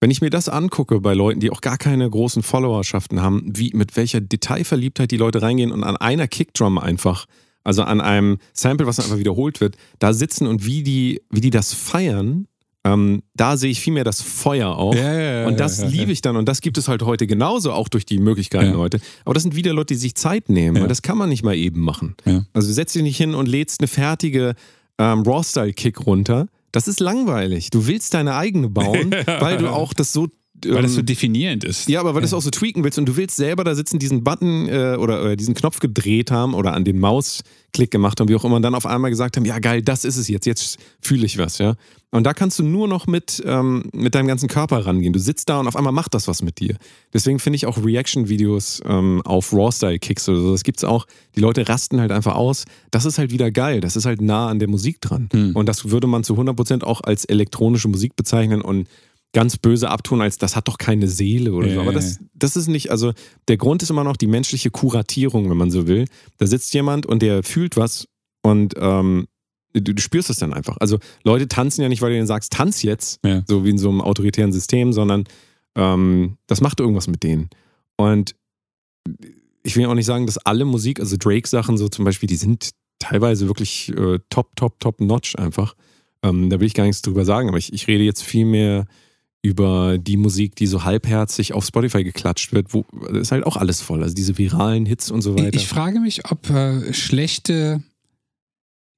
Wenn 0.00 0.10
ich 0.10 0.22
mir 0.22 0.30
das 0.30 0.48
angucke 0.48 1.00
bei 1.00 1.12
Leuten, 1.12 1.40
die 1.40 1.50
auch 1.50 1.60
gar 1.60 1.76
keine 1.76 2.08
großen 2.08 2.42
Followerschaften 2.42 3.20
haben, 3.20 3.42
wie 3.46 3.70
mit 3.74 3.96
welcher 3.96 4.22
Detailverliebtheit 4.22 5.10
die 5.10 5.18
Leute 5.18 5.42
reingehen 5.42 5.70
und 5.70 5.84
an 5.84 5.98
einer 5.98 6.26
Kickdrum 6.26 6.78
einfach, 6.78 7.26
also 7.64 7.82
an 7.82 8.00
einem 8.00 8.38
Sample, 8.54 8.86
was 8.86 8.98
einfach 8.98 9.18
wiederholt 9.18 9.60
wird, 9.60 9.76
da 9.98 10.14
sitzen 10.14 10.46
und 10.46 10.64
wie 10.64 10.82
die, 10.82 11.20
wie 11.28 11.42
die 11.42 11.50
das 11.50 11.74
feiern, 11.74 12.46
ähm, 12.82 13.22
da 13.34 13.58
sehe 13.58 13.70
ich 13.70 13.80
viel 13.80 13.92
mehr 13.92 14.04
das 14.04 14.22
Feuer 14.22 14.70
auch. 14.70 14.94
Ja, 14.94 15.12
ja, 15.12 15.40
ja, 15.42 15.46
und 15.46 15.60
das 15.60 15.84
liebe 15.84 16.12
ich 16.12 16.22
dann. 16.22 16.36
Und 16.36 16.48
das 16.48 16.62
gibt 16.62 16.78
es 16.78 16.88
halt 16.88 17.02
heute 17.02 17.26
genauso, 17.26 17.72
auch 17.72 17.88
durch 17.88 18.06
die 18.06 18.18
Möglichkeiten 18.18 18.70
heute. 18.78 19.00
Aber 19.26 19.34
das 19.34 19.42
sind 19.42 19.54
wieder 19.54 19.74
Leute, 19.74 19.92
die 19.92 20.00
sich 20.00 20.14
Zeit 20.14 20.48
nehmen. 20.48 20.76
Und 20.84 20.88
das 20.88 21.02
kann 21.02 21.18
man 21.18 21.28
nicht 21.28 21.42
mal 21.42 21.54
eben 21.54 21.80
machen. 21.80 22.14
Also 22.54 22.68
du 22.68 22.74
setzt 22.74 22.94
dich 22.94 23.02
nicht 23.02 23.18
hin 23.18 23.34
und 23.34 23.48
lädst 23.48 23.80
eine 23.80 23.88
fertige 23.88 24.54
ähm, 24.98 25.20
Raw-Style-Kick 25.22 26.06
runter. 26.06 26.46
Das 26.72 26.88
ist 26.88 27.00
langweilig. 27.00 27.70
Du 27.70 27.86
willst 27.86 28.14
deine 28.14 28.36
eigene 28.36 28.68
bauen, 28.68 29.10
weil 29.26 29.58
du 29.58 29.68
auch 29.70 29.92
das 29.92 30.12
so 30.12 30.28
weil 30.68 30.82
das 30.82 30.94
so 30.94 31.00
ähm, 31.00 31.06
definierend 31.06 31.64
ist. 31.64 31.88
Ja, 31.88 32.00
aber 32.00 32.10
weil 32.10 32.16
ja. 32.16 32.20
du 32.20 32.26
es 32.26 32.34
auch 32.34 32.42
so 32.42 32.50
tweaken 32.50 32.84
willst 32.84 32.98
und 32.98 33.06
du 33.06 33.16
willst 33.16 33.36
selber 33.36 33.64
da 33.64 33.74
sitzen, 33.74 33.98
diesen 33.98 34.24
Button 34.24 34.68
äh, 34.68 34.96
oder, 34.98 35.22
oder, 35.22 35.36
diesen 35.36 35.54
Knopf 35.54 35.80
gedreht 35.80 36.30
haben 36.30 36.54
oder 36.54 36.74
an 36.74 36.84
den 36.84 36.98
Mausklick 36.98 37.90
gemacht 37.90 38.20
haben, 38.20 38.28
wie 38.28 38.34
auch 38.34 38.44
immer, 38.44 38.56
und 38.56 38.62
dann 38.62 38.74
auf 38.74 38.86
einmal 38.86 39.10
gesagt 39.10 39.36
haben, 39.36 39.44
ja 39.44 39.58
geil, 39.58 39.82
das 39.82 40.04
ist 40.04 40.16
es 40.16 40.28
jetzt, 40.28 40.46
jetzt 40.46 40.78
fühle 41.00 41.26
ich 41.26 41.38
was, 41.38 41.58
ja. 41.58 41.74
Und 42.12 42.24
da 42.24 42.34
kannst 42.34 42.58
du 42.58 42.64
nur 42.64 42.88
noch 42.88 43.06
mit, 43.06 43.40
ähm, 43.46 43.84
mit 43.92 44.16
deinem 44.16 44.26
ganzen 44.26 44.48
Körper 44.48 44.84
rangehen. 44.84 45.12
Du 45.12 45.20
sitzt 45.20 45.48
da 45.48 45.60
und 45.60 45.68
auf 45.68 45.76
einmal 45.76 45.92
macht 45.92 46.12
das 46.14 46.26
was 46.26 46.42
mit 46.42 46.58
dir. 46.58 46.76
Deswegen 47.14 47.38
finde 47.38 47.56
ich 47.56 47.66
auch 47.66 47.78
Reaction-Videos 47.82 48.82
ähm, 48.84 49.22
auf 49.24 49.52
Raw-Style-Kicks 49.52 50.28
oder 50.28 50.40
so, 50.40 50.52
das 50.52 50.64
gibt 50.64 50.78
es 50.78 50.84
auch. 50.84 51.06
Die 51.36 51.40
Leute 51.40 51.68
rasten 51.68 52.00
halt 52.00 52.10
einfach 52.10 52.34
aus. 52.34 52.64
Das 52.90 53.04
ist 53.04 53.18
halt 53.18 53.30
wieder 53.30 53.52
geil. 53.52 53.80
Das 53.80 53.94
ist 53.94 54.06
halt 54.06 54.20
nah 54.20 54.48
an 54.48 54.58
der 54.58 54.68
Musik 54.68 55.00
dran. 55.00 55.28
Hm. 55.32 55.54
Und 55.54 55.68
das 55.68 55.90
würde 55.90 56.08
man 56.08 56.24
zu 56.24 56.34
100% 56.34 56.82
auch 56.82 57.00
als 57.02 57.24
elektronische 57.24 57.86
Musik 57.86 58.16
bezeichnen 58.16 58.60
und 58.60 58.88
ganz 59.32 59.56
böse 59.58 59.88
abtun, 59.90 60.20
als 60.20 60.38
das 60.38 60.56
hat 60.56 60.68
doch 60.68 60.78
keine 60.78 61.06
Seele 61.08 61.52
oder 61.52 61.72
so. 61.72 61.80
Aber 61.80 61.92
das, 61.92 62.18
das 62.34 62.56
ist 62.56 62.66
nicht, 62.66 62.90
also 62.90 63.12
der 63.48 63.56
Grund 63.56 63.82
ist 63.82 63.90
immer 63.90 64.04
noch 64.04 64.16
die 64.16 64.26
menschliche 64.26 64.70
Kuratierung, 64.70 65.48
wenn 65.48 65.56
man 65.56 65.70
so 65.70 65.86
will. 65.86 66.06
Da 66.38 66.46
sitzt 66.46 66.74
jemand 66.74 67.06
und 67.06 67.22
der 67.22 67.42
fühlt 67.42 67.76
was 67.76 68.08
und 68.42 68.74
ähm, 68.76 69.28
du, 69.72 69.94
du, 69.94 70.00
spürst 70.02 70.30
es 70.30 70.38
dann 70.38 70.52
einfach. 70.52 70.76
Also 70.78 70.98
Leute 71.22 71.46
tanzen 71.46 71.82
ja 71.82 71.88
nicht, 71.88 72.02
weil 72.02 72.10
du 72.10 72.16
denen 72.16 72.26
sagst, 72.26 72.52
tanz 72.52 72.82
jetzt, 72.82 73.20
ja. 73.24 73.44
so 73.46 73.64
wie 73.64 73.70
in 73.70 73.78
so 73.78 73.88
einem 73.88 74.00
autoritären 74.00 74.52
System, 74.52 74.92
sondern 74.92 75.24
ähm, 75.76 76.36
das 76.46 76.60
macht 76.60 76.80
irgendwas 76.80 77.06
mit 77.06 77.22
denen. 77.22 77.50
Und 77.96 78.34
ich 79.62 79.76
will 79.76 79.86
auch 79.86 79.94
nicht 79.94 80.06
sagen, 80.06 80.26
dass 80.26 80.38
alle 80.38 80.64
Musik, 80.64 80.98
also 80.98 81.16
Drake-Sachen 81.16 81.76
so 81.76 81.88
zum 81.88 82.04
Beispiel, 82.04 82.26
die 82.26 82.36
sind 82.36 82.70
teilweise 82.98 83.46
wirklich 83.46 83.90
äh, 83.96 84.18
top, 84.28 84.56
top, 84.56 84.80
top 84.80 85.00
notch 85.00 85.36
einfach. 85.36 85.74
Ähm, 86.22 86.50
da 86.50 86.60
will 86.60 86.66
ich 86.66 86.74
gar 86.74 86.84
nichts 86.84 87.02
drüber 87.02 87.24
sagen, 87.24 87.48
aber 87.48 87.58
ich, 87.58 87.72
ich 87.72 87.86
rede 87.86 88.04
jetzt 88.04 88.22
viel 88.22 88.44
mehr 88.44 88.86
über 89.42 89.96
die 89.98 90.16
Musik, 90.16 90.54
die 90.56 90.66
so 90.66 90.84
halbherzig 90.84 91.54
auf 91.54 91.64
Spotify 91.64 92.04
geklatscht 92.04 92.52
wird, 92.52 92.74
wo 92.74 92.84
ist 93.12 93.32
halt 93.32 93.44
auch 93.46 93.56
alles 93.56 93.80
voll, 93.80 94.02
also 94.02 94.14
diese 94.14 94.36
viralen 94.36 94.84
Hits 94.84 95.10
und 95.10 95.22
so 95.22 95.38
weiter. 95.38 95.56
Ich 95.56 95.66
frage 95.66 96.00
mich, 96.00 96.30
ob 96.30 96.50
äh, 96.50 96.92
schlechte, 96.92 97.82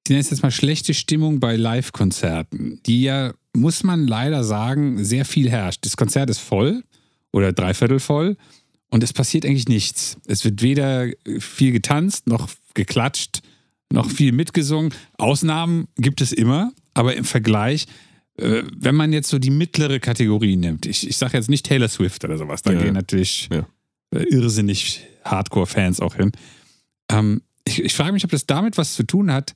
ich 0.04 0.10
nenne 0.10 0.20
es 0.20 0.30
jetzt 0.30 0.42
mal 0.42 0.50
schlechte 0.50 0.94
Stimmung 0.94 1.38
bei 1.38 1.56
Live-Konzerten, 1.56 2.80
die 2.86 3.02
ja, 3.02 3.34
muss 3.54 3.84
man 3.84 4.06
leider 4.06 4.42
sagen, 4.42 5.04
sehr 5.04 5.24
viel 5.24 5.48
herrscht. 5.48 5.86
Das 5.86 5.96
Konzert 5.96 6.28
ist 6.28 6.40
voll 6.40 6.82
oder 7.30 7.52
dreiviertel 7.52 8.00
voll 8.00 8.36
und 8.90 9.04
es 9.04 9.12
passiert 9.12 9.46
eigentlich 9.46 9.68
nichts. 9.68 10.16
Es 10.26 10.44
wird 10.44 10.60
weder 10.60 11.06
viel 11.38 11.70
getanzt, 11.70 12.26
noch 12.26 12.48
geklatscht, 12.74 13.42
noch 13.92 14.10
viel 14.10 14.32
mitgesungen. 14.32 14.92
Ausnahmen 15.18 15.86
gibt 15.96 16.20
es 16.20 16.32
immer, 16.32 16.72
aber 16.94 17.14
im 17.14 17.24
Vergleich 17.24 17.86
äh, 18.42 18.64
wenn 18.76 18.94
man 18.94 19.12
jetzt 19.12 19.28
so 19.28 19.38
die 19.38 19.50
mittlere 19.50 20.00
Kategorie 20.00 20.56
nimmt, 20.56 20.86
ich, 20.86 21.08
ich 21.08 21.16
sage 21.16 21.36
jetzt 21.36 21.48
nicht 21.48 21.66
Taylor 21.66 21.88
Swift 21.88 22.24
oder 22.24 22.38
sowas, 22.38 22.62
da 22.62 22.72
ja, 22.72 22.82
gehen 22.82 22.94
natürlich 22.94 23.48
ja. 23.52 23.66
Äh, 24.14 24.24
irrsinnig 24.24 25.06
Hardcore-Fans 25.24 26.00
auch 26.00 26.16
hin. 26.16 26.32
Ähm, 27.10 27.42
ich, 27.64 27.82
ich 27.82 27.94
frage 27.94 28.12
mich, 28.12 28.24
ob 28.24 28.30
das 28.30 28.46
damit 28.46 28.76
was 28.78 28.94
zu 28.94 29.04
tun 29.04 29.32
hat, 29.32 29.54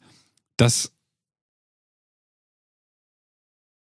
dass 0.57 0.93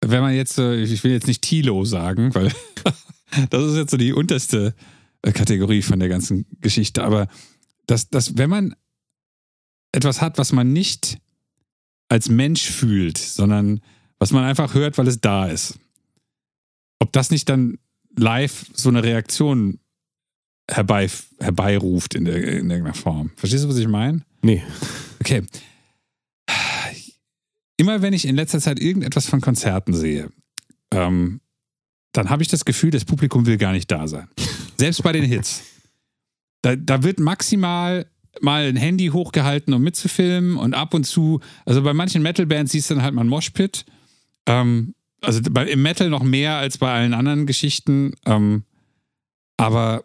wenn 0.03 0.21
man 0.21 0.35
jetzt, 0.35 0.59
ich 0.59 1.05
will 1.05 1.13
jetzt 1.13 1.27
nicht 1.27 1.43
Tilo 1.43 1.85
sagen, 1.85 2.35
weil 2.35 2.53
das 3.51 3.65
ist 3.65 3.77
jetzt 3.77 3.91
so 3.91 3.97
die 3.97 4.13
unterste 4.13 4.75
äh, 5.23 5.33
Kategorie 5.33 5.83
von 5.83 5.99
der 5.99 6.09
ganzen 6.09 6.47
Geschichte, 6.61 7.03
aber 7.03 7.29
dass, 7.87 8.09
dass 8.09 8.39
wenn 8.39 8.51
man 8.51 8.75
etwas 9.93 10.21
hat, 10.21 10.39
was 10.39 10.53
man 10.53 10.73
nicht 10.73 11.19
als 12.09 12.29
Mensch 12.29 12.63
fühlt, 12.63 13.19
sondern 13.19 13.81
was 14.21 14.31
man 14.31 14.45
einfach 14.45 14.75
hört, 14.75 14.97
weil 14.99 15.09
es 15.09 15.21
da 15.21 15.47
ist. 15.47 15.81
Ob 17.01 17.13
das 17.13 17.31
nicht 17.31 17.49
dann 17.49 17.79
live 18.17 18.67
so 18.75 18.91
eine 18.91 19.03
Reaktion 19.03 19.81
herbei, 20.71 21.11
herbeiruft 21.41 22.15
in, 22.15 22.27
der, 22.27 22.37
in 22.37 22.71
irgendeiner 22.71 22.95
Form. 22.95 23.31
Verstehst 23.37 23.65
du, 23.65 23.69
was 23.69 23.79
ich 23.79 23.89
meine? 23.89 24.23
Nee. 24.43 24.63
Okay. 25.21 25.43
Immer 27.77 28.03
wenn 28.03 28.13
ich 28.13 28.27
in 28.27 28.37
letzter 28.37 28.61
Zeit 28.61 28.79
irgendetwas 28.79 29.27
von 29.27 29.41
Konzerten 29.41 29.95
sehe, 29.95 30.31
ähm, 30.93 31.41
dann 32.13 32.29
habe 32.29 32.43
ich 32.43 32.49
das 32.49 32.65
Gefühl, 32.65 32.91
das 32.91 33.07
Publikum 33.07 33.47
will 33.47 33.57
gar 33.57 33.73
nicht 33.73 33.91
da 33.91 34.07
sein. 34.07 34.29
Selbst 34.77 35.03
bei 35.03 35.13
den 35.13 35.25
Hits. 35.25 35.63
Da, 36.63 36.77
da 36.77 37.03
wird 37.03 37.21
maximal 37.21 38.07
mal 38.43 38.65
ein 38.65 38.77
Handy 38.77 39.09
hochgehalten, 39.09 39.73
um 39.73 39.83
mitzufilmen 39.83 40.57
und 40.57 40.75
ab 40.75 40.93
und 40.93 41.05
zu, 41.05 41.41
also 41.65 41.83
bei 41.83 41.95
manchen 41.95 42.23
Metal-Bands 42.23 42.73
siehst 42.73 42.91
du 42.91 42.95
dann 42.95 43.03
halt 43.03 43.15
mal 43.15 43.23
ein 43.23 43.29
Moshpit 43.29 43.87
ähm, 44.47 44.95
also 45.21 45.41
bei, 45.51 45.67
im 45.67 45.83
Metal 45.83 46.09
noch 46.09 46.23
mehr 46.23 46.57
als 46.57 46.79
bei 46.79 46.91
allen 46.93 47.15
anderen 47.15 47.47
Geschichten. 47.47 48.15
Ähm, 48.27 48.65
aber 49.57 50.05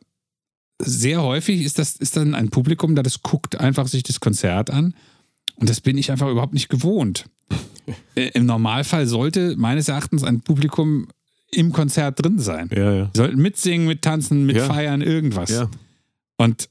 sehr 0.82 1.22
häufig 1.22 1.62
ist 1.64 1.80
das 1.80 1.96
ist 1.96 2.18
dann 2.18 2.36
ein 2.36 2.50
Publikum, 2.50 2.96
da 2.96 3.04
das 3.04 3.22
guckt 3.22 3.60
einfach 3.60 3.88
sich 3.88 4.04
das 4.04 4.20
Konzert 4.20 4.70
an. 4.70 4.94
Und 5.56 5.70
das 5.70 5.80
bin 5.80 5.98
ich 5.98 6.12
einfach 6.12 6.30
überhaupt 6.30 6.54
nicht 6.54 6.70
gewohnt. 6.70 7.26
äh, 8.16 8.30
im 8.34 8.46
Normalfall 8.46 9.08
sollte 9.08 9.56
meines 9.58 9.88
Erachtens 9.88 10.24
ein 10.24 10.42
Publikum 10.42 11.08
im 11.52 11.72
Konzert 11.72 12.24
drin 12.24 12.40
sein. 12.40 12.70
Ja, 12.76 12.92
ja. 12.94 13.06
Die 13.14 13.18
sollten 13.18 13.42
mitsingen, 13.42 13.88
mittanzen, 13.88 14.50
Ja. 14.50 14.54
mitfeiern, 14.54 15.02
irgendwas. 15.02 15.52
Ja. 15.52 15.70
Und 16.38 16.70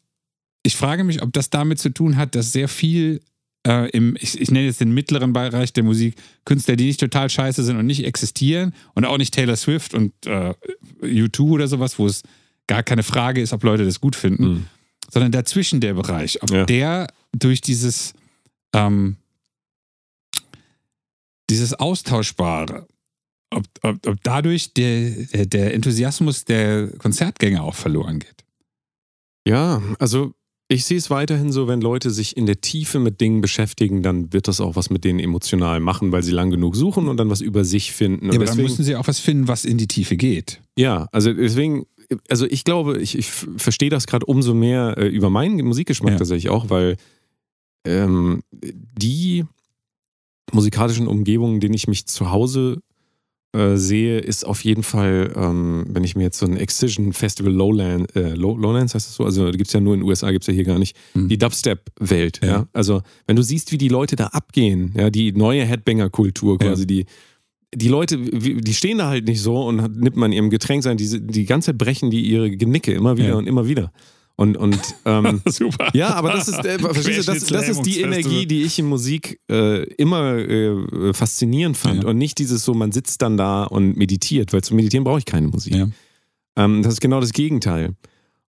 ich 0.62 0.76
frage 0.76 1.04
mich, 1.04 1.22
ob 1.22 1.32
das 1.32 1.48
damit 1.48 1.78
zu 1.78 1.88
tun 1.90 2.16
hat, 2.16 2.34
dass 2.34 2.52
sehr 2.52 2.68
viel 2.68 3.22
äh, 3.66 3.88
im, 3.90 4.16
ich, 4.20 4.40
ich 4.40 4.50
nenne 4.50 4.66
jetzt 4.66 4.80
den 4.80 4.92
mittleren 4.92 5.32
Bereich 5.32 5.72
der 5.72 5.84
Musik, 5.84 6.16
Künstler, 6.44 6.76
die 6.76 6.84
nicht 6.86 7.00
total 7.00 7.30
scheiße 7.30 7.62
sind 7.64 7.76
und 7.78 7.86
nicht 7.86 8.04
existieren 8.04 8.74
und 8.94 9.04
auch 9.04 9.18
nicht 9.18 9.34
Taylor 9.34 9.56
Swift 9.56 9.94
und 9.94 10.12
äh, 10.26 10.54
U2 11.02 11.40
oder 11.50 11.68
sowas, 11.68 11.98
wo 11.98 12.06
es 12.06 12.22
gar 12.66 12.82
keine 12.82 13.02
Frage 13.02 13.40
ist, 13.40 13.52
ob 13.52 13.62
Leute 13.64 13.84
das 13.84 14.00
gut 14.00 14.16
finden, 14.16 14.44
Mhm. 14.44 14.66
sondern 15.10 15.32
dazwischen 15.32 15.80
der 15.80 15.94
Bereich, 15.94 16.42
ob 16.42 16.50
Ja. 16.50 16.64
der 16.66 17.06
durch 17.32 17.60
dieses, 17.60 18.14
ähm, 18.74 19.16
dieses 21.50 21.74
Austauschbare, 21.74 22.86
ob, 23.50 23.64
ob, 23.82 24.06
ob 24.06 24.22
dadurch 24.22 24.72
der, 24.74 25.10
der, 25.10 25.46
der 25.46 25.74
Enthusiasmus 25.74 26.44
der 26.44 26.88
Konzertgänger 26.98 27.62
auch 27.62 27.74
verloren 27.74 28.18
geht. 28.18 28.44
Ja, 29.46 29.82
also 29.98 30.34
ich 30.68 30.84
sehe 30.86 30.96
es 30.96 31.10
weiterhin 31.10 31.52
so, 31.52 31.68
wenn 31.68 31.80
Leute 31.80 32.10
sich 32.10 32.36
in 32.36 32.46
der 32.46 32.60
Tiefe 32.60 32.98
mit 32.98 33.20
Dingen 33.20 33.40
beschäftigen, 33.42 34.02
dann 34.02 34.32
wird 34.32 34.48
das 34.48 34.60
auch 34.60 34.76
was 34.76 34.88
mit 34.90 35.04
denen 35.04 35.18
emotional 35.20 35.78
machen, 35.80 36.10
weil 36.10 36.22
sie 36.22 36.32
lang 36.32 36.50
genug 36.50 36.74
suchen 36.74 37.08
und 37.08 37.18
dann 37.18 37.28
was 37.30 37.40
über 37.42 37.64
sich 37.64 37.92
finden. 37.92 38.26
Und 38.26 38.32
Ja, 38.32 38.38
aber 38.38 38.46
dann 38.46 38.56
deswegen, 38.56 38.68
müssen 38.68 38.84
sie 38.84 38.96
auch 38.96 39.06
was 39.06 39.20
finden, 39.20 39.46
was 39.46 39.64
in 39.64 39.76
die 39.78 39.86
Tiefe 39.88 40.16
geht. 40.16 40.60
ja, 40.78 41.06
also 41.12 41.32
deswegen, 41.32 41.84
also 42.28 42.46
ich 42.46 42.64
glaube, 42.64 42.98
ich, 43.00 43.18
ich 43.18 43.30
verstehe 43.30 43.90
das 43.90 44.06
gerade 44.06 44.24
umso 44.26 44.54
mehr 44.54 44.96
äh, 44.96 45.06
über 45.08 45.28
meinen 45.30 45.62
Musikgeschmack 45.66 46.12
Ja. 46.12 46.18
tatsächlich 46.18 46.48
auch, 46.50 46.70
weil 46.70 46.96
ähm, 47.86 48.42
die 48.52 49.44
musikalischen 50.52 51.06
Umgebungen, 51.06 51.54
in 51.54 51.60
denen 51.60 51.74
ich 51.74 51.88
mich 51.88 52.06
zu 52.06 52.30
Hause 52.30 52.80
äh, 53.54 53.76
sehe, 53.76 54.18
ist 54.18 54.44
auf 54.44 54.62
jeden 54.64 54.82
Fall, 54.82 55.32
ähm, 55.36 55.84
wenn 55.88 56.04
ich 56.04 56.16
mir 56.16 56.24
jetzt 56.24 56.38
so 56.38 56.46
ein 56.46 56.56
Excision 56.56 57.12
Festival 57.12 57.52
Lowland, 57.52 58.14
äh, 58.16 58.34
Low, 58.34 58.56
Lowlands 58.56 58.94
heißt 58.94 59.06
das 59.08 59.14
so, 59.14 59.24
also 59.24 59.50
gibt 59.52 59.68
es 59.68 59.72
ja 59.72 59.80
nur 59.80 59.94
in 59.94 60.00
den 60.00 60.08
USA, 60.08 60.30
gibt 60.32 60.42
es 60.42 60.48
ja 60.48 60.52
hier 60.54 60.64
gar 60.64 60.78
nicht, 60.78 60.96
Mhm. 61.14 61.28
die 61.28 61.38
Dubstep-Welt. 61.38 62.40
Ja. 62.42 62.48
Ja. 62.48 62.68
Also 62.72 63.02
wenn 63.26 63.36
du 63.36 63.42
siehst, 63.42 63.72
wie 63.72 63.78
die 63.78 63.88
Leute 63.88 64.16
da 64.16 64.26
abgehen, 64.26 64.92
ja, 64.96 65.08
die 65.10 65.32
neue 65.32 65.64
Headbanger-Kultur 65.64 66.58
quasi, 66.58 66.82
Ja. 66.82 66.86
die 66.86 67.06
die 67.76 67.88
Leute, 67.88 68.16
die 68.18 68.72
stehen 68.72 68.98
da 68.98 69.08
halt 69.08 69.26
nicht 69.26 69.40
so 69.42 69.66
und 69.66 69.98
nimmt 70.00 70.14
man 70.14 70.30
ihrem 70.30 70.48
Getränk 70.48 70.84
sein, 70.84 70.96
die, 70.96 71.26
die 71.26 71.44
ganze 71.44 71.72
Zeit 71.72 71.78
brechen 71.78 72.08
die 72.08 72.20
ihre 72.20 72.48
Genicke 72.56 72.92
immer 72.92 73.16
wieder 73.16 73.30
Ja. 73.30 73.34
und 73.34 73.48
immer 73.48 73.66
wieder. 73.66 73.90
Und, 74.36 74.56
und 74.56 74.80
ähm, 75.04 75.42
Super. 75.48 75.90
ja, 75.94 76.14
aber 76.14 76.32
das 76.32 76.48
ist, 76.48 76.64
äh, 76.64 76.78
verstehst 76.78 77.28
du, 77.28 77.32
das, 77.32 77.44
das 77.46 77.68
ist 77.68 77.82
die 77.82 78.00
Energie, 78.00 78.46
die 78.46 78.62
ich 78.62 78.78
in 78.78 78.86
Musik 78.86 79.40
äh, 79.48 79.84
immer 79.94 80.36
äh, 80.38 81.12
faszinierend 81.12 81.76
fand. 81.76 82.02
Ja. 82.02 82.10
Und 82.10 82.18
nicht 82.18 82.38
dieses 82.38 82.64
so, 82.64 82.74
man 82.74 82.90
sitzt 82.90 83.22
dann 83.22 83.36
da 83.36 83.64
und 83.64 83.96
meditiert, 83.96 84.52
weil 84.52 84.62
zum 84.62 84.76
Meditieren 84.76 85.04
brauche 85.04 85.18
ich 85.18 85.24
keine 85.24 85.46
Musik. 85.48 85.74
Ja. 85.76 85.88
Ähm, 86.56 86.82
das 86.82 86.94
ist 86.94 87.00
genau 87.00 87.20
das 87.20 87.32
Gegenteil. 87.32 87.94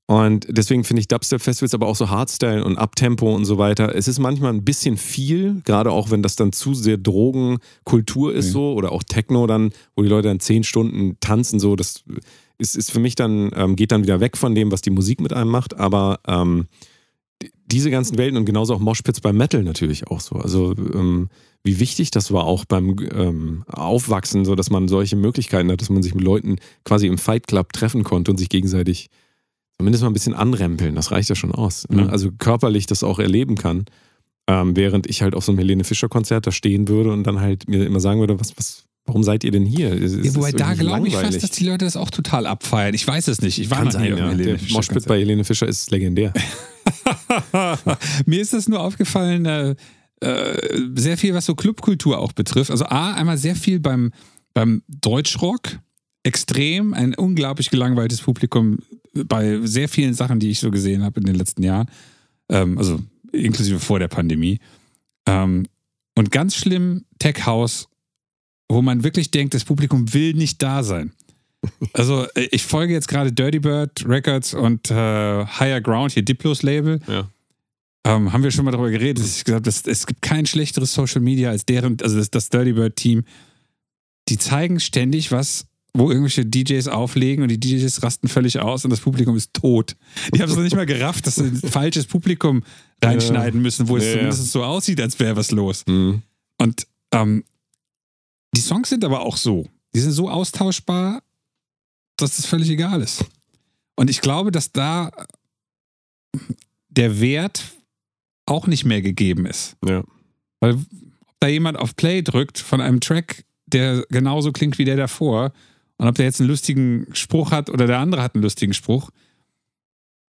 Und 0.09 0.47
deswegen 0.49 0.85
finde 0.85 1.01
ich 1.01 1.09
Dubstep-Festivals, 1.09 1.75
aber 1.75 1.89
auch 1.89 1.97
so 1.97 2.11
Hardstyle 2.11 2.65
und 2.65 2.79
Uptempo 2.79 3.35
und 3.35 3.45
so 3.45 3.59
weiter, 3.59 3.93
es 3.95 4.07
ist 4.07 4.21
manchmal 4.21 4.53
ein 4.53 4.65
bisschen 4.65 4.97
viel, 4.97 5.63
gerade 5.65 5.91
auch 5.91 6.11
wenn 6.13 6.23
das 6.23 6.37
dann 6.37 6.53
zu 6.53 6.75
sehr 6.75 6.97
Drogenkultur 6.97 8.33
ist 8.33 8.47
Ja. 8.47 8.53
so 8.53 8.73
oder 8.75 8.93
auch 8.93 9.03
Techno 9.03 9.49
dann, 9.49 9.71
wo 9.97 10.03
die 10.03 10.09
Leute 10.09 10.29
dann 10.29 10.39
zehn 10.39 10.63
Stunden 10.63 11.17
tanzen, 11.19 11.59
so, 11.59 11.75
das 11.75 12.05
ist, 12.59 12.77
ist 12.77 12.91
für 12.91 13.01
mich 13.01 13.15
dann, 13.15 13.51
ähm, 13.55 13.77
geht 13.77 13.93
dann 13.93 14.03
wieder 14.03 14.21
weg 14.21 14.37
von 14.37 14.55
dem, 14.55 14.71
was 14.73 14.81
die 14.83 14.91
Musik 14.91 15.21
mit 15.21 15.33
einem 15.33 15.51
macht, 15.51 15.79
aber 15.79 16.21
ähm, 16.27 16.67
die- 17.43 17.51
diese 17.67 17.91
ganzen 17.91 18.17
Welten 18.19 18.39
und 18.39 18.45
genauso 18.47 18.75
auch 18.75 18.79
Moshpits 18.81 19.21
beim 19.21 19.37
Metal 19.37 19.63
natürlich 19.63 20.07
auch 20.09 20.21
so. 20.21 20.37
Also 20.37 20.75
ähm, 20.77 21.29
wie 21.65 21.81
wichtig 21.81 22.11
das 22.13 22.31
war 22.33 22.45
auch 22.45 22.65
beim 22.65 22.97
ähm, 23.13 23.65
Aufwachsen, 23.67 24.45
so 24.45 24.55
dass 24.55 24.71
man 24.71 24.89
solche 24.89 25.17
Möglichkeiten 25.17 25.71
hat, 25.71 25.81
dass 25.81 25.91
man 25.91 26.03
sich 26.03 26.15
mit 26.15 26.25
Leuten 26.25 26.57
quasi 26.85 27.07
im 27.09 27.19
Fight 27.19 27.47
Club 27.49 27.73
treffen 27.73 28.05
konnte 28.05 28.31
und 28.31 28.37
sich 28.39 28.49
gegenseitig 28.49 29.09
zumindest 29.77 30.03
mal 30.03 30.09
ein 30.11 30.15
bisschen 30.15 30.33
anrempeln. 30.35 30.95
Das 30.95 31.11
reicht 31.11 31.29
ja 31.29 31.35
schon 31.35 31.53
aus. 31.53 31.87
Ne? 31.91 32.03
Ja. 32.03 32.09
Also 32.09 32.31
körperlich 32.39 32.87
das 32.87 33.03
auch 33.03 33.19
erleben 33.19 33.57
kann. 33.57 33.85
Ähm, 34.49 34.77
während 34.77 35.09
ich 35.09 35.23
halt 35.23 35.35
auf 35.35 35.45
so 35.45 35.51
einem 35.53 35.59
Helene 35.59 35.83
Fischer 35.85 36.09
Konzert 36.09 36.47
da 36.47 36.53
stehen 36.53 36.87
würde 36.89 37.13
und 37.13 37.25
dann 37.25 37.41
halt 37.41 37.69
mir 37.69 37.85
immer 37.85 37.99
sagen 37.99 38.21
würde, 38.21 38.39
was, 38.39 38.57
was, 38.57 38.85
warum 39.05 39.25
seid 39.25 39.43
ihr 39.43 39.51
denn 39.51 39.65
hier? 39.67 39.93
Es- 39.93 40.15
Ja, 40.15 40.35
wobei 40.37 40.53
da 40.53 40.75
glaube 40.75 41.09
ich 41.09 41.17
fast, 41.17 41.43
dass 41.43 41.51
die 41.51 41.65
Leute 41.67 41.85
das 41.85 41.97
auch 41.97 42.11
total 42.11 42.47
abfeiern. 42.47 42.95
Ich 42.95 43.07
weiß 43.07 43.27
es 43.29 43.41
nicht. 43.43 43.59
Ich 43.59 43.71
war 43.71 43.79
Kann 43.79 43.91
sein, 43.91 44.17
ja. 44.17 44.29
Helene 44.29 44.57
Der 44.59 44.59
Moshpit 44.71 45.05
bei 45.07 45.19
Helene 45.19 45.43
Fischer 45.43 45.67
ist 45.67 45.91
legendär. 45.91 46.33
Mir 48.27 48.41
ist 48.41 48.53
das 48.53 48.69
nur 48.69 48.81
aufgefallen, 48.81 49.47
äh, 49.47 49.75
äh, 50.21 50.81
sehr 50.95 51.17
viel, 51.17 51.35
was 51.35 51.47
so 51.47 51.55
Clubkultur 51.55 52.19
auch 52.19 52.33
betrifft. 52.33 52.71
Also 52.71 52.87
A, 52.87 53.15
einmal 53.15 53.39
sehr 53.39 53.57
viel 53.57 53.81
beim, 53.81 54.13
beim 54.55 54.83
Deutschrock. 54.89 55.79
Extrem, 56.23 56.93
ein 56.95 57.15
unglaublich 57.15 57.71
gelangweiltes 57.71 58.21
Publikum 58.23 58.79
bei 59.13 59.61
sehr 59.63 59.89
vielen 59.89 60.15
Sachen, 60.15 60.41
die 60.41 60.51
ich 60.51 60.59
so 60.61 60.71
gesehen 60.71 61.05
habe 61.05 61.21
in 61.21 61.27
den 61.27 61.37
letzten 61.37 61.63
Jahren. 61.63 61.89
Ähm, 62.49 62.79
also 62.79 63.01
inklusive 63.37 63.81
vor 63.81 63.99
der 63.99 64.09
Pandemie. 64.09 64.61
Ähm, 65.27 65.67
und 66.17 66.31
ganz 66.31 66.57
schlimm 66.57 67.05
Tech 67.19 67.47
House, 67.47 67.89
wo 68.69 68.83
man 68.83 69.05
wirklich 69.05 69.31
denkt, 69.31 69.55
das 69.55 69.65
Publikum 69.65 70.13
will 70.15 70.35
nicht 70.35 70.63
da 70.63 70.83
sein. 70.83 71.13
Also 71.93 72.27
äh, 72.35 72.49
ich 72.53 72.65
folge 72.65 72.93
jetzt 72.93 73.09
gerade 73.09 73.33
Dirty 73.33 73.59
Bird 73.59 74.05
Records 74.07 74.55
und 74.55 74.91
äh, 74.91 74.95
Higher 75.47 75.81
Ground, 75.81 76.13
hier 76.13 76.25
Diplos 76.25 76.63
Label. 76.63 77.01
Ja. 77.07 77.29
Ähm, 78.07 78.33
haben 78.33 78.45
wir 78.45 78.53
schon 78.53 78.65
mal 78.65 78.71
darüber 78.71 78.91
geredet, 78.91 79.25
ich 79.25 79.45
gesagt 79.45 79.67
habe, 79.67 79.91
es 79.91 80.07
gibt 80.07 80.23
kein 80.23 80.47
schlechteres 80.47 80.95
Social 80.95 81.21
Media 81.21 81.51
als 81.51 81.67
deren, 81.67 81.97
also 82.01 82.17
das, 82.17 82.31
das 82.31 82.49
Dirty 82.51 82.73
Bird 82.73 82.95
Team. 82.97 83.25
Die 84.29 84.39
zeigen 84.39 84.79
ständig 84.79 85.33
was, 85.33 85.67
wo 85.99 86.11
irgendwelche 86.11 86.45
DJs 86.45 86.89
auflegen 86.89 87.43
und 87.43 87.49
die 87.49 87.59
DJs 87.61 88.03
rasten 88.03 88.29
völlig 88.29 88.59
aus 88.59 88.85
und 88.85 88.91
das 88.91 89.01
Publikum 89.01 89.37
ist 89.37 89.55
tot. 89.55 89.97
Die 90.35 90.41
haben 90.41 90.51
es 90.51 90.57
noch 90.57 90.63
nicht 90.63 90.77
mal 90.77 90.87
gerafft, 90.87 91.27
dass 91.27 91.37
sie 91.37 91.45
ein 91.45 91.57
falsches 91.71 92.07
Publikum 92.07 92.63
reinschneiden 93.03 93.61
müssen, 93.63 93.89
wo 93.89 93.97
es 93.97 94.05
ja. 94.05 94.13
zumindest 94.13 94.53
so 94.53 94.65
aussieht, 94.65 95.01
als 95.01 95.19
wäre 95.19 95.37
was 95.37 95.51
los. 95.51 95.85
Mhm. 95.87 96.23
Und 96.59 96.87
ähm, 97.13 97.45
die 98.55 98.61
Songs 98.61 98.89
sind 98.89 99.05
aber 99.05 99.21
auch 99.21 99.37
so. 99.37 99.67
Die 99.95 100.01
sind 100.01 100.13
so 100.13 100.31
austauschbar, 100.31 101.23
dass 102.17 102.37
das 102.37 102.47
völlig 102.47 102.69
egal 102.71 103.03
ist. 103.03 103.25
Und 103.97 104.11
ich 104.11 104.21
glaube, 104.21 104.51
dass 104.51 104.73
da 104.73 105.11
der 106.89 107.21
Wert 107.21 107.65
auch 108.47 108.67
nicht 108.67 108.85
mehr 108.85 109.03
gegeben 109.03 109.47
ist. 109.47 109.77
Ja. 109.85 110.03
Weil 110.61 110.75
ob 110.75 111.41
da 111.41 111.49
jemand 111.49 111.79
auf 111.79 111.97
Play 111.97 112.23
drückt 112.23 112.59
von 112.59 112.81
einem 112.81 113.01
Track, 113.01 113.45
der 113.67 114.05
genauso 114.09 114.53
klingt 114.53 114.79
wie 114.79 114.85
der 114.85 114.97
davor, 114.97 115.53
und 115.99 116.09
ob 116.09 116.15
der 116.15 116.25
jetzt 116.27 116.41
einen 116.41 116.49
lustigen 116.51 117.07
Spruch 117.13 117.51
hat 117.53 117.71
oder 117.71 117.87
der 117.87 117.99
andere 117.99 118.23
hat 118.23 118.35
einen 118.35 118.43
lustigen 118.43 118.75
Spruch, 118.75 119.11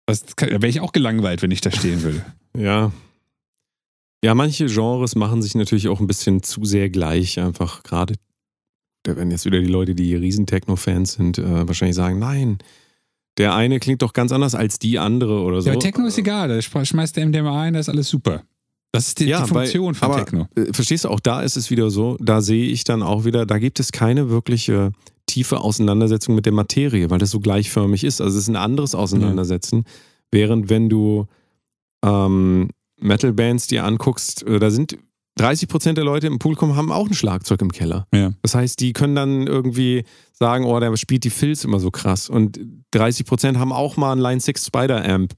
das 0.07 0.37
kann- 0.37 0.51
da 0.51 0.57
wäre 0.57 0.69
ich 0.69 0.81
auch 0.81 0.93
gelangweilt, 0.93 1.43
wenn 1.43 1.51
ich 1.51 1.61
da 1.61 1.71
stehen 1.71 2.03
würde. 2.03 2.25
Ja. 2.59 2.93
Ja, 4.25 4.35
manche 4.35 4.67
Genres 4.67 5.15
machen 5.17 5.41
sich 5.43 5.55
natürlich 5.55 5.89
auch 5.89 5.99
ein 6.01 6.07
bisschen 6.07 6.43
zu 6.43 6.65
sehr 6.67 6.91
gleich. 6.91 7.41
Einfach 7.41 7.83
gerade, 7.83 8.15
da 9.05 9.17
werden 9.17 9.31
jetzt 9.31 9.47
wieder 9.47 9.59
die 9.59 9.67
Leute, 9.67 9.95
die 9.95 10.15
Riesen-Techno-Fans 10.15 11.15
sind, 11.15 11.39
äh, 11.39 11.67
wahrscheinlich 11.67 11.97
sagen, 11.97 12.19
nein, 12.19 12.59
der 13.39 13.55
eine 13.55 13.81
klingt 13.81 14.03
doch 14.03 14.13
ganz 14.13 14.31
anders 14.31 14.55
als 14.55 14.79
die 14.79 14.99
andere 14.99 15.41
oder 15.41 15.63
so. 15.63 15.71
Ja, 15.71 15.77
Techno 15.77 16.07
ist 16.07 16.19
egal, 16.19 16.49
da 16.49 16.55
sch- 16.57 16.85
schmeißt 16.85 17.17
der 17.17 17.27
MDMA 17.27 17.63
ein, 17.63 17.73
da 17.73 17.81
ist 17.81 17.89
alles 17.89 18.09
super. 18.11 18.43
Das 18.93 19.09
ist 19.09 19.19
die, 19.21 19.25
Ja, 19.25 19.43
die 19.43 19.49
Funktion 19.49 19.95
bei- 19.95 19.99
von 19.99 20.11
aber- 20.13 20.25
Techno. 20.25 20.49
Äh, 20.55 20.73
Verstehst 20.73 21.05
du, 21.05 21.09
auch 21.09 21.19
da 21.21 21.41
ist 21.41 21.57
es 21.57 21.71
wieder 21.71 21.91
so, 21.91 22.17
da 22.21 22.43
sehe 22.43 22.67
ich 22.67 22.85
dann 22.85 23.03
auch 23.03 23.25
wieder, 23.25 23.47
da 23.47 23.59
gibt 23.59 23.81
es 23.81 23.91
keine 23.91 24.29
wirkliche 24.29 24.93
tiefe 25.33 25.61
Auseinandersetzung 25.61 26.35
mit 26.35 26.45
der 26.47 26.53
Materie, 26.53 27.09
weil 27.11 27.19
das 27.19 27.31
so 27.31 27.41
gleichförmig 27.41 28.05
ist. 28.05 28.21
Also 28.21 28.37
es 28.37 28.45
ist 28.45 28.49
ein 28.49 28.57
anderes 28.57 28.95
Auseinandersetzen. 28.95 29.85
Während 30.31 30.69
wenn 30.69 30.89
du 30.89 31.27
ähm, 32.05 32.69
Metal-Bands 33.01 33.67
dir 33.67 33.85
anguckst, 33.85 34.47
äh, 34.47 34.59
da 34.59 34.71
sind 34.71 34.99
30 35.37 35.69
Prozent 35.69 35.97
der 35.97 36.05
Leute 36.05 36.27
im 36.27 36.39
Publikum 36.39 36.77
haben 36.77 36.93
auch 36.93 37.07
ein 37.07 37.15
Schlagzeug 37.15 37.63
im 37.63 37.73
Keller. 37.73 38.07
Ja. 38.13 38.33
Das 38.43 38.55
heißt, 38.55 38.79
die 38.81 38.93
können 38.93 39.15
dann 39.15 39.47
irgendwie 39.47 40.05
sagen, 40.43 40.65
oh, 40.65 40.81
der 40.81 40.97
spielt 40.97 41.23
die 41.23 41.31
Filz 41.31 41.63
immer 41.63 41.79
so 41.79 41.93
krass. 41.93 42.29
Und 42.29 42.59
30 42.91 43.25
Prozent 43.27 43.59
haben 43.59 43.73
auch 43.73 43.97
mal 43.97 44.11
einen 44.11 44.21
Line 44.21 44.41
6 44.41 44.67
Spider-Amp 44.67 45.35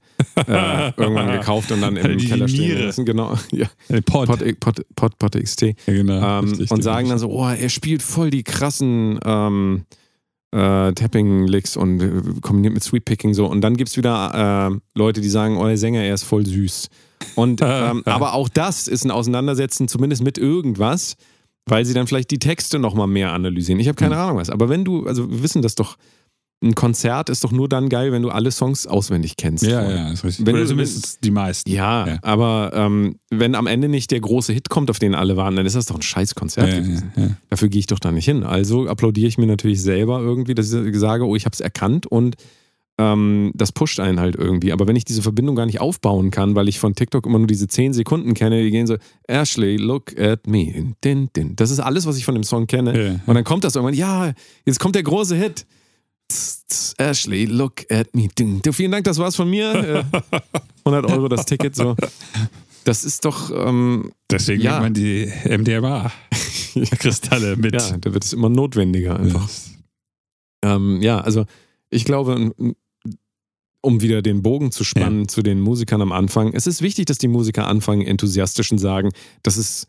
äh, 0.47 0.91
irgendwann 0.97 1.31
gekauft 1.31 1.71
und 1.71 1.81
dann 1.81 1.95
im 1.95 2.17
Die 2.17 2.27
Keller 2.27 2.47
stehen 2.47 2.69
Niere. 2.69 2.85
lassen. 2.85 3.05
Genau. 3.05 3.37
Ja. 3.51 3.67
Äh, 3.87 4.01
Pod. 4.01 4.25
Pod, 4.27 4.59
Pod, 4.59 4.81
Pod, 4.95 5.19
Pod 5.19 5.39
XT. 5.39 5.61
Ja, 5.61 5.73
genau. 5.85 6.39
Ähm, 6.39 6.49
Richtig, 6.49 6.71
und 6.71 6.81
sagen 6.81 7.09
dann 7.09 7.19
so, 7.19 7.29
oh, 7.29 7.47
er 7.47 7.69
spielt 7.69 8.01
voll 8.01 8.31
die 8.31 8.41
krassen 8.43 9.19
ähm, 9.23 9.85
äh, 10.51 10.91
Tapping-Licks 10.93 11.77
und 11.77 12.01
äh, 12.01 12.11
kombiniert 12.41 12.73
mit 12.73 12.83
Sweet-Picking 12.83 13.35
so. 13.35 13.45
Und 13.45 13.61
dann 13.61 13.77
gibt 13.77 13.89
es 13.91 13.97
wieder 13.97 14.71
äh, 14.73 14.79
Leute, 14.97 15.21
die 15.21 15.29
sagen, 15.29 15.57
oh, 15.57 15.65
der 15.67 15.77
Sänger, 15.77 16.01
er 16.01 16.15
ist 16.15 16.23
voll 16.23 16.47
süß. 16.47 16.89
Und 17.35 17.61
ähm, 17.63 18.01
aber 18.05 18.33
auch 18.33 18.49
das 18.49 18.87
ist 18.87 19.05
ein 19.05 19.11
Auseinandersetzen, 19.11 19.87
zumindest 19.87 20.23
mit 20.23 20.39
irgendwas, 20.39 21.15
weil 21.67 21.85
sie 21.85 21.93
dann 21.93 22.07
vielleicht 22.07 22.31
die 22.31 22.39
Texte 22.39 22.79
nochmal 22.79 23.07
mehr 23.07 23.33
analysieren. 23.33 23.79
Ich 23.79 23.87
habe 23.87 23.95
keine 23.95 24.15
Mhm. 24.15 24.21
Ahnung 24.21 24.37
was. 24.37 24.49
Aber 24.49 24.69
wenn 24.69 24.85
du, 24.85 25.05
also 25.07 25.29
wir 25.29 25.41
wissen 25.43 25.61
das 25.61 25.75
doch, 25.75 25.97
ein 26.63 26.73
Konzert 26.73 27.29
ist 27.29 27.43
doch 27.43 27.51
nur 27.51 27.67
dann 27.67 27.89
geil, 27.89 28.11
wenn 28.13 28.21
du 28.21 28.29
alle 28.29 28.49
Songs 28.49 28.87
auswendig 28.87 29.35
kennst. 29.35 29.63
Ja, 29.65 29.81
vorher. 29.81 29.95
ja, 29.97 30.11
ist 30.11 30.23
richtig. 30.23 30.45
Wenn 30.45 30.55
Oder 30.55 30.63
du- 30.63 30.69
zumindest 30.69 31.23
die 31.23 31.29
meisten. 31.31 31.69
Ja, 31.69 32.07
Ja. 32.07 32.19
aber 32.21 32.71
ähm, 32.73 33.17
wenn 33.29 33.55
am 33.55 33.67
Ende 33.67 33.89
nicht 33.89 34.09
der 34.11 34.21
große 34.21 34.53
Hit 34.53 34.69
kommt, 34.69 34.89
auf 34.89 34.97
den 34.97 35.15
alle 35.15 35.35
waren, 35.37 35.55
dann 35.57 35.65
ist 35.65 35.75
das 35.75 35.85
doch 35.87 35.95
ein 35.95 36.01
scheiß 36.01 36.33
Konzert 36.33 36.69
Ja, 36.69 36.79
gewesen. 36.79 37.11
ja. 37.17 37.29
Dafür 37.49 37.67
gehe 37.67 37.79
ich 37.79 37.87
doch 37.87 37.99
da 37.99 38.11
nicht 38.11 38.25
hin. 38.25 38.43
Also 38.43 38.87
applaudiere 38.87 39.27
ich 39.27 39.37
mir 39.37 39.47
natürlich 39.47 39.81
selber 39.81 40.21
irgendwie, 40.21 40.55
dass 40.55 40.71
ich 40.71 40.95
sage, 40.97 41.25
oh, 41.27 41.35
ich 41.35 41.45
habe 41.45 41.53
es 41.53 41.59
erkannt 41.59 42.07
und 42.07 42.35
ähm, 42.97 43.51
das 43.55 43.71
pusht 43.73 43.99
einen 43.99 44.19
halt 44.19 44.35
irgendwie. 44.35 44.71
Aber 44.71 44.87
wenn 44.87 44.95
ich 44.95 45.03
diese 45.03 45.21
Verbindung 45.21 45.55
gar 45.55 45.65
nicht 45.65 45.81
aufbauen 45.81 46.31
kann, 46.31 46.55
weil 46.55 46.69
ich 46.69 46.79
von 46.79 46.95
TikTok 46.95 47.25
immer 47.25 47.39
nur 47.39 47.47
diese 47.47 47.67
10 47.67 47.91
Sekunden 47.93 48.33
kenne, 48.33 48.63
die 48.63 48.71
gehen 48.71 48.87
so, 48.87 48.95
Ashley, 49.27 49.75
look 49.77 50.17
at 50.19 50.47
me. 50.47 50.93
Din, 51.03 51.29
din. 51.35 51.55
Das 51.57 51.71
ist 51.71 51.79
alles, 51.79 52.05
was 52.05 52.17
ich 52.17 52.23
von 52.25 52.35
dem 52.35 52.43
Song 52.45 52.67
kenne. 52.67 53.05
Ja. 53.07 53.19
Und 53.25 53.35
dann 53.35 53.43
kommt 53.43 53.63
das 53.65 53.75
irgendwann, 53.75 53.95
ja, 53.95 54.31
jetzt 54.65 54.79
kommt 54.79 54.95
der 54.95 55.03
große 55.03 55.35
Hit. 55.35 55.65
Tss, 56.29 56.65
tss, 56.67 56.93
Ashley, 56.97 57.45
look 57.45 57.85
at 57.91 58.15
me. 58.15 58.29
Ding. 58.39 58.61
Du, 58.63 58.71
Vielen 58.71 58.91
Dank, 58.91 59.03
das 59.03 59.17
war's 59.19 59.35
von 59.35 59.49
mir. 59.49 60.05
Äh, 60.31 60.39
100 60.85 61.11
Euro 61.11 61.27
das 61.27 61.45
Ticket. 61.45 61.75
So. 61.75 61.95
Das 62.83 63.03
ist 63.03 63.25
doch, 63.25 63.49
ähm, 63.51 64.11
Deswegen 64.31 64.61
Ja. 64.61 64.79
nimmt 64.79 64.83
man 64.83 64.93
die 64.93 65.31
MDMA-Kristalle 65.49 67.55
mit. 67.57 67.73
ja, 67.73 67.97
da 67.97 68.13
wird 68.13 68.23
es 68.23 68.31
immer 68.33 68.49
notwendiger 68.49 69.19
einfach. 69.19 69.49
Ähm, 70.63 71.01
ja, 71.01 71.19
also 71.19 71.45
ich 71.89 72.05
glaube, 72.05 72.53
um 73.85 74.01
wieder 74.01 74.21
den 74.21 74.41
Bogen 74.41 74.71
zu 74.71 74.83
spannen 74.83 75.27
zu 75.27 75.41
den 75.43 75.59
Musikern 75.61 76.01
am 76.01 76.11
Anfang, 76.11 76.53
es 76.53 76.67
ist 76.67 76.81
wichtig, 76.81 77.05
dass 77.05 77.17
die 77.17 77.27
Musiker 77.27 77.67
anfangen, 77.67 78.01
enthusiastisch 78.01 78.71
und 78.71 78.79
sagen, 78.79 79.11
das 79.43 79.57
ist, 79.57 79.87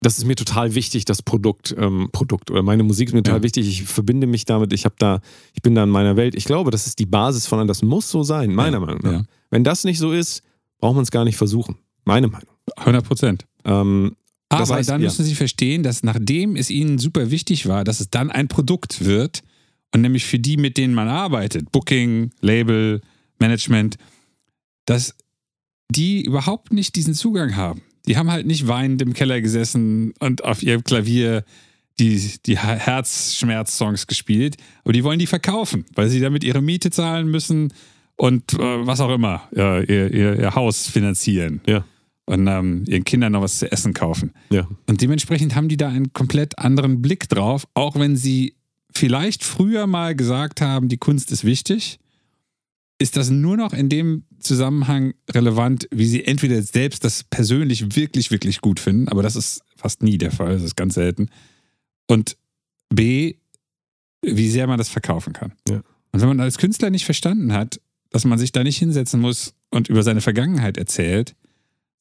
das 0.00 0.18
ist 0.18 0.24
mir 0.26 0.34
total 0.36 0.74
wichtig, 0.74 1.04
das 1.04 1.22
Produkt, 1.22 1.74
ähm, 1.78 2.08
Produkt 2.12 2.50
oder 2.50 2.62
meine 2.62 2.82
Musik 2.82 3.08
ist 3.08 3.14
mir 3.14 3.22
total 3.22 3.38
Ja. 3.40 3.42
wichtig, 3.44 3.68
ich 3.68 3.84
verbinde 3.84 4.26
mich 4.26 4.44
damit, 4.44 4.72
ich 4.72 4.84
habe 4.84 4.96
da, 4.98 5.20
ich 5.54 5.62
bin 5.62 5.74
da 5.74 5.84
in 5.84 5.90
meiner 5.90 6.16
Welt. 6.16 6.34
Ich 6.34 6.44
glaube, 6.44 6.70
das 6.70 6.86
ist 6.86 6.98
die 6.98 7.06
Basis 7.06 7.46
von, 7.46 7.66
das 7.68 7.82
muss 7.82 8.10
so 8.10 8.22
sein, 8.22 8.52
meiner 8.54 8.78
Ja, 8.78 8.86
Meinung 8.86 9.00
nach. 9.02 9.12
ja. 9.12 9.22
Wenn 9.50 9.64
das 9.64 9.84
nicht 9.84 9.98
so 9.98 10.12
ist, 10.12 10.42
braucht 10.78 10.94
man 10.96 11.04
es 11.04 11.10
gar 11.10 11.24
nicht 11.24 11.36
versuchen. 11.36 11.76
Meine 12.04 12.26
Meinung. 12.28 12.48
100 12.76 13.04
Prozent. 13.06 13.44
Ähm, 13.64 14.16
Aber 14.48 14.74
heißt, 14.74 14.88
dann 14.90 15.00
ja. 15.00 15.06
müssen 15.06 15.24
Sie 15.24 15.34
verstehen, 15.36 15.82
dass 15.84 16.02
nachdem 16.02 16.56
es 16.56 16.68
Ihnen 16.70 16.98
super 16.98 17.30
wichtig 17.30 17.66
war, 17.66 17.84
dass 17.84 18.00
es 18.00 18.10
dann 18.10 18.30
ein 18.30 18.48
Produkt 18.48 19.04
wird 19.04 19.42
und 19.94 20.00
nämlich 20.00 20.24
für 20.24 20.38
die, 20.40 20.56
mit 20.56 20.76
denen 20.78 20.94
man 20.94 21.06
arbeitet, 21.08 21.70
Booking, 21.70 22.30
Label, 22.40 23.00
Management, 23.42 23.98
dass 24.86 25.14
die 25.90 26.22
überhaupt 26.22 26.72
nicht 26.72 26.96
diesen 26.96 27.14
Zugang 27.14 27.56
haben. 27.56 27.82
Die 28.06 28.16
haben 28.16 28.30
halt 28.30 28.46
nicht 28.46 28.66
weinend 28.66 29.02
im 29.02 29.12
Keller 29.12 29.40
gesessen 29.40 30.14
und 30.18 30.42
auf 30.44 30.62
ihrem 30.62 30.82
Klavier 30.82 31.44
die, 31.98 32.32
die 32.46 32.58
Herzschmerz-Songs 32.58 34.06
gespielt, 34.06 34.56
aber 34.82 34.92
die 34.92 35.04
wollen 35.04 35.18
die 35.18 35.26
verkaufen, 35.26 35.84
weil 35.94 36.08
sie 36.08 36.20
damit 36.20 36.42
ihre 36.42 36.62
Miete 36.62 36.90
zahlen 36.90 37.30
müssen 37.30 37.72
und 38.16 38.54
äh, 38.54 38.86
was 38.86 39.00
auch 39.00 39.10
immer, 39.10 39.48
ja, 39.54 39.80
ihr, 39.80 40.12
ihr, 40.12 40.38
ihr 40.38 40.54
Haus 40.54 40.86
finanzieren 40.86 41.60
ja, 41.66 41.84
und 42.24 42.46
ähm, 42.46 42.84
ihren 42.88 43.04
Kindern 43.04 43.32
noch 43.32 43.42
was 43.42 43.58
zu 43.58 43.70
essen 43.70 43.92
kaufen. 43.92 44.32
ja. 44.50 44.66
Und 44.86 45.02
dementsprechend 45.02 45.54
haben 45.54 45.68
die 45.68 45.76
da 45.76 45.88
einen 45.88 46.12
komplett 46.12 46.58
anderen 46.58 47.02
Blick 47.02 47.28
drauf, 47.28 47.66
auch 47.74 47.96
wenn 47.96 48.16
sie 48.16 48.54
vielleicht 48.92 49.44
früher 49.44 49.86
mal 49.86 50.16
gesagt 50.16 50.60
haben, 50.60 50.88
die 50.88 50.98
Kunst 50.98 51.30
ist 51.30 51.44
wichtig, 51.44 51.98
ist 53.02 53.16
das 53.16 53.30
nur 53.30 53.56
noch 53.56 53.72
in 53.72 53.88
dem 53.88 54.24
Zusammenhang 54.38 55.14
relevant, 55.28 55.88
wie 55.90 56.06
sie 56.06 56.24
entweder 56.24 56.62
selbst 56.62 57.04
das 57.04 57.24
persönlich 57.24 57.96
wirklich, 57.96 58.30
wirklich 58.30 58.60
gut 58.60 58.78
finden, 58.78 59.08
aber 59.08 59.22
das 59.22 59.34
ist 59.34 59.62
fast 59.76 60.04
nie 60.04 60.18
der 60.18 60.30
Fall, 60.30 60.54
das 60.54 60.62
ist 60.62 60.76
ganz 60.76 60.94
selten. 60.94 61.28
Und 62.06 62.36
B, 62.90 63.34
wie 64.22 64.48
sehr 64.48 64.68
man 64.68 64.78
das 64.78 64.88
verkaufen 64.88 65.32
kann. 65.32 65.52
Ja. 65.68 65.82
Und 66.12 66.20
wenn 66.20 66.28
man 66.28 66.40
als 66.40 66.58
Künstler 66.58 66.90
nicht 66.90 67.04
verstanden 67.04 67.52
hat, 67.52 67.80
dass 68.10 68.24
man 68.24 68.38
sich 68.38 68.52
da 68.52 68.62
nicht 68.62 68.78
hinsetzen 68.78 69.20
muss 69.20 69.54
und 69.70 69.88
über 69.88 70.04
seine 70.04 70.20
Vergangenheit 70.20 70.76
erzählt, 70.76 71.34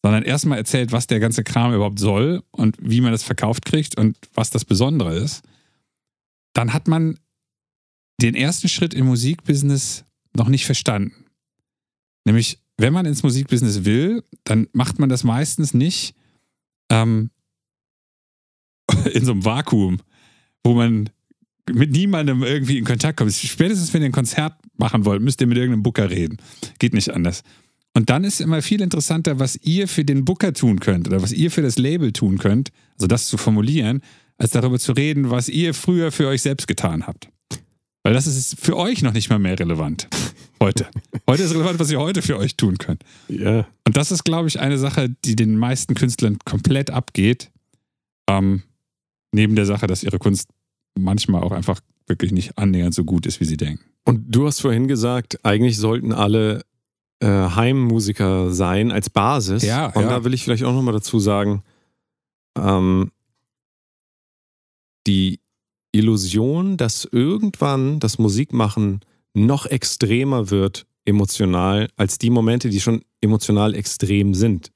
sondern 0.04 0.24
erstmal 0.24 0.60
erzählt, 0.60 0.92
was 0.92 1.08
der 1.08 1.20
ganze 1.20 1.44
Kram 1.44 1.74
überhaupt 1.74 2.00
soll 2.00 2.44
und 2.52 2.78
wie 2.80 3.02
man 3.02 3.12
das 3.12 3.24
verkauft 3.24 3.66
kriegt 3.66 3.98
und 3.98 4.18
was 4.36 4.52
das 4.52 4.66
Besondere 4.66 5.16
ist, 5.16 5.42
dann 6.54 6.74
hat 6.74 6.88
man 6.88 7.18
den 8.22 8.36
ersten 8.36 8.68
Schritt 8.68 8.94
im 8.94 9.08
Musikbusiness 9.08 10.06
noch 10.36 10.50
nicht 10.50 10.66
verstanden. 10.66 11.26
Nämlich, 12.26 12.60
wenn 12.78 12.94
man 12.94 13.06
ins 13.06 13.24
Musikbusiness 13.24 13.86
will, 13.86 14.24
dann 14.44 14.68
macht 14.74 15.00
man 15.00 15.10
das 15.10 15.24
meistens 15.24 15.74
nicht 15.74 16.16
ähm, 16.90 17.32
in 19.14 19.26
so 19.26 19.32
einem 19.32 19.46
Vakuum, 19.46 20.00
wo 20.64 20.74
man 20.74 21.10
mit 21.72 21.92
niemandem 21.92 22.44
irgendwie 22.44 22.78
in 22.78 22.86
Kontakt 22.86 23.18
kommt. 23.18 23.34
Spätestens, 23.34 23.94
wenn 23.94 24.02
ihr 24.02 24.10
ein 24.10 24.14
Konzert 24.14 24.56
machen 24.78 25.06
wollt, 25.06 25.22
müsst 25.22 25.42
ihr 25.42 25.48
mit 25.48 25.58
irgendeinem 25.58 25.84
Booker 25.84 26.10
reden. 26.10 26.38
Geht 26.80 26.94
nicht 26.94 27.12
anders. 27.12 27.44
Und 27.94 28.10
dann 28.10 28.24
ist 28.24 28.40
immer 28.40 28.62
viel 28.62 28.82
interessanter, 28.82 29.40
was 29.40 29.58
ihr 29.58 29.88
für 29.88 30.06
den 30.06 30.24
Booker 30.24 30.54
tun 30.54 30.80
könnt 30.80 31.08
oder 31.08 31.22
was 31.22 31.34
ihr 31.34 31.52
für 31.52 31.62
das 31.62 31.78
Label 31.78 32.14
tun 32.14 32.38
könnt, 32.38 32.70
also 32.96 33.08
das 33.08 33.28
zu 33.28 33.38
formulieren, 33.38 34.02
als 34.38 34.52
darüber 34.52 34.80
zu 34.80 34.94
reden, 34.94 35.30
was 35.30 35.50
ihr 35.50 35.74
früher 35.74 36.12
für 36.12 36.28
euch 36.28 36.42
selbst 36.42 36.68
getan 36.68 37.06
habt. 37.06 37.30
Weil 38.04 38.14
das 38.14 38.26
ist 38.28 38.60
für 38.60 38.78
euch 38.78 39.02
noch 39.04 39.14
nicht 39.14 39.30
mal 39.30 39.40
mehr 39.40 39.60
relevant. 39.60 40.08
Heute. 40.60 40.88
Heute 41.28 41.44
ist 41.44 41.54
relevant, 41.54 41.80
was 41.80 41.92
ihr 41.92 42.00
heute 42.00 42.22
für 42.22 42.38
euch 42.38 42.56
tun 42.56 42.78
könnt. 42.78 43.04
Ja, 43.28 43.68
Und 43.88 43.98
das 43.98 44.12
ist, 44.12 44.24
glaube 44.24 44.48
ich, 44.48 44.60
eine 44.60 44.78
Sache, 44.78 45.10
die 45.26 45.36
den 45.36 45.58
meisten 45.58 45.96
Künstlern 45.96 46.38
komplett 46.46 46.92
abgeht. 46.92 47.52
Ähm, 48.28 48.64
neben 49.32 49.56
der 49.56 49.66
Sache, 49.66 49.88
dass 49.88 50.04
ihre 50.04 50.20
Kunst 50.20 50.50
manchmal 50.98 51.42
auch 51.44 51.52
einfach 51.52 51.80
wirklich 52.08 52.32
nicht 52.32 52.58
annähernd 52.58 52.94
so 52.94 53.04
gut 53.04 53.26
ist, 53.26 53.40
wie 53.40 53.46
sie 53.46 53.58
denken. 53.58 53.84
Und 54.06 54.36
du 54.36 54.46
hast 54.46 54.62
vorhin 54.62 54.88
gesagt, 54.88 55.44
eigentlich 55.46 55.78
sollten 55.78 56.12
alle 56.12 56.64
äh, 57.20 57.28
Heimmusiker 57.28 58.52
sein 58.52 58.92
als 58.92 59.10
Basis. 59.10 59.64
Ja, 59.64 59.88
Und 59.88 60.04
ja. 60.04 60.10
da 60.10 60.24
will 60.24 60.34
ich 60.34 60.44
vielleicht 60.44 60.64
auch 60.64 60.74
nochmal 60.74 60.94
dazu 60.94 61.20
sagen, 61.20 61.64
ähm, 62.58 63.12
die 65.08 65.40
Illusion, 65.92 66.78
dass 66.78 67.06
irgendwann 67.12 68.00
das 68.00 68.18
Musikmachen 68.18 69.02
noch 69.34 69.66
extremer 69.66 70.50
wird 70.50 70.86
emotional 71.06 71.90
als 71.96 72.18
die 72.18 72.30
Momente, 72.30 72.70
die 72.70 72.80
schon 72.80 73.02
emotional 73.22 73.76
extrem 73.76 74.34
sind. 74.34 74.72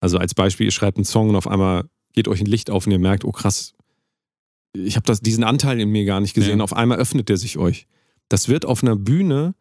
Also 0.00 0.18
als 0.18 0.34
Beispiel, 0.34 0.66
ihr 0.66 0.72
schreibt 0.72 0.98
einen 0.98 1.04
Song 1.04 1.30
und 1.30 1.36
auf 1.36 1.48
einmal 1.48 1.84
geht 2.12 2.28
euch 2.28 2.40
ein 2.40 2.46
Licht 2.46 2.70
auf 2.70 2.86
und 2.86 2.92
ihr 2.92 2.98
merkt, 2.98 3.24
oh 3.24 3.32
krass, 3.32 3.74
ich 4.74 4.96
habe 4.96 5.14
diesen 5.22 5.44
Anteil 5.44 5.80
in 5.80 5.90
mir 5.90 6.04
gar 6.04 6.20
nicht 6.20 6.34
gesehen. 6.34 6.58
Ja. 6.58 6.64
Auf 6.64 6.74
einmal 6.74 6.98
öffnet 6.98 7.28
der 7.28 7.36
sich 7.36 7.58
euch. 7.58 7.86
Das 8.28 8.48
wird 8.48 8.66
auf 8.66 8.82
einer 8.82 8.96
Bühne 8.96 9.54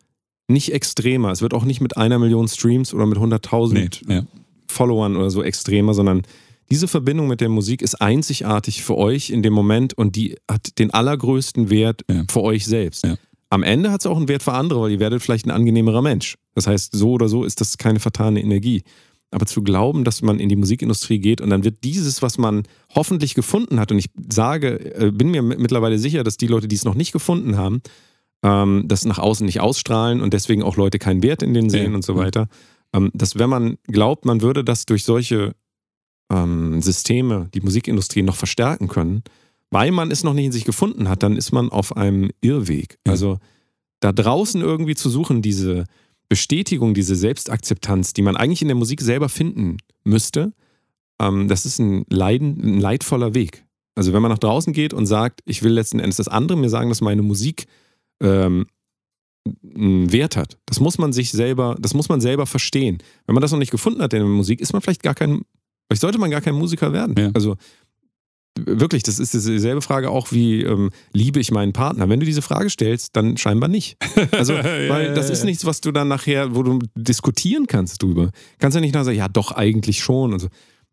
nicht 0.48 0.74
extremer. 0.74 1.32
Es 1.32 1.42
wird 1.42 1.54
auch 1.54 1.66
nicht 1.66 1.82
mit 1.82 1.98
einer 1.98 2.20
Million 2.20 2.48
Streams 2.48 2.94
oder 2.94 3.06
mit 3.06 3.18
100.000 3.18 3.74
Nee, 4.08 4.16
ja. 4.16 4.26
Followern 4.68 5.16
oder 5.16 5.30
so 5.30 5.42
extremer, 5.44 5.94
sondern 5.94 6.24
diese 6.72 6.88
Verbindung 6.88 7.28
mit 7.28 7.42
der 7.42 7.50
Musik 7.50 7.82
ist 7.82 7.96
einzigartig 8.02 8.84
für 8.84 8.98
euch 8.98 9.30
in 9.30 9.44
dem 9.44 9.54
Moment 9.54 9.94
und 9.94 10.16
die 10.16 10.36
hat 10.50 10.80
den 10.80 10.92
allergrößten 10.94 11.70
Wert 11.70 12.02
Ja. 12.10 12.24
für 12.30 12.42
euch 12.42 12.66
selbst. 12.66 13.04
Ja. 13.06 13.16
Am 13.50 13.64
Ende 13.64 13.92
hat 13.92 14.02
es 14.02 14.08
auch 14.08 14.18
einen 14.18 14.28
Wert 14.28 14.44
für 14.44 14.54
andere, 14.54 14.82
weil 14.82 14.92
ihr 14.92 15.00
werdet 15.00 15.22
vielleicht 15.22 15.46
ein 15.46 15.52
angenehmerer 15.52 16.02
Mensch. 16.02 16.36
Das 16.56 16.68
heißt, 16.68 16.94
so 16.96 17.12
oder 17.12 17.30
so 17.30 17.44
ist 17.44 17.62
das 17.62 17.78
keine 17.78 18.00
vertane 18.00 18.42
Energie. 18.42 18.84
Aber 19.32 19.46
zu 19.46 19.62
glauben, 19.64 20.04
dass 20.04 20.22
man 20.22 20.40
in 20.40 20.50
die 20.50 20.56
Musikindustrie 20.56 21.20
geht 21.20 21.42
und 21.42 21.50
dann 21.50 21.64
wird 21.64 21.84
dieses, 21.84 22.22
was 22.22 22.38
man 22.38 22.64
hoffentlich 22.94 23.34
gefunden 23.36 23.80
hat, 23.80 23.92
und 23.92 24.00
ich 24.00 24.10
sage, 24.30 24.96
äh, 24.96 25.12
bin 25.12 25.30
mir 25.30 25.42
mittlerweile 25.42 26.00
sicher, 26.00 26.24
dass 26.24 26.38
die 26.38 26.48
Leute, 26.48 26.68
die 26.68 26.76
es 26.76 26.86
noch 26.86 26.96
nicht 26.96 27.12
gefunden 27.12 27.58
haben, 27.58 27.82
ähm, 28.44 28.84
das 28.88 29.06
nach 29.06 29.20
außen 29.20 29.46
nicht 29.46 29.60
ausstrahlen 29.60 30.22
und 30.22 30.34
deswegen 30.34 30.64
auch 30.64 30.78
Leute 30.78 31.00
keinen 31.00 31.22
Wert 31.24 31.44
in 31.44 31.54
den 31.54 31.70
sehen 31.70 31.92
Ja. 31.92 31.96
und 31.96 32.06
so 32.06 32.16
weiter. 32.16 32.48
Ähm, 32.94 33.12
dass 33.14 33.38
wenn 33.38 33.50
man 33.50 33.78
glaubt, 33.88 34.26
man 34.26 34.42
würde 34.42 34.64
das 34.64 34.86
durch 34.86 35.04
solche 35.04 35.54
ähm, 36.32 36.82
Systeme, 36.82 37.50
die 37.54 37.62
Musikindustrie 37.62 38.22
noch 38.22 38.36
verstärken 38.36 38.88
können, 38.88 39.24
weil 39.70 39.92
man 39.92 40.12
es 40.12 40.24
noch 40.24 40.34
nicht 40.34 40.46
in 40.46 40.52
sich 40.52 40.66
gefunden 40.66 41.10
hat, 41.10 41.24
dann 41.24 41.38
ist 41.38 41.52
man 41.52 41.70
auf 41.70 41.96
einem 41.98 42.32
Irrweg. 42.42 42.98
Ja. 43.06 43.14
Also 43.14 43.40
da 44.00 44.12
draußen 44.12 44.62
irgendwie 44.62 44.96
zu 44.96 45.10
suchen, 45.10 45.42
diese 45.42 45.86
Bestätigung, 46.30 46.94
diese 46.94 47.16
Selbstakzeptanz, 47.16 48.14
die 48.14 48.22
man 48.22 48.36
eigentlich 48.36 48.62
in 48.62 48.68
der 48.68 48.76
Musik 48.76 49.02
selber 49.02 49.30
finden 49.30 49.78
müsste, 50.04 50.54
ähm, 51.20 51.48
das 51.48 51.66
ist 51.66 51.80
ein, 51.80 52.06
Leiden, 52.10 52.60
ein 52.62 52.80
leidvoller 52.80 53.34
Weg. 53.34 53.66
Also 53.96 54.12
wenn 54.14 54.22
man 54.22 54.32
nach 54.32 54.40
draußen 54.40 54.74
geht 54.74 54.94
und 54.94 55.06
sagt, 55.06 55.42
ich 55.46 55.64
will 55.64 55.72
letzten 55.72 56.00
Endes, 56.00 56.18
dass 56.18 56.28
andere 56.28 56.58
mir 56.58 56.70
sagen, 56.70 56.90
dass 56.90 57.02
meine 57.02 57.22
Musik 57.22 57.66
ähm, 58.22 58.66
einen 59.64 60.12
Wert 60.12 60.36
hat. 60.36 60.58
Das 60.66 60.80
muss 60.80 60.98
man 60.98 61.14
sich 61.14 61.32
selber, 61.32 61.76
das 61.80 61.94
muss 61.94 62.10
man 62.10 62.20
selber 62.20 62.46
verstehen. 62.46 62.98
Wenn 63.26 63.36
man 63.36 63.42
das 63.42 63.52
noch 63.52 63.60
nicht 63.60 63.72
gefunden 63.72 64.02
hat 64.02 64.14
in 64.14 64.20
der 64.20 64.28
Musik, 64.28 64.60
ist 64.60 64.74
man 64.74 64.82
vielleicht 64.82 65.04
gar 65.04 65.16
kein, 65.16 65.44
vielleicht 65.88 66.02
sollte 66.02 66.18
man 66.18 66.32
gar 66.32 66.42
kein 66.42 66.56
Musiker 66.56 66.94
werden. 66.94 67.16
Ja. 67.18 67.32
Also 67.34 67.56
wirklich, 68.58 69.04
das 69.04 69.20
ist 69.20 69.34
dieselbe 69.34 69.82
Frage 69.82 70.10
auch 70.10 70.32
wie, 70.32 70.62
ähm, 70.62 70.92
liebe 71.12 71.40
ich 71.40 71.52
meinen 71.52 71.74
Partner? 71.74 72.08
Wenn 72.08 72.20
du 72.20 72.26
diese 72.26 72.42
Frage 72.42 72.70
stellst, 72.70 73.16
dann 73.16 73.38
scheinbar 73.38 73.68
nicht. 73.70 73.98
Also, 74.32 74.54
weil 74.64 75.14
das 75.14 75.30
ist 75.30 75.44
nichts, 75.44 75.66
was 75.66 75.82
du 75.82 75.92
dann 75.92 76.08
nachher, 76.08 76.56
wo 76.56 76.64
du 76.64 76.80
diskutieren 76.96 77.68
kannst 77.68 78.02
drüber. 78.02 78.32
Kannst 78.60 78.76
ja 78.76 78.82
nicht 78.82 78.94
nachher 78.94 79.06
sagen, 79.06 79.18
ja 79.18 79.28
doch, 79.28 79.52
eigentlich 79.52 80.00
schon 80.00 80.34
und 80.34 80.40
so. 80.40 80.48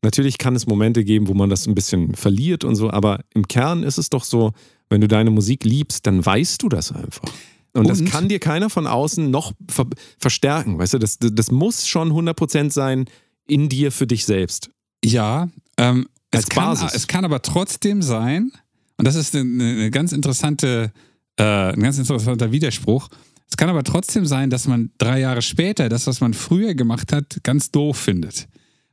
Natürlich 0.04 0.38
kann 0.38 0.56
es 0.56 0.66
Momente 0.66 1.04
geben, 1.04 1.28
wo 1.28 1.34
man 1.34 1.48
das 1.48 1.68
ein 1.68 1.76
bisschen 1.76 2.16
verliert 2.16 2.64
und 2.64 2.74
so, 2.74 2.90
aber 2.90 3.20
im 3.34 3.46
Kern 3.46 3.84
ist 3.84 3.98
es 3.98 4.10
doch 4.10 4.24
so, 4.24 4.50
wenn 4.90 5.00
du 5.00 5.06
deine 5.06 5.30
Musik 5.30 5.64
liebst, 5.64 6.06
dann 6.08 6.26
weißt 6.26 6.60
du 6.60 6.68
das 6.68 6.90
einfach. 6.90 7.32
Und, 7.72 7.88
das 7.88 8.00
Und- 8.00 8.10
kann 8.10 8.28
dir 8.28 8.40
keiner 8.40 8.68
von 8.68 8.88
außen 8.88 9.30
noch 9.30 9.52
ver 9.68 9.86
verstärken. 10.18 10.78
Weißt 10.78 10.94
du, 10.94 10.98
das, 10.98 11.18
das 11.20 11.52
muss 11.52 11.86
schon 11.86 12.10
100% 12.12 12.72
sein 12.72 13.04
in 13.46 13.68
dir 13.68 13.92
für 13.92 14.08
dich 14.08 14.26
selbst. 14.26 14.70
Ja, 15.04 15.48
ähm, 15.76 16.06
es, 16.30 16.48
kann, 16.48 16.76
es 16.94 17.06
kann 17.06 17.24
aber 17.24 17.42
trotzdem 17.42 18.02
sein, 18.02 18.52
und 18.96 19.06
das 19.06 19.14
ist 19.14 19.34
eine, 19.34 19.42
eine 19.42 19.90
ganz 19.90 20.12
interessante, 20.12 20.92
äh, 21.36 21.42
ein 21.42 21.80
ganz 21.80 21.98
interessanter 21.98 22.52
Widerspruch. 22.52 23.08
Es 23.48 23.56
kann 23.56 23.68
aber 23.68 23.84
trotzdem 23.84 24.24
sein, 24.24 24.48
dass 24.48 24.66
man 24.66 24.90
drei 24.98 25.20
Jahre 25.20 25.42
später 25.42 25.88
das, 25.88 26.06
was 26.06 26.20
man 26.20 26.32
früher 26.34 26.74
gemacht 26.74 27.12
hat, 27.12 27.40
ganz 27.42 27.70
doof 27.70 27.98
findet. 27.98 28.48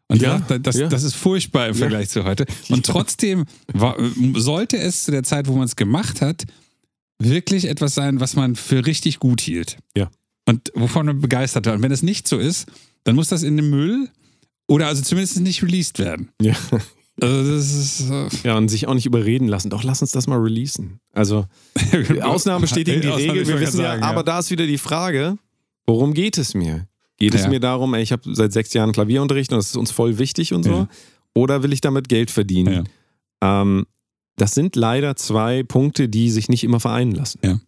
Und 0.10 0.22
Ja, 0.22 0.40
sagt, 0.40 0.66
das, 0.66 0.76
ja. 0.76 0.88
das 0.88 1.04
ist 1.04 1.16
furchtbar 1.16 1.68
im 1.68 1.76
Vergleich 1.76 2.10
zu 2.10 2.24
heute. 2.26 2.46
Und 2.70 2.86
trotzdem 2.86 3.46
war, 3.72 3.96
sollte 4.34 4.78
es 4.78 5.04
zu 5.04 5.12
der 5.12 5.24
Zeit, 5.24 5.48
wo 5.48 5.54
man 5.54 5.66
es 5.66 5.76
gemacht 5.76 6.22
hat, 6.22 6.46
wirklich 7.20 7.66
etwas 7.66 7.94
sein, 7.94 8.20
was 8.20 8.36
man 8.36 8.56
für 8.56 8.86
richtig 8.86 9.20
gut 9.20 9.40
hielt. 9.42 9.78
Ja. 9.96 10.10
Und 10.46 10.72
wovon 10.74 11.06
man 11.06 11.22
begeistert 11.22 11.68
war. 11.68 11.76
Und 11.76 11.84
wenn 11.84 11.92
es 11.92 12.02
nicht 12.02 12.28
so 12.28 12.40
ist, 12.40 12.68
dann 13.04 13.16
muss 13.16 13.28
das 13.28 13.44
in 13.44 13.56
den 13.56 13.70
Müll 13.70 14.10
oder 14.70 14.88
also 14.88 15.02
zumindest 15.04 15.40
nicht 15.42 15.62
released 15.64 16.00
werden. 16.00 16.30
Ja. 16.42 16.56
Also 17.22 17.52
das 17.56 17.74
ist. 17.74 18.10
Äh, 18.10 18.30
Ja, 18.48 18.58
und 18.58 18.70
sich 18.70 18.88
auch 18.88 18.94
nicht 18.94 19.06
überreden 19.06 19.50
lassen. 19.50 19.70
Doch, 19.70 19.84
lass 19.84 20.02
uns 20.02 20.12
das 20.12 20.28
mal 20.28 20.40
releasen. 20.40 21.02
Also, 21.14 21.46
die 22.14 22.22
Ausnahme 22.24 22.62
bestätigen 22.62 23.02
die 23.02 23.08
Regel. 23.10 23.46
Wir 23.46 23.60
wissen 23.60 23.78
sagen, 23.78 24.02
ja, 24.02 24.08
aber 24.08 24.24
da 24.24 24.40
ist 24.40 24.52
wieder 24.52 24.66
die 24.66 24.78
Frage, 24.78 25.38
worum 25.86 26.14
geht 26.14 26.38
es 26.38 26.54
mir? 26.54 26.88
Geht 27.18 27.36
es 27.36 27.42
Ja. 27.44 27.50
mir 27.50 27.60
darum, 27.60 27.94
ey, 27.94 28.02
ich 28.04 28.14
habe 28.14 28.34
seit 28.34 28.54
sechs 28.54 28.74
Jahren 28.74 28.94
Klavierunterricht 28.94 29.52
und 29.52 29.58
das 29.58 29.66
ist 29.68 29.76
uns 29.76 29.92
voll 29.92 30.18
wichtig 30.18 30.54
und 30.54 30.64
so? 30.64 30.72
Ja. 30.72 30.88
Oder 31.36 31.62
will 31.62 31.74
ich 31.74 31.82
damit 31.82 32.08
Geld 32.08 32.32
verdienen? 32.32 32.88
Ähm, 33.42 33.86
das 34.38 34.54
sind 34.56 34.78
leider 34.78 35.18
zwei 35.18 35.64
Punkte, 35.64 36.08
die 36.08 36.32
sich 36.32 36.48
nicht 36.48 36.64
immer 36.64 36.80
vereinen 36.80 37.12
lassen. 37.12 37.40
Ja. 37.44 37.60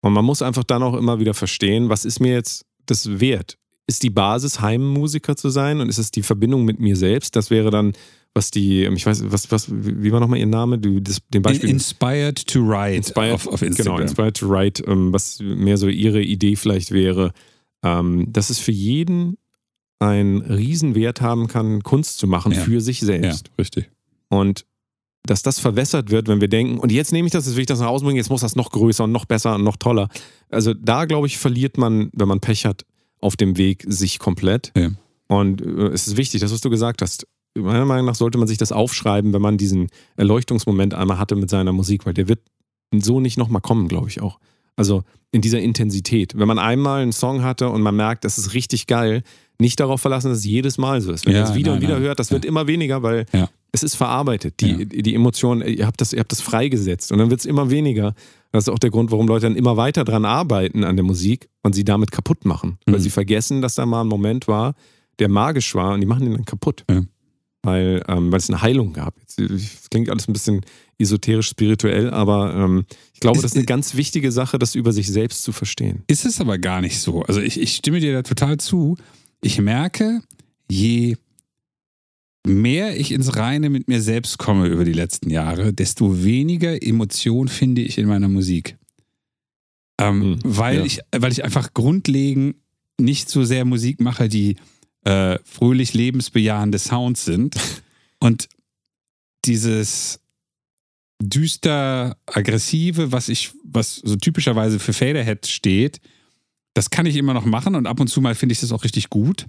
Und 0.00 0.12
man 0.12 0.24
muss 0.24 0.42
einfach 0.42 0.64
dann 0.64 0.82
auch 0.82 0.94
immer 0.94 1.20
wieder 1.20 1.34
verstehen, 1.34 1.88
was 1.88 2.04
ist 2.04 2.18
mir 2.18 2.32
jetzt 2.32 2.66
das 2.86 3.20
wert? 3.20 3.56
Ist 3.86 4.02
die 4.02 4.10
Basis, 4.10 4.60
Heimmusiker 4.60 5.36
zu 5.36 5.50
sein 5.50 5.80
und 5.80 5.88
ist 5.88 5.98
es 5.98 6.10
die 6.10 6.22
Verbindung 6.22 6.64
mit 6.64 6.80
mir 6.80 6.96
selbst? 6.96 7.36
Das 7.36 7.50
wäre 7.50 7.70
dann, 7.70 7.92
was 8.32 8.50
die, 8.50 8.84
ich 8.84 9.04
weiß, 9.04 9.24
was, 9.30 9.50
was, 9.50 9.66
wie 9.70 10.10
war 10.10 10.20
nochmal 10.20 10.38
ihr 10.38 10.46
Name? 10.46 10.78
Du, 10.78 11.00
das, 11.00 11.18
den 11.28 11.42
Beispiel. 11.42 11.68
Inspired 11.68 12.46
to 12.46 12.60
Write 12.66 12.96
Inspired, 12.96 13.34
auf, 13.34 13.46
auf 13.46 13.62
Instagram. 13.62 13.96
Genau, 13.96 14.02
Inspired 14.02 14.36
to 14.38 14.48
Write, 14.48 14.82
ähm, 14.84 15.12
was 15.12 15.38
mehr 15.40 15.76
so 15.76 15.88
ihre 15.88 16.22
Idee 16.22 16.56
vielleicht 16.56 16.92
wäre, 16.92 17.32
ähm, 17.84 18.32
dass 18.32 18.50
es 18.50 18.58
für 18.58 18.72
jeden 18.72 19.36
einen 20.00 20.42
Riesenwert 20.42 21.20
haben 21.20 21.46
kann, 21.46 21.82
Kunst 21.82 22.18
zu 22.18 22.26
machen 22.26 22.52
Ja. 22.52 22.60
für 22.60 22.80
sich 22.80 23.00
ja, 23.02 23.06
selbst. 23.06 23.50
richtig. 23.58 23.90
Und 24.28 24.64
dass 25.26 25.42
das 25.42 25.58
verwässert 25.58 26.10
wird, 26.10 26.28
wenn 26.28 26.40
wir 26.40 26.48
denken, 26.48 26.78
und 26.78 26.92
jetzt 26.92 27.12
nehme 27.12 27.26
ich 27.26 27.32
das, 27.32 27.46
jetzt 27.46 27.54
will 27.54 27.62
ich 27.62 27.66
das 27.66 27.80
nach 27.80 27.86
Hause 27.86 28.04
bringen, 28.04 28.16
jetzt 28.16 28.28
muss 28.30 28.42
das 28.42 28.56
noch 28.56 28.70
größer 28.70 29.04
und 29.04 29.12
noch 29.12 29.24
besser 29.24 29.54
und 29.54 29.64
noch 29.64 29.76
toller. 29.76 30.08
Also 30.50 30.74
da, 30.74 31.04
glaube 31.06 31.26
ich, 31.26 31.38
verliert 31.38 31.78
man, 31.78 32.10
wenn 32.12 32.28
man 32.28 32.40
Pech 32.40 32.66
hat, 32.66 32.84
auf 33.24 33.36
dem 33.36 33.56
Weg 33.56 33.84
sich 33.88 34.18
komplett. 34.18 34.70
Ja. 34.76 34.90
Und 35.28 35.62
äh, 35.62 35.88
es 35.88 36.06
ist 36.06 36.16
wichtig, 36.16 36.40
das, 36.42 36.52
was 36.52 36.60
du 36.60 36.70
gesagt 36.70 37.02
hast. 37.02 37.26
Meiner 37.56 37.84
Meinung 37.84 38.06
nach 38.06 38.16
sollte 38.16 38.36
man 38.36 38.48
sich 38.48 38.58
das 38.58 38.72
aufschreiben, 38.72 39.32
wenn 39.32 39.40
man 39.42 39.56
diesen 39.56 39.88
Erleuchtungsmoment 40.16 40.92
einmal 40.94 41.18
hatte 41.18 41.36
mit 41.36 41.48
seiner 41.50 41.72
Musik, 41.72 42.04
weil 42.04 42.14
der 42.14 42.28
wird 42.28 42.40
so 42.92 43.20
nicht 43.20 43.38
nochmal 43.38 43.62
kommen, 43.62 43.88
glaube 43.88 44.08
ich 44.08 44.20
auch. 44.20 44.38
Also 44.76 45.04
in 45.30 45.40
dieser 45.40 45.60
Intensität. 45.60 46.36
Wenn 46.36 46.48
man 46.48 46.58
einmal 46.58 47.02
einen 47.02 47.12
Song 47.12 47.42
hatte 47.44 47.68
und 47.68 47.80
man 47.82 47.94
merkt, 47.94 48.24
das 48.24 48.38
ist 48.38 48.54
richtig 48.54 48.86
geil, 48.88 49.22
nicht 49.60 49.78
darauf 49.78 50.00
verlassen, 50.00 50.30
dass 50.30 50.38
es 50.38 50.44
jedes 50.44 50.78
Mal 50.78 51.00
so 51.00 51.12
ist. 51.12 51.26
Wenn 51.26 51.32
Ja, 51.34 51.40
ihr 51.40 51.44
es 51.44 51.54
wieder 51.54 51.70
nein, 51.70 51.78
und 51.78 51.82
wieder 51.82 51.94
nein. 51.94 52.02
hört, 52.02 52.18
das 52.18 52.30
wird 52.32 52.44
immer 52.44 52.66
weniger, 52.66 53.02
weil 53.04 53.26
Ja. 53.32 53.48
Es 53.74 53.82
ist 53.82 53.96
verarbeitet. 53.96 54.60
Die, 54.60 54.86
die 54.86 55.14
Emotionen, 55.14 55.66
ihr 55.66 55.86
habt, 55.86 56.00
das, 56.00 56.12
ihr 56.12 56.20
habt 56.20 56.32
das 56.32 56.40
freigesetzt 56.40 57.12
und 57.12 57.18
dann 57.18 57.28
wird 57.30 57.40
es 57.40 57.46
immer 57.46 57.70
weniger. 57.70 58.14
Das 58.52 58.64
ist 58.64 58.68
auch 58.68 58.78
der 58.78 58.90
Grund, 58.90 59.10
warum 59.10 59.26
Leute 59.26 59.46
dann 59.46 59.56
immer 59.56 59.76
weiter 59.76 60.04
dran 60.04 60.24
arbeiten 60.24 60.84
an 60.84 60.96
der 60.96 61.04
Musik 61.04 61.48
und 61.62 61.74
sie 61.74 61.84
damit 61.84 62.12
kaputt 62.12 62.44
machen. 62.44 62.78
Weil 62.86 62.96
Mhm. 62.96 63.00
sie 63.02 63.10
vergessen, 63.10 63.62
dass 63.62 63.74
da 63.74 63.84
mal 63.84 64.02
ein 64.02 64.06
Moment 64.06 64.46
war, 64.48 64.74
der 65.18 65.28
magisch 65.28 65.74
war 65.74 65.94
und 65.94 66.00
die 66.00 66.06
machen 66.06 66.24
ihn 66.26 66.32
dann 66.32 66.44
kaputt. 66.44 66.84
Ja. 66.88 67.02
Weil, 67.62 68.02
ähm, 68.08 68.30
weil 68.30 68.38
es 68.38 68.48
eine 68.50 68.60
Heilung 68.62 68.92
gab. 68.92 69.18
Jetzt, 69.20 69.38
das 69.40 69.88
klingt 69.90 70.10
alles 70.10 70.28
ein 70.28 70.32
bisschen 70.34 70.60
esoterisch, 70.98 71.48
spirituell, 71.48 72.10
aber 72.10 72.54
ähm, 72.54 72.84
ich 73.14 73.20
glaube, 73.20 73.38
Ist- 73.38 73.42
das 73.44 73.52
ist 73.52 73.56
eine 73.56 73.66
ganz 73.66 73.94
wichtige 73.96 74.30
Sache, 74.30 74.58
das 74.58 74.74
über 74.74 74.92
sich 74.92 75.08
selbst 75.08 75.42
zu 75.42 75.50
verstehen. 75.52 76.04
Ist 76.06 76.24
es 76.26 76.40
aber 76.40 76.58
gar 76.58 76.80
nicht 76.80 77.00
so. 77.00 77.22
Also 77.22 77.40
ich, 77.40 77.58
ich 77.58 77.74
stimme 77.74 78.00
dir 78.00 78.12
da 78.12 78.22
total 78.22 78.58
zu. 78.58 78.96
Ich 79.40 79.58
merke, 79.60 80.20
je 80.70 81.16
mehr 82.46 82.98
ich 82.98 83.12
ins 83.12 83.36
Reine 83.36 83.70
mit 83.70 83.88
mir 83.88 84.00
selbst 84.02 84.38
komme 84.38 84.66
über 84.66 84.84
die 84.84 84.92
letzten 84.92 85.30
Jahre, 85.30 85.72
desto 85.72 86.24
weniger 86.24 86.82
Emotion 86.82 87.48
finde 87.48 87.82
ich 87.82 87.98
in 87.98 88.06
meiner 88.06 88.28
Musik. 88.28 88.76
Ähm, 89.98 90.22
Hm, 90.22 90.38
weil, 90.44 90.78
ja. 90.78 90.84
ich, 90.84 91.00
weil 91.16 91.32
ich 91.32 91.44
einfach 91.44 91.72
grundlegend 91.72 92.56
nicht 92.98 93.28
so 93.28 93.44
sehr 93.44 93.64
Musik 93.64 94.00
mache, 94.00 94.28
die 94.28 94.56
äh, 95.04 95.38
fröhlich 95.44 95.94
lebensbejahende 95.94 96.78
Sounds 96.78 97.24
sind. 97.24 97.56
Und 98.20 98.48
dieses 99.44 100.20
düster 101.22 102.16
aggressive, 102.26 103.12
was 103.12 103.28
ich, 103.28 103.52
was 103.64 103.96
so 103.96 104.16
typischerweise 104.16 104.78
für 104.78 104.92
Faderhead 104.92 105.46
steht, 105.46 106.00
das 106.74 106.90
kann 106.90 107.06
ich 107.06 107.16
immer 107.16 107.34
noch 107.34 107.44
machen 107.44 107.76
und 107.76 107.86
ab 107.86 108.00
und 108.00 108.08
zu 108.08 108.20
mal 108.20 108.34
finde 108.34 108.52
ich 108.52 108.60
das 108.60 108.72
auch 108.72 108.82
richtig 108.82 109.08
gut. 109.08 109.46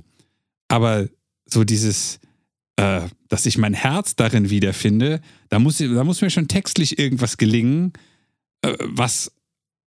Aber 0.68 1.08
so 1.48 1.64
dieses, 1.64 2.20
äh, 2.78 3.02
dass 3.30 3.46
ich 3.46 3.58
mein 3.58 3.74
Herz 3.74 4.16
darin 4.16 4.50
wiederfinde, 4.50 5.22
da 5.50 5.60
muss, 5.60 5.78
da 5.78 6.04
muss 6.04 6.22
mir 6.22 6.30
schon 6.30 6.48
textlich 6.48 7.00
irgendwas 7.00 7.38
gelingen, 7.38 7.94
äh, 8.62 8.76
was 8.82 9.32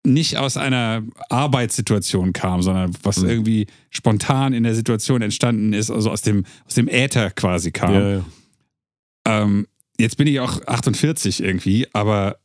nicht 0.05 0.37
aus 0.37 0.57
einer 0.57 1.01
Arbeitssituation 1.29 2.33
kam, 2.33 2.61
sondern 2.61 2.91
was 3.03 3.19
Mhm. 3.19 3.29
irgendwie 3.29 3.67
spontan 3.89 4.53
in 4.53 4.63
der 4.63 4.75
Situation 4.75 5.21
entstanden 5.21 5.71
ist, 5.71 5.89
also 5.89 6.11
aus 6.11 6.21
dem, 6.21 6.43
aus 6.67 6.73
dem 6.73 6.89
Äther 6.89 7.31
quasi 7.31 7.71
kam. 7.71 7.93
ja. 7.93 8.25
Ähm, 9.25 9.67
jetzt 9.97 10.17
bin 10.17 10.27
ich 10.27 10.41
auch 10.41 10.65
48 10.67 11.41
irgendwie, 11.41 11.87
aber 11.93 12.37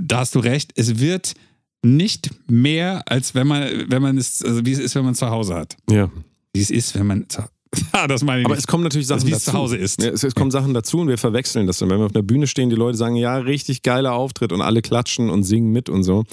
da 0.00 0.18
hast 0.18 0.34
du 0.34 0.38
recht, 0.38 0.72
es 0.76 0.98
wird 1.00 1.34
nicht 1.82 2.30
mehr, 2.48 3.02
als 3.06 3.34
wenn 3.34 3.46
man, 3.46 3.90
wenn 3.90 4.02
man 4.02 4.16
es, 4.18 4.42
also 4.42 4.64
wie 4.64 4.72
es 4.72 4.78
ist, 4.78 4.94
wenn 4.94 5.04
man 5.04 5.14
zu 5.14 5.28
Hause 5.30 5.54
hat. 5.56 5.76
ja. 5.90 6.10
Wie 6.52 6.60
es 6.60 6.70
ist, 6.70 6.94
wenn 6.94 7.06
man 7.08 7.28
zu, 7.28 7.42
ah, 7.92 8.06
das 8.06 8.22
meine 8.22 8.40
ich 8.40 8.46
Aber 8.46 8.54
nicht. 8.54 8.60
es 8.64 8.66
kommen 8.66 8.82
natürlich 8.84 9.06
Sachen 9.06 9.26
wie 9.26 9.32
es 9.32 9.44
dazu. 9.44 9.50
zu 9.52 9.58
Hause 9.58 9.76
ist. 9.76 10.02
Ja, 10.02 10.10
es, 10.10 10.22
es 10.22 10.34
kommen 10.34 10.50
Sachen 10.50 10.74
dazu 10.74 10.98
und 11.00 11.08
wir 11.08 11.18
verwechseln 11.18 11.66
das. 11.66 11.80
Und 11.82 11.90
wenn 11.90 11.98
wir 11.98 12.06
auf 12.06 12.14
einer 12.14 12.22
Bühne 12.22 12.46
stehen, 12.46 12.70
die 12.70 12.76
Leute 12.76 12.96
sagen, 12.96 13.16
ja, 13.16 13.36
richtig 13.36 13.82
geiler 13.82 14.14
Auftritt 14.14 14.52
und 14.52 14.60
alle 14.62 14.82
klatschen 14.82 15.30
und 15.30 15.42
singen 15.44 15.72
mit 15.72 15.88
und 15.88 16.02
so. 16.02 16.24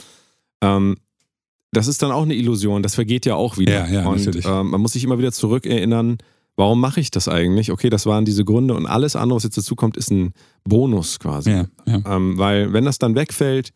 Ähm, 0.61 0.97
das 1.71 1.87
ist 1.87 2.01
dann 2.03 2.11
auch 2.11 2.23
eine 2.23 2.35
Illusion. 2.35 2.83
Das 2.83 2.95
vergeht 2.95 3.25
ja 3.25 3.35
auch 3.35 3.57
wieder. 3.57 3.87
Ja, 3.87 4.01
ja, 4.01 4.07
und 4.07 4.17
natürlich. 4.17 4.45
ähm, 4.45 4.71
man 4.71 4.81
muss 4.81 4.93
sich 4.93 5.03
immer 5.03 5.17
wieder 5.17 5.31
zurückerinnern, 5.31 6.17
warum 6.57 6.81
mache 6.81 6.99
ich 6.99 7.11
das 7.11 7.27
eigentlich? 7.27 7.71
Okay, 7.71 7.89
das 7.89 8.05
waren 8.05 8.25
diese 8.25 8.43
Gründe 8.43 8.73
und 8.73 8.85
alles 8.85 9.15
andere, 9.15 9.37
was 9.37 9.43
jetzt 9.43 9.57
dazu 9.57 9.75
kommt, 9.75 9.95
ist 9.97 10.11
ein 10.11 10.33
Bonus 10.65 11.19
quasi. 11.19 11.51
ja, 11.51 11.65
ja. 11.87 12.01
Ähm, 12.05 12.37
weil 12.37 12.73
wenn 12.73 12.85
das 12.85 12.99
dann 12.99 13.15
wegfällt, 13.15 13.71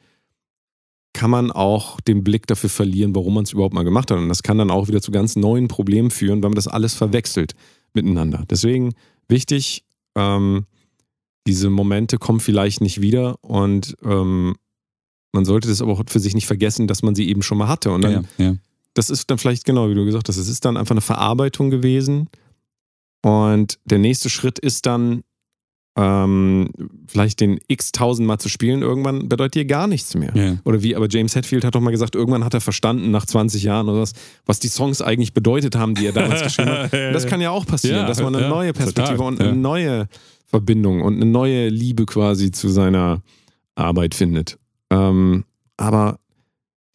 kann 1.16 1.32
man 1.32 1.50
auch 1.50 2.02
den 2.02 2.26
Blick 2.26 2.46
dafür 2.46 2.70
verlieren, 2.70 3.16
warum 3.16 3.36
man 3.36 3.46
es 3.46 3.54
überhaupt 3.54 3.74
mal 3.74 3.84
gemacht 3.84 4.12
hat. 4.12 4.18
Und 4.18 4.28
das 4.28 4.44
kann 4.44 4.58
dann 4.58 4.70
auch 4.70 4.90
wieder 4.90 5.02
zu 5.02 5.12
ganz 5.12 5.38
neuen 5.38 5.70
Problemen 5.70 6.12
führen, 6.12 6.44
weil 6.44 6.50
man 6.50 6.56
das 6.56 6.68
alles 6.68 6.94
verwechselt 6.94 7.56
miteinander. 7.94 8.44
Deswegen 8.50 8.94
wichtig, 9.30 9.86
ähm, 10.16 10.66
diese 11.48 11.70
Momente 11.70 12.18
kommen 12.18 12.42
vielleicht 12.42 12.82
nicht 12.82 13.00
wieder 13.00 13.38
und 13.42 13.96
ähm, 14.04 14.56
man 15.32 15.46
sollte 15.46 15.70
das 15.70 15.82
aber 15.82 15.94
auch 15.94 16.04
für 16.06 16.20
sich 16.20 16.36
nicht 16.36 16.48
vergessen, 16.48 16.86
dass 16.86 17.02
man 17.02 17.16
sie 17.16 17.30
eben 17.30 17.42
schon 17.42 17.58
mal 17.58 17.70
hatte. 17.70 17.92
Und 17.92 18.02
dann, 18.02 18.28
ja, 18.38 18.46
ja. 18.46 18.56
das 18.94 19.10
ist 19.10 19.32
dann 19.32 19.38
vielleicht 19.38 19.64
genau, 19.64 19.90
wie 19.90 19.96
du 19.96 20.04
gesagt 20.04 20.28
hast, 20.28 20.36
es 20.36 20.50
ist 20.50 20.66
dann 20.66 20.76
einfach 20.76 20.92
eine 20.92 21.02
Verarbeitung 21.02 21.70
gewesen. 21.70 22.28
Und 23.22 23.80
der 23.86 24.00
nächste 24.00 24.30
Schritt 24.30 24.60
ist 24.60 24.86
dann, 24.86 25.24
ähm, 25.98 26.70
vielleicht 27.08 27.40
den 27.40 27.60
x 27.68 27.94
tausendmal 27.94 28.38
zu 28.38 28.50
spielen, 28.50 28.82
irgendwann 28.82 29.30
bedeutet 29.30 29.56
dir 29.56 29.66
gar 29.66 29.88
nichts 29.88 30.14
mehr. 30.16 30.32
ja. 30.36 30.58
Oder 30.66 30.84
wie, 30.84 30.96
aber 30.96 31.08
James 31.10 31.36
Hetfield 31.36 31.64
hat 31.64 31.76
doch 31.76 31.80
mal 31.80 31.92
gesagt, 31.92 32.16
irgendwann 32.16 32.44
hat 32.44 32.54
er 32.54 32.62
verstanden, 32.62 33.12
nach 33.12 33.26
20 33.26 33.64
Jahren 33.64 33.88
oder 33.88 34.02
was, 34.02 34.14
was 34.46 34.60
die 34.60 34.68
Songs 34.68 35.02
eigentlich 35.02 35.34
bedeutet 35.34 35.76
haben, 35.78 35.96
die 35.96 36.06
er 36.06 36.12
damals 36.12 36.44
geschrieben 36.44 36.70
hat. 36.70 36.94
Und 36.94 37.14
das 37.14 37.28
kann 37.28 37.40
ja 37.40 37.52
auch 37.52 37.66
passieren, 37.66 38.02
Ja, 38.02 38.08
dass 38.08 38.22
man 38.22 38.36
eine 38.36 38.46
ja, 38.46 38.50
neue 38.50 38.74
Perspektive 38.74 39.18
total, 39.18 39.28
und 39.28 39.40
eine 39.40 39.50
ja. 39.50 39.56
neue 39.56 40.08
Verbindung 40.48 41.02
und 41.02 41.16
eine 41.16 41.26
neue 41.26 41.70
Liebe 41.70 42.06
quasi 42.06 42.52
zu 42.52 42.68
seiner 42.68 43.22
Arbeit 43.76 44.16
findet. 44.16 44.58
Ähm, 44.90 45.46
aber 45.78 46.20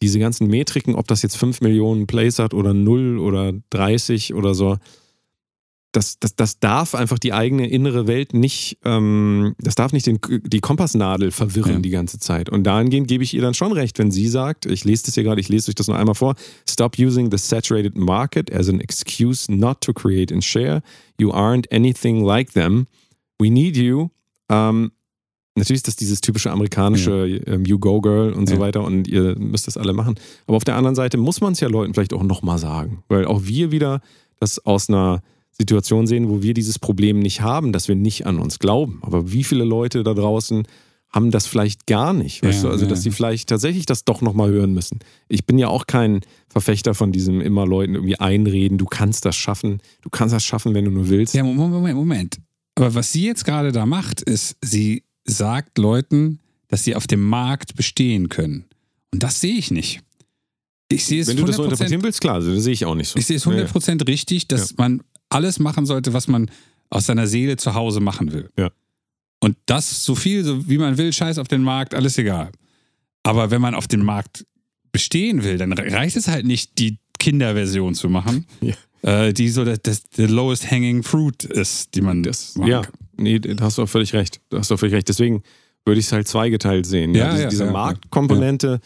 diese 0.01 0.19
ganzen 0.19 0.47
Metriken, 0.47 0.95
ob 0.95 1.07
das 1.07 1.21
jetzt 1.21 1.37
5 1.37 1.61
Millionen 1.61 2.07
Plays 2.07 2.39
hat 2.39 2.53
oder 2.53 2.73
0 2.73 3.19
oder 3.19 3.53
30 3.71 4.33
oder 4.33 4.53
so, 4.53 4.77
das, 5.93 6.19
das, 6.19 6.35
das 6.37 6.59
darf 6.59 6.95
einfach 6.95 7.19
die 7.19 7.33
eigene 7.33 7.67
innere 7.69 8.07
Welt 8.07 8.33
nicht, 8.33 8.77
ähm, 8.85 9.55
das 9.59 9.75
darf 9.75 9.91
nicht 9.91 10.07
den, 10.07 10.19
die 10.45 10.59
Kompassnadel 10.61 11.31
verwirren 11.31 11.73
Ja. 11.73 11.79
die 11.79 11.89
ganze 11.89 12.17
Zeit. 12.17 12.49
Und 12.49 12.63
dahingehend 12.63 13.07
gebe 13.09 13.23
ich 13.25 13.33
ihr 13.33 13.41
dann 13.41 13.53
schon 13.53 13.73
recht, 13.73 13.99
wenn 13.99 14.09
sie 14.09 14.27
sagt, 14.29 14.65
ich 14.65 14.85
lese 14.85 15.05
das 15.07 15.15
hier 15.15 15.23
gerade, 15.23 15.41
ich 15.41 15.49
lese 15.49 15.69
euch 15.69 15.75
das 15.75 15.87
noch 15.87 15.95
einmal 15.95 16.15
vor, 16.15 16.35
stop 16.69 16.97
using 16.97 17.29
the 17.29 17.37
saturated 17.37 17.97
market 17.97 18.53
as 18.53 18.69
an 18.69 18.79
excuse 18.79 19.51
not 19.51 19.81
to 19.81 19.91
create 19.93 20.31
and 20.31 20.43
share. 20.43 20.81
You 21.19 21.31
aren't 21.33 21.69
anything 21.73 22.23
like 22.23 22.53
them. 22.53 22.87
We 23.39 23.49
need 23.49 23.75
you. 23.75 24.09
Um, 24.49 24.91
natürlich 25.55 25.79
ist 25.79 25.87
das 25.89 25.97
dieses 25.97 26.21
typische 26.21 26.51
amerikanische 26.51 27.41
ähm, 27.47 27.65
You 27.65 27.79
Go 27.79 27.99
Girl 27.99 28.31
und 28.31 28.47
so 28.47 28.55
Ja. 28.55 28.61
weiter 28.61 28.83
und 28.83 29.09
ihr 29.09 29.35
müsst 29.37 29.67
das 29.67 29.75
alle 29.75 29.91
machen. 29.91 30.15
Aber 30.47 30.55
auf 30.55 30.63
der 30.63 30.77
anderen 30.77 30.95
Seite 30.95 31.17
muss 31.17 31.41
man 31.41 31.51
es 31.51 31.59
ja 31.59 31.67
Leuten 31.67 31.93
vielleicht 31.93 32.13
auch 32.13 32.23
nochmal 32.23 32.59
sagen, 32.59 33.03
weil 33.09 33.25
auch 33.25 33.43
wir 33.43 33.71
wieder 33.71 33.99
das 34.39 34.57
aus 34.65 34.87
einer 34.87 35.21
Situation 35.61 36.07
sehen, 36.07 36.29
wo 36.29 36.41
wir 36.41 36.53
dieses 36.53 36.79
Problem 36.79 37.19
nicht 37.19 37.41
haben, 37.41 37.71
dass 37.71 37.87
wir 37.87 37.95
nicht 37.95 38.25
an 38.25 38.39
uns 38.39 38.59
glauben. 38.59 38.99
Aber 39.01 39.31
wie 39.31 39.43
viele 39.43 39.63
Leute 39.63 40.03
da 40.03 40.13
draußen 40.13 40.67
haben 41.09 41.29
das 41.31 41.45
vielleicht 41.45 41.87
gar 41.87 42.13
nicht, 42.13 42.41
weißt 42.41 42.63
Ja, 42.63 42.69
du? 42.69 42.73
Also, 42.73 42.85
ja. 42.85 42.89
dass 42.89 43.01
sie 43.03 43.11
vielleicht 43.11 43.49
tatsächlich 43.49 43.85
das 43.85 44.05
doch 44.05 44.21
nochmal 44.21 44.49
hören 44.49 44.73
müssen. 44.73 44.99
Ich 45.27 45.45
bin 45.45 45.57
ja 45.57 45.67
auch 45.67 45.85
kein 45.85 46.21
Verfechter 46.47 46.93
von 46.93 47.11
diesem 47.11 47.41
immer 47.41 47.65
Leuten 47.67 47.95
irgendwie 47.95 48.17
einreden, 48.17 48.77
du 48.77 48.85
kannst 48.85 49.25
das 49.25 49.35
schaffen, 49.35 49.81
du 50.01 50.09
kannst 50.09 50.33
das 50.33 50.43
schaffen, 50.45 50.73
wenn 50.73 50.85
du 50.85 50.91
nur 50.91 51.09
willst. 51.09 51.33
Ja, 51.33 51.43
Moment, 51.43 51.71
Moment, 51.71 51.95
Moment. 51.95 52.37
Aber 52.75 52.95
was 52.95 53.11
sie 53.11 53.25
jetzt 53.25 53.43
gerade 53.43 53.71
da 53.73 53.85
macht, 53.85 54.21
ist, 54.21 54.55
sie 54.61 55.03
sagt 55.25 55.77
Leuten, 55.77 56.39
dass 56.69 56.85
sie 56.85 56.95
auf 56.95 57.07
dem 57.07 57.27
Markt 57.27 57.75
bestehen 57.75 58.29
können. 58.29 58.65
Und 59.13 59.21
das 59.21 59.41
sehe 59.41 59.55
ich 59.55 59.69
nicht. 59.69 59.99
Ich 60.89 61.05
sehe 61.05 61.21
es 61.21 61.27
wenn 61.27 61.37
du 61.37 61.45
das 61.45 61.55
so 61.57 61.63
100%, 61.63 61.65
interpretieren 61.65 62.03
willst, 62.03 62.21
klar, 62.21 62.35
also, 62.35 62.53
das 62.53 62.63
sehe 62.63 62.73
ich 62.73 62.85
auch 62.85 62.95
nicht 62.95 63.09
so. 63.09 63.19
ich 63.19 63.25
sehe 63.25 63.37
es 63.37 63.45
Ja, 63.45 63.51
ja. 63.51 63.65
100% 63.65 64.07
richtig, 64.07 64.47
dass 64.47 64.77
man 64.77 65.01
alles 65.31 65.59
machen 65.59 65.85
sollte, 65.85 66.13
was 66.13 66.27
man 66.27 66.49
aus 66.89 67.05
seiner 67.05 67.27
Seele 67.27 67.57
zu 67.57 67.73
Hause 67.73 67.99
machen 67.99 68.31
will. 68.33 68.49
Ja. 68.57 68.69
Und 69.39 69.57
das 69.65 70.03
so 70.03 70.13
viel, 70.15 70.43
so 70.43 70.67
wie 70.69 70.77
man 70.77 70.97
will, 70.97 71.11
scheiß 71.11 71.37
auf 71.39 71.47
den 71.47 71.63
Markt, 71.63 71.95
alles 71.95 72.17
egal. 72.17 72.51
Aber 73.23 73.49
wenn 73.51 73.61
man 73.61 73.73
auf 73.75 73.87
dem 73.87 74.03
Markt 74.03 74.45
bestehen 74.91 75.43
will, 75.43 75.57
dann 75.57 75.73
reicht 75.73 76.15
es 76.17 76.27
halt 76.27 76.45
nicht, 76.45 76.77
die 76.79 76.97
Kinderversion 77.19 77.95
zu 77.95 78.09
machen, 78.09 78.45
Ja. 78.61 78.73
äh, 79.03 79.33
die 79.33 79.49
so 79.49 79.63
das, 79.63 79.79
das 79.81 80.03
the 80.15 80.25
lowest 80.25 80.69
hanging 80.69 81.01
fruit 81.03 81.43
ist, 81.43 81.95
die 81.95 82.01
man 82.01 82.23
Das, 82.23 82.55
ja, 82.65 82.81
kann. 82.81 82.93
nee, 83.17 83.39
da 83.39 83.63
hast 83.65 83.77
du 83.77 83.83
auch 83.83 83.89
völlig 83.89 84.13
recht. 84.13 84.41
Da 84.49 84.57
hast 84.59 84.69
du 84.69 84.75
auch 84.75 84.79
völlig 84.79 84.95
recht. 84.95 85.07
Deswegen 85.09 85.43
würde 85.85 85.99
ich 85.99 86.07
es 86.07 86.11
halt 86.11 86.27
zweigeteilt 86.27 86.85
sehen. 86.85 87.15
Ja, 87.15 87.25
Ja, 87.27 87.31
diese, 87.31 87.43
ja, 87.43 87.49
diese 87.49 87.65
Marktkomponente 87.71 88.79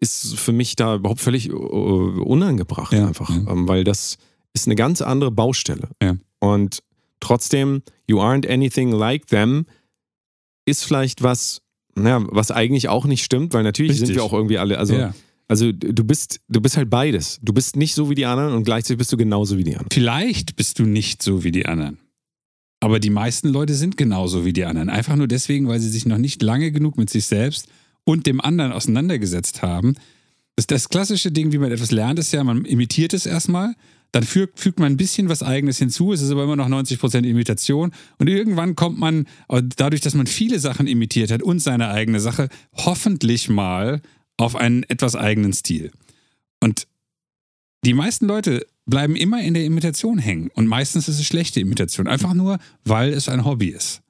ist 0.00 0.36
für 0.38 0.52
mich 0.52 0.76
da 0.76 0.96
überhaupt 0.96 1.20
völlig 1.20 1.48
äh, 1.48 1.52
unangebracht 1.52 2.92
einfach, 2.92 3.30
ähm, 3.30 3.68
weil 3.68 3.84
das 3.84 4.18
ist 4.54 4.66
eine 4.66 4.76
ganz 4.76 5.02
andere 5.02 5.30
Baustelle. 5.30 5.88
Ja. 6.02 6.16
Und 6.38 6.82
trotzdem, 7.20 7.82
you 8.06 8.20
aren't 8.20 8.48
anything 8.50 8.92
like 8.92 9.26
them 9.26 9.66
ist 10.66 10.84
vielleicht 10.84 11.22
was, 11.22 11.60
naja, 11.94 12.24
was 12.30 12.50
eigentlich 12.50 12.88
auch 12.88 13.04
nicht 13.04 13.24
stimmt, 13.24 13.52
weil 13.52 13.62
natürlich 13.62 13.92
Richtig. 13.92 14.08
sind 14.08 14.16
wir 14.16 14.24
auch 14.24 14.32
irgendwie 14.32 14.58
alle, 14.58 14.78
also, 14.78 14.94
ja. 14.94 15.14
also 15.48 15.72
du 15.72 16.04
bist, 16.04 16.40
du 16.48 16.60
bist 16.60 16.76
halt 16.76 16.88
beides. 16.88 17.38
Du 17.42 17.52
bist 17.52 17.76
nicht 17.76 17.94
so 17.94 18.08
wie 18.08 18.14
die 18.14 18.26
anderen 18.26 18.54
und 18.54 18.64
gleichzeitig 18.64 18.98
bist 18.98 19.12
du 19.12 19.16
genauso 19.16 19.58
wie 19.58 19.64
die 19.64 19.72
anderen. 19.72 19.90
Vielleicht 19.92 20.56
bist 20.56 20.78
du 20.78 20.84
nicht 20.84 21.22
so 21.22 21.44
wie 21.44 21.52
die 21.52 21.66
anderen. 21.66 21.98
Aber 22.80 23.00
die 23.00 23.10
meisten 23.10 23.48
Leute 23.48 23.74
sind 23.74 23.96
genauso 23.96 24.44
wie 24.44 24.52
die 24.52 24.64
anderen. 24.64 24.90
Einfach 24.90 25.16
nur 25.16 25.26
deswegen, 25.26 25.68
weil 25.68 25.80
sie 25.80 25.88
sich 25.88 26.04
noch 26.06 26.18
nicht 26.18 26.42
lange 26.42 26.70
genug 26.70 26.98
mit 26.98 27.08
sich 27.08 27.24
selbst 27.24 27.66
und 28.04 28.26
dem 28.26 28.40
anderen 28.40 28.72
auseinandergesetzt 28.72 29.62
haben. 29.62 29.94
Das, 30.56 30.66
das 30.66 30.88
klassische 30.88 31.32
Ding, 31.32 31.52
wie 31.52 31.58
man 31.58 31.72
etwas 31.72 31.90
lernt, 31.90 32.18
ist 32.18 32.32
ja, 32.32 32.44
man 32.44 32.64
imitiert 32.64 33.14
es 33.14 33.24
erstmal, 33.26 33.74
dann 34.14 34.22
fügt, 34.22 34.60
fügt 34.60 34.78
man 34.78 34.92
ein 34.92 34.96
bisschen 34.96 35.28
was 35.28 35.42
Eigenes 35.42 35.78
hinzu, 35.78 36.12
es 36.12 36.22
ist 36.22 36.30
aber 36.30 36.44
immer 36.44 36.54
noch 36.54 36.68
90% 36.68 37.24
Imitation 37.24 37.92
und 38.18 38.28
irgendwann 38.28 38.76
kommt 38.76 38.96
man, 38.96 39.26
äh, 39.48 39.60
dadurch, 39.76 40.02
dass 40.02 40.14
man 40.14 40.28
viele 40.28 40.60
Sachen 40.60 40.86
imitiert 40.86 41.32
hat 41.32 41.42
und 41.42 41.58
seine 41.58 41.88
eigene 41.88 42.20
Sache, 42.20 42.48
hoffentlich 42.74 43.48
mal 43.48 44.00
auf 44.36 44.54
einen 44.54 44.84
etwas 44.84 45.16
eigenen 45.16 45.52
Stil. 45.52 45.90
Und 46.60 46.86
die 47.84 47.92
meisten 47.92 48.26
Leute 48.26 48.64
bleiben 48.86 49.16
immer 49.16 49.42
in 49.42 49.54
der 49.54 49.64
Imitation 49.64 50.18
hängen. 50.18 50.48
Und 50.54 50.68
meistens 50.68 51.08
ist 51.08 51.18
es 51.18 51.26
schlechte 51.26 51.58
Imitation. 51.58 52.06
Einfach 52.06 52.34
nur, 52.34 52.58
weil 52.84 53.12
es 53.12 53.28
ein 53.28 53.44
Hobby 53.44 53.68
ist. 53.68 54.00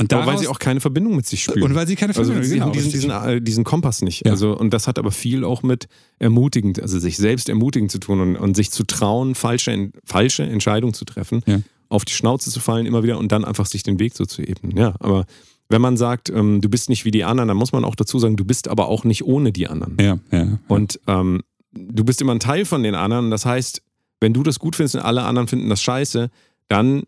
Und 0.00 0.12
Aber 0.12 0.22
weil 0.22 0.26
daraus- 0.26 0.40
sie 0.40 0.48
auch 0.48 0.58
keine 0.58 0.80
Verbindung 0.80 1.14
mit 1.16 1.26
sich 1.26 1.44
spüren. 1.44 1.62
und 1.62 1.74
weil 1.74 1.86
sie 1.86 1.96
keine 1.96 2.10
Also 2.16 2.32
Verbindung 2.32 2.50
sie 2.50 2.60
haben 2.60 2.72
genau, 2.72 2.82
diesen, 2.84 2.92
richtig. 2.92 3.10
diesen, 3.10 3.28
äh, 3.36 3.40
diesen 3.42 3.62
Kompass 3.64 4.02
nicht. 4.02 4.24
Ja. 4.24 4.32
Also, 4.32 4.56
und 4.56 4.72
das 4.72 4.88
hat 4.88 4.98
aber 4.98 5.10
viel 5.12 5.44
auch 5.44 5.62
mit 5.62 5.86
ermutigend, 6.18 6.80
also 6.80 6.98
sich 6.98 7.16
selbst 7.18 7.48
ermutigend 7.48 7.90
zu 7.92 7.98
tun 7.98 8.20
und, 8.20 8.36
und 8.36 8.56
sich 8.56 8.70
zu 8.70 8.84
trauen, 8.84 9.34
falsche, 9.34 9.90
falsche 10.04 10.42
Entscheidungen 10.44 10.94
zu 10.94 11.04
treffen, 11.04 11.42
Ja. 11.46 11.60
auf 11.88 12.04
die 12.04 12.12
Schnauze 12.14 12.50
zu 12.50 12.58
fallen 12.58 12.86
immer 12.86 13.02
wieder 13.02 13.18
und 13.18 13.30
dann 13.32 13.44
einfach 13.44 13.66
sich 13.66 13.82
den 13.82 13.98
Weg 14.00 14.14
so 14.16 14.24
zu 14.24 14.42
ebnen. 14.42 14.76
Ja, 14.76 14.94
aber 14.98 15.26
wenn 15.68 15.80
man 15.82 15.96
sagt, 15.96 16.30
ähm, 16.30 16.60
du 16.60 16.68
bist 16.68 16.88
nicht 16.88 17.04
wie 17.04 17.10
die 17.10 17.24
anderen, 17.24 17.48
dann 17.48 17.56
muss 17.56 17.72
man 17.72 17.84
auch 17.84 17.94
dazu 17.94 18.18
sagen, 18.18 18.36
du 18.36 18.44
bist 18.44 18.68
aber 18.68 18.88
auch 18.88 19.04
nicht 19.04 19.24
ohne 19.24 19.52
die 19.52 19.68
anderen. 19.68 19.96
ja, 20.00 20.18
ja. 20.32 20.58
Und 20.68 20.98
ähm, 21.06 21.42
du 21.72 22.02
bist 22.04 22.20
immer 22.20 22.32
ein 22.34 22.40
Teil 22.40 22.64
von 22.64 22.82
den 22.82 22.94
anderen. 22.94 23.30
Das 23.30 23.46
heißt, 23.46 23.82
wenn 24.20 24.32
du 24.32 24.42
das 24.42 24.58
gut 24.58 24.74
findest 24.76 24.96
und 24.96 25.02
alle 25.02 25.22
anderen 25.22 25.48
finden 25.48 25.68
das 25.68 25.80
scheiße, 25.82 26.30
dann 26.68 27.04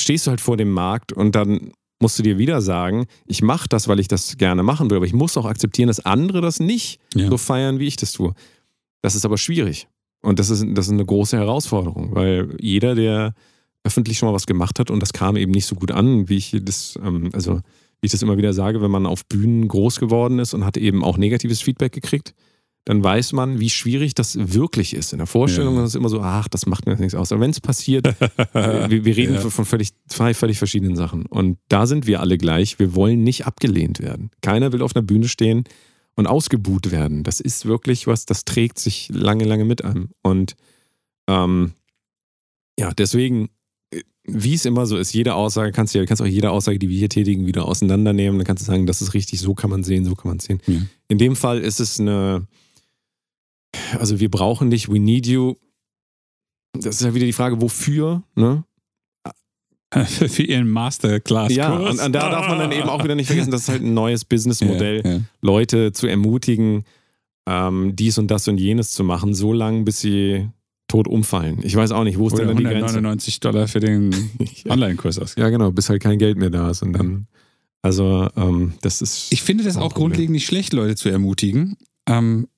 stehst 0.00 0.26
du 0.26 0.30
halt 0.30 0.40
vor 0.40 0.56
dem 0.56 0.72
Markt 0.72 1.12
und 1.12 1.34
dann 1.34 1.72
musst 2.00 2.18
du 2.18 2.22
dir 2.22 2.38
wieder 2.38 2.60
sagen, 2.60 3.06
ich 3.26 3.42
mache 3.42 3.68
das, 3.68 3.88
weil 3.88 4.00
ich 4.00 4.08
das 4.08 4.36
gerne 4.36 4.62
machen 4.62 4.90
will, 4.90 4.98
aber 4.98 5.06
ich 5.06 5.14
muss 5.14 5.36
auch 5.36 5.46
akzeptieren, 5.46 5.88
dass 5.88 6.00
andere 6.04 6.40
das 6.40 6.60
nicht 6.60 7.00
Ja. 7.14 7.28
so 7.30 7.38
feiern, 7.38 7.78
wie 7.78 7.86
ich 7.86 7.96
das 7.96 8.12
tue. 8.12 8.34
Das 9.02 9.14
ist 9.14 9.24
aber 9.24 9.38
schwierig. 9.38 9.88
Und 10.22 10.38
das 10.38 10.50
ist, 10.50 10.64
das 10.74 10.86
ist 10.86 10.92
eine 10.92 11.04
große 11.06 11.36
Herausforderung, 11.36 12.14
weil 12.14 12.56
jeder, 12.60 12.94
der 12.94 13.34
öffentlich 13.84 14.18
schon 14.18 14.28
mal 14.28 14.34
was 14.34 14.46
gemacht 14.46 14.78
hat 14.80 14.90
und 14.90 15.00
das 15.00 15.12
kam 15.12 15.36
eben 15.36 15.52
nicht 15.52 15.66
so 15.66 15.76
gut 15.76 15.92
an, 15.92 16.28
wie 16.28 16.36
ich 16.36 16.56
das, 16.62 16.98
ähm, 17.02 17.30
also 17.32 17.60
wie 18.00 18.06
ich 18.06 18.12
das 18.12 18.22
immer 18.22 18.36
wieder 18.36 18.52
sage, 18.52 18.82
wenn 18.82 18.90
man 18.90 19.06
auf 19.06 19.24
Bühnen 19.26 19.68
groß 19.68 20.00
geworden 20.00 20.38
ist 20.40 20.54
und 20.54 20.64
hat 20.64 20.76
eben 20.76 21.04
auch 21.04 21.16
negatives 21.18 21.62
Feedback 21.62 21.92
gekriegt, 21.92 22.34
dann 22.86 23.02
weiß 23.04 23.32
man, 23.32 23.58
wie 23.60 23.68
schwierig 23.68 24.14
das 24.14 24.38
wirklich 24.54 24.94
ist. 24.94 25.12
In 25.12 25.18
der 25.18 25.26
Vorstellung 25.26 25.74
Ja. 25.74 25.82
ist 25.82 25.88
es 25.90 25.94
immer 25.96 26.08
so, 26.08 26.20
ach, 26.22 26.46
das 26.48 26.66
macht 26.66 26.86
mir 26.86 26.92
jetzt 26.92 27.00
nichts 27.00 27.14
aus. 27.16 27.32
Aber 27.32 27.40
wenn 27.42 27.50
es 27.50 27.60
passiert, 27.60 28.06
äh, 28.54 28.88
wir, 28.88 29.04
wir 29.04 29.16
reden 29.16 29.34
Ja. 29.34 29.40
von 29.40 29.64
völlig, 29.64 29.90
zwei 30.06 30.32
völlig 30.34 30.56
verschiedenen 30.58 30.94
Sachen. 30.96 31.26
Und 31.26 31.58
da 31.68 31.86
sind 31.86 32.06
wir 32.06 32.20
alle 32.20 32.38
gleich. 32.38 32.78
Wir 32.78 32.94
wollen 32.94 33.22
nicht 33.24 33.44
abgelehnt 33.46 34.00
werden. 34.00 34.30
Keiner 34.40 34.72
will 34.72 34.82
auf 34.82 34.94
einer 34.96 35.02
Bühne 35.04 35.28
stehen 35.28 35.64
und 36.14 36.26
ausgebuht 36.28 36.92
werden. 36.92 37.24
Das 37.24 37.40
ist 37.40 37.66
wirklich 37.66 38.06
was, 38.06 38.24
das 38.24 38.44
trägt 38.44 38.78
sich 38.78 39.08
lange, 39.12 39.44
lange 39.44 39.64
mit 39.64 39.84
einem. 39.84 40.10
Und 40.22 40.54
ähm, 41.28 41.72
ja, 42.78 42.92
deswegen, 42.96 43.48
äh, 43.90 44.02
wie 44.24 44.54
es 44.54 44.64
immer 44.64 44.86
so 44.86 44.96
ist, 44.96 45.12
jede 45.12 45.34
Aussage 45.34 45.72
kannst 45.72 45.92
du 45.94 45.98
ja, 45.98 46.04
kannst 46.06 46.22
auch 46.22 46.26
jede 46.26 46.52
Aussage, 46.52 46.78
die 46.78 46.88
wir 46.88 46.98
hier 46.98 47.08
tätigen, 47.08 47.46
wieder 47.46 47.64
auseinandernehmen. 47.66 48.38
Dann 48.38 48.46
kannst 48.46 48.62
du 48.62 48.66
sagen, 48.66 48.86
das 48.86 49.02
ist 49.02 49.12
richtig, 49.12 49.40
so 49.40 49.54
kann 49.54 49.70
man 49.70 49.82
sehen, 49.82 50.04
so 50.04 50.14
kann 50.14 50.28
man 50.28 50.38
sehen. 50.38 50.60
Ja. 50.68 50.80
In 51.08 51.18
dem 51.18 51.34
Fall 51.34 51.58
ist 51.58 51.80
es 51.80 51.98
eine, 51.98 52.46
also 53.98 54.20
wir 54.20 54.30
brauchen 54.30 54.70
dich, 54.70 54.88
we 54.88 54.98
need 54.98 55.26
you. 55.26 55.54
Das 56.72 56.96
ist 56.96 57.02
ja 57.02 57.14
wieder 57.14 57.26
die 57.26 57.32
Frage, 57.32 57.60
wofür, 57.60 58.22
ne? 58.34 58.64
für, 60.04 60.42
ihren 60.42 60.68
Masterclass. 60.68 61.54
Ja, 61.54 61.74
und, 61.74 62.00
und 62.00 62.12
da 62.12 62.30
darf 62.30 62.48
man 62.48 62.58
dann 62.58 62.72
eben 62.72 62.88
auch 62.88 63.04
wieder 63.04 63.14
nicht 63.14 63.28
vergessen, 63.28 63.50
das 63.50 63.62
ist 63.62 63.68
halt 63.68 63.82
ein 63.82 63.94
neues 63.94 64.24
Businessmodell, 64.24 65.02
Ja, 65.04 65.10
ja. 65.12 65.20
Leute 65.40 65.92
zu 65.92 66.06
ermutigen, 66.06 66.84
ähm, 67.48 67.94
dies 67.94 68.18
und 68.18 68.30
das 68.30 68.48
und 68.48 68.58
jenes 68.58 68.92
zu 68.92 69.04
machen, 69.04 69.32
so 69.32 69.52
lange, 69.52 69.84
bis 69.84 70.00
sie 70.00 70.48
tot 70.88 71.08
umfallen. 71.08 71.60
Ich 71.62 71.74
weiß 71.74 71.92
auch 71.92 72.04
nicht, 72.04 72.18
wo 72.18 72.28
ist 72.28 72.38
denn 72.38 72.48
dann 72.48 72.56
die 72.56 72.64
Grenze? 72.64 72.96
199 72.96 73.40
Dollar 73.40 73.68
für 73.68 73.80
den. 73.80 74.14
Online-Kurs 74.68 75.18
ausgeben. 75.18 75.44
Ja, 75.44 75.50
genau, 75.50 75.70
bis 75.70 75.88
halt 75.88 76.02
kein 76.02 76.18
Geld 76.18 76.36
mehr 76.36 76.50
da 76.50 76.70
ist 76.70 76.82
und 76.82 76.92
dann, 76.92 77.26
also 77.82 78.28
ähm, 78.36 78.74
das 78.82 79.02
ist. 79.02 79.32
Ich 79.32 79.42
finde 79.42 79.64
das 79.64 79.76
auch 79.76 79.92
Problem. 79.92 80.10
grundlegend 80.10 80.32
nicht 80.32 80.46
schlecht, 80.46 80.72
Leute 80.72 80.96
zu 80.96 81.08
ermutigen. 81.08 81.76
Ähm, 82.08 82.48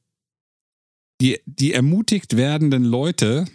die, 1.21 1.41
die 1.47 1.73
ermutigt 1.73 2.37
werdenden 2.37 2.85
Leute 2.85 3.47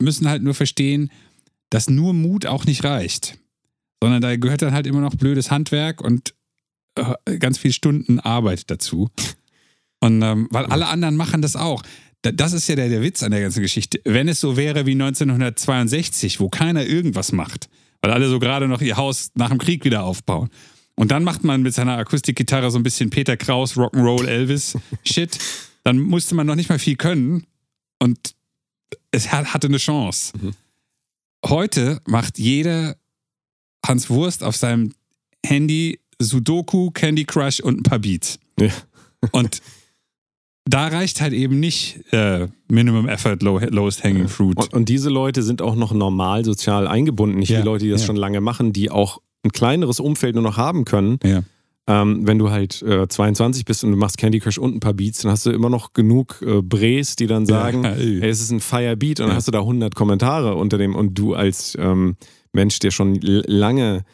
müssen 0.00 0.28
halt 0.28 0.42
nur 0.42 0.54
verstehen, 0.54 1.10
dass 1.70 1.90
nur 1.90 2.14
Mut 2.14 2.46
auch 2.46 2.64
nicht 2.64 2.84
reicht. 2.84 3.38
Sondern 4.02 4.22
da 4.22 4.36
gehört 4.36 4.62
dann 4.62 4.72
halt 4.72 4.86
immer 4.86 5.00
noch 5.00 5.16
blödes 5.16 5.50
Handwerk 5.50 6.00
und 6.00 6.34
äh, 6.94 7.38
ganz 7.38 7.58
viel 7.58 7.72
Stunden 7.72 8.20
Arbeit 8.20 8.70
dazu. 8.70 9.10
Und 10.00 10.22
ähm, 10.22 10.46
weil 10.50 10.66
alle 10.66 10.86
anderen 10.86 11.16
machen 11.16 11.42
das 11.42 11.56
auch. 11.56 11.82
Da- 12.22 12.30
Das 12.30 12.52
ist 12.52 12.68
ja 12.68 12.76
der, 12.76 12.88
der 12.88 13.02
Witz 13.02 13.22
an 13.24 13.32
der 13.32 13.40
ganzen 13.40 13.60
Geschichte. 13.62 14.00
Wenn 14.04 14.28
es 14.28 14.38
so 14.40 14.56
wäre 14.56 14.86
wie 14.86 14.92
1962, 14.92 16.38
wo 16.38 16.48
keiner 16.48 16.84
irgendwas 16.86 17.32
macht, 17.32 17.68
weil 18.00 18.12
alle 18.12 18.28
so 18.28 18.38
gerade 18.38 18.68
noch 18.68 18.80
ihr 18.80 18.96
Haus 18.96 19.30
nach 19.34 19.48
dem 19.48 19.58
Krieg 19.58 19.84
wieder 19.84 20.04
aufbauen. 20.04 20.48
Und 20.94 21.10
dann 21.10 21.24
macht 21.24 21.42
man 21.42 21.62
mit 21.62 21.74
seiner 21.74 21.96
Akustikgitarre 21.98 22.70
so 22.70 22.78
ein 22.78 22.82
bisschen 22.84 23.10
Peter 23.10 23.36
Kraus, 23.36 23.76
Rock'n'Roll, 23.76 24.26
Elvis 24.26 24.76
Shit. 25.04 25.38
Dann 25.88 26.00
musste 26.00 26.34
man 26.34 26.46
noch 26.46 26.54
nicht 26.54 26.68
mal 26.68 26.78
viel 26.78 26.96
können 26.96 27.46
und 27.98 28.34
es 29.10 29.32
hat, 29.32 29.54
hatte 29.54 29.68
eine 29.68 29.78
Chance. 29.78 30.34
Mhm. 30.38 30.50
Heute 31.46 32.02
macht 32.04 32.38
jeder 32.38 32.98
Hans 33.86 34.10
Wurst 34.10 34.44
auf 34.44 34.54
seinem 34.54 34.92
Handy 35.42 35.98
Sudoku, 36.18 36.90
Candy 36.90 37.24
Crush 37.24 37.60
und 37.60 37.78
ein 37.78 37.82
paar 37.84 38.00
Beats. 38.00 38.38
Ja. 38.60 38.68
Und 39.32 39.62
da 40.66 40.88
reicht 40.88 41.22
halt 41.22 41.32
eben 41.32 41.58
nicht 41.58 42.12
äh, 42.12 42.48
Minimum 42.68 43.08
Effort, 43.08 43.38
low, 43.40 43.58
Lowest 43.58 44.04
Hanging 44.04 44.28
Fruit. 44.28 44.58
Und, 44.58 44.74
und 44.74 44.88
diese 44.90 45.08
Leute 45.08 45.42
sind 45.42 45.62
auch 45.62 45.74
noch 45.74 45.92
normal 45.92 46.44
sozial 46.44 46.86
eingebunden, 46.86 47.38
nicht 47.38 47.48
Ja, 47.48 47.60
wie 47.60 47.64
Leute, 47.64 47.86
die 47.86 47.90
das 47.90 48.02
ja. 48.02 48.08
schon 48.08 48.16
lange 48.16 48.40
machen, 48.42 48.74
die 48.74 48.90
auch 48.90 49.22
ein 49.42 49.52
kleineres 49.52 49.98
Umfeld 50.00 50.34
nur 50.34 50.44
noch 50.44 50.58
haben 50.58 50.84
können. 50.84 51.18
ja. 51.24 51.42
Ähm, 51.90 52.26
wenn 52.26 52.38
du 52.38 52.50
halt 52.50 52.82
äh, 52.82 53.08
22 53.08 53.64
bist 53.64 53.82
und 53.82 53.92
du 53.92 53.96
machst 53.96 54.18
Candy 54.18 54.40
Crush 54.40 54.58
und 54.58 54.74
ein 54.76 54.80
paar 54.80 54.92
Beats, 54.92 55.22
dann 55.22 55.32
hast 55.32 55.46
du 55.46 55.50
immer 55.50 55.70
noch 55.70 55.94
genug 55.94 56.42
äh, 56.46 56.60
Brees, 56.60 57.16
die 57.16 57.26
dann 57.26 57.46
sagen, 57.46 57.82
Ja, 57.84 57.92
ey. 57.92 58.18
hey, 58.20 58.28
es 58.28 58.40
ist 58.42 58.50
ein 58.50 58.60
Fire 58.60 58.94
Beat 58.94 59.20
und 59.20 59.24
dann 59.26 59.30
Ja. 59.30 59.36
hast 59.36 59.48
du 59.48 59.52
da 59.52 59.60
100 59.60 59.94
Kommentare 59.94 60.54
unter 60.54 60.76
dem 60.76 60.94
und 60.94 61.14
du 61.18 61.32
als 61.34 61.76
ähm, 61.80 62.16
Mensch, 62.52 62.78
der 62.80 62.90
schon 62.90 63.14
lange 63.22 64.04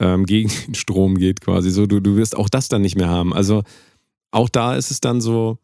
ähm, 0.00 0.26
gegen 0.26 0.50
den 0.66 0.74
Strom 0.74 1.16
geht 1.18 1.40
quasi. 1.40 1.70
So, 1.70 1.86
du, 1.86 2.00
du 2.00 2.16
wirst 2.16 2.36
auch 2.36 2.48
das 2.48 2.68
dann 2.68 2.82
nicht 2.82 2.96
mehr 2.96 3.08
haben. 3.08 3.32
Also 3.32 3.62
auch 4.32 4.48
da 4.48 4.74
ist 4.74 4.90
es 4.90 4.98
dann 5.00 5.20
so, 5.20 5.58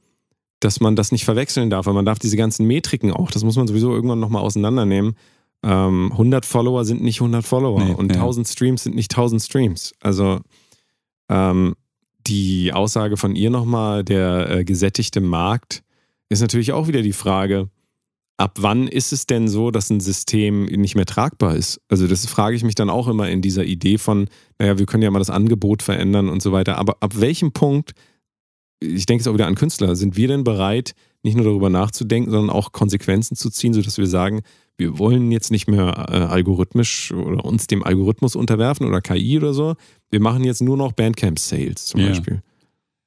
dass 0.60 0.78
man 0.80 0.94
das 0.94 1.10
nicht 1.10 1.24
verwechseln 1.24 1.68
darf, 1.68 1.86
weil 1.86 1.94
man 1.94 2.04
darf 2.04 2.20
diese 2.20 2.36
ganzen 2.36 2.66
Metriken 2.66 3.10
auch, 3.10 3.30
das 3.32 3.42
muss 3.42 3.56
man 3.56 3.66
sowieso 3.66 3.92
irgendwann 3.92 4.20
nochmal 4.20 4.42
auseinandernehmen. 4.42 5.16
Ähm, 5.64 6.10
100 6.12 6.46
Follower 6.46 6.84
sind 6.84 7.02
nicht 7.02 7.20
100 7.20 7.44
Follower 7.44 7.82
Nee, 7.82 7.92
und 7.94 8.12
ja. 8.12 8.20
1000 8.20 8.46
Streams 8.46 8.84
sind 8.84 8.94
nicht 8.94 9.10
1000 9.12 9.42
Streams. 9.42 9.94
Also 10.00 10.40
ähm, 11.28 11.74
die 12.26 12.72
Aussage 12.72 13.16
von 13.16 13.36
ihr 13.36 13.50
nochmal, 13.50 14.04
der 14.04 14.50
äh, 14.50 14.64
gesättigte 14.64 15.20
Markt, 15.20 15.82
ist 16.28 16.40
natürlich 16.40 16.72
auch 16.72 16.88
wieder 16.88 17.02
die 17.02 17.12
Frage, 17.12 17.70
ab 18.36 18.58
wann 18.60 18.88
ist 18.88 19.12
es 19.12 19.26
denn 19.26 19.48
so, 19.48 19.70
dass 19.70 19.90
ein 19.90 20.00
System 20.00 20.66
nicht 20.66 20.94
mehr 20.94 21.06
tragbar 21.06 21.56
ist? 21.56 21.80
Also 21.88 22.06
das 22.06 22.26
frage 22.26 22.56
ich 22.56 22.64
mich 22.64 22.74
dann 22.74 22.90
auch 22.90 23.08
immer 23.08 23.28
in 23.28 23.42
dieser 23.42 23.64
Idee 23.64 23.98
von, 23.98 24.28
naja, 24.58 24.78
wir 24.78 24.86
können 24.86 25.02
ja 25.02 25.10
mal 25.10 25.20
das 25.20 25.30
Angebot 25.30 25.82
verändern 25.82 26.28
und 26.28 26.42
so 26.42 26.52
weiter. 26.52 26.76
Aber 26.76 26.96
ab 27.00 27.20
welchem 27.20 27.52
Punkt, 27.52 27.92
ich 28.80 29.06
denke 29.06 29.22
es 29.22 29.28
auch 29.28 29.34
wieder 29.34 29.46
an 29.46 29.54
Künstler, 29.54 29.96
sind 29.96 30.16
wir 30.16 30.28
denn 30.28 30.44
bereit, 30.44 30.94
nicht 31.22 31.36
nur 31.36 31.46
darüber 31.46 31.70
nachzudenken, 31.70 32.30
sondern 32.30 32.54
auch 32.54 32.72
Konsequenzen 32.72 33.36
zu 33.36 33.50
ziehen, 33.50 33.72
sodass 33.72 33.98
wir 33.98 34.06
sagen, 34.06 34.42
wir 34.76 34.98
wollen 34.98 35.32
jetzt 35.32 35.50
nicht 35.50 35.66
mehr 35.66 36.06
äh, 36.10 36.18
algorithmisch 36.18 37.12
oder 37.12 37.44
uns 37.44 37.66
dem 37.66 37.82
Algorithmus 37.82 38.36
unterwerfen 38.36 38.86
oder 38.86 39.00
KI 39.00 39.38
oder 39.38 39.54
so. 39.54 39.74
Wir 40.10 40.20
machen 40.20 40.44
jetzt 40.44 40.62
nur 40.62 40.76
noch 40.76 40.92
Bandcamp-Sales 40.92 41.86
zum 41.86 42.00
Ja. 42.00 42.08
Beispiel. 42.08 42.42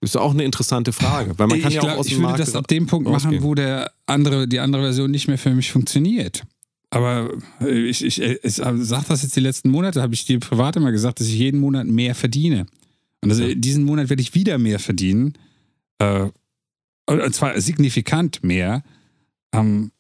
Das 0.01 0.11
ist 0.11 0.15
auch 0.15 0.31
eine 0.31 0.43
interessante 0.43 0.93
Frage, 0.93 1.38
weil 1.38 1.47
man 1.47 1.59
kann 1.61 1.69
ich 1.69 1.76
ja 1.76 1.81
glaub, 1.81 1.93
auch 1.95 1.99
aus 1.99 2.05
ich 2.07 2.13
dem 2.13 2.19
würde 2.19 2.27
Markt 2.30 2.39
das 2.39 2.55
ab 2.55 2.67
dem 2.67 2.88
Punkt 2.88 3.05
machen, 3.09 3.26
rausgehen. 3.26 3.43
wo 3.43 3.53
der 3.53 3.91
andere, 4.05 4.47
die 4.47 4.59
andere 4.59 4.84
Version 4.84 5.11
nicht 5.11 5.27
mehr 5.27 5.38
für 5.38 5.53
mich 5.53 5.71
funktioniert. 5.71 6.43
Aber 6.89 7.30
äh, 7.61 7.69
ich, 7.89 8.03
ich, 8.03 8.21
ich 8.21 8.53
sage 8.53 9.05
das 9.07 9.23
jetzt 9.23 9.35
die 9.35 9.41
letzten 9.41 9.69
Monate, 9.69 10.01
habe 10.01 10.13
ich 10.13 10.26
dir 10.26 10.39
privat 10.39 10.76
immer 10.77 10.91
gesagt, 10.91 11.19
dass 11.19 11.27
ich 11.27 11.35
jeden 11.35 11.59
Monat 11.59 11.85
mehr 11.88 12.15
verdiene. 12.15 12.65
Und 13.21 13.30
das, 13.30 13.39
diesen 13.55 13.84
Monat 13.84 14.09
werde 14.09 14.21
ich 14.21 14.34
wieder 14.34 14.57
mehr 14.57 14.80
verdienen. 14.80 15.34
Äh, 15.99 16.30
und 17.05 17.35
zwar 17.35 17.59
signifikant 17.59 18.43
mehr. 18.43 18.84
Ähm, 19.53 19.91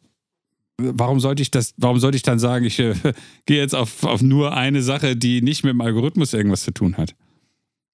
warum 0.79 1.19
sollte 1.19 1.41
ich 1.41 1.51
das, 1.51 1.73
warum 1.77 1.99
sollte 1.99 2.15
ich 2.15 2.23
dann 2.23 2.39
sagen, 2.39 2.65
ich 2.65 2.79
äh, 2.79 2.93
gehe 3.45 3.57
jetzt 3.57 3.75
auf, 3.75 4.03
auf 4.03 4.21
nur 4.21 4.53
eine 4.53 4.81
Sache, 4.81 5.15
die 5.15 5.41
nicht 5.41 5.63
mit 5.63 5.73
dem 5.73 5.81
Algorithmus 5.81 6.33
irgendwas 6.33 6.63
zu 6.63 6.71
tun 6.71 6.97
hat? 6.97 7.15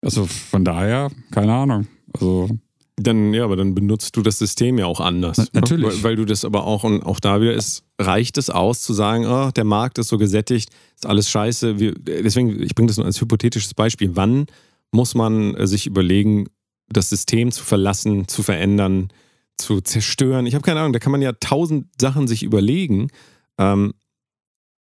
Also 0.01 0.25
von 0.25 0.63
daher, 0.63 1.11
keine 1.31 1.53
Ahnung. 1.53 1.87
Also 2.13 2.49
Dann, 2.97 3.33
ja, 3.33 3.43
aber 3.43 3.55
dann 3.55 3.73
benutzt 3.75 4.15
du 4.15 4.21
das 4.21 4.37
System 4.37 4.77
ja 4.77 4.85
auch 4.85 5.01
anders. 5.01 5.37
Na- 5.37 5.45
natürlich. 5.61 5.87
Ne? 5.87 5.93
Weil, 5.95 6.03
weil 6.03 6.15
du 6.15 6.25
das 6.25 6.45
aber 6.45 6.65
auch, 6.65 6.83
und 6.83 7.03
auch 7.03 7.19
da 7.19 7.41
wieder 7.41 7.53
ist, 7.53 7.83
reicht 7.99 8.37
es 8.37 8.49
aus 8.49 8.81
zu 8.81 8.93
sagen, 8.93 9.25
oh, 9.25 9.51
der 9.51 9.63
Markt 9.63 9.97
ist 9.97 10.09
so 10.09 10.17
gesättigt, 10.17 10.69
ist 10.95 11.05
alles 11.05 11.29
scheiße. 11.29 11.79
Wir, 11.79 11.93
deswegen, 11.95 12.61
ich 12.61 12.75
bringe 12.75 12.87
das 12.87 12.97
nur 12.97 13.05
als 13.05 13.19
hypothetisches 13.19 13.73
Beispiel. 13.73 14.11
Wann 14.15 14.45
muss 14.91 15.15
man 15.15 15.55
äh, 15.55 15.67
sich 15.67 15.87
überlegen, 15.87 16.47
das 16.87 17.09
System 17.09 17.51
zu 17.51 17.63
verlassen, 17.63 18.27
zu 18.27 18.43
verändern, 18.43 19.09
zu 19.57 19.81
zerstören? 19.81 20.45
Ich 20.45 20.53
habe 20.55 20.63
keine 20.63 20.79
Ahnung, 20.81 20.93
da 20.93 20.99
kann 20.99 21.11
man 21.11 21.21
ja 21.21 21.33
tausend 21.33 21.87
Sachen 21.99 22.27
sich 22.27 22.43
überlegen. 22.43 23.09
Ähm, 23.57 23.93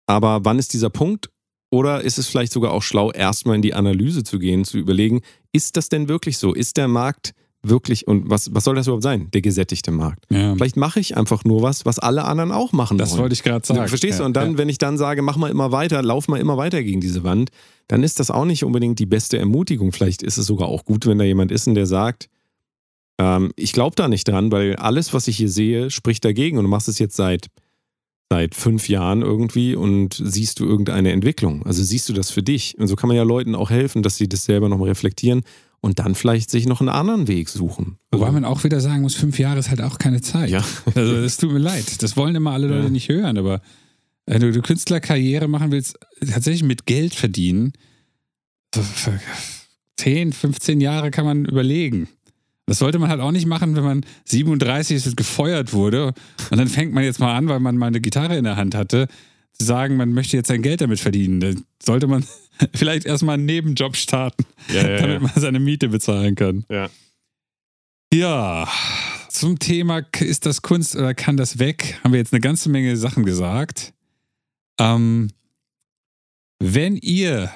aber 0.07 0.45
wann 0.45 0.59
ist 0.59 0.73
dieser 0.73 0.89
Punkt? 0.89 1.29
Oder 1.71 2.01
ist 2.01 2.17
es 2.19 2.27
vielleicht 2.27 2.53
sogar 2.53 2.71
auch 2.71 2.83
schlau, 2.83 3.11
erstmal 3.11 3.55
in 3.55 3.61
die 3.61 3.73
Analyse 3.73 4.23
zu 4.23 4.39
gehen, 4.39 4.63
zu 4.65 4.77
überlegen, 4.77 5.21
ist 5.51 5.75
das 5.77 5.89
denn 5.89 6.07
wirklich 6.07 6.37
so? 6.37 6.53
Ist 6.53 6.77
der 6.77 6.87
Markt 6.87 7.33
wirklich, 7.63 8.07
und 8.07 8.29
was, 8.29 8.53
was 8.53 8.63
soll 8.63 8.75
das 8.75 8.85
überhaupt 8.85 9.03
sein? 9.03 9.29
Der 9.31 9.41
gesättigte 9.41 9.91
Markt. 9.91 10.25
ja, 10.29 10.53
Vielleicht 10.53 10.77
mache 10.77 10.99
ich 10.99 11.17
einfach 11.17 11.43
nur 11.43 11.63
was, 11.63 11.83
was 11.85 11.97
alle 11.97 12.23
anderen 12.25 12.51
auch 12.51 12.71
machen 12.71 12.97
das 12.99 13.11
wollen. 13.11 13.21
wollte 13.23 13.33
ich 13.33 13.43
gerade 13.43 13.65
sagen. 13.65 13.87
Verstehst 13.87 14.19
du? 14.19 14.23
Ja, 14.23 14.27
Und 14.27 14.35
dann, 14.37 14.51
ja. 14.53 14.57
wenn 14.59 14.69
ich 14.69 14.77
dann 14.77 14.97
sage, 14.97 15.21
mach 15.23 15.35
mal 15.37 15.49
immer 15.49 15.71
weiter, 15.71 16.01
lauf 16.03 16.27
mal 16.27 16.39
immer 16.39 16.57
weiter 16.57 16.83
gegen 16.83 17.01
diese 17.01 17.23
Wand, 17.23 17.49
dann 17.87 18.03
ist 18.03 18.19
das 18.19 18.29
auch 18.29 18.45
nicht 18.45 18.63
unbedingt 18.63 18.99
die 18.99 19.07
beste 19.07 19.37
Ermutigung. 19.39 19.91
Vielleicht 19.91 20.21
ist 20.21 20.37
es 20.37 20.45
sogar 20.45 20.67
auch 20.67 20.85
gut, 20.85 21.07
wenn 21.07 21.17
da 21.17 21.23
jemand 21.25 21.51
ist 21.51 21.67
und 21.67 21.73
der 21.73 21.87
sagt, 21.87 22.29
ähm, 23.17 23.51
ich 23.55 23.71
glaube 23.71 23.95
da 23.95 24.07
nicht 24.07 24.27
dran, 24.27 24.51
weil 24.51 24.75
alles, 24.75 25.13
was 25.13 25.27
ich 25.27 25.37
hier 25.37 25.49
sehe, 25.49 25.89
spricht 25.91 26.25
dagegen. 26.25 26.57
Und 26.57 26.63
du 26.65 26.69
machst 26.69 26.87
es 26.87 26.99
jetzt 26.99 27.15
seit, 27.15 27.47
seit 28.29 28.55
fünf 28.55 28.89
Jahren 28.89 29.21
irgendwie 29.21 29.75
und 29.75 30.19
siehst 30.21 30.59
du 30.59 30.65
irgendeine 30.65 31.11
Entwicklung. 31.11 31.65
Also 31.65 31.83
siehst 31.83 32.09
du 32.09 32.13
das 32.13 32.31
für 32.31 32.43
dich. 32.43 32.77
Und 32.77 32.87
so 32.87 32.95
kann 32.95 33.07
man 33.07 33.17
ja 33.17 33.23
Leuten 33.23 33.55
auch 33.55 33.69
helfen, 33.69 34.03
dass 34.03 34.17
sie 34.17 34.27
das 34.27 34.45
selber 34.45 34.67
nochmal 34.69 34.89
reflektieren 34.89 35.43
und 35.81 35.99
dann 35.99 36.15
vielleicht 36.15 36.49
sich 36.49 36.65
noch 36.65 36.79
einen 36.81 36.89
anderen 36.89 37.27
Weg 37.27 37.47
suchen. 37.49 37.97
Wobei 38.11 38.31
man 38.31 38.43
auch 38.43 38.63
wieder 38.63 38.81
sagen 38.81 39.01
muss, 39.03 39.13
fünf 39.15 39.37
Jahre 39.37 39.59
ist 39.59 39.69
halt 39.69 39.81
auch 39.81 39.99
keine 39.99 40.19
Zeit. 40.21 40.49
Ja. 40.49 40.63
Also 40.95 41.15
es 41.17 41.37
tut 41.37 41.51
mir 41.51 41.59
leid. 41.59 42.01
Das 42.01 42.17
wollen 42.17 42.35
immer 42.35 42.51
alle 42.51 42.67
Leute 42.67 42.85
Ja. 42.85 42.89
nicht 42.89 43.07
hören, 43.09 43.37
aber 43.37 43.61
wenn 44.25 44.41
du, 44.41 44.61
Künstlerkarriere 44.61 45.47
machen 45.47 45.71
willst, 45.71 45.99
tatsächlich 46.19 46.63
mit 46.63 46.87
Geld 46.87 47.13
verdienen, 47.13 47.73
so 48.73 48.81
für 48.81 49.19
10, 49.97 50.33
15 50.33 50.81
Jahre 50.81 51.11
kann 51.11 51.25
man 51.25 51.45
überlegen. 51.45 52.09
Das 52.67 52.79
sollte 52.79 52.97
man 52.97 53.09
halt 53.09 53.21
auch 53.21 53.31
nicht 53.31 53.45
machen, 53.45 53.75
wenn 53.75 53.83
man 53.83 54.05
37 54.25 54.97
ist 54.97 55.07
und 55.07 55.17
gefeuert 55.17 55.73
wurde. 55.73 56.13
Und 56.49 56.57
dann 56.57 56.67
fängt 56.67 56.93
man 56.93 57.03
jetzt 57.03 57.19
mal 57.19 57.35
an, 57.35 57.47
weil 57.47 57.59
man 57.59 57.77
mal 57.77 57.87
eine 57.87 58.01
Gitarre 58.01 58.37
in 58.37 58.43
der 58.43 58.55
Hand 58.55 58.73
hatte, 58.73 59.07
zu 59.53 59.63
sagen, 59.63 59.97
man 59.97 60.13
möchte 60.13 60.35
jetzt 60.35 60.47
sein 60.47 60.61
Geld 60.61 60.81
damit 60.81 60.99
verdienen. 60.99 61.39
Dann 61.39 61.63
sollte 61.81 62.07
man 62.07 62.25
vielleicht 62.73 63.05
erstmal 63.05 63.35
einen 63.35 63.45
Nebenjob 63.45 63.95
starten, 63.95 64.45
Ja, 64.73 64.89
ja, 64.89 64.97
damit 64.97 65.21
man 65.21 65.31
seine 65.35 65.59
Miete 65.59 65.89
bezahlen 65.89 66.35
kann. 66.35 66.65
Ja. 66.69 66.89
Ja, 68.13 68.67
zum 69.29 69.59
Thema 69.59 70.03
ist 70.19 70.45
das 70.45 70.61
Kunst 70.61 70.95
oder 70.95 71.13
kann 71.13 71.37
das 71.37 71.59
weg, 71.59 71.99
haben 72.03 72.13
wir 72.13 72.19
jetzt 72.19 72.33
eine 72.33 72.39
ganze 72.39 72.69
Menge 72.69 72.95
Sachen 72.95 73.25
gesagt. 73.25 73.93
Ähm, 74.79 75.29
wenn 76.59 76.95
ihr 76.95 77.51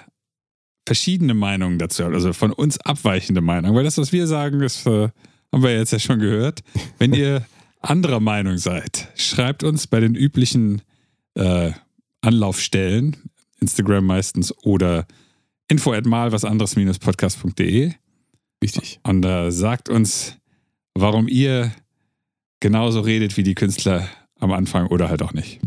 verschiedene 0.89 1.35
Meinungen 1.35 1.77
dazu 1.77 2.03
habt, 2.03 2.15
also 2.15 2.33
von 2.33 2.51
uns 2.51 2.79
abweichende 2.79 3.41
Meinungen, 3.41 3.75
weil 3.75 3.83
das, 3.83 3.99
was 3.99 4.11
wir 4.11 4.25
sagen, 4.25 4.59
das 4.59 4.87
äh, 4.87 5.09
haben 5.51 5.61
wir 5.61 5.77
jetzt 5.77 5.91
ja 5.91 5.99
schon 5.99 6.17
gehört. 6.17 6.63
Wenn 6.97 7.13
ihr 7.13 7.45
anderer 7.79 8.19
Meinung 8.19 8.57
seid, 8.57 9.07
schreibt 9.15 9.63
uns 9.63 9.85
bei 9.85 9.99
den 9.99 10.15
üblichen 10.15 10.81
äh, 11.35 11.73
Anlaufstellen, 12.21 13.17
Instagram 13.59 14.03
meistens 14.03 14.51
oder 14.63 15.05
info 15.67 15.93
at 15.93 16.07
mal 16.07 16.31
was 16.31 16.43
anderes 16.43 16.73
podcast.de 16.97 17.93
Wichtig. 18.59 18.99
und 19.03 19.23
äh, 19.23 19.51
sagt 19.51 19.89
uns, 19.89 20.37
warum 20.95 21.27
ihr 21.27 21.71
genauso 22.61 23.01
redet 23.01 23.37
wie 23.37 23.43
die 23.43 23.53
Künstler 23.53 24.09
am 24.39 24.51
Anfang 24.51 24.87
oder 24.87 25.07
halt 25.07 25.21
auch 25.21 25.33
nicht. 25.33 25.59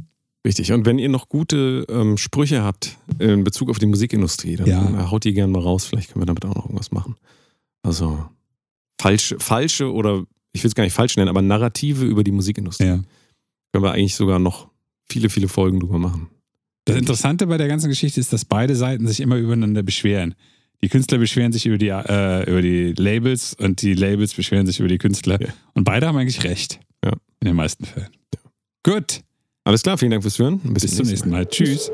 Richtig. 0.44 0.72
Und 0.72 0.86
wenn 0.86 0.98
ihr 0.98 1.08
noch 1.08 1.28
gute 1.28 1.86
ähm, 1.88 2.16
Sprüche 2.16 2.62
habt 2.64 2.98
in 3.18 3.44
Bezug 3.44 3.70
auf 3.70 3.78
die 3.78 3.86
Musikindustrie, 3.86 4.56
dann 4.56 4.66
Ja. 4.66 4.82
äh, 4.82 5.10
haut 5.10 5.24
die 5.24 5.32
gerne 5.34 5.52
mal 5.52 5.62
raus. 5.62 5.86
Vielleicht 5.86 6.10
können 6.12 6.22
wir 6.22 6.26
damit 6.26 6.44
auch 6.44 6.54
noch 6.54 6.64
irgendwas 6.64 6.90
machen. 6.90 7.14
Also 7.82 8.24
falsche, 9.00 9.38
falsche 9.38 9.92
oder 9.92 10.24
ich 10.52 10.62
will 10.62 10.68
es 10.68 10.74
gar 10.74 10.84
nicht 10.84 10.92
falsch 10.94 11.16
nennen, 11.16 11.28
aber 11.28 11.42
Narrative 11.42 12.04
über 12.04 12.24
die 12.24 12.32
Musikindustrie. 12.32 12.86
Ja. 12.86 13.00
Können 13.72 13.84
wir 13.84 13.92
eigentlich 13.92 14.16
sogar 14.16 14.38
noch 14.38 14.68
viele, 15.08 15.30
viele 15.30 15.48
Folgen 15.48 15.80
drüber 15.80 15.98
machen. 15.98 16.28
Das 16.84 16.96
Interessante 16.96 17.46
bei 17.46 17.56
der 17.58 17.68
ganzen 17.68 17.88
Geschichte 17.88 18.18
ist, 18.20 18.32
dass 18.32 18.44
beide 18.44 18.74
Seiten 18.74 19.06
sich 19.06 19.20
immer 19.20 19.36
übereinander 19.36 19.82
beschweren. 19.84 20.34
Die 20.82 20.88
Künstler 20.88 21.18
beschweren 21.18 21.52
sich 21.52 21.64
über 21.66 21.78
die, 21.78 21.88
äh, 21.88 22.50
über 22.50 22.60
die 22.60 22.92
Labels 22.94 23.54
und 23.54 23.82
die 23.82 23.94
Labels 23.94 24.34
beschweren 24.34 24.66
sich 24.66 24.80
über 24.80 24.88
die 24.88 24.98
Künstler. 24.98 25.40
Ja. 25.40 25.48
Und 25.74 25.84
beide 25.84 26.08
haben 26.08 26.16
eigentlich 26.16 26.42
recht. 26.42 26.80
Ja. 27.04 27.12
In 27.40 27.46
den 27.46 27.54
meisten 27.56 27.84
Fällen. 27.84 28.08
Gut, 28.82 29.20
alles 29.64 29.82
klar, 29.82 29.96
vielen 29.96 30.10
Dank 30.10 30.22
fürs 30.22 30.38
Hören. 30.38 30.58
Bis, 30.58 30.82
Bis 30.82 30.96
zum 30.96 31.06
nächsten 31.06 31.30
Mal. 31.30 31.38
Mal. 31.38 31.46
Tschüss. 31.46 31.90